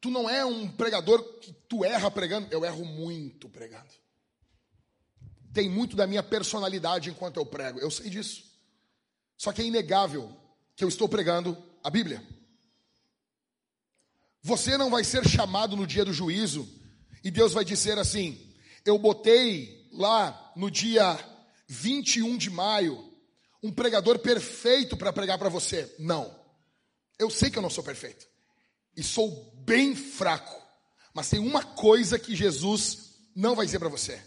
tu 0.00 0.10
não 0.10 0.28
é 0.28 0.44
um 0.44 0.68
pregador 0.68 1.22
que 1.38 1.52
tu 1.68 1.84
erra 1.84 2.10
pregando. 2.10 2.48
Eu 2.50 2.64
erro 2.64 2.84
muito 2.84 3.48
pregando. 3.48 3.92
Tem 5.54 5.70
muito 5.70 5.94
da 5.94 6.04
minha 6.04 6.22
personalidade 6.22 7.10
enquanto 7.10 7.36
eu 7.36 7.46
prego. 7.46 7.78
Eu 7.78 7.88
sei 7.88 8.10
disso. 8.10 8.42
Só 9.38 9.52
que 9.52 9.62
é 9.62 9.64
inegável 9.64 10.36
que 10.74 10.82
eu 10.82 10.88
estou 10.88 11.08
pregando 11.08 11.56
a 11.84 11.88
Bíblia. 11.88 12.26
Você 14.42 14.76
não 14.76 14.90
vai 14.90 15.04
ser 15.04 15.24
chamado 15.28 15.76
no 15.76 15.86
dia 15.86 16.04
do 16.04 16.12
juízo 16.12 16.68
e 17.22 17.30
Deus 17.30 17.52
vai 17.52 17.64
dizer 17.64 17.98
assim: 17.98 18.52
Eu 18.84 18.98
botei 18.98 19.88
lá 19.92 20.52
no 20.56 20.72
dia 20.72 21.16
21 21.68 22.36
de 22.36 22.50
maio 22.50 23.15
um 23.62 23.72
pregador 23.72 24.18
perfeito 24.18 24.96
para 24.96 25.12
pregar 25.12 25.38
para 25.38 25.48
você. 25.48 25.94
Não. 25.98 26.34
Eu 27.18 27.30
sei 27.30 27.50
que 27.50 27.58
eu 27.58 27.62
não 27.62 27.70
sou 27.70 27.82
perfeito 27.82 28.26
e 28.96 29.02
sou 29.02 29.52
bem 29.64 29.94
fraco, 29.94 30.62
mas 31.12 31.28
tem 31.28 31.40
uma 31.40 31.62
coisa 31.62 32.18
que 32.18 32.34
Jesus 32.34 33.14
não 33.34 33.54
vai 33.54 33.66
dizer 33.66 33.78
para 33.78 33.88
você. 33.88 34.22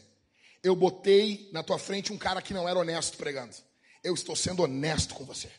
Eu 0.62 0.76
botei 0.76 1.50
na 1.54 1.64
tua 1.64 1.80
frente 1.80 2.12
um 2.12 2.18
cara 2.18 2.42
que 2.42 2.54
não 2.54 2.68
era 2.68 2.78
honesto 2.78 3.18
pregando. 3.18 3.56
Eu 4.04 4.14
estou 4.14 4.36
sendo 4.36 4.64
honesto 4.64 5.16
com 5.16 5.26
você. 5.26 5.50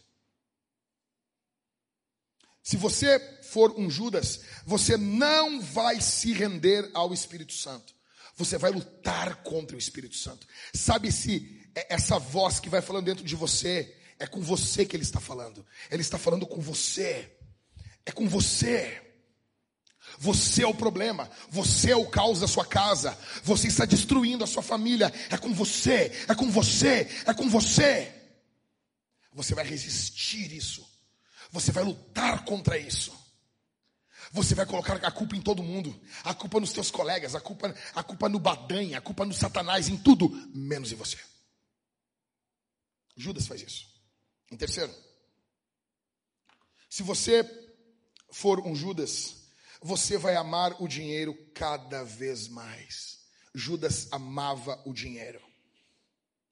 Se 2.62 2.76
você 2.76 3.18
for 3.42 3.74
um 3.78 3.90
Judas, 3.90 4.40
você 4.66 4.96
não 4.96 5.60
vai 5.60 6.00
se 6.00 6.32
render 6.32 6.90
ao 6.92 7.12
Espírito 7.12 7.54
Santo. 7.54 7.94
Você 8.36 8.58
vai 8.58 8.70
lutar 8.70 9.42
contra 9.42 9.74
o 9.74 9.78
Espírito 9.78 10.16
Santo. 10.16 10.46
Sabe 10.74 11.10
se 11.10 11.59
essa 11.74 12.18
voz 12.18 12.60
que 12.60 12.68
vai 12.68 12.80
falando 12.80 13.04
dentro 13.04 13.24
de 13.24 13.36
você 13.36 13.96
é 14.18 14.26
com 14.26 14.40
você 14.40 14.84
que 14.84 14.94
ele 14.94 15.02
está 15.02 15.20
falando. 15.20 15.64
Ele 15.90 16.02
está 16.02 16.18
falando 16.18 16.46
com 16.46 16.60
você. 16.60 17.30
É 18.04 18.12
com 18.12 18.28
você. 18.28 19.00
Você 20.18 20.62
é 20.62 20.66
o 20.66 20.74
problema, 20.74 21.30
você 21.48 21.92
é 21.92 21.96
o 21.96 22.06
caos 22.06 22.40
da 22.40 22.48
sua 22.48 22.64
casa, 22.64 23.16
você 23.42 23.68
está 23.68 23.84
destruindo 23.84 24.44
a 24.44 24.46
sua 24.46 24.62
família. 24.62 25.12
É 25.30 25.36
com 25.38 25.52
você, 25.54 26.12
é 26.28 26.34
com 26.34 26.50
você, 26.50 27.08
é 27.26 27.32
com 27.32 27.48
você. 27.48 28.12
Você 29.32 29.54
vai 29.54 29.64
resistir 29.64 30.52
isso. 30.52 30.86
Você 31.52 31.72
vai 31.72 31.84
lutar 31.84 32.44
contra 32.44 32.76
isso. 32.76 33.18
Você 34.32 34.54
vai 34.54 34.66
colocar 34.66 34.94
a 34.96 35.10
culpa 35.10 35.34
em 35.34 35.40
todo 35.40 35.62
mundo, 35.62 35.98
a 36.22 36.32
culpa 36.34 36.60
nos 36.60 36.72
teus 36.72 36.90
colegas, 36.90 37.34
a 37.34 37.40
culpa, 37.40 37.74
a 37.94 38.02
culpa 38.02 38.28
no 38.28 38.38
Badanha, 38.38 38.98
a 38.98 39.00
culpa 39.00 39.24
no 39.24 39.32
Satanás, 39.32 39.88
em 39.88 39.96
tudo, 39.96 40.28
menos 40.54 40.92
em 40.92 40.94
você. 40.94 41.18
Judas 43.20 43.46
faz 43.46 43.62
isso. 43.62 43.86
Em 44.50 44.56
terceiro, 44.56 44.92
se 46.88 47.02
você 47.02 47.44
for 48.32 48.66
um 48.66 48.74
Judas, 48.74 49.36
você 49.82 50.18
vai 50.18 50.36
amar 50.36 50.82
o 50.82 50.88
dinheiro 50.88 51.34
cada 51.54 52.02
vez 52.02 52.48
mais. 52.48 53.20
Judas 53.54 54.08
amava 54.10 54.80
o 54.84 54.92
dinheiro. 54.92 55.40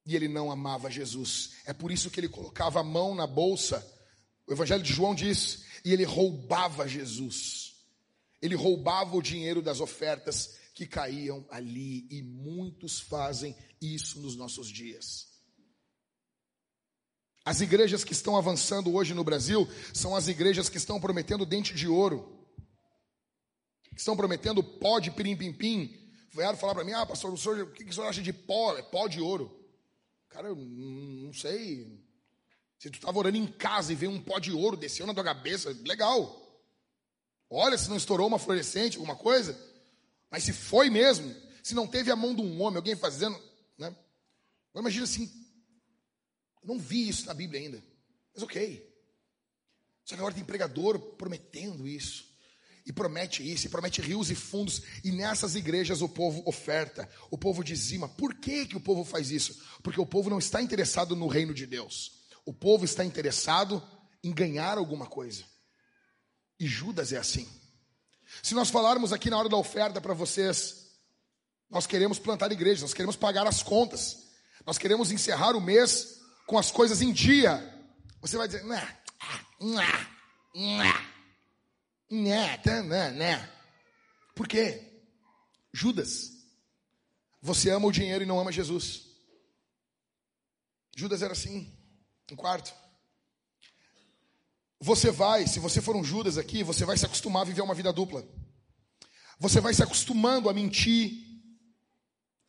E 0.06 0.16
ele 0.16 0.28
não 0.28 0.50
amava 0.50 0.90
Jesus. 0.90 1.52
É 1.66 1.72
por 1.72 1.90
isso 1.90 2.10
que 2.10 2.20
ele 2.20 2.28
colocava 2.28 2.80
a 2.80 2.84
mão 2.84 3.14
na 3.14 3.26
bolsa 3.26 3.84
o 4.48 4.52
Evangelho 4.52 4.82
de 4.82 4.92
João 4.92 5.14
diz: 5.14 5.64
e 5.84 5.92
ele 5.92 6.04
roubava 6.04 6.88
Jesus. 6.88 7.76
Ele 8.40 8.54
roubava 8.54 9.16
o 9.16 9.22
dinheiro 9.22 9.60
das 9.60 9.80
ofertas 9.80 10.56
que 10.74 10.86
caíam 10.86 11.46
ali, 11.50 12.06
e 12.08 12.22
muitos 12.22 13.00
fazem 13.00 13.54
isso 13.80 14.20
nos 14.20 14.36
nossos 14.36 14.68
dias. 14.68 15.27
As 17.48 17.62
igrejas 17.62 18.04
que 18.04 18.12
estão 18.12 18.36
avançando 18.36 18.94
hoje 18.94 19.14
no 19.14 19.24
Brasil 19.24 19.66
são 19.94 20.14
as 20.14 20.28
igrejas 20.28 20.68
que 20.68 20.76
estão 20.76 21.00
prometendo 21.00 21.46
dente 21.46 21.74
de 21.74 21.88
ouro, 21.88 22.30
que 23.88 23.98
estão 23.98 24.14
prometendo 24.14 24.62
pó 24.62 25.00
de 25.00 25.10
pirim-pim-pim. 25.10 25.98
Vieram 26.30 26.58
falar 26.58 26.74
para 26.74 26.84
mim: 26.84 26.92
ah, 26.92 27.06
pastor, 27.06 27.32
o, 27.32 27.38
senhor, 27.38 27.60
o 27.60 27.72
que 27.72 27.84
o 27.84 27.90
senhor 27.94 28.06
acha 28.06 28.20
de 28.20 28.34
pó? 28.34 28.76
É 28.76 28.82
pó 28.82 29.08
de 29.08 29.22
ouro. 29.22 29.50
Cara, 30.28 30.48
eu 30.48 30.56
não 30.56 31.32
sei, 31.32 31.98
se 32.78 32.90
tu 32.90 32.96
estava 32.96 33.18
orando 33.18 33.38
em 33.38 33.46
casa 33.46 33.94
e 33.94 33.96
veio 33.96 34.12
um 34.12 34.20
pó 34.20 34.38
de 34.38 34.52
ouro, 34.52 34.76
desceu 34.76 35.06
na 35.06 35.14
tua 35.14 35.24
cabeça, 35.24 35.74
legal. 35.86 36.46
Olha 37.48 37.78
se 37.78 37.88
não 37.88 37.96
estourou 37.96 38.26
uma 38.26 38.38
fluorescente, 38.38 38.98
alguma 38.98 39.16
coisa. 39.16 39.58
Mas 40.30 40.44
se 40.44 40.52
foi 40.52 40.90
mesmo, 40.90 41.34
se 41.62 41.74
não 41.74 41.86
teve 41.86 42.10
a 42.10 42.16
mão 42.16 42.34
de 42.34 42.42
um 42.42 42.60
homem, 42.60 42.76
alguém 42.76 42.94
fazendo, 42.94 43.42
né? 43.78 43.96
Imagina 44.74 45.04
assim, 45.04 45.37
não 46.68 46.78
vi 46.78 47.08
isso 47.08 47.24
na 47.24 47.32
Bíblia 47.32 47.62
ainda. 47.62 47.82
Mas 48.34 48.42
ok. 48.42 48.86
Só 50.04 50.14
que 50.14 50.20
agora 50.20 50.34
tem 50.34 50.44
pregador 50.44 50.98
prometendo 51.16 51.88
isso. 51.88 52.28
E 52.84 52.92
promete 52.92 53.42
isso, 53.42 53.66
e 53.66 53.70
promete 53.70 54.02
rios 54.02 54.30
e 54.30 54.34
fundos. 54.34 54.82
E 55.02 55.10
nessas 55.10 55.54
igrejas 55.54 56.02
o 56.02 56.08
povo 56.08 56.42
oferta, 56.46 57.08
o 57.30 57.38
povo 57.38 57.64
dizima. 57.64 58.06
Por 58.06 58.34
que, 58.34 58.66
que 58.66 58.76
o 58.76 58.80
povo 58.80 59.02
faz 59.02 59.30
isso? 59.30 59.58
Porque 59.82 60.00
o 60.00 60.06
povo 60.06 60.28
não 60.28 60.38
está 60.38 60.60
interessado 60.60 61.16
no 61.16 61.26
reino 61.26 61.54
de 61.54 61.66
Deus. 61.66 62.20
O 62.44 62.52
povo 62.52 62.84
está 62.84 63.02
interessado 63.02 63.82
em 64.22 64.32
ganhar 64.32 64.76
alguma 64.76 65.06
coisa. 65.06 65.44
E 66.60 66.66
Judas 66.66 67.12
é 67.14 67.16
assim. 67.16 67.48
Se 68.42 68.54
nós 68.54 68.68
falarmos 68.68 69.10
aqui 69.10 69.30
na 69.30 69.38
hora 69.38 69.48
da 69.48 69.56
oferta 69.56 70.02
para 70.02 70.12
vocês, 70.12 70.86
nós 71.70 71.86
queremos 71.86 72.18
plantar 72.18 72.52
igrejas, 72.52 72.82
nós 72.82 72.94
queremos 72.94 73.16
pagar 73.16 73.46
as 73.46 73.62
contas, 73.62 74.28
nós 74.66 74.76
queremos 74.76 75.10
encerrar 75.10 75.56
o 75.56 75.60
mês 75.62 76.17
com 76.48 76.58
as 76.58 76.72
coisas 76.72 77.02
em 77.02 77.12
dia. 77.12 77.62
Você 78.22 78.38
vai 78.38 78.48
dizer, 78.48 78.64
né, 78.64 78.96
né, 82.10 82.82
né, 82.82 83.10
né. 83.10 83.52
Por 84.34 84.48
quê? 84.48 84.82
Judas, 85.70 86.32
você 87.42 87.70
ama 87.70 87.86
o 87.86 87.92
dinheiro 87.92 88.24
e 88.24 88.26
não 88.26 88.40
ama 88.40 88.50
Jesus. 88.50 89.02
Judas 90.96 91.20
era 91.20 91.32
assim. 91.34 91.70
Um 92.32 92.36
quarto. 92.36 92.74
Você 94.80 95.10
vai, 95.10 95.46
se 95.46 95.60
você 95.60 95.82
for 95.82 95.94
um 95.96 96.04
Judas 96.04 96.38
aqui, 96.38 96.62
você 96.62 96.86
vai 96.86 96.96
se 96.96 97.04
acostumar 97.04 97.42
a 97.42 97.44
viver 97.44 97.60
uma 97.60 97.74
vida 97.74 97.92
dupla. 97.92 98.26
Você 99.38 99.60
vai 99.60 99.74
se 99.74 99.82
acostumando 99.82 100.48
a 100.48 100.54
mentir, 100.54 101.12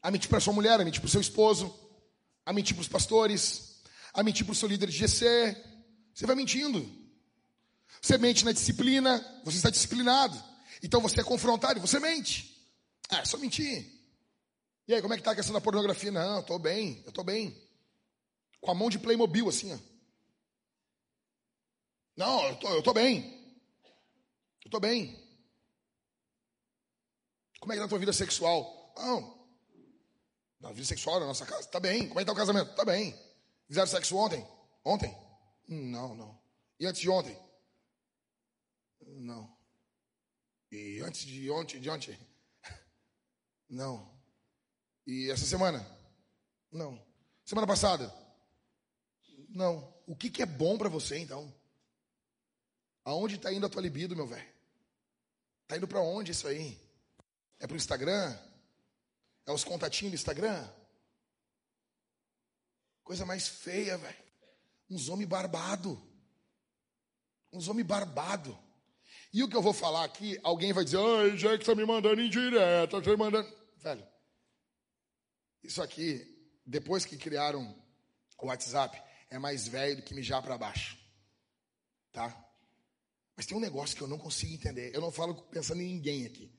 a 0.01 0.09
mentir 0.09 0.29
para 0.29 0.39
sua 0.39 0.53
mulher, 0.53 0.79
a 0.79 0.85
mentir 0.85 1.01
para 1.01 1.07
o 1.07 1.11
seu 1.11 1.19
esposo, 1.19 1.77
a 2.45 2.53
mentir 2.53 2.75
para 2.75 2.81
os 2.81 2.87
pastores, 2.87 3.68
a 4.13 4.23
mentir 4.23 4.45
para 4.45 4.53
o 4.53 4.55
seu 4.55 4.67
líder 4.67 4.89
de 4.89 4.97
GC. 4.97 5.55
Você 6.13 6.25
vai 6.25 6.35
mentindo. 6.35 6.85
Você 8.01 8.17
mente 8.17 8.45
na 8.45 8.51
disciplina, 8.51 9.19
você 9.43 9.57
está 9.57 9.69
disciplinado. 9.69 10.41
Então 10.81 11.01
você 11.01 11.19
é 11.19 11.23
confrontado 11.23 11.79
e 11.79 11.81
você 11.81 11.99
mente. 11.99 12.55
Ah, 13.09 13.19
é 13.19 13.25
só 13.25 13.37
mentir. 13.37 13.85
E 14.87 14.93
aí, 14.93 15.01
como 15.01 15.13
é 15.13 15.17
que 15.17 15.23
tá 15.23 15.31
a 15.31 15.35
questão 15.35 15.53
da 15.53 15.61
pornografia? 15.61 16.11
Não, 16.11 16.37
eu 16.37 16.43
tô 16.43 16.57
bem, 16.57 17.03
eu 17.05 17.11
tô 17.11 17.23
bem. 17.23 17.55
Com 18.61 18.71
a 18.71 18.75
mão 18.75 18.89
de 18.89 18.99
Playmobil, 18.99 19.47
assim, 19.47 19.73
ó. 19.73 19.77
Não, 22.15 22.45
eu 22.47 22.55
tô, 22.55 22.69
eu 22.69 22.83
tô 22.83 22.93
bem. 22.93 23.39
Eu 24.65 24.71
tô 24.71 24.79
bem. 24.79 25.15
Como 27.59 27.71
é 27.71 27.75
que 27.75 27.79
tá 27.79 27.85
a 27.85 27.89
tua 27.89 27.99
vida 27.99 28.13
sexual? 28.13 28.93
Não. 28.97 29.47
Na 30.59 30.71
vida 30.71 30.85
sexual 30.85 31.19
na 31.19 31.27
nossa 31.27 31.45
casa, 31.45 31.67
tá 31.67 31.79
bem. 31.79 32.07
Como 32.07 32.19
é 32.19 32.23
que 32.23 32.27
tá 32.27 32.33
o 32.33 32.35
casamento? 32.35 32.73
Tá 32.75 32.83
bem. 32.83 33.17
Fizeram 33.69 33.87
sexo 33.87 34.17
ontem? 34.17 34.43
Ontem? 34.83 35.15
Não, 35.67 36.15
não. 36.15 36.41
E 36.79 36.87
antes 36.87 36.99
de 36.99 37.07
ontem? 37.07 37.37
Não. 39.05 39.55
E 40.71 40.99
antes 41.01 41.21
de 41.21 41.51
ontem, 41.51 41.79
de 41.79 41.87
ontem? 41.89 42.17
Não. 43.69 44.11
E 45.05 45.29
essa 45.31 45.45
semana? 45.45 45.85
Não. 46.71 47.03
Semana 47.45 47.67
passada? 47.67 48.13
Não. 49.49 49.93
O 50.07 50.15
que, 50.15 50.29
que 50.29 50.41
é 50.41 50.45
bom 50.45 50.77
para 50.77 50.89
você 50.89 51.17
então? 51.17 51.53
Aonde 53.03 53.35
está 53.35 53.51
indo 53.51 53.65
a 53.65 53.69
tua 53.69 53.81
libido, 53.81 54.15
meu 54.15 54.27
velho? 54.27 54.47
Está 55.63 55.77
indo 55.77 55.87
para 55.87 56.01
onde 56.01 56.31
isso 56.31 56.47
aí? 56.47 56.79
É 57.59 57.67
pro 57.67 57.75
Instagram? 57.75 58.37
É 59.45 59.51
os 59.51 59.63
contatinhos 59.63 60.11
do 60.11 60.15
Instagram? 60.15 60.67
Coisa 63.09 63.25
mais 63.25 63.47
feia, 63.47 63.97
velho. 63.97 64.23
Uns 64.87 65.09
homens 65.09 65.27
barbado. 65.27 65.99
Uns 67.51 67.67
homens 67.67 67.87
barbado. 67.87 68.55
E 69.33 69.41
o 69.41 69.49
que 69.49 69.55
eu 69.55 69.63
vou 69.63 69.73
falar 69.73 70.03
aqui, 70.03 70.39
alguém 70.43 70.71
vai 70.73 70.83
dizer, 70.83 70.99
ai, 70.99 71.35
já 71.35 71.57
que 71.57 71.63
está 71.63 71.73
me 71.73 71.83
mandando 71.83 72.21
indireta, 72.21 72.99
está 72.99 73.09
me 73.09 73.17
mandando. 73.17 73.51
Velho, 73.77 74.07
isso 75.63 75.81
aqui, 75.81 76.23
depois 76.63 77.03
que 77.03 77.17
criaram 77.17 77.75
o 78.37 78.45
WhatsApp, 78.45 79.01
é 79.31 79.39
mais 79.39 79.67
velho 79.67 79.95
do 79.95 80.03
que 80.03 80.13
mijar 80.13 80.43
para 80.43 80.55
baixo. 80.55 80.95
Tá? 82.11 82.47
Mas 83.35 83.47
tem 83.47 83.57
um 83.57 83.59
negócio 83.59 83.97
que 83.97 84.03
eu 84.03 84.07
não 84.07 84.19
consigo 84.19 84.53
entender. 84.53 84.93
Eu 84.93 85.01
não 85.01 85.11
falo 85.11 85.33
pensando 85.45 85.81
em 85.81 85.95
ninguém 85.95 86.27
aqui. 86.27 86.55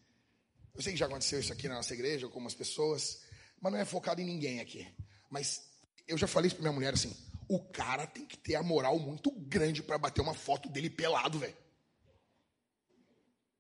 Eu 0.74 0.82
sei 0.82 0.94
que 0.94 0.98
já 0.98 1.06
aconteceu 1.06 1.39
isso 1.39 1.52
aqui 1.52 1.68
na 1.68 1.77
nossa 1.77 1.94
igreja, 1.94 2.27
com 2.27 2.32
algumas 2.32 2.55
pessoas, 2.55 3.22
mas 3.60 3.72
não 3.72 3.78
é 3.78 3.85
focado 3.85 4.20
em 4.20 4.27
ninguém 4.27 4.59
aqui. 4.59 4.93
Mas 5.31 5.69
eu 6.11 6.19
já 6.19 6.27
falei 6.27 6.49
isso 6.49 6.57
pra 6.57 6.62
minha 6.62 6.74
mulher 6.74 6.95
assim: 6.95 7.16
o 7.49 7.59
cara 7.59 8.07
tem 8.07 8.27
que 8.27 8.37
ter 8.37 8.55
a 8.55 8.62
moral 8.62 8.99
muito 8.99 9.31
grande 9.31 9.82
para 9.82 9.99
bater 9.99 10.20
uma 10.20 10.35
foto 10.35 10.69
dele 10.69 10.91
pelado, 10.91 11.39
velho 11.39 11.57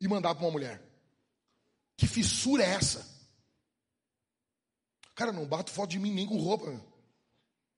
e 0.00 0.08
mandar 0.08 0.34
para 0.34 0.44
uma 0.44 0.50
mulher. 0.50 0.82
Que 1.96 2.06
fissura 2.06 2.64
é 2.64 2.70
essa? 2.70 3.06
Cara, 5.14 5.32
não 5.32 5.46
bato 5.46 5.70
foto 5.70 5.90
de 5.90 5.98
mim 5.98 6.12
nem 6.12 6.26
com 6.26 6.38
roupa. 6.38 6.82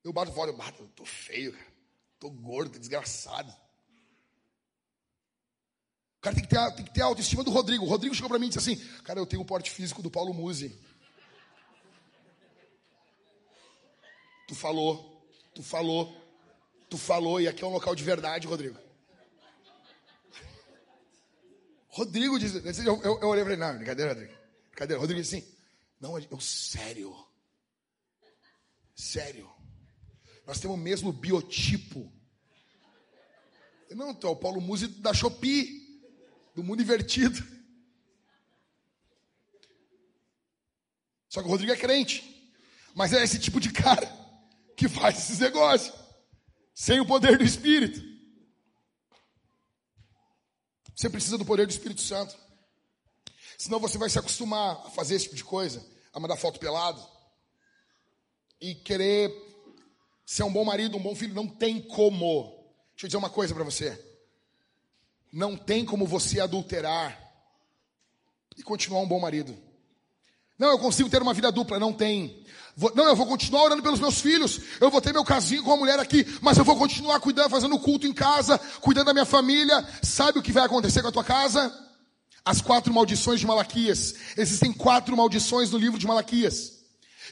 Eu 0.04 0.12
bato 0.12 0.32
foto, 0.32 0.50
eu 0.50 0.56
bato, 0.56 0.82
eu 0.82 0.88
tô 0.88 1.04
feio, 1.04 1.52
cara. 1.52 1.72
Tô 2.20 2.30
gordo, 2.30 2.78
desgraçado. 2.78 3.50
O 6.18 6.22
cara 6.22 6.36
tem 6.36 6.44
que, 6.44 6.50
ter, 6.50 6.74
tem 6.74 6.84
que 6.84 6.94
ter 6.94 7.02
a 7.02 7.06
autoestima 7.06 7.42
do 7.42 7.50
Rodrigo. 7.50 7.84
O 7.84 7.88
Rodrigo 7.88 8.14
chegou 8.14 8.28
para 8.28 8.38
mim 8.38 8.46
e 8.46 8.50
disse 8.50 8.60
assim: 8.60 8.76
Cara, 9.02 9.18
eu 9.18 9.26
tenho 9.26 9.42
o 9.42 9.44
porte 9.44 9.72
físico 9.72 10.00
do 10.00 10.10
Paulo 10.10 10.32
Musi. 10.32 10.78
Tu 14.52 14.56
falou, 14.56 15.26
tu 15.54 15.62
falou, 15.62 16.14
tu 16.90 16.98
falou, 16.98 17.40
e 17.40 17.48
aqui 17.48 17.64
é 17.64 17.66
um 17.66 17.72
local 17.72 17.94
de 17.94 18.04
verdade, 18.04 18.46
Rodrigo. 18.46 18.78
Rodrigo 21.88 22.38
disse, 22.38 22.58
eu, 22.86 23.00
eu, 23.02 23.18
eu 23.18 23.28
olhei 23.28 23.40
e 23.40 23.44
falei, 23.46 23.56
não, 23.56 23.74
brincadeira, 23.74 24.12
Rodrigo. 24.12 24.34
Brincadeira. 24.68 25.00
Rodrigo 25.00 25.22
disse 25.22 25.36
assim, 25.36 25.56
não, 25.98 26.18
eu, 26.18 26.38
sério. 26.38 27.16
Sério. 28.94 29.50
Nós 30.46 30.60
temos 30.60 30.76
o 30.76 30.80
mesmo 30.80 31.14
biotipo. 31.14 32.12
Eu, 33.88 33.96
não, 33.96 34.14
tu 34.14 34.26
é 34.26 34.30
o 34.30 34.36
Paulo 34.36 34.60
Musi 34.60 34.86
da 34.86 35.14
Shopee, 35.14 35.98
do 36.54 36.62
mundo 36.62 36.82
invertido. 36.82 37.42
Só 41.30 41.40
que 41.40 41.48
o 41.48 41.50
Rodrigo 41.50 41.72
é 41.72 41.76
crente. 41.76 42.52
Mas 42.94 43.14
é 43.14 43.24
esse 43.24 43.38
tipo 43.38 43.58
de 43.58 43.72
cara 43.72 44.20
que 44.82 44.88
faz 44.88 45.16
esses 45.16 45.38
negócios. 45.38 45.94
Sem 46.74 46.98
o 46.98 47.06
poder 47.06 47.38
do 47.38 47.44
Espírito. 47.44 48.02
Você 50.96 51.08
precisa 51.08 51.38
do 51.38 51.44
poder 51.44 51.66
do 51.66 51.70
Espírito 51.70 52.00
Santo. 52.00 52.36
Senão 53.56 53.78
você 53.78 53.96
vai 53.96 54.10
se 54.10 54.18
acostumar 54.18 54.72
a 54.84 54.90
fazer 54.90 55.14
esse 55.14 55.26
tipo 55.26 55.36
de 55.36 55.44
coisa, 55.44 55.86
a 56.12 56.18
mandar 56.18 56.36
foto 56.36 56.58
pelado 56.58 57.00
e 58.60 58.74
querer 58.74 59.32
ser 60.26 60.42
um 60.42 60.52
bom 60.52 60.64
marido, 60.64 60.96
um 60.96 61.02
bom 61.02 61.14
filho. 61.14 61.34
Não 61.34 61.46
tem 61.46 61.80
como. 61.80 62.50
Deixa 62.90 63.04
eu 63.04 63.08
dizer 63.08 63.18
uma 63.18 63.30
coisa 63.30 63.54
para 63.54 63.62
você. 63.62 63.96
Não 65.32 65.56
tem 65.56 65.84
como 65.84 66.06
você 66.06 66.40
adulterar 66.40 67.16
e 68.56 68.64
continuar 68.64 69.00
um 69.00 69.08
bom 69.08 69.20
marido. 69.20 69.56
Não, 70.58 70.70
eu 70.70 70.78
consigo 70.78 71.08
ter 71.08 71.22
uma 71.22 71.34
vida 71.34 71.52
dupla. 71.52 71.78
Não 71.78 71.92
tem. 71.92 72.44
Não, 72.94 73.04
eu 73.04 73.14
vou 73.14 73.26
continuar 73.26 73.64
orando 73.64 73.82
pelos 73.82 74.00
meus 74.00 74.20
filhos. 74.20 74.60
Eu 74.80 74.90
vou 74.90 75.00
ter 75.00 75.12
meu 75.12 75.24
casinho 75.24 75.62
com 75.62 75.72
a 75.72 75.76
mulher 75.76 75.98
aqui. 75.98 76.26
Mas 76.40 76.56
eu 76.56 76.64
vou 76.64 76.76
continuar 76.76 77.20
cuidando, 77.20 77.50
fazendo 77.50 77.78
culto 77.78 78.06
em 78.06 78.12
casa, 78.12 78.58
cuidando 78.80 79.06
da 79.06 79.12
minha 79.12 79.26
família. 79.26 79.86
Sabe 80.02 80.38
o 80.38 80.42
que 80.42 80.52
vai 80.52 80.64
acontecer 80.64 81.02
com 81.02 81.08
a 81.08 81.12
tua 81.12 81.24
casa? 81.24 81.72
As 82.44 82.60
quatro 82.60 82.92
maldições 82.92 83.40
de 83.40 83.46
Malaquias. 83.46 84.14
Existem 84.36 84.72
quatro 84.72 85.16
maldições 85.16 85.70
no 85.70 85.78
livro 85.78 85.98
de 85.98 86.06
Malaquias. 86.06 86.72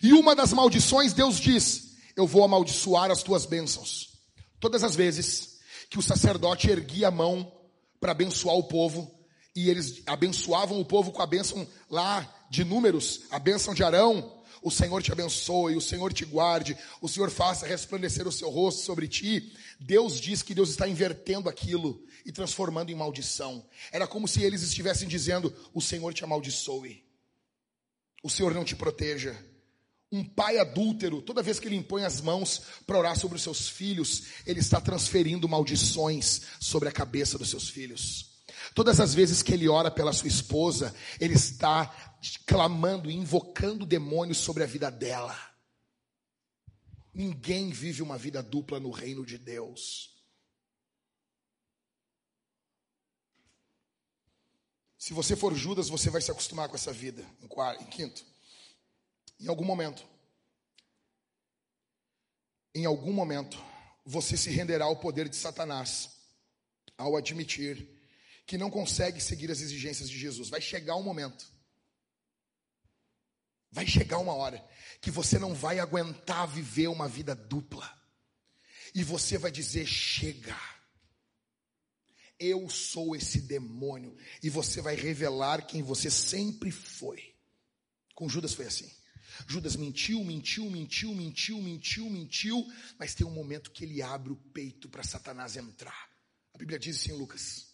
E 0.03 0.13
uma 0.13 0.35
das 0.35 0.53
maldições, 0.53 1.13
Deus 1.13 1.39
diz: 1.39 1.97
Eu 2.15 2.27
vou 2.27 2.45
amaldiçoar 2.45 3.11
as 3.11 3.23
tuas 3.23 3.47
bênçãos. 3.47 4.11
Todas 4.61 4.85
as 4.85 4.95
vezes 4.95 5.59
que 5.89 5.99
o 5.99 6.03
sacerdote 6.03 6.71
erguia 6.71 7.09
a 7.09 7.11
mão 7.11 7.51
para 7.99 8.13
abençoar 8.13 8.57
o 8.57 8.65
povo, 8.65 9.13
e 9.55 9.69
eles 9.69 10.03
abençoavam 10.07 10.81
o 10.81 10.85
povo 10.85 11.11
com 11.11 11.21
a 11.21 11.27
bênção 11.27 11.67
lá 11.91 12.27
de 12.49 12.65
números, 12.65 13.23
a 13.31 13.39
bênção 13.39 13.75
de 13.75 13.83
Arão, 13.83 14.40
o 14.63 14.71
Senhor 14.71 15.03
te 15.03 15.13
abençoe, 15.13 15.77
o 15.77 15.81
Senhor 15.81 16.13
te 16.13 16.25
guarde, 16.25 16.77
o 17.01 17.09
Senhor 17.09 17.31
faça 17.31 17.67
resplandecer 17.67 18.27
o 18.27 18.33
seu 18.33 18.51
rosto 18.51 18.83
sobre 18.83 19.09
ti. 19.09 19.53
Deus 19.79 20.21
diz 20.21 20.43
que 20.43 20.55
Deus 20.55 20.71
está 20.71 20.87
invertendo 20.87 21.49
aquilo 21.49 22.05
e 22.25 22.33
transformando 22.33 22.91
em 22.91 22.95
maldição. 22.95 23.67
Era 23.91 24.07
como 24.07 24.29
se 24.29 24.43
eles 24.43 24.63
estivessem 24.63 25.09
dizendo: 25.09 25.55
O 25.73 25.81
Senhor 25.81 26.13
te 26.13 26.25
amaldiçoe, 26.25 27.05
o 28.23 28.31
Senhor 28.31 28.55
não 28.55 28.65
te 28.65 28.77
proteja. 28.77 29.37
Um 30.13 30.25
pai 30.25 30.59
adúltero, 30.59 31.23
toda 31.23 31.43
vez 31.43 31.61
que 31.61 31.69
ele 31.69 31.77
impõe 31.77 32.05
as 32.05 32.21
mãos 32.21 32.63
para 32.85 32.99
orar 32.99 33.17
sobre 33.17 33.37
os 33.37 33.43
seus 33.43 33.69
filhos, 33.69 34.25
ele 34.45 34.59
está 34.59 34.81
transferindo 34.81 35.49
maldições 35.49 36.43
sobre 36.59 36.89
a 36.89 36.93
cabeça 36.93 37.39
dos 37.39 37.49
seus 37.49 37.69
filhos. 37.69 38.31
Todas 38.75 39.01
as 39.01 39.15
vezes 39.15 39.43
que 39.43 39.53
ele 39.53 39.69
ora 39.69 39.91
pela 39.91 40.13
sua 40.13 40.29
esposa, 40.29 40.95
ele 41.21 41.35
está 41.35 42.10
clamando, 42.47 43.11
invocando 43.11 43.87
demônios 43.87 44.39
sobre 44.39 44.63
a 44.63 44.67
vida 44.67 44.91
dela. 44.91 45.39
Ninguém 47.13 47.71
vive 47.71 48.03
uma 48.03 48.17
vida 48.17 48.43
dupla 48.43 48.79
no 48.79 48.91
reino 48.91 49.25
de 49.25 49.37
Deus. 49.37 50.11
Se 54.97 55.15
você 55.15 55.35
for 55.35 55.55
Judas, 55.55 55.89
você 55.89 56.11
vai 56.11 56.21
se 56.21 56.31
acostumar 56.31 56.69
com 56.69 56.77
essa 56.77 56.93
vida. 56.93 57.27
Em, 57.43 57.49
quarto, 57.49 57.83
em 57.83 57.87
quinto, 57.87 58.25
em 59.41 59.49
algum 59.49 59.65
momento, 59.65 60.07
em 62.75 62.85
algum 62.85 63.13
momento, 63.13 63.59
você 64.05 64.37
se 64.37 64.51
renderá 64.51 64.85
ao 64.85 64.97
poder 64.97 65.29
de 65.29 65.37
Satanás 65.37 66.21
ao 66.97 67.17
admitir 67.17 67.89
que 68.47 68.59
não 68.59 68.71
consegue 68.71 69.21
seguir 69.21 69.51
as 69.51 69.61
exigências 69.61 70.09
de 70.09 70.19
Jesus. 70.19 70.49
Vai 70.49 70.61
chegar 70.61 70.97
um 70.97 71.03
momento. 71.03 71.60
Vai 73.73 73.87
chegar 73.87 74.19
uma 74.19 74.35
hora 74.35 74.65
que 75.01 75.11
você 75.11 75.39
não 75.39 75.55
vai 75.55 75.79
aguentar 75.79 76.47
viver 76.49 76.89
uma 76.89 77.09
vida 77.09 77.35
dupla. 77.35 77.89
E 78.95 79.05
você 79.05 79.39
vai 79.39 79.51
dizer: 79.51 79.87
chega. 79.87 80.59
Eu 82.39 82.69
sou 82.71 83.15
esse 83.15 83.43
demônio. 83.43 84.17
E 84.43 84.49
você 84.49 84.81
vai 84.81 84.97
revelar 84.97 85.67
quem 85.67 85.83
você 85.83 86.11
sempre 86.11 86.71
foi. 86.71 87.35
Com 88.15 88.29
Judas 88.29 88.55
foi 88.55 88.67
assim. 88.67 88.91
Judas 89.47 89.77
mentiu, 89.77 90.23
mentiu, 90.25 90.69
mentiu, 90.71 91.15
mentiu, 91.15 91.61
mentiu, 91.61 92.11
mentiu, 92.11 92.67
mas 92.99 93.15
tem 93.15 93.27
um 93.27 93.33
momento 93.33 93.71
que 93.71 93.85
ele 93.85 94.03
abre 94.03 94.33
o 94.33 94.37
peito 94.37 94.89
para 94.89 95.03
Satanás 95.03 95.57
entrar. 95.57 96.11
A 96.53 96.59
Bíblia 96.59 96.79
diz 96.79 96.97
assim 96.97 97.13
em 97.13 97.17
Lucas: 97.17 97.71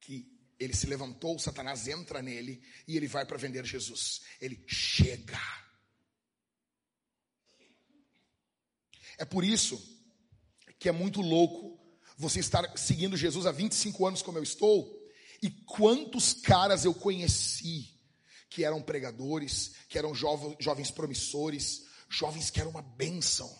que 0.00 0.39
ele 0.60 0.76
se 0.76 0.86
levantou, 0.86 1.38
Satanás 1.38 1.88
entra 1.88 2.20
nele 2.20 2.62
e 2.86 2.94
ele 2.94 3.08
vai 3.08 3.24
para 3.24 3.38
vender 3.38 3.64
Jesus. 3.64 4.20
Ele 4.38 4.62
chega. 4.66 5.40
É 9.16 9.24
por 9.24 9.42
isso 9.42 9.82
que 10.78 10.88
é 10.88 10.92
muito 10.92 11.22
louco 11.22 11.80
você 12.16 12.40
estar 12.40 12.76
seguindo 12.76 13.16
Jesus 13.16 13.46
há 13.46 13.52
25 13.52 14.06
anos 14.06 14.20
como 14.20 14.36
eu 14.36 14.42
estou, 14.42 14.98
e 15.42 15.48
quantos 15.50 16.34
caras 16.34 16.84
eu 16.84 16.92
conheci 16.92 17.98
que 18.50 18.62
eram 18.62 18.82
pregadores, 18.82 19.72
que 19.88 19.96
eram 19.96 20.14
jovens 20.14 20.90
promissores, 20.90 21.86
jovens 22.10 22.50
que 22.50 22.60
eram 22.60 22.70
uma 22.70 22.82
bênção, 22.82 23.50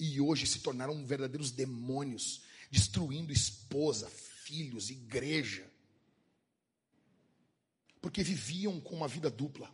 e 0.00 0.20
hoje 0.20 0.46
se 0.48 0.58
tornaram 0.58 1.06
verdadeiros 1.06 1.52
demônios, 1.52 2.42
destruindo 2.68 3.32
esposa, 3.32 4.10
filhos, 4.10 4.90
igreja, 4.90 5.71
porque 8.02 8.22
viviam 8.22 8.80
com 8.80 8.96
uma 8.96 9.08
vida 9.08 9.30
dupla. 9.30 9.70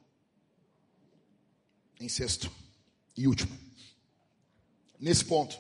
Em 1.98 2.09
sexto 2.09 2.48
e 3.16 3.26
último, 3.26 3.59
nesse 5.00 5.24
ponto, 5.24 5.59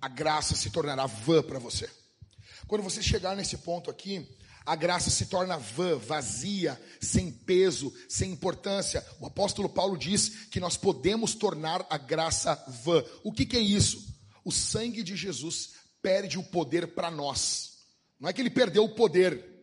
a 0.00 0.08
graça 0.08 0.54
se 0.54 0.70
tornará 0.70 1.04
vã 1.04 1.42
para 1.42 1.58
você. 1.58 1.90
Quando 2.66 2.82
você 2.82 3.02
chegar 3.02 3.36
nesse 3.36 3.58
ponto 3.58 3.90
aqui, 3.90 4.26
a 4.64 4.74
graça 4.74 5.10
se 5.10 5.26
torna 5.26 5.58
vã, 5.58 5.98
vazia, 5.98 6.80
sem 6.98 7.30
peso, 7.30 7.92
sem 8.08 8.32
importância. 8.32 9.06
O 9.20 9.26
apóstolo 9.26 9.68
Paulo 9.68 9.98
diz 9.98 10.46
que 10.46 10.58
nós 10.58 10.78
podemos 10.78 11.34
tornar 11.34 11.86
a 11.90 11.98
graça 11.98 12.54
vã. 12.82 13.04
O 13.22 13.30
que, 13.30 13.44
que 13.44 13.58
é 13.58 13.60
isso? 13.60 14.02
O 14.42 14.50
sangue 14.50 15.02
de 15.02 15.14
Jesus 15.14 15.72
perde 16.00 16.38
o 16.38 16.42
poder 16.42 16.94
para 16.94 17.10
nós. 17.10 17.80
Não 18.18 18.30
é 18.30 18.32
que 18.32 18.40
ele 18.40 18.48
perdeu 18.48 18.84
o 18.84 18.94
poder, 18.94 19.53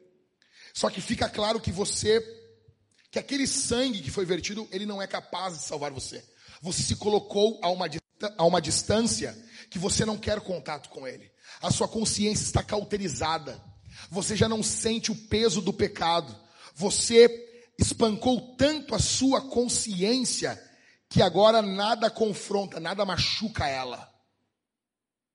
só 0.74 0.90
que 0.90 1.02
fica 1.02 1.30
claro 1.30 1.60
que 1.60 1.72
você, 1.72 2.22
que 3.10 3.20
aquele 3.20 3.48
sangue 3.48 4.02
que 4.02 4.12
foi 4.12 4.26
vertido, 4.26 4.68
ele 4.72 4.86
não 4.86 5.02
é 5.02 5.08
capaz 5.08 5.58
de 5.58 5.64
salvar 5.64 5.92
você. 5.92 6.24
Você 6.62 6.84
se 6.84 6.96
colocou 6.96 7.60
a 7.64 7.70
uma, 7.70 7.88
a 8.38 8.46
uma 8.46 8.62
distância 8.62 9.38
que 9.70 9.80
você 9.80 10.06
não 10.06 10.18
quer 10.18 10.40
contato 10.42 10.90
com 10.90 11.08
ele. 11.08 11.32
A 11.62 11.72
sua 11.72 11.88
consciência 11.88 12.44
está 12.44 12.64
cauterizada. 12.64 13.62
Você 14.10 14.36
já 14.36 14.48
não 14.48 14.64
sente 14.64 15.12
o 15.12 15.16
peso 15.16 15.62
do 15.62 15.74
pecado. 15.74 16.38
Você 16.76 17.28
espancou 17.78 18.56
tanto 18.56 18.96
a 18.96 19.00
sua 19.00 19.42
consciência 19.42 20.62
que 21.10 21.22
agora 21.22 21.62
nada 21.62 22.10
confronta, 22.10 22.80
nada 22.80 23.06
machuca 23.06 23.68
ela. 23.68 24.10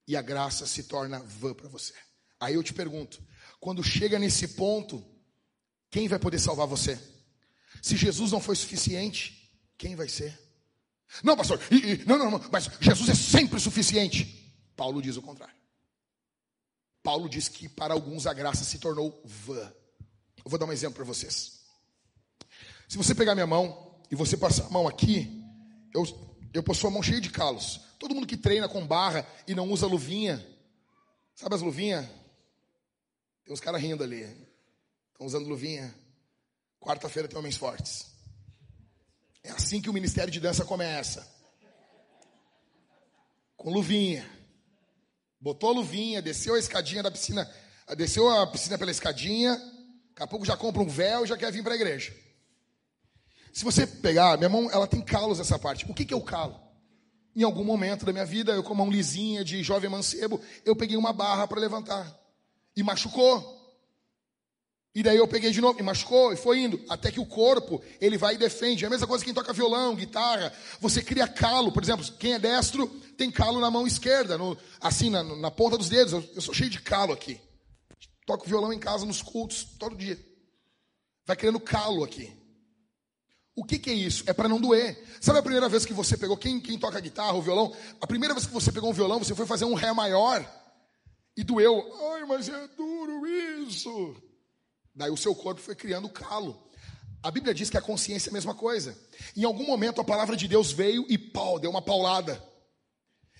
E 0.09 0.17
a 0.17 0.23
graça 0.23 0.67
se 0.67 0.85
torna 0.85 1.19
vã 1.19 1.53
para 1.53 1.69
você. 1.69 1.93
Aí 2.39 2.55
eu 2.55 2.63
te 2.63 2.73
pergunto, 2.73 3.23
quando 3.61 3.83
chega 3.83 4.19
nesse 4.19 4.49
ponto, 4.49 5.05
quem 5.97 6.09
vai 6.09 6.19
poder 6.19 6.39
salvar 6.39 6.67
você? 6.67 7.01
Se 7.81 7.97
Jesus 7.97 8.31
não 8.31 8.39
foi 8.39 8.55
suficiente, 8.55 9.51
quem 9.79 9.97
vai 9.97 10.11
ser? 10.11 10.39
Não, 11.25 11.35
pastor, 11.35 11.59
e, 11.71 11.77
e, 11.77 12.05
não, 12.05 12.19
não, 12.19 12.33
não, 12.33 12.49
mas 12.53 12.69
Jesus 12.79 13.09
é 13.09 13.15
sempre 13.15 13.59
suficiente. 13.59 14.55
Paulo 14.77 15.01
diz 15.01 15.17
o 15.17 15.23
contrário. 15.23 15.55
Paulo 17.03 17.31
diz 17.31 17.49
que 17.49 17.67
para 17.67 17.95
alguns 17.95 18.27
a 18.27 18.35
graça 18.35 18.63
se 18.63 18.79
tornou 18.79 19.23
vã. 19.25 19.73
Eu 20.45 20.51
vou 20.51 20.59
dar 20.59 20.67
um 20.67 20.73
exemplo 20.73 20.97
para 20.97 21.05
vocês. 21.07 21.63
Se 22.87 22.99
você 22.99 23.15
pegar 23.15 23.35
minha 23.35 23.47
mão 23.47 23.99
e 24.11 24.15
você 24.15 24.37
passar 24.37 24.67
a 24.67 24.71
mão 24.71 24.87
aqui, 24.87 25.43
eu, 25.95 26.05
eu 26.53 26.63
possuo 26.63 26.91
a 26.91 26.93
mão 26.93 27.03
cheia 27.03 27.23
de 27.23 27.31
calos. 27.31 27.81
Todo 27.99 28.15
mundo 28.15 28.27
que 28.27 28.37
treina 28.37 28.69
com 28.69 28.87
barra 28.87 29.27
e 29.49 29.55
não 29.55 29.71
usa 29.71 29.87
luvinha, 29.87 30.47
sabe 31.35 31.55
as 31.55 31.63
luvinhas? 31.63 32.07
Tem 33.47 33.55
uns 33.55 33.61
caras 33.61 33.81
rindo 33.81 34.05
ali. 34.05 34.46
Estão 35.17 35.27
usando 35.27 35.49
luvinha. 35.49 35.95
Quarta-feira 36.79 37.27
tem 37.27 37.39
homens 37.39 37.57
fortes. 37.57 38.05
É 39.43 39.51
assim 39.51 39.81
que 39.81 39.89
o 39.89 39.93
ministério 39.93 40.31
de 40.31 40.39
dança 40.39 40.63
começa. 40.63 41.27
Com 43.57 43.71
luvinha. 43.71 44.29
Botou 45.41 45.71
a 45.71 45.73
luvinha, 45.73 46.21
desceu 46.21 46.55
a 46.55 46.59
escadinha 46.59 47.03
da 47.03 47.11
piscina, 47.11 47.51
desceu 47.97 48.29
a 48.29 48.47
piscina 48.47 48.77
pela 48.77 48.91
escadinha, 48.91 49.57
daqui 50.11 50.23
a 50.23 50.27
pouco 50.27 50.45
já 50.45 50.55
compra 50.55 50.83
um 50.83 50.89
véu 50.89 51.25
e 51.25 51.27
já 51.27 51.37
quer 51.39 51.51
vir 51.51 51.63
para 51.63 51.73
a 51.73 51.77
igreja. 51.77 52.15
Se 53.55 53.65
você 53.65 53.87
pegar, 53.87 54.37
minha 54.37 54.51
mão, 54.51 54.71
ela 54.71 54.87
tem 54.87 55.01
calos 55.01 55.41
essa 55.41 55.59
parte. 55.59 55.91
O 55.91 55.95
que, 55.95 56.05
que 56.05 56.13
é 56.13 56.17
o 56.17 56.21
calo? 56.21 56.61
Em 57.35 57.43
algum 57.43 57.65
momento 57.65 58.05
da 58.05 58.13
minha 58.13 58.27
vida, 58.27 58.53
eu 58.53 58.63
com 58.63 58.75
a 58.75 58.77
mão 58.77 58.91
lisinha 58.91 59.43
de 59.43 59.63
jovem 59.63 59.89
mancebo, 59.89 60.39
eu 60.63 60.77
peguei 60.77 60.99
uma 60.99 61.15
barra 61.15 61.49
para 61.49 61.59
levantar. 61.59 62.15
E 62.77 62.83
machucou. 62.83 63.56
E 64.97 65.03
daí 65.03 65.19
eu 65.19 65.29
peguei 65.29 65.51
de 65.51 65.61
novo, 65.61 65.79
e 65.79 65.83
machucou, 65.83 66.33
e 66.33 66.37
foi 66.37 66.61
indo. 66.61 66.83
Até 66.89 67.13
que 67.13 67.21
o 67.21 67.27
corpo, 67.27 67.83
ele 68.01 68.17
vai 68.17 68.35
e 68.35 68.39
defende. 68.39 68.83
É 68.83 68.87
a 68.87 68.91
mesma 68.91 69.07
coisa 69.07 69.23
que 69.23 69.31
quem 69.31 69.35
toca 69.35 69.53
violão, 69.53 69.95
guitarra. 69.95 70.51
Você 70.81 71.03
cria 71.03 71.29
calo. 71.29 71.71
Por 71.71 71.83
exemplo, 71.83 72.03
quem 72.19 72.33
é 72.33 72.39
destro 72.39 72.89
tem 73.15 73.31
calo 73.31 73.61
na 73.61 73.71
mão 73.71 73.87
esquerda, 73.87 74.39
no, 74.39 74.57
assim, 74.81 75.11
na, 75.11 75.23
na, 75.23 75.51
ponta 75.51 75.77
dos 75.77 75.91
dedos. 75.91 76.15
Eu, 76.15 76.25
eu 76.37 76.41
sou 76.41 76.55
cheio 76.55 76.71
de 76.71 76.81
calo 76.81 77.13
aqui. 77.13 77.39
Toco 78.25 78.49
violão 78.49 78.73
em 78.73 78.79
casa, 78.79 79.05
nos 79.05 79.21
cultos, 79.21 79.65
todo 79.79 79.95
dia. 79.95 80.19
Vai 81.27 81.37
criando 81.37 81.61
calo 81.61 82.03
aqui. 82.03 82.33
O 83.55 83.67
que, 83.67 83.79
que 83.79 83.91
é 83.91 83.95
isso? 83.95 84.25
É 84.27 84.33
para 84.33 84.49
não 84.49 84.59
doer. 84.59 84.99
Sabe 85.21 85.41
a 85.41 85.43
primeira 85.43 85.69
vez 85.69 85.85
que 85.85 85.93
você 85.93 86.17
pegou, 86.17 86.39
quem, 86.39 86.59
quem 86.59 86.79
toca 86.79 86.99
guitarra 87.01 87.35
ou 87.35 87.43
violão, 87.43 87.77
a 88.01 88.07
primeira 88.07 88.33
vez 88.33 88.47
que 88.47 88.53
você 88.53 88.73
pegou 88.73 88.89
um 88.89 88.95
violão, 88.95 89.19
você 89.19 89.35
foi 89.35 89.45
fazer 89.45 89.67
um 89.67 89.75
Ré 89.75 89.93
maior 89.93 90.43
e 91.37 91.45
doeu. 91.45 91.85
Ai, 92.15 92.25
mas 92.25 92.49
é 92.49 92.67
duro 92.69 93.27
isso. 93.27 94.26
Daí 94.97 95.11
o 95.11 95.17
seu 95.17 95.35
corpo 95.35 95.61
foi 95.61 95.77
criando 95.77 96.09
calo. 96.09 96.67
A 97.23 97.31
Bíblia 97.31 97.53
diz 97.53 97.69
que 97.69 97.77
a 97.77 97.83
consciência 97.83 98.31
é 98.31 98.31
a 98.31 98.33
mesma 98.33 98.55
coisa. 98.55 98.97
Em 99.37 99.45
algum 99.45 99.67
momento 99.67 100.01
a 100.01 100.05
palavra 100.05 100.35
de 100.35 100.49
Deus 100.49 100.73
veio 100.73 101.05
e 101.09 101.19
pau, 101.19 101.59
deu 101.59 101.71
uma 101.71 101.83
paulada. 101.83 102.43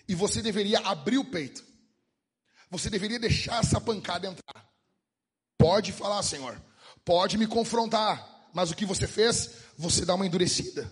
E 0.07 0.15
você 0.15 0.43
deveria 0.43 0.79
abrir 0.81 1.17
o 1.17 1.25
peito. 1.25 1.65
Você 2.71 2.91
deveria 2.91 3.19
deixar 3.19 3.61
essa 3.61 3.81
pancada 3.81 4.27
entrar. 4.27 4.71
Pode 5.57 5.93
falar, 5.93 6.23
Senhor. 6.23 6.61
Pode 7.05 7.39
me 7.39 7.47
confrontar. 7.47 8.51
Mas 8.53 8.71
o 8.71 8.77
que 8.77 8.85
você 8.85 9.07
fez? 9.07 9.51
Você 9.79 10.05
dá 10.05 10.15
uma 10.15 10.27
endurecida. 10.27 10.91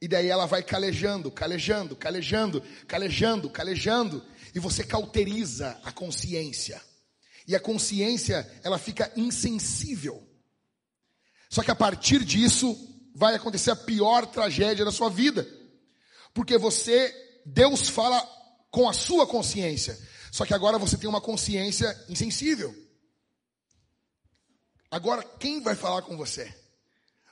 E 0.00 0.08
daí 0.08 0.28
ela 0.28 0.46
vai 0.46 0.62
calejando, 0.62 1.30
calejando, 1.30 1.94
calejando, 1.94 2.62
calejando, 2.88 3.48
calejando. 3.48 4.24
E 4.54 4.58
você 4.58 4.84
cauteriza 4.84 5.78
a 5.84 5.92
consciência. 5.92 6.82
E 7.46 7.54
a 7.54 7.60
consciência, 7.60 8.50
ela 8.62 8.78
fica 8.78 9.12
insensível. 9.16 10.26
Só 11.50 11.62
que 11.62 11.70
a 11.70 11.76
partir 11.76 12.24
disso, 12.24 12.76
vai 13.14 13.34
acontecer 13.34 13.70
a 13.70 13.76
pior 13.76 14.26
tragédia 14.26 14.84
da 14.84 14.90
sua 14.90 15.08
vida. 15.08 15.46
Porque 16.32 16.58
você, 16.58 17.14
Deus 17.46 17.88
fala 17.88 18.20
com 18.70 18.88
a 18.88 18.92
sua 18.92 19.26
consciência. 19.26 19.96
Só 20.32 20.44
que 20.44 20.54
agora 20.54 20.78
você 20.78 20.96
tem 20.96 21.08
uma 21.08 21.20
consciência 21.20 21.96
insensível. 22.08 22.74
Agora, 24.90 25.22
quem 25.22 25.60
vai 25.60 25.76
falar 25.76 26.02
com 26.02 26.16
você? 26.16 26.52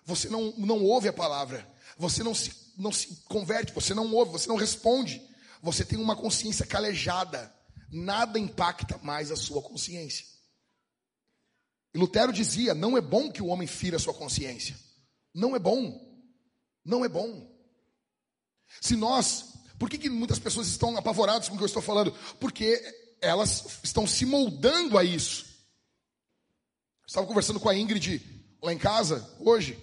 Você 0.05 0.29
não, 0.29 0.53
não 0.57 0.85
ouve 0.85 1.09
a 1.09 1.13
palavra. 1.13 1.67
Você 1.97 2.23
não 2.23 2.35
se, 2.35 2.53
não 2.77 2.93
se 2.93 3.23
converte, 3.29 3.73
você 3.73 3.95
não 3.95 4.13
ouve, 4.15 4.33
você 4.33 4.49
não 4.49 4.57
responde. 4.57 5.21
Você 5.63 5.85
tem 5.85 5.99
uma 5.99 6.17
consciência 6.17 6.67
calejada 6.67 7.53
nada 7.93 8.39
impacta 8.39 8.99
mais 9.03 9.31
a 9.31 9.37
sua 9.37 9.61
consciência. 9.61 10.27
E 11.95 11.99
Lutero 11.99 12.33
dizia: 12.33 12.75
não 12.75 12.97
é 12.97 13.01
bom 13.01 13.31
que 13.31 13.43
o 13.43 13.49
homem 13.49 13.69
fira 13.69 13.97
a 13.97 14.01
sua 14.01 14.15
consciência. 14.15 14.77
Não 15.35 15.55
é 15.55 15.59
bom. 15.59 16.11
Não 16.85 17.05
é 17.05 17.09
bom. 17.09 17.51
Se 18.81 18.97
nós, 18.97 19.53
por 19.79 19.91
que, 19.91 19.99
que 19.99 20.09
muitas 20.09 20.39
pessoas 20.39 20.67
estão 20.67 20.97
apavoradas 20.97 21.49
com 21.49 21.55
o 21.55 21.59
que 21.59 21.63
eu 21.63 21.67
estou 21.67 21.83
falando? 21.83 22.13
Porque 22.41 22.83
elas 23.21 23.79
estão 23.83 24.07
se 24.07 24.25
moldando 24.25 24.97
a 24.99 25.05
isso. 25.05 25.47
estava 27.07 27.27
conversando 27.27 27.61
com 27.61 27.69
a 27.69 27.77
Ingrid 27.77 28.21
lá 28.63 28.73
em 28.73 28.79
casa 28.79 29.29
hoje, 29.39 29.79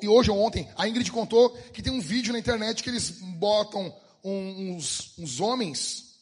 e 0.00 0.08
hoje 0.08 0.30
ou 0.30 0.38
ontem, 0.38 0.70
a 0.76 0.88
Ingrid 0.88 1.10
contou 1.10 1.50
que 1.72 1.82
tem 1.82 1.92
um 1.92 2.00
vídeo 2.00 2.32
na 2.32 2.38
internet 2.38 2.82
que 2.82 2.88
eles 2.88 3.10
botam 3.10 3.94
uns, 4.22 5.18
uns 5.18 5.40
homens 5.40 6.15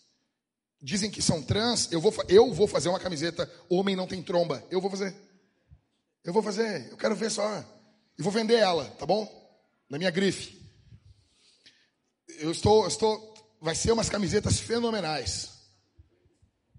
dizem 0.84 1.10
que 1.10 1.22
são 1.22 1.42
trans, 1.42 1.90
eu 1.90 1.98
vou, 1.98 2.14
eu 2.28 2.52
vou 2.52 2.68
fazer 2.68 2.90
uma 2.90 3.00
camiseta 3.00 3.50
Homem 3.70 3.96
Não 3.96 4.06
Tem 4.06 4.22
Tromba. 4.22 4.62
Eu 4.70 4.82
vou 4.82 4.90
fazer. 4.90 5.16
Eu 6.22 6.30
vou 6.30 6.42
fazer. 6.42 6.90
Eu 6.90 6.96
quero 6.98 7.16
ver 7.16 7.30
só. 7.30 7.64
E 8.18 8.22
vou 8.22 8.30
vender 8.30 8.56
ela, 8.56 8.84
tá 8.98 9.06
bom? 9.06 9.26
Na 9.88 9.96
minha 9.96 10.10
grife. 10.10 10.62
Eu 12.38 12.52
estou, 12.52 12.86
estou. 12.86 13.32
Vai 13.62 13.74
ser 13.74 13.92
umas 13.92 14.10
camisetas 14.10 14.60
fenomenais. 14.60 15.48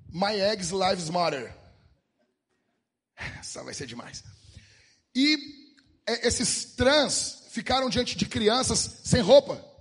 My 0.07 0.39
Eggs 0.39 0.71
Lives 0.71 1.09
Matter. 1.09 1.51
Essa 3.39 3.63
vai 3.63 3.73
ser 3.73 3.87
demais. 3.87 4.23
E 5.15 5.35
é, 6.05 6.27
esses 6.27 6.75
trans 6.75 7.45
ficaram 7.49 7.89
diante 7.89 8.15
de 8.15 8.27
crianças 8.27 8.99
sem 9.03 9.21
roupa. 9.21 9.74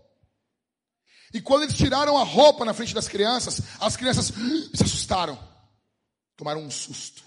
E 1.34 1.42
quando 1.42 1.64
eles 1.64 1.76
tiraram 1.76 2.16
a 2.16 2.24
roupa 2.24 2.64
na 2.64 2.72
frente 2.72 2.94
das 2.94 3.08
crianças, 3.08 3.60
as 3.78 3.96
crianças 3.96 4.32
se 4.72 4.82
assustaram. 4.82 5.38
Tomaram 6.36 6.62
um 6.62 6.70
susto. 6.70 7.22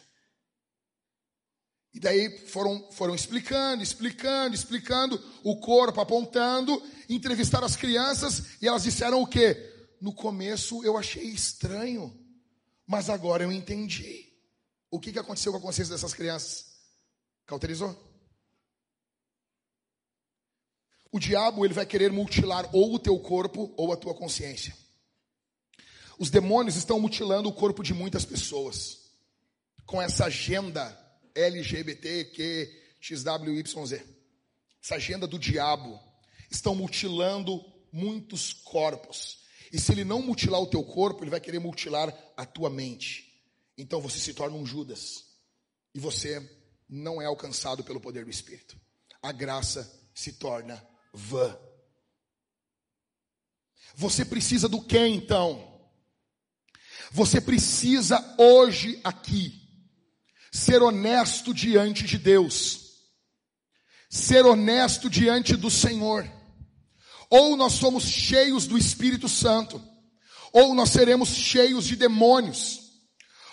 E 1.94 2.00
daí 2.00 2.40
foram, 2.48 2.92
foram 2.92 3.14
explicando, 3.14 3.84
explicando, 3.84 4.56
explicando, 4.56 5.24
o 5.44 5.60
corpo 5.60 6.02
apontando, 6.02 6.82
entrevistaram 7.10 7.66
as 7.66 7.76
crianças 7.76 8.62
e 8.62 8.68
elas 8.68 8.84
disseram 8.84 9.22
o 9.22 9.28
quê? 9.28 9.76
no 10.00 10.14
começo 10.14 10.84
eu 10.84 10.98
achei 10.98 11.24
estranho, 11.24 12.16
mas 12.86 13.10
agora 13.10 13.44
eu 13.44 13.52
entendi. 13.52 14.26
O 14.90 15.00
que, 15.00 15.12
que 15.12 15.20
aconteceu 15.20 15.52
com 15.52 15.58
a 15.58 15.62
consciência 15.62 15.94
dessas 15.94 16.14
crianças? 16.14 16.66
Cauterizou? 17.46 18.07
O 21.18 21.20
diabo 21.20 21.66
ele 21.66 21.74
vai 21.74 21.84
querer 21.84 22.12
mutilar 22.12 22.70
ou 22.72 22.94
o 22.94 23.00
teu 23.00 23.18
corpo 23.18 23.74
ou 23.76 23.92
a 23.92 23.98
tua 23.98 24.14
consciência. 24.14 24.78
Os 26.20 26.30
demônios 26.30 26.76
estão 26.76 27.00
mutilando 27.00 27.50
o 27.50 27.54
corpo 27.54 27.82
de 27.82 27.92
muitas 27.92 28.24
pessoas 28.24 29.00
com 29.84 30.00
essa 30.00 30.26
agenda 30.26 30.96
LGBTQXWYZ. 31.34 34.04
Essa 34.84 34.94
agenda 34.94 35.26
do 35.26 35.40
diabo 35.40 36.00
estão 36.52 36.76
mutilando 36.76 37.66
muitos 37.92 38.54
corpos. 38.54 39.40
E 39.74 39.80
se 39.80 39.94
ele 39.94 40.04
não 40.04 40.22
mutilar 40.22 40.62
o 40.62 40.68
teu 40.68 40.84
corpo, 40.84 41.24
ele 41.24 41.32
vai 41.32 41.42
querer 41.42 41.58
mutilar 41.58 42.16
a 42.38 42.46
tua 42.46 42.70
mente. 42.70 43.42
Então 43.76 44.00
você 44.00 44.20
se 44.20 44.36
torna 44.36 44.56
um 44.56 44.68
Judas. 44.68 45.26
E 45.96 46.00
você 46.00 46.48
não 46.88 47.20
é 47.20 47.26
alcançado 47.26 47.84
pelo 47.84 48.00
poder 48.00 48.24
do 48.24 48.30
Espírito. 48.30 48.80
A 49.20 49.32
graça 49.32 49.92
se 50.14 50.34
torna 50.34 50.87
vã. 51.14 51.58
Você 53.96 54.24
precisa 54.24 54.70
do 54.70 54.80
que 54.80 55.00
então? 55.00 55.68
Você 57.12 57.42
precisa 57.42 58.24
hoje 58.38 59.00
aqui 59.04 59.60
ser 60.52 60.82
honesto 60.82 61.54
diante 61.54 62.04
de 62.04 62.18
Deus, 62.18 62.92
ser 64.10 64.46
honesto 64.46 65.10
diante 65.10 65.56
do 65.56 65.70
Senhor. 65.72 66.30
Ou 67.30 67.58
nós 67.58 67.74
somos 67.74 68.04
cheios 68.04 68.68
do 68.68 68.78
Espírito 68.78 69.28
Santo, 69.28 69.82
ou 70.54 70.74
nós 70.76 70.90
seremos 70.90 71.30
cheios 71.30 71.86
de 71.86 71.96
demônios, 71.96 72.80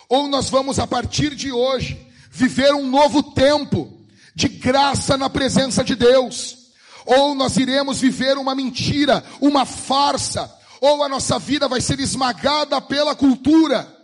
ou 0.07 0.27
nós 0.27 0.49
vamos 0.49 0.79
a 0.79 0.87
partir 0.87 1.35
de 1.35 1.51
hoje 1.51 1.99
viver 2.29 2.73
um 2.73 2.87
novo 2.87 3.33
tempo 3.33 4.05
de 4.35 4.47
graça 4.47 5.17
na 5.17 5.29
presença 5.29 5.83
de 5.83 5.95
Deus 5.95 6.64
ou 7.05 7.35
nós 7.35 7.57
iremos 7.57 7.99
viver 7.99 8.37
uma 8.37 8.55
mentira, 8.55 9.23
uma 9.39 9.65
farsa, 9.65 10.51
ou 10.81 11.03
a 11.03 11.09
nossa 11.09 11.39
vida 11.39 11.67
vai 11.67 11.81
ser 11.81 11.99
esmagada 11.99 12.81
pela 12.81 13.15
cultura. 13.15 13.95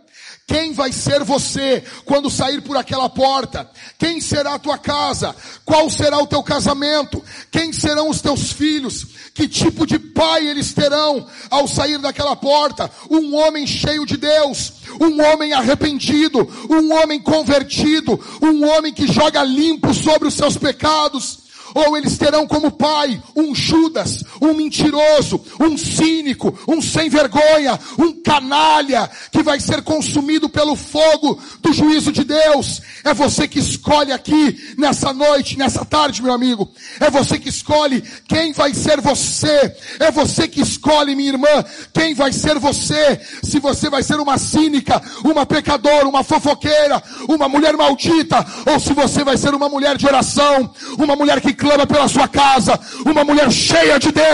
Quem 0.48 0.73
vai 0.73 0.91
ser 0.91 1.23
você 1.23 1.82
quando 2.03 2.30
sair 2.30 2.61
por 2.61 2.76
aquela 2.76 3.07
porta? 3.07 3.69
Quem 3.98 4.19
será 4.19 4.56
a 4.56 4.60
tua 4.60 4.78
casa? 4.78 5.34
Qual 5.64 5.90
será 5.90 6.18
o 6.18 6.28
teu 6.28 6.44
casamento? 6.44 7.23
Quem 7.49 7.72
serão 7.72 8.10
os 8.10 8.19
teus 8.19 8.52
filhos? 8.52 9.07
Que 9.34 9.48
tipo 9.48 9.88
de 9.88 9.98
pai 9.98 10.45
eles 10.45 10.73
terão 10.73 11.26
ao 11.49 11.69
sair 11.69 11.99
daquela 11.99 12.36
porta? 12.36 12.91
Um 13.10 13.34
homem 13.34 13.65
cheio 13.65 14.06
de 14.06 14.18
Deus, 14.18 14.73
um 14.99 15.23
homem 15.23 15.53
arrependido, 15.53 16.45
um 16.69 16.94
homem 17.02 17.22
convertido, 17.22 18.19
um 18.41 18.69
homem 18.69 18.94
que 18.94 19.07
joga 19.07 19.41
limpo 19.44 19.94
sobre 19.94 20.28
os 20.28 20.34
seus 20.34 20.57
pecados, 20.57 21.40
ou 21.73 21.98
eles 21.98 22.18
terão 22.18 22.48
como 22.48 22.72
pai 22.72 23.22
um 23.35 23.53
Judas, 23.53 24.23
um 24.41 24.53
mentiroso, 24.55 25.39
um 25.59 25.77
cínico, 25.77 26.57
um 26.68 26.81
sem 26.81 27.09
vergonha, 27.09 27.80
um 27.97 28.11
canalha, 28.22 29.09
que 29.31 29.43
vai 29.43 29.59
ser 29.59 29.84
consumido 29.84 30.49
pelo 30.49 30.76
fogo 30.76 31.39
do 31.61 31.72
juízo 31.72 32.11
de 32.11 32.23
Deus. 32.23 32.81
É 33.03 33.13
você 33.13 33.47
que 33.47 33.59
escolhe 33.59 34.11
aqui, 34.11 34.76
nessa 34.77 35.13
noite, 35.13 35.57
nessa 35.57 35.85
tarde, 35.85 36.23
meu 36.23 36.34
amigo. 36.34 36.72
É 36.99 37.09
você 37.09 37.38
que 37.38 37.49
escolhe 37.49 38.01
quem 38.27 38.51
vai 38.51 38.73
ser 38.73 38.99
você. 38.99 39.76
É 39.99 40.11
você 40.11 40.47
que 40.47 40.61
escolhe, 40.61 41.15
minha 41.15 41.30
irmã, 41.30 41.63
quem 41.93 42.15
vai 42.15 42.31
ser 42.31 42.57
você. 42.57 43.19
Se 43.43 43.59
você 43.59 43.89
vai 43.89 44.01
ser 44.01 44.19
uma 44.19 44.38
cínica, 44.38 45.01
uma 45.23 45.45
pecadora, 45.45 46.07
uma 46.07 46.23
fofoqueira, 46.23 47.01
uma 47.27 47.47
mulher 47.47 47.77
maldita, 47.77 48.45
ou 48.65 48.80
se 48.80 48.93
você 48.93 49.23
vai 49.23 49.38
ser 49.38 49.53
uma 49.53 49.69
mulher 49.69 49.97
de 49.97 50.07
oração, 50.07 50.73
uma 50.97 51.15
mulher 51.15 51.39
que 51.41 51.53
clama 51.53 51.85
pela 51.85 52.07
sua 52.07 52.27
casa, 52.27 52.80
uma 53.05 53.23
mulher 53.23 53.51
cheia 53.51 53.99
de 53.99 54.11
Deus. 54.11 54.30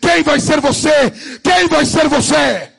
Quem 0.00 0.22
vai 0.22 0.40
ser 0.40 0.60
você? 0.60 1.10
Quem 1.42 1.68
vai 1.68 1.84
ser 1.84 2.08
você? 2.08 2.72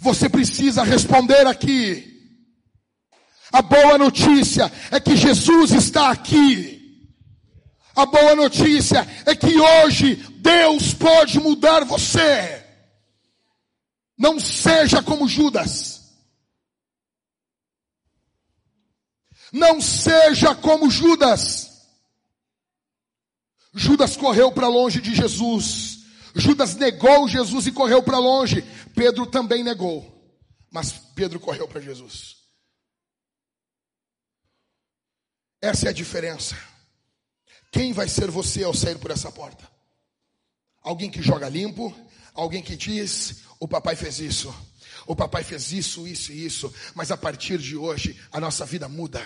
Você 0.00 0.28
precisa 0.28 0.82
responder 0.82 1.46
aqui. 1.46 2.06
A 3.52 3.62
boa 3.62 3.98
notícia 3.98 4.70
é 4.90 5.00
que 5.00 5.16
Jesus 5.16 5.72
está 5.72 6.10
aqui. 6.10 6.80
A 7.94 8.06
boa 8.06 8.34
notícia 8.34 9.06
é 9.26 9.34
que 9.34 9.60
hoje 9.60 10.16
Deus 10.38 10.94
pode 10.94 11.38
mudar 11.40 11.84
você. 11.84 12.64
Não 14.16 14.38
seja 14.38 15.02
como 15.02 15.26
Judas. 15.26 16.00
Não 19.52 19.80
seja 19.80 20.54
como 20.54 20.90
Judas. 20.90 21.69
Judas 23.72 24.16
correu 24.16 24.50
para 24.52 24.68
longe 24.68 25.00
de 25.00 25.14
Jesus. 25.14 26.00
Judas 26.34 26.74
negou 26.76 27.28
Jesus 27.28 27.66
e 27.66 27.72
correu 27.72 28.02
para 28.02 28.18
longe. 28.18 28.62
Pedro 28.94 29.26
também 29.26 29.62
negou. 29.62 30.18
Mas 30.70 30.92
Pedro 31.14 31.40
correu 31.40 31.66
para 31.66 31.80
Jesus. 31.80 32.36
Essa 35.60 35.86
é 35.86 35.90
a 35.90 35.92
diferença. 35.92 36.56
Quem 37.70 37.92
vai 37.92 38.08
ser 38.08 38.30
você 38.30 38.64
ao 38.64 38.74
sair 38.74 38.98
por 38.98 39.10
essa 39.10 39.30
porta? 39.30 39.68
Alguém 40.82 41.10
que 41.10 41.22
joga 41.22 41.48
limpo? 41.48 41.94
Alguém 42.34 42.62
que 42.62 42.76
diz: 42.76 43.42
o 43.58 43.68
papai 43.68 43.94
fez 43.94 44.18
isso, 44.18 44.54
o 45.06 45.14
papai 45.14 45.44
fez 45.44 45.72
isso, 45.72 46.06
isso 46.06 46.32
e 46.32 46.44
isso, 46.44 46.72
mas 46.94 47.10
a 47.10 47.16
partir 47.16 47.58
de 47.58 47.76
hoje 47.76 48.18
a 48.32 48.40
nossa 48.40 48.64
vida 48.64 48.88
muda. 48.88 49.20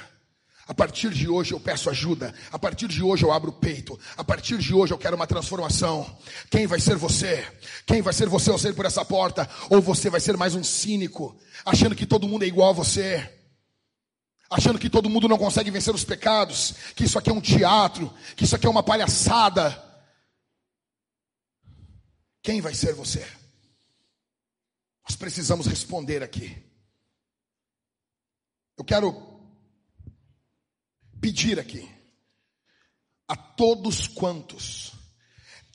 A 0.67 0.73
partir 0.73 1.11
de 1.11 1.29
hoje 1.29 1.53
eu 1.53 1.61
peço 1.61 1.91
ajuda. 1.91 2.35
A 2.51 2.59
partir 2.59 2.89
de 2.89 3.03
hoje 3.03 3.25
eu 3.25 3.33
abro 3.33 3.51
o 3.51 3.55
peito. 3.55 3.99
A 4.17 4.25
partir 4.25 4.57
de 4.59 4.73
hoje 4.73 4.95
eu 4.95 4.99
quero 4.99 5.15
uma 5.15 5.27
transformação. 5.27 6.19
Quem 6.51 6.67
vai 6.67 6.81
ser 6.81 6.97
você? 6.97 7.47
Quem 7.85 8.01
vai 8.01 8.15
ser 8.15 8.29
você 8.29 8.51
ao 8.51 8.59
sair 8.59 8.73
por 8.73 8.87
essa 8.87 9.05
porta? 9.05 9.49
Ou 9.69 9.83
você 9.83 10.09
vai 10.09 10.21
ser 10.21 10.37
mais 10.37 10.55
um 10.55 10.65
cínico, 10.65 11.39
achando 11.65 11.95
que 11.95 12.07
todo 12.07 12.27
mundo 12.27 12.45
é 12.45 12.47
igual 12.47 12.71
a 12.71 12.73
você? 12.73 13.31
Achando 14.51 14.79
que 14.79 14.89
todo 14.89 15.11
mundo 15.11 15.29
não 15.29 15.37
consegue 15.37 15.71
vencer 15.71 15.95
os 15.95 16.05
pecados? 16.05 16.75
Que 16.95 17.05
isso 17.05 17.19
aqui 17.19 17.29
é 17.29 17.35
um 17.35 17.41
teatro? 17.41 18.13
Que 18.35 18.45
isso 18.45 18.57
aqui 18.57 18.67
é 18.67 18.71
uma 18.71 18.83
palhaçada? 18.83 19.83
Quem 22.43 22.63
vai 22.63 22.75
ser 22.75 22.95
você? 22.95 23.27
Nós 25.07 25.17
precisamos 25.17 25.67
responder 25.67 26.23
aqui. 26.23 26.57
Eu 28.79 28.85
quero 28.85 29.34
pedir 31.25 31.59
aqui 31.59 31.89
a 33.27 33.35
todos 33.35 34.07
quantos 34.07 34.93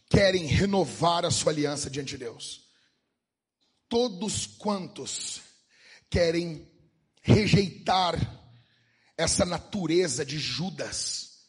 querem 0.08 0.46
renovar 0.46 1.26
a 1.26 1.32
sua 1.32 1.52
aliança 1.52 1.90
diante 1.90 2.10
de 2.10 2.20
Deus, 2.20 2.68
todos 3.88 4.46
quantos 4.46 5.42
querem 6.08 6.72
rejeitar 7.24 8.16
essa 9.18 9.44
natureza 9.44 10.24
de 10.24 10.38
Judas, 10.38 11.48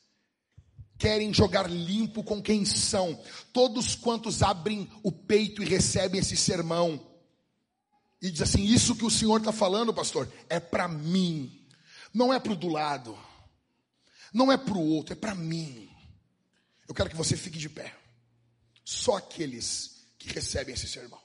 querem 0.96 1.34
jogar 1.34 1.70
limpo 1.70 2.24
com 2.24 2.40
quem 2.40 2.64
são, 2.64 3.22
todos 3.52 3.94
quantos 3.94 4.42
abrem 4.42 4.90
o 5.02 5.12
peito 5.12 5.62
e 5.62 5.66
recebem 5.66 6.20
esse 6.22 6.38
sermão, 6.38 7.06
e 8.22 8.30
diz 8.30 8.40
assim: 8.40 8.64
Isso 8.64 8.96
que 8.96 9.04
o 9.04 9.10
Senhor 9.10 9.40
está 9.40 9.52
falando, 9.52 9.92
pastor, 9.92 10.26
é 10.48 10.58
para 10.58 10.88
mim, 10.88 11.68
não 12.14 12.32
é 12.32 12.40
para 12.40 12.52
o 12.52 12.56
do 12.56 12.68
lado 12.68 13.28
não 14.32 14.50
é 14.50 14.56
para 14.56 14.74
o 14.74 14.86
outro, 14.86 15.12
é 15.12 15.16
para 15.16 15.34
mim. 15.34 15.90
Eu 16.88 16.94
quero 16.94 17.10
que 17.10 17.16
você 17.16 17.36
fique 17.36 17.58
de 17.58 17.68
pé. 17.68 17.96
Só 18.84 19.16
aqueles 19.16 20.06
que 20.18 20.32
recebem 20.32 20.74
esse 20.74 20.88
sermão. 20.88 21.20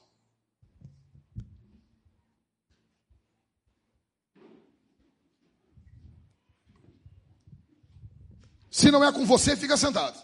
Se 8.69 8.91
não 8.91 9.03
é 9.03 9.11
com 9.11 9.25
você, 9.25 9.55
fica 9.55 9.77
sentado. 9.77 10.21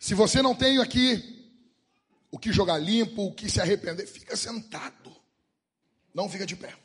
Se 0.00 0.12
você 0.12 0.42
não 0.42 0.54
tem 0.54 0.78
aqui 0.78 1.32
o 2.30 2.38
que 2.38 2.52
jogar 2.52 2.78
limpo, 2.78 3.26
o 3.26 3.32
que 3.32 3.48
se 3.48 3.60
arrepender, 3.60 4.06
fica 4.06 4.36
sentado. 4.36 5.14
Não 6.12 6.28
fica 6.28 6.44
de 6.44 6.56
pé. 6.56 6.76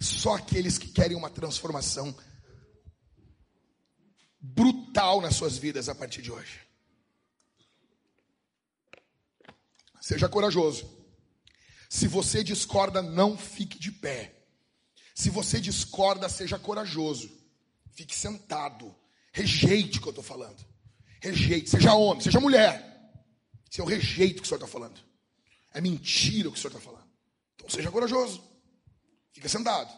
Só 0.00 0.34
aqueles 0.34 0.78
que 0.78 0.88
querem 0.88 1.16
uma 1.16 1.28
transformação 1.28 2.16
brutal 4.40 5.20
nas 5.20 5.36
suas 5.36 5.58
vidas 5.58 5.88
a 5.88 5.94
partir 5.94 6.22
de 6.22 6.32
hoje. 6.32 6.60
Seja 10.00 10.28
corajoso. 10.28 10.98
Se 11.88 12.08
você 12.08 12.42
discorda, 12.42 13.02
não 13.02 13.36
fique 13.36 13.78
de 13.78 13.92
pé. 13.92 14.34
Se 15.14 15.28
você 15.28 15.60
discorda, 15.60 16.28
seja 16.28 16.58
corajoso. 16.58 17.30
Fique 17.92 18.16
sentado. 18.16 18.94
Rejeite 19.32 19.98
o 19.98 20.02
que 20.02 20.08
eu 20.08 20.12
estou 20.12 20.24
falando. 20.24 20.64
Rejeite. 21.20 21.68
Seja 21.68 21.94
homem, 21.94 22.22
seja 22.22 22.40
mulher. 22.40 22.86
Se 23.70 23.80
eu 23.80 23.84
rejeito 23.84 24.38
o 24.38 24.42
que 24.42 24.46
o 24.46 24.48
senhor 24.48 24.58
está 24.58 24.66
falando. 24.66 25.00
É 25.72 25.80
mentira 25.80 26.48
o 26.48 26.52
que 26.52 26.58
o 26.58 26.60
senhor 26.60 26.74
está 26.74 26.80
falando. 26.80 27.08
Então 27.54 27.68
seja 27.68 27.90
corajoso. 27.90 28.42
Fica 29.32 29.48
sentado. 29.48 29.92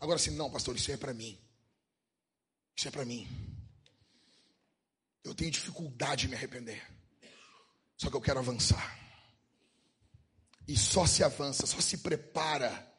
Agora, 0.00 0.16
assim, 0.16 0.32
não, 0.32 0.50
pastor, 0.50 0.74
isso 0.74 0.90
é 0.90 0.96
para 0.96 1.14
mim. 1.14 1.38
Isso 2.76 2.88
é 2.88 2.90
para 2.90 3.04
mim. 3.04 3.28
Eu 5.24 5.34
tenho 5.34 5.50
dificuldade 5.50 6.22
de 6.22 6.28
me 6.28 6.34
arrepender. 6.34 6.82
Só 7.96 8.10
que 8.10 8.16
eu 8.16 8.20
quero 8.20 8.40
avançar. 8.40 8.98
E 10.66 10.76
só 10.76 11.06
se 11.06 11.22
avança, 11.22 11.66
só 11.66 11.80
se 11.80 11.98
prepara. 11.98 12.90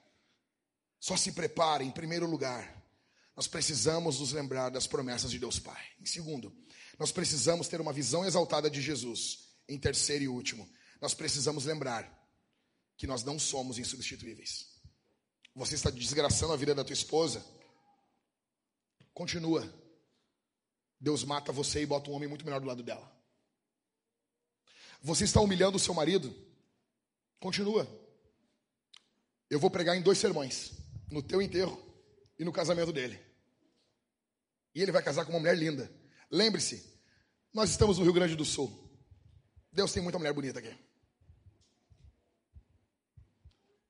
Só 0.99 1.17
se 1.17 1.31
prepara, 1.31 1.83
em 1.83 1.91
primeiro 1.91 2.25
lugar. 2.25 2.81
Nós 3.35 3.47
precisamos 3.47 4.19
nos 4.19 4.31
lembrar 4.31 4.69
das 4.69 4.87
promessas 4.87 5.31
de 5.31 5.39
Deus 5.39 5.59
Pai. 5.59 5.83
Em 5.99 6.05
segundo, 6.05 6.55
nós 6.97 7.11
precisamos 7.11 7.67
ter 7.67 7.81
uma 7.81 7.91
visão 7.91 8.25
exaltada 8.25 8.69
de 8.69 8.81
Jesus. 8.81 9.49
Em 9.67 9.77
terceiro 9.77 10.23
e 10.23 10.27
último, 10.27 10.69
nós 11.01 11.13
precisamos 11.13 11.65
lembrar 11.65 12.09
que 12.95 13.07
nós 13.07 13.23
não 13.23 13.39
somos 13.39 13.77
insubstituíveis. 13.77 14.67
Você 15.55 15.75
está 15.75 15.89
desgraçando 15.89 16.53
a 16.53 16.57
vida 16.57 16.73
da 16.75 16.83
tua 16.83 16.93
esposa? 16.93 17.43
Continua. 19.13 19.71
Deus 20.99 21.23
mata 21.23 21.51
você 21.51 21.81
e 21.81 21.85
bota 21.85 22.09
um 22.09 22.13
homem 22.13 22.29
muito 22.29 22.45
melhor 22.45 22.59
do 22.59 22.67
lado 22.67 22.81
dela. 22.81 23.11
Você 25.01 25.25
está 25.25 25.41
humilhando 25.41 25.77
o 25.77 25.79
seu 25.79 25.93
marido? 25.93 26.33
Continua. 27.39 27.87
Eu 29.49 29.59
vou 29.59 29.69
pregar 29.69 29.97
em 29.97 30.01
dois 30.01 30.17
sermões: 30.17 30.71
no 31.11 31.21
teu 31.21 31.41
enterro 31.41 31.77
e 32.39 32.45
no 32.45 32.53
casamento 32.53 32.93
dele. 32.93 33.19
E 34.73 34.81
ele 34.81 34.91
vai 34.91 35.03
casar 35.03 35.25
com 35.25 35.31
uma 35.31 35.39
mulher 35.39 35.57
linda. 35.57 35.91
Lembre-se, 36.31 36.91
nós 37.53 37.69
estamos 37.69 37.97
no 37.97 38.03
Rio 38.03 38.13
Grande 38.13 38.35
do 38.35 38.45
Sul. 38.45 38.71
Deus 39.71 39.91
tem 39.91 40.01
muita 40.01 40.17
mulher 40.17 40.33
bonita 40.33 40.59
aqui. 40.59 40.75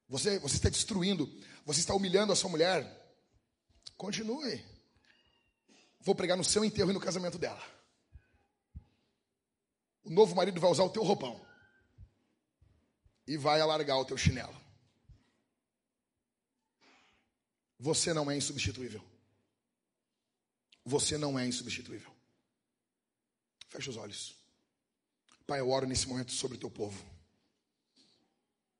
Você, 0.09 0.39
você 0.39 0.55
está 0.55 0.69
destruindo, 0.69 1.27
você 1.65 1.79
está 1.79 1.93
humilhando 1.93 2.33
a 2.33 2.35
sua 2.35 2.49
mulher. 2.49 2.85
Continue. 3.95 4.72
Vou 6.03 6.13
pregar 6.13 6.37
no 6.37 6.43
seu 6.43 6.65
enterro 6.65 6.91
e 6.91 6.93
no 6.93 6.99
casamento 6.99 7.39
dela. 7.39 7.63
O 10.03 10.09
novo 10.09 10.35
marido 10.35 10.59
vai 10.59 10.69
usar 10.69 10.83
o 10.83 10.89
teu 10.89 11.01
roupão 11.01 11.43
e 13.25 13.37
vai 13.37 13.61
alargar 13.61 13.97
o 13.97 14.05
teu 14.05 14.17
chinelo. 14.17 14.53
Você 17.79 18.13
não 18.13 18.29
é 18.29 18.35
insubstituível. 18.35 19.03
Você 20.85 21.17
não 21.17 21.39
é 21.39 21.47
insubstituível. 21.47 22.13
Feche 23.69 23.89
os 23.89 23.95
olhos. 23.95 24.35
Pai, 25.47 25.61
eu 25.61 25.69
oro 25.69 25.87
nesse 25.87 26.07
momento 26.07 26.33
sobre 26.33 26.57
o 26.57 26.59
teu 26.59 26.69
povo. 26.69 27.01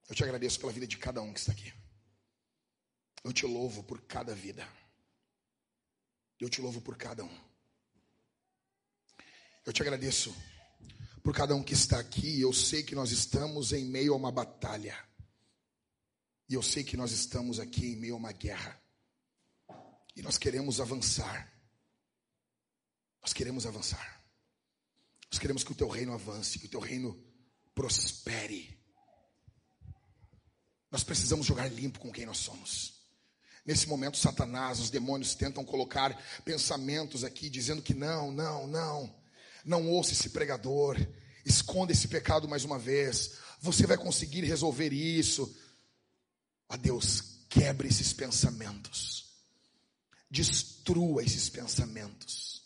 Eu 0.10 0.16
te 0.16 0.24
agradeço 0.24 0.60
pela 0.60 0.74
vida 0.74 0.86
de 0.86 0.98
cada 0.98 1.22
um 1.22 1.32
que 1.32 1.40
está 1.40 1.54
aqui. 1.54 1.74
Eu 3.24 3.32
te 3.32 3.46
louvo 3.46 3.82
por 3.84 4.02
cada 4.02 4.36
vida. 4.36 4.68
Eu 6.40 6.50
te 6.50 6.62
louvo 6.62 6.82
por 6.82 6.98
cada 6.98 7.24
um. 7.24 7.40
Eu 9.66 9.72
te 9.72 9.82
agradeço 9.82 10.36
por 11.24 11.34
cada 11.34 11.56
um 11.56 11.64
que 11.64 11.74
está 11.74 12.00
aqui. 12.00 12.42
Eu 12.42 12.52
sei 12.52 12.84
que 12.84 12.96
nós 12.96 13.12
estamos 13.12 13.72
em 13.72 13.86
meio 13.86 14.14
a 14.14 14.18
uma 14.18 14.32
batalha. 14.32 14.98
E 16.50 16.54
eu 16.54 16.62
sei 16.62 16.84
que 16.84 16.98
nós 16.98 17.12
estamos 17.12 17.60
aqui 17.60 17.94
em 17.94 17.96
meio 17.96 18.16
a 18.16 18.18
uma 18.18 18.32
guerra. 18.32 18.82
E 20.16 20.22
nós 20.22 20.38
queremos 20.38 20.82
avançar. 20.82 21.52
Nós 23.22 23.34
queremos 23.34 23.66
avançar. 23.66 24.22
Nós 25.32 25.40
queremos 25.40 25.64
que 25.64 25.72
o 25.72 25.76
teu 25.76 25.88
reino 25.88 26.14
avance, 26.14 26.60
que 26.60 26.66
o 26.66 26.70
teu 26.70 26.80
reino 26.80 27.18
prospere. 27.74 28.78
Nós 30.92 31.04
precisamos 31.04 31.48
jogar 31.48 31.68
limpo 31.70 32.00
com 32.00 32.12
quem 32.12 32.26
nós 32.26 32.38
somos. 32.38 32.93
Nesse 33.66 33.88
momento, 33.88 34.18
Satanás, 34.18 34.80
os 34.80 34.90
demônios 34.90 35.36
tentam 35.36 35.64
colocar 35.64 36.16
pensamentos 36.44 37.24
aqui, 37.24 37.50
dizendo 37.50 37.82
que 37.82 37.94
não, 37.94 38.32
não, 38.32 38.68
não. 38.68 39.16
Não 39.64 39.90
ouça 39.90 40.12
esse 40.12 40.30
pregador. 40.30 40.98
Esconda 41.46 41.92
esse 41.92 42.08
pecado 42.08 42.48
mais 42.48 42.66
uma 42.66 42.78
vez. 42.78 43.38
Você 43.62 43.88
vai 43.88 43.98
conseguir 43.98 44.44
resolver 44.44 44.92
isso. 44.92 45.56
A 46.68 46.76
Deus, 46.76 47.46
quebre 47.50 47.88
esses 47.88 48.12
pensamentos. 48.12 49.32
Destrua 50.30 51.24
esses 51.24 51.48
pensamentos. 51.48 52.64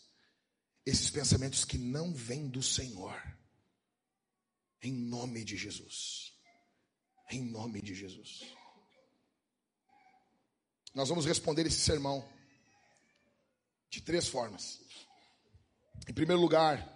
Esses 0.84 1.10
pensamentos 1.10 1.64
que 1.64 1.78
não 1.78 2.12
vêm 2.12 2.48
do 2.48 2.62
Senhor. 2.62 3.20
Em 4.82 4.92
nome 4.92 5.44
de 5.44 5.56
Jesus. 5.56 6.32
Em 7.30 7.42
nome 7.42 7.80
de 7.82 7.94
Jesus. 7.94 8.57
Nós 10.98 11.08
vamos 11.08 11.26
responder 11.26 11.64
esse 11.64 11.78
sermão 11.78 12.28
de 13.88 14.00
três 14.00 14.26
formas. 14.26 14.80
Em 16.08 16.12
primeiro 16.12 16.42
lugar, 16.42 16.92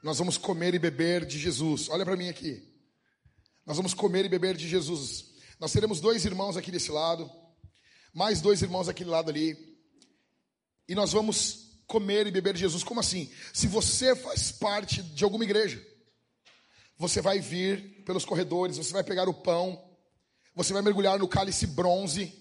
nós 0.00 0.16
vamos 0.16 0.38
comer 0.38 0.74
e 0.74 0.78
beber 0.78 1.26
de 1.26 1.40
Jesus. 1.40 1.88
Olha 1.88 2.04
para 2.04 2.16
mim 2.16 2.28
aqui. 2.28 2.62
Nós 3.66 3.76
vamos 3.76 3.94
comer 3.94 4.24
e 4.24 4.28
beber 4.28 4.56
de 4.56 4.68
Jesus. 4.68 5.34
Nós 5.58 5.72
teremos 5.72 6.00
dois 6.00 6.24
irmãos 6.24 6.56
aqui 6.56 6.70
desse 6.70 6.92
lado, 6.92 7.28
mais 8.14 8.40
dois 8.40 8.62
irmãos 8.62 8.88
aquele 8.88 9.10
lado 9.10 9.28
ali. 9.28 9.56
E 10.88 10.94
nós 10.94 11.12
vamos 11.12 11.82
comer 11.88 12.28
e 12.28 12.30
beber 12.30 12.54
de 12.54 12.60
Jesus. 12.60 12.84
Como 12.84 13.00
assim? 13.00 13.28
Se 13.52 13.66
você 13.66 14.14
faz 14.14 14.52
parte 14.52 15.02
de 15.02 15.24
alguma 15.24 15.42
igreja, 15.42 15.84
você 16.96 17.20
vai 17.20 17.40
vir 17.40 18.04
pelos 18.04 18.24
corredores, 18.24 18.76
você 18.76 18.92
vai 18.92 19.02
pegar 19.02 19.28
o 19.28 19.34
pão, 19.34 19.84
você 20.54 20.72
vai 20.72 20.80
mergulhar 20.80 21.18
no 21.18 21.26
cálice 21.26 21.66
bronze, 21.66 22.40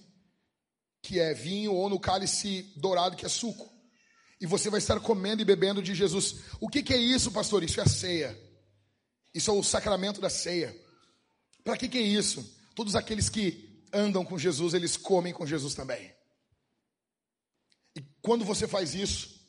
que 1.01 1.19
é 1.19 1.33
vinho, 1.33 1.73
ou 1.73 1.89
no 1.89 1.99
cálice 1.99 2.71
dourado, 2.75 3.15
que 3.15 3.25
é 3.25 3.29
suco. 3.29 3.71
E 4.39 4.45
você 4.45 4.69
vai 4.69 4.79
estar 4.79 4.99
comendo 4.99 5.41
e 5.41 5.45
bebendo 5.45 5.81
de 5.81 5.93
Jesus. 5.93 6.37
O 6.59 6.67
que, 6.67 6.81
que 6.81 6.93
é 6.93 6.97
isso, 6.97 7.31
pastor? 7.31 7.63
Isso 7.63 7.79
é 7.79 7.83
a 7.83 7.87
ceia. 7.87 8.39
Isso 9.33 9.49
é 9.49 9.53
o 9.53 9.63
sacramento 9.63 10.19
da 10.19 10.29
ceia. 10.29 10.75
Para 11.63 11.77
que, 11.77 11.87
que 11.87 11.97
é 11.97 12.01
isso? 12.01 12.43
Todos 12.73 12.95
aqueles 12.95 13.29
que 13.29 13.85
andam 13.93 14.25
com 14.25 14.37
Jesus, 14.37 14.73
eles 14.73 14.97
comem 14.97 15.33
com 15.33 15.45
Jesus 15.45 15.75
também. 15.75 16.11
E 17.95 18.01
quando 18.21 18.45
você 18.45 18.67
faz 18.67 18.95
isso, 18.95 19.39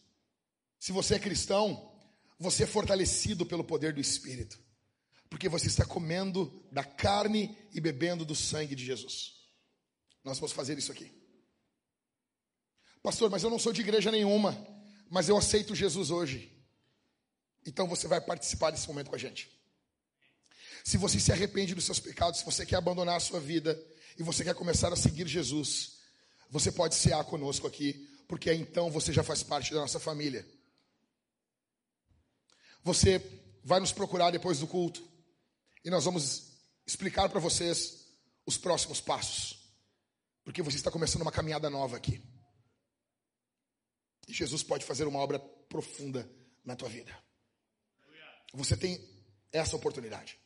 se 0.79 0.93
você 0.93 1.15
é 1.15 1.19
cristão, 1.19 1.91
você 2.39 2.65
é 2.65 2.67
fortalecido 2.67 3.47
pelo 3.47 3.65
poder 3.65 3.95
do 3.95 4.01
Espírito. 4.01 4.59
Porque 5.31 5.49
você 5.49 5.69
está 5.69 5.87
comendo 5.87 6.63
da 6.71 6.85
carne 6.85 7.57
e 7.73 7.81
bebendo 7.81 8.25
do 8.25 8.35
sangue 8.35 8.75
de 8.75 8.85
Jesus. 8.85 9.33
Nós 10.23 10.39
vamos 10.39 10.53
fazer 10.53 10.77
isso 10.77 10.93
aqui. 10.93 11.22
Pastor, 13.03 13.29
mas 13.31 13.43
eu 13.43 13.51
não 13.51 13.59
sou 13.59 13.73
de 13.73 13.81
igreja 13.81 14.11
nenhuma, 14.11 14.57
mas 15.11 15.29
eu 15.29 15.37
aceito 15.37 15.75
Jesus 15.75 16.11
hoje. 16.11 16.53
Então 17.67 17.89
você 17.89 18.07
vai 18.07 18.21
participar 18.21 18.71
desse 18.71 18.87
momento 18.87 19.09
com 19.11 19.17
a 19.17 19.19
gente. 19.19 19.51
Se 20.85 20.97
você 20.97 21.19
se 21.19 21.33
arrepende 21.33 21.75
dos 21.75 21.85
seus 21.85 22.01
pecados, 22.01 22.41
se 22.41 22.45
você 22.45 22.65
quer 22.65 22.77
abandonar 22.77 23.17
a 23.17 23.21
sua 23.21 23.41
vida 23.41 23.81
e 24.19 24.23
você 24.23 24.45
quer 24.45 24.55
começar 24.55 24.93
a 24.93 24.97
seguir 24.97 25.27
Jesus, 25.27 25.99
você 26.49 26.71
pode 26.71 26.95
cear 26.95 27.25
conosco 27.25 27.67
aqui, 27.67 28.09
porque 28.29 28.53
então 28.53 28.91
você 28.91 29.13
já 29.13 29.23
faz 29.23 29.43
parte 29.43 29.73
da 29.73 29.81
nossa 29.81 30.01
família. 30.01 30.47
Você 32.85 33.21
vai 33.65 33.81
nos 33.81 33.93
procurar 33.93 34.31
depois 34.31 34.59
do 34.59 34.67
culto 34.67 35.07
e 35.85 35.91
nós 35.91 36.05
vamos 36.05 36.53
explicar 36.87 37.29
para 37.29 37.41
vocês 37.41 38.07
os 38.45 38.57
próximos 38.57 39.01
passos, 39.01 39.59
porque 40.45 40.63
você 40.63 40.77
está 40.77 40.91
começando 40.91 41.23
uma 41.23 41.33
caminhada 41.33 41.71
nova 41.71 41.97
aqui. 41.97 42.21
E 44.29 44.33
Jesus 44.33 44.63
pode 44.63 44.85
fazer 44.85 45.07
uma 45.07 45.19
obra 45.19 45.39
profunda 45.39 46.29
na 46.65 46.77
tua 46.77 46.89
vida. 46.89 47.17
Você 48.55 48.77
tem 48.77 49.01
essa 49.51 49.77
oportunidade. 49.77 50.39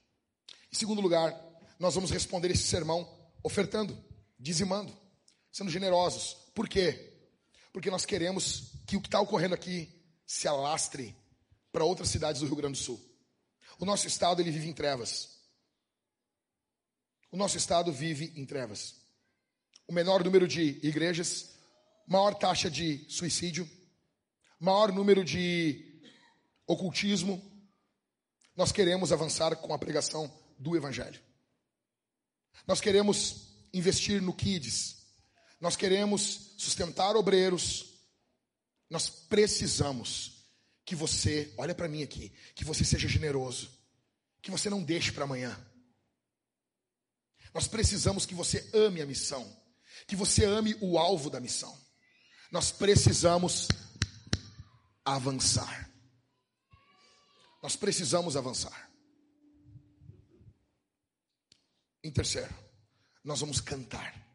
Em 0.73 0.77
segundo 0.77 1.01
lugar, 1.01 1.35
nós 1.79 1.95
vamos 1.95 2.11
responder 2.11 2.51
esse 2.51 2.65
sermão 2.65 3.09
ofertando, 3.43 3.97
dizimando, 4.39 4.97
sendo 5.53 5.71
generosos. 5.71 6.35
Por 6.55 6.69
quê? 6.69 7.15
Porque 7.73 7.91
nós 7.91 8.05
queremos 8.05 8.73
que 8.87 8.97
o 8.97 9.01
que 9.01 9.09
está 9.09 9.21
ocorrendo 9.21 9.55
aqui 9.55 9.93
se 10.27 10.49
alastre 10.49 11.15
para 11.71 11.85
outras 11.85 12.09
cidades 12.09 12.41
do 12.41 12.47
Rio 12.47 12.57
Grande 12.57 12.79
do 12.79 12.85
Sul. 12.85 13.01
O 13.79 13.85
nosso 13.85 14.07
estado 14.07 14.41
ele 14.41 14.51
vive 14.51 14.69
em 14.69 14.73
trevas. 14.73 15.37
O 17.31 17.37
nosso 17.37 17.57
estado 17.57 17.93
vive 17.93 18.33
em 18.35 18.47
trevas. 18.47 18.95
O 19.87 19.93
menor 19.93 20.25
número 20.25 20.49
de 20.49 20.81
igrejas, 20.83 21.56
maior 22.07 22.35
taxa 22.35 22.71
de 22.71 23.05
suicídio, 23.09 23.69
maior 24.61 24.93
número 24.93 25.25
de 25.25 26.01
ocultismo. 26.67 27.43
Nós 28.55 28.73
queremos 28.73 29.13
avançar 29.13 29.57
com 29.57 29.75
a 29.75 29.79
pregação 29.79 30.33
do 30.59 30.77
Evangelho. 30.77 31.21
Nós 32.67 32.81
queremos 32.81 33.49
investir 33.73 34.23
no 34.23 34.33
Kids. 34.33 35.05
Nós 35.61 35.77
queremos 35.77 36.55
sustentar 36.57 37.17
obreiros. 37.17 37.95
Nós 38.89 39.09
precisamos 39.09 40.37
que 40.85 40.95
você, 40.95 41.53
olha 41.59 41.75
para 41.75 41.89
mim 41.89 42.03
aqui, 42.03 42.33
que 42.55 42.65
você 42.65 42.85
seja 42.85 43.09
generoso, 43.09 43.71
que 44.41 44.51
você 44.51 44.71
não 44.71 44.83
deixe 44.83 45.11
para 45.11 45.25
amanhã. 45.25 45.59
Nós 47.53 47.67
precisamos 47.67 48.25
que 48.25 48.35
você 48.35 48.71
ame 48.73 49.03
a 49.03 49.07
missão, 49.07 49.45
que 50.07 50.15
você 50.15 50.45
ame 50.45 50.77
o 50.81 50.99
alvo 50.99 51.29
da 51.29 51.41
missão. 51.41 51.77
Nós 52.57 52.73
precisamos 52.73 53.69
avançar. 55.05 55.93
Nós 57.63 57.77
precisamos 57.77 58.35
avançar. 58.35 58.91
Em 62.03 62.11
terceiro, 62.11 62.55
nós 63.23 63.41
vamos 63.41 63.61
cantar. 63.61 64.27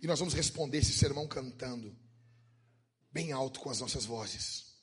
E 0.00 0.06
nós 0.06 0.18
vamos 0.18 0.32
responder 0.32 0.78
esse 0.78 0.94
sermão 0.94 1.28
cantando, 1.28 1.94
bem 3.12 3.32
alto 3.32 3.60
com 3.60 3.68
as 3.68 3.80
nossas 3.80 4.06
vozes. 4.06 4.74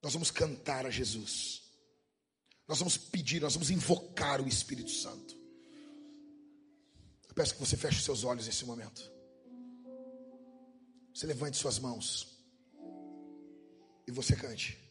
Nós 0.00 0.12
vamos 0.12 0.30
cantar 0.30 0.86
a 0.86 0.90
Jesus. 0.90 1.64
Nós 2.68 2.78
vamos 2.78 2.96
pedir, 2.96 3.42
nós 3.42 3.54
vamos 3.54 3.70
invocar 3.70 4.40
o 4.40 4.46
Espírito 4.46 4.92
Santo. 4.92 5.34
Eu 7.28 7.34
peço 7.34 7.54
que 7.54 7.60
você 7.60 7.76
feche 7.76 8.04
seus 8.04 8.22
olhos 8.22 8.46
nesse 8.46 8.64
momento. 8.64 9.15
Você 11.16 11.26
levante 11.26 11.56
suas 11.56 11.78
mãos. 11.78 12.28
E 14.06 14.12
você 14.12 14.36
cante. 14.36 14.85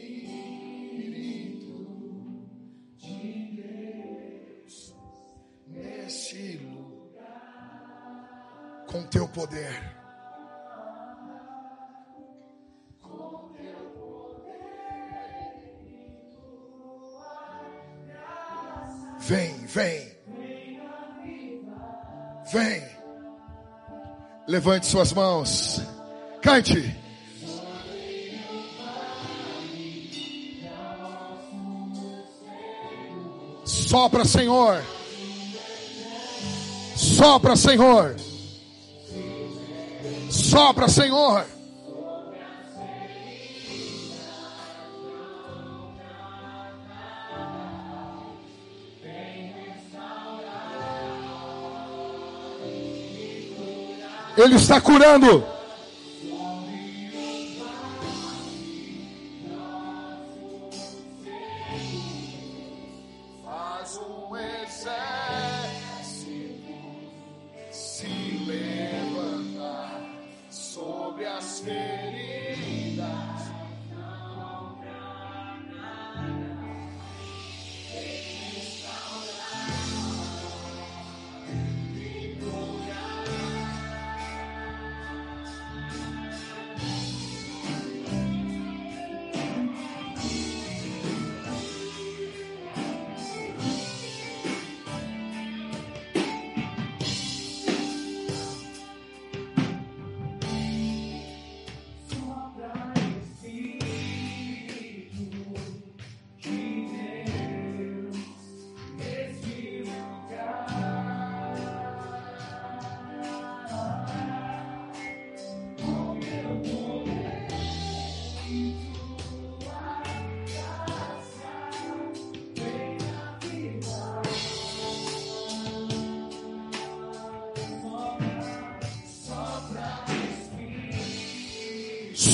de 2.98 3.56
Deus 3.56 4.94
nesse 5.66 6.58
lugar 6.58 7.24
com 8.86 9.02
teu 9.04 9.26
poder. 9.28 9.80
Com 13.00 13.54
teu 13.56 13.74
poder. 13.96 14.52
Vem, 19.20 19.66
vem. 19.66 20.14
Vem. 22.52 22.84
Levante 24.46 24.84
suas 24.84 25.10
mãos. 25.14 25.80
Cante. 26.42 27.03
Sopra, 33.94 34.24
Senhor. 34.24 34.82
Sopra, 36.96 37.54
Senhor. 37.54 38.16
Sopra, 40.28 40.88
Senhor. 40.88 41.46
Ele 54.36 54.56
está 54.56 54.80
curando. 54.80 55.53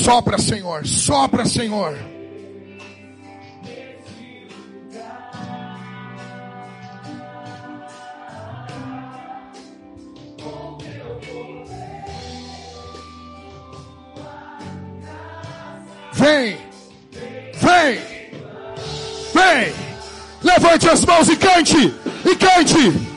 Sopra, 0.03 0.39
Senhor, 0.39 0.87
sopra, 0.87 1.45
Senhor. 1.45 1.95
Vem, 16.15 16.57
vem, 17.55 18.01
vem. 19.35 19.75
Levante 20.43 20.89
as 20.89 21.05
mãos 21.05 21.29
e 21.29 21.37
cante, 21.37 21.95
e 22.25 22.37
cante 22.37 23.10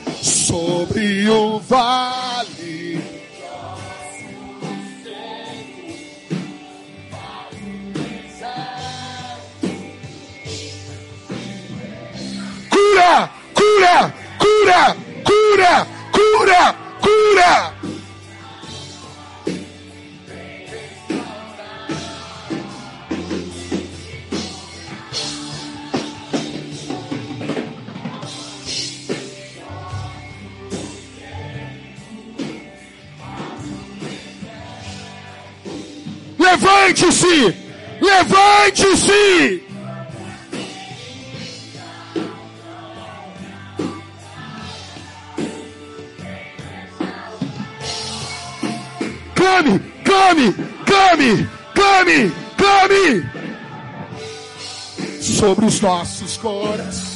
nossos 56.44 57.13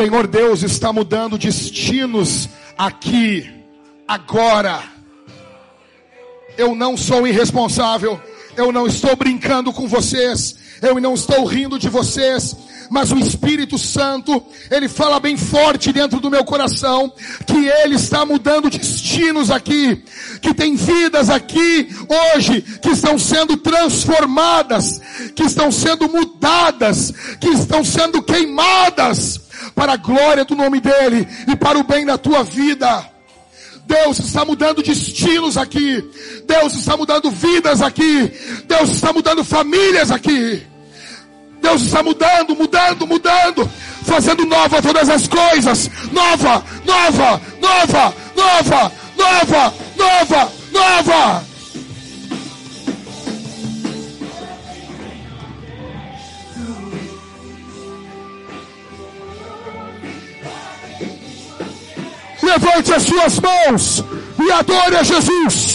Senhor 0.00 0.26
Deus 0.26 0.62
está 0.62 0.94
mudando 0.94 1.36
destinos 1.36 2.48
aqui, 2.78 3.50
agora. 4.08 4.82
Eu 6.56 6.74
não 6.74 6.96
sou 6.96 7.26
irresponsável, 7.26 8.18
eu 8.56 8.72
não 8.72 8.86
estou 8.86 9.14
brincando 9.14 9.74
com 9.74 9.86
vocês, 9.86 10.56
eu 10.80 10.98
não 10.98 11.12
estou 11.12 11.44
rindo 11.44 11.78
de 11.78 11.90
vocês, 11.90 12.56
mas 12.88 13.12
o 13.12 13.18
Espírito 13.18 13.76
Santo, 13.76 14.42
ele 14.70 14.88
fala 14.88 15.20
bem 15.20 15.36
forte 15.36 15.92
dentro 15.92 16.18
do 16.18 16.30
meu 16.30 16.46
coração, 16.46 17.12
que 17.46 17.66
ele 17.66 17.96
está 17.96 18.24
mudando 18.24 18.70
destinos 18.70 19.50
aqui, 19.50 20.02
que 20.40 20.54
tem 20.54 20.76
vidas 20.76 21.28
aqui 21.28 21.90
hoje, 22.34 22.62
que 22.80 22.88
estão 22.88 23.18
sendo 23.18 23.54
transformadas, 23.58 24.98
que 25.36 25.42
estão 25.42 25.70
sendo 25.70 26.08
mudadas, 26.08 27.12
que 27.38 27.48
estão 27.48 27.84
sendo 27.84 28.22
queimadas, 28.22 29.49
para 29.74 29.92
a 29.92 29.96
glória 29.96 30.44
do 30.44 30.54
nome 30.54 30.80
dEle 30.80 31.26
e 31.48 31.56
para 31.56 31.78
o 31.78 31.84
bem 31.84 32.04
da 32.06 32.18
tua 32.18 32.42
vida. 32.42 33.08
Deus 33.86 34.20
está 34.20 34.44
mudando 34.44 34.82
destinos 34.82 35.56
aqui. 35.56 36.04
Deus 36.46 36.74
está 36.74 36.96
mudando 36.96 37.30
vidas 37.30 37.82
aqui. 37.82 38.32
Deus 38.66 38.90
está 38.90 39.12
mudando 39.12 39.44
famílias 39.44 40.12
aqui. 40.12 40.62
Deus 41.60 41.82
está 41.82 42.02
mudando, 42.02 42.54
mudando, 42.56 43.06
mudando, 43.06 43.70
fazendo 44.04 44.46
nova 44.46 44.80
todas 44.80 45.08
as 45.08 45.28
coisas. 45.28 45.90
Nova, 46.12 46.64
nova, 46.84 47.40
nova, 47.60 48.14
nova, 48.36 48.92
nova, 49.16 49.74
nova, 49.96 50.52
nova. 50.72 51.49
Levante 62.50 62.92
as 62.92 63.04
suas 63.04 63.38
mãos 63.38 64.04
e 64.36 64.50
adore 64.50 64.96
a 64.96 65.04
Jesus. 65.04 65.69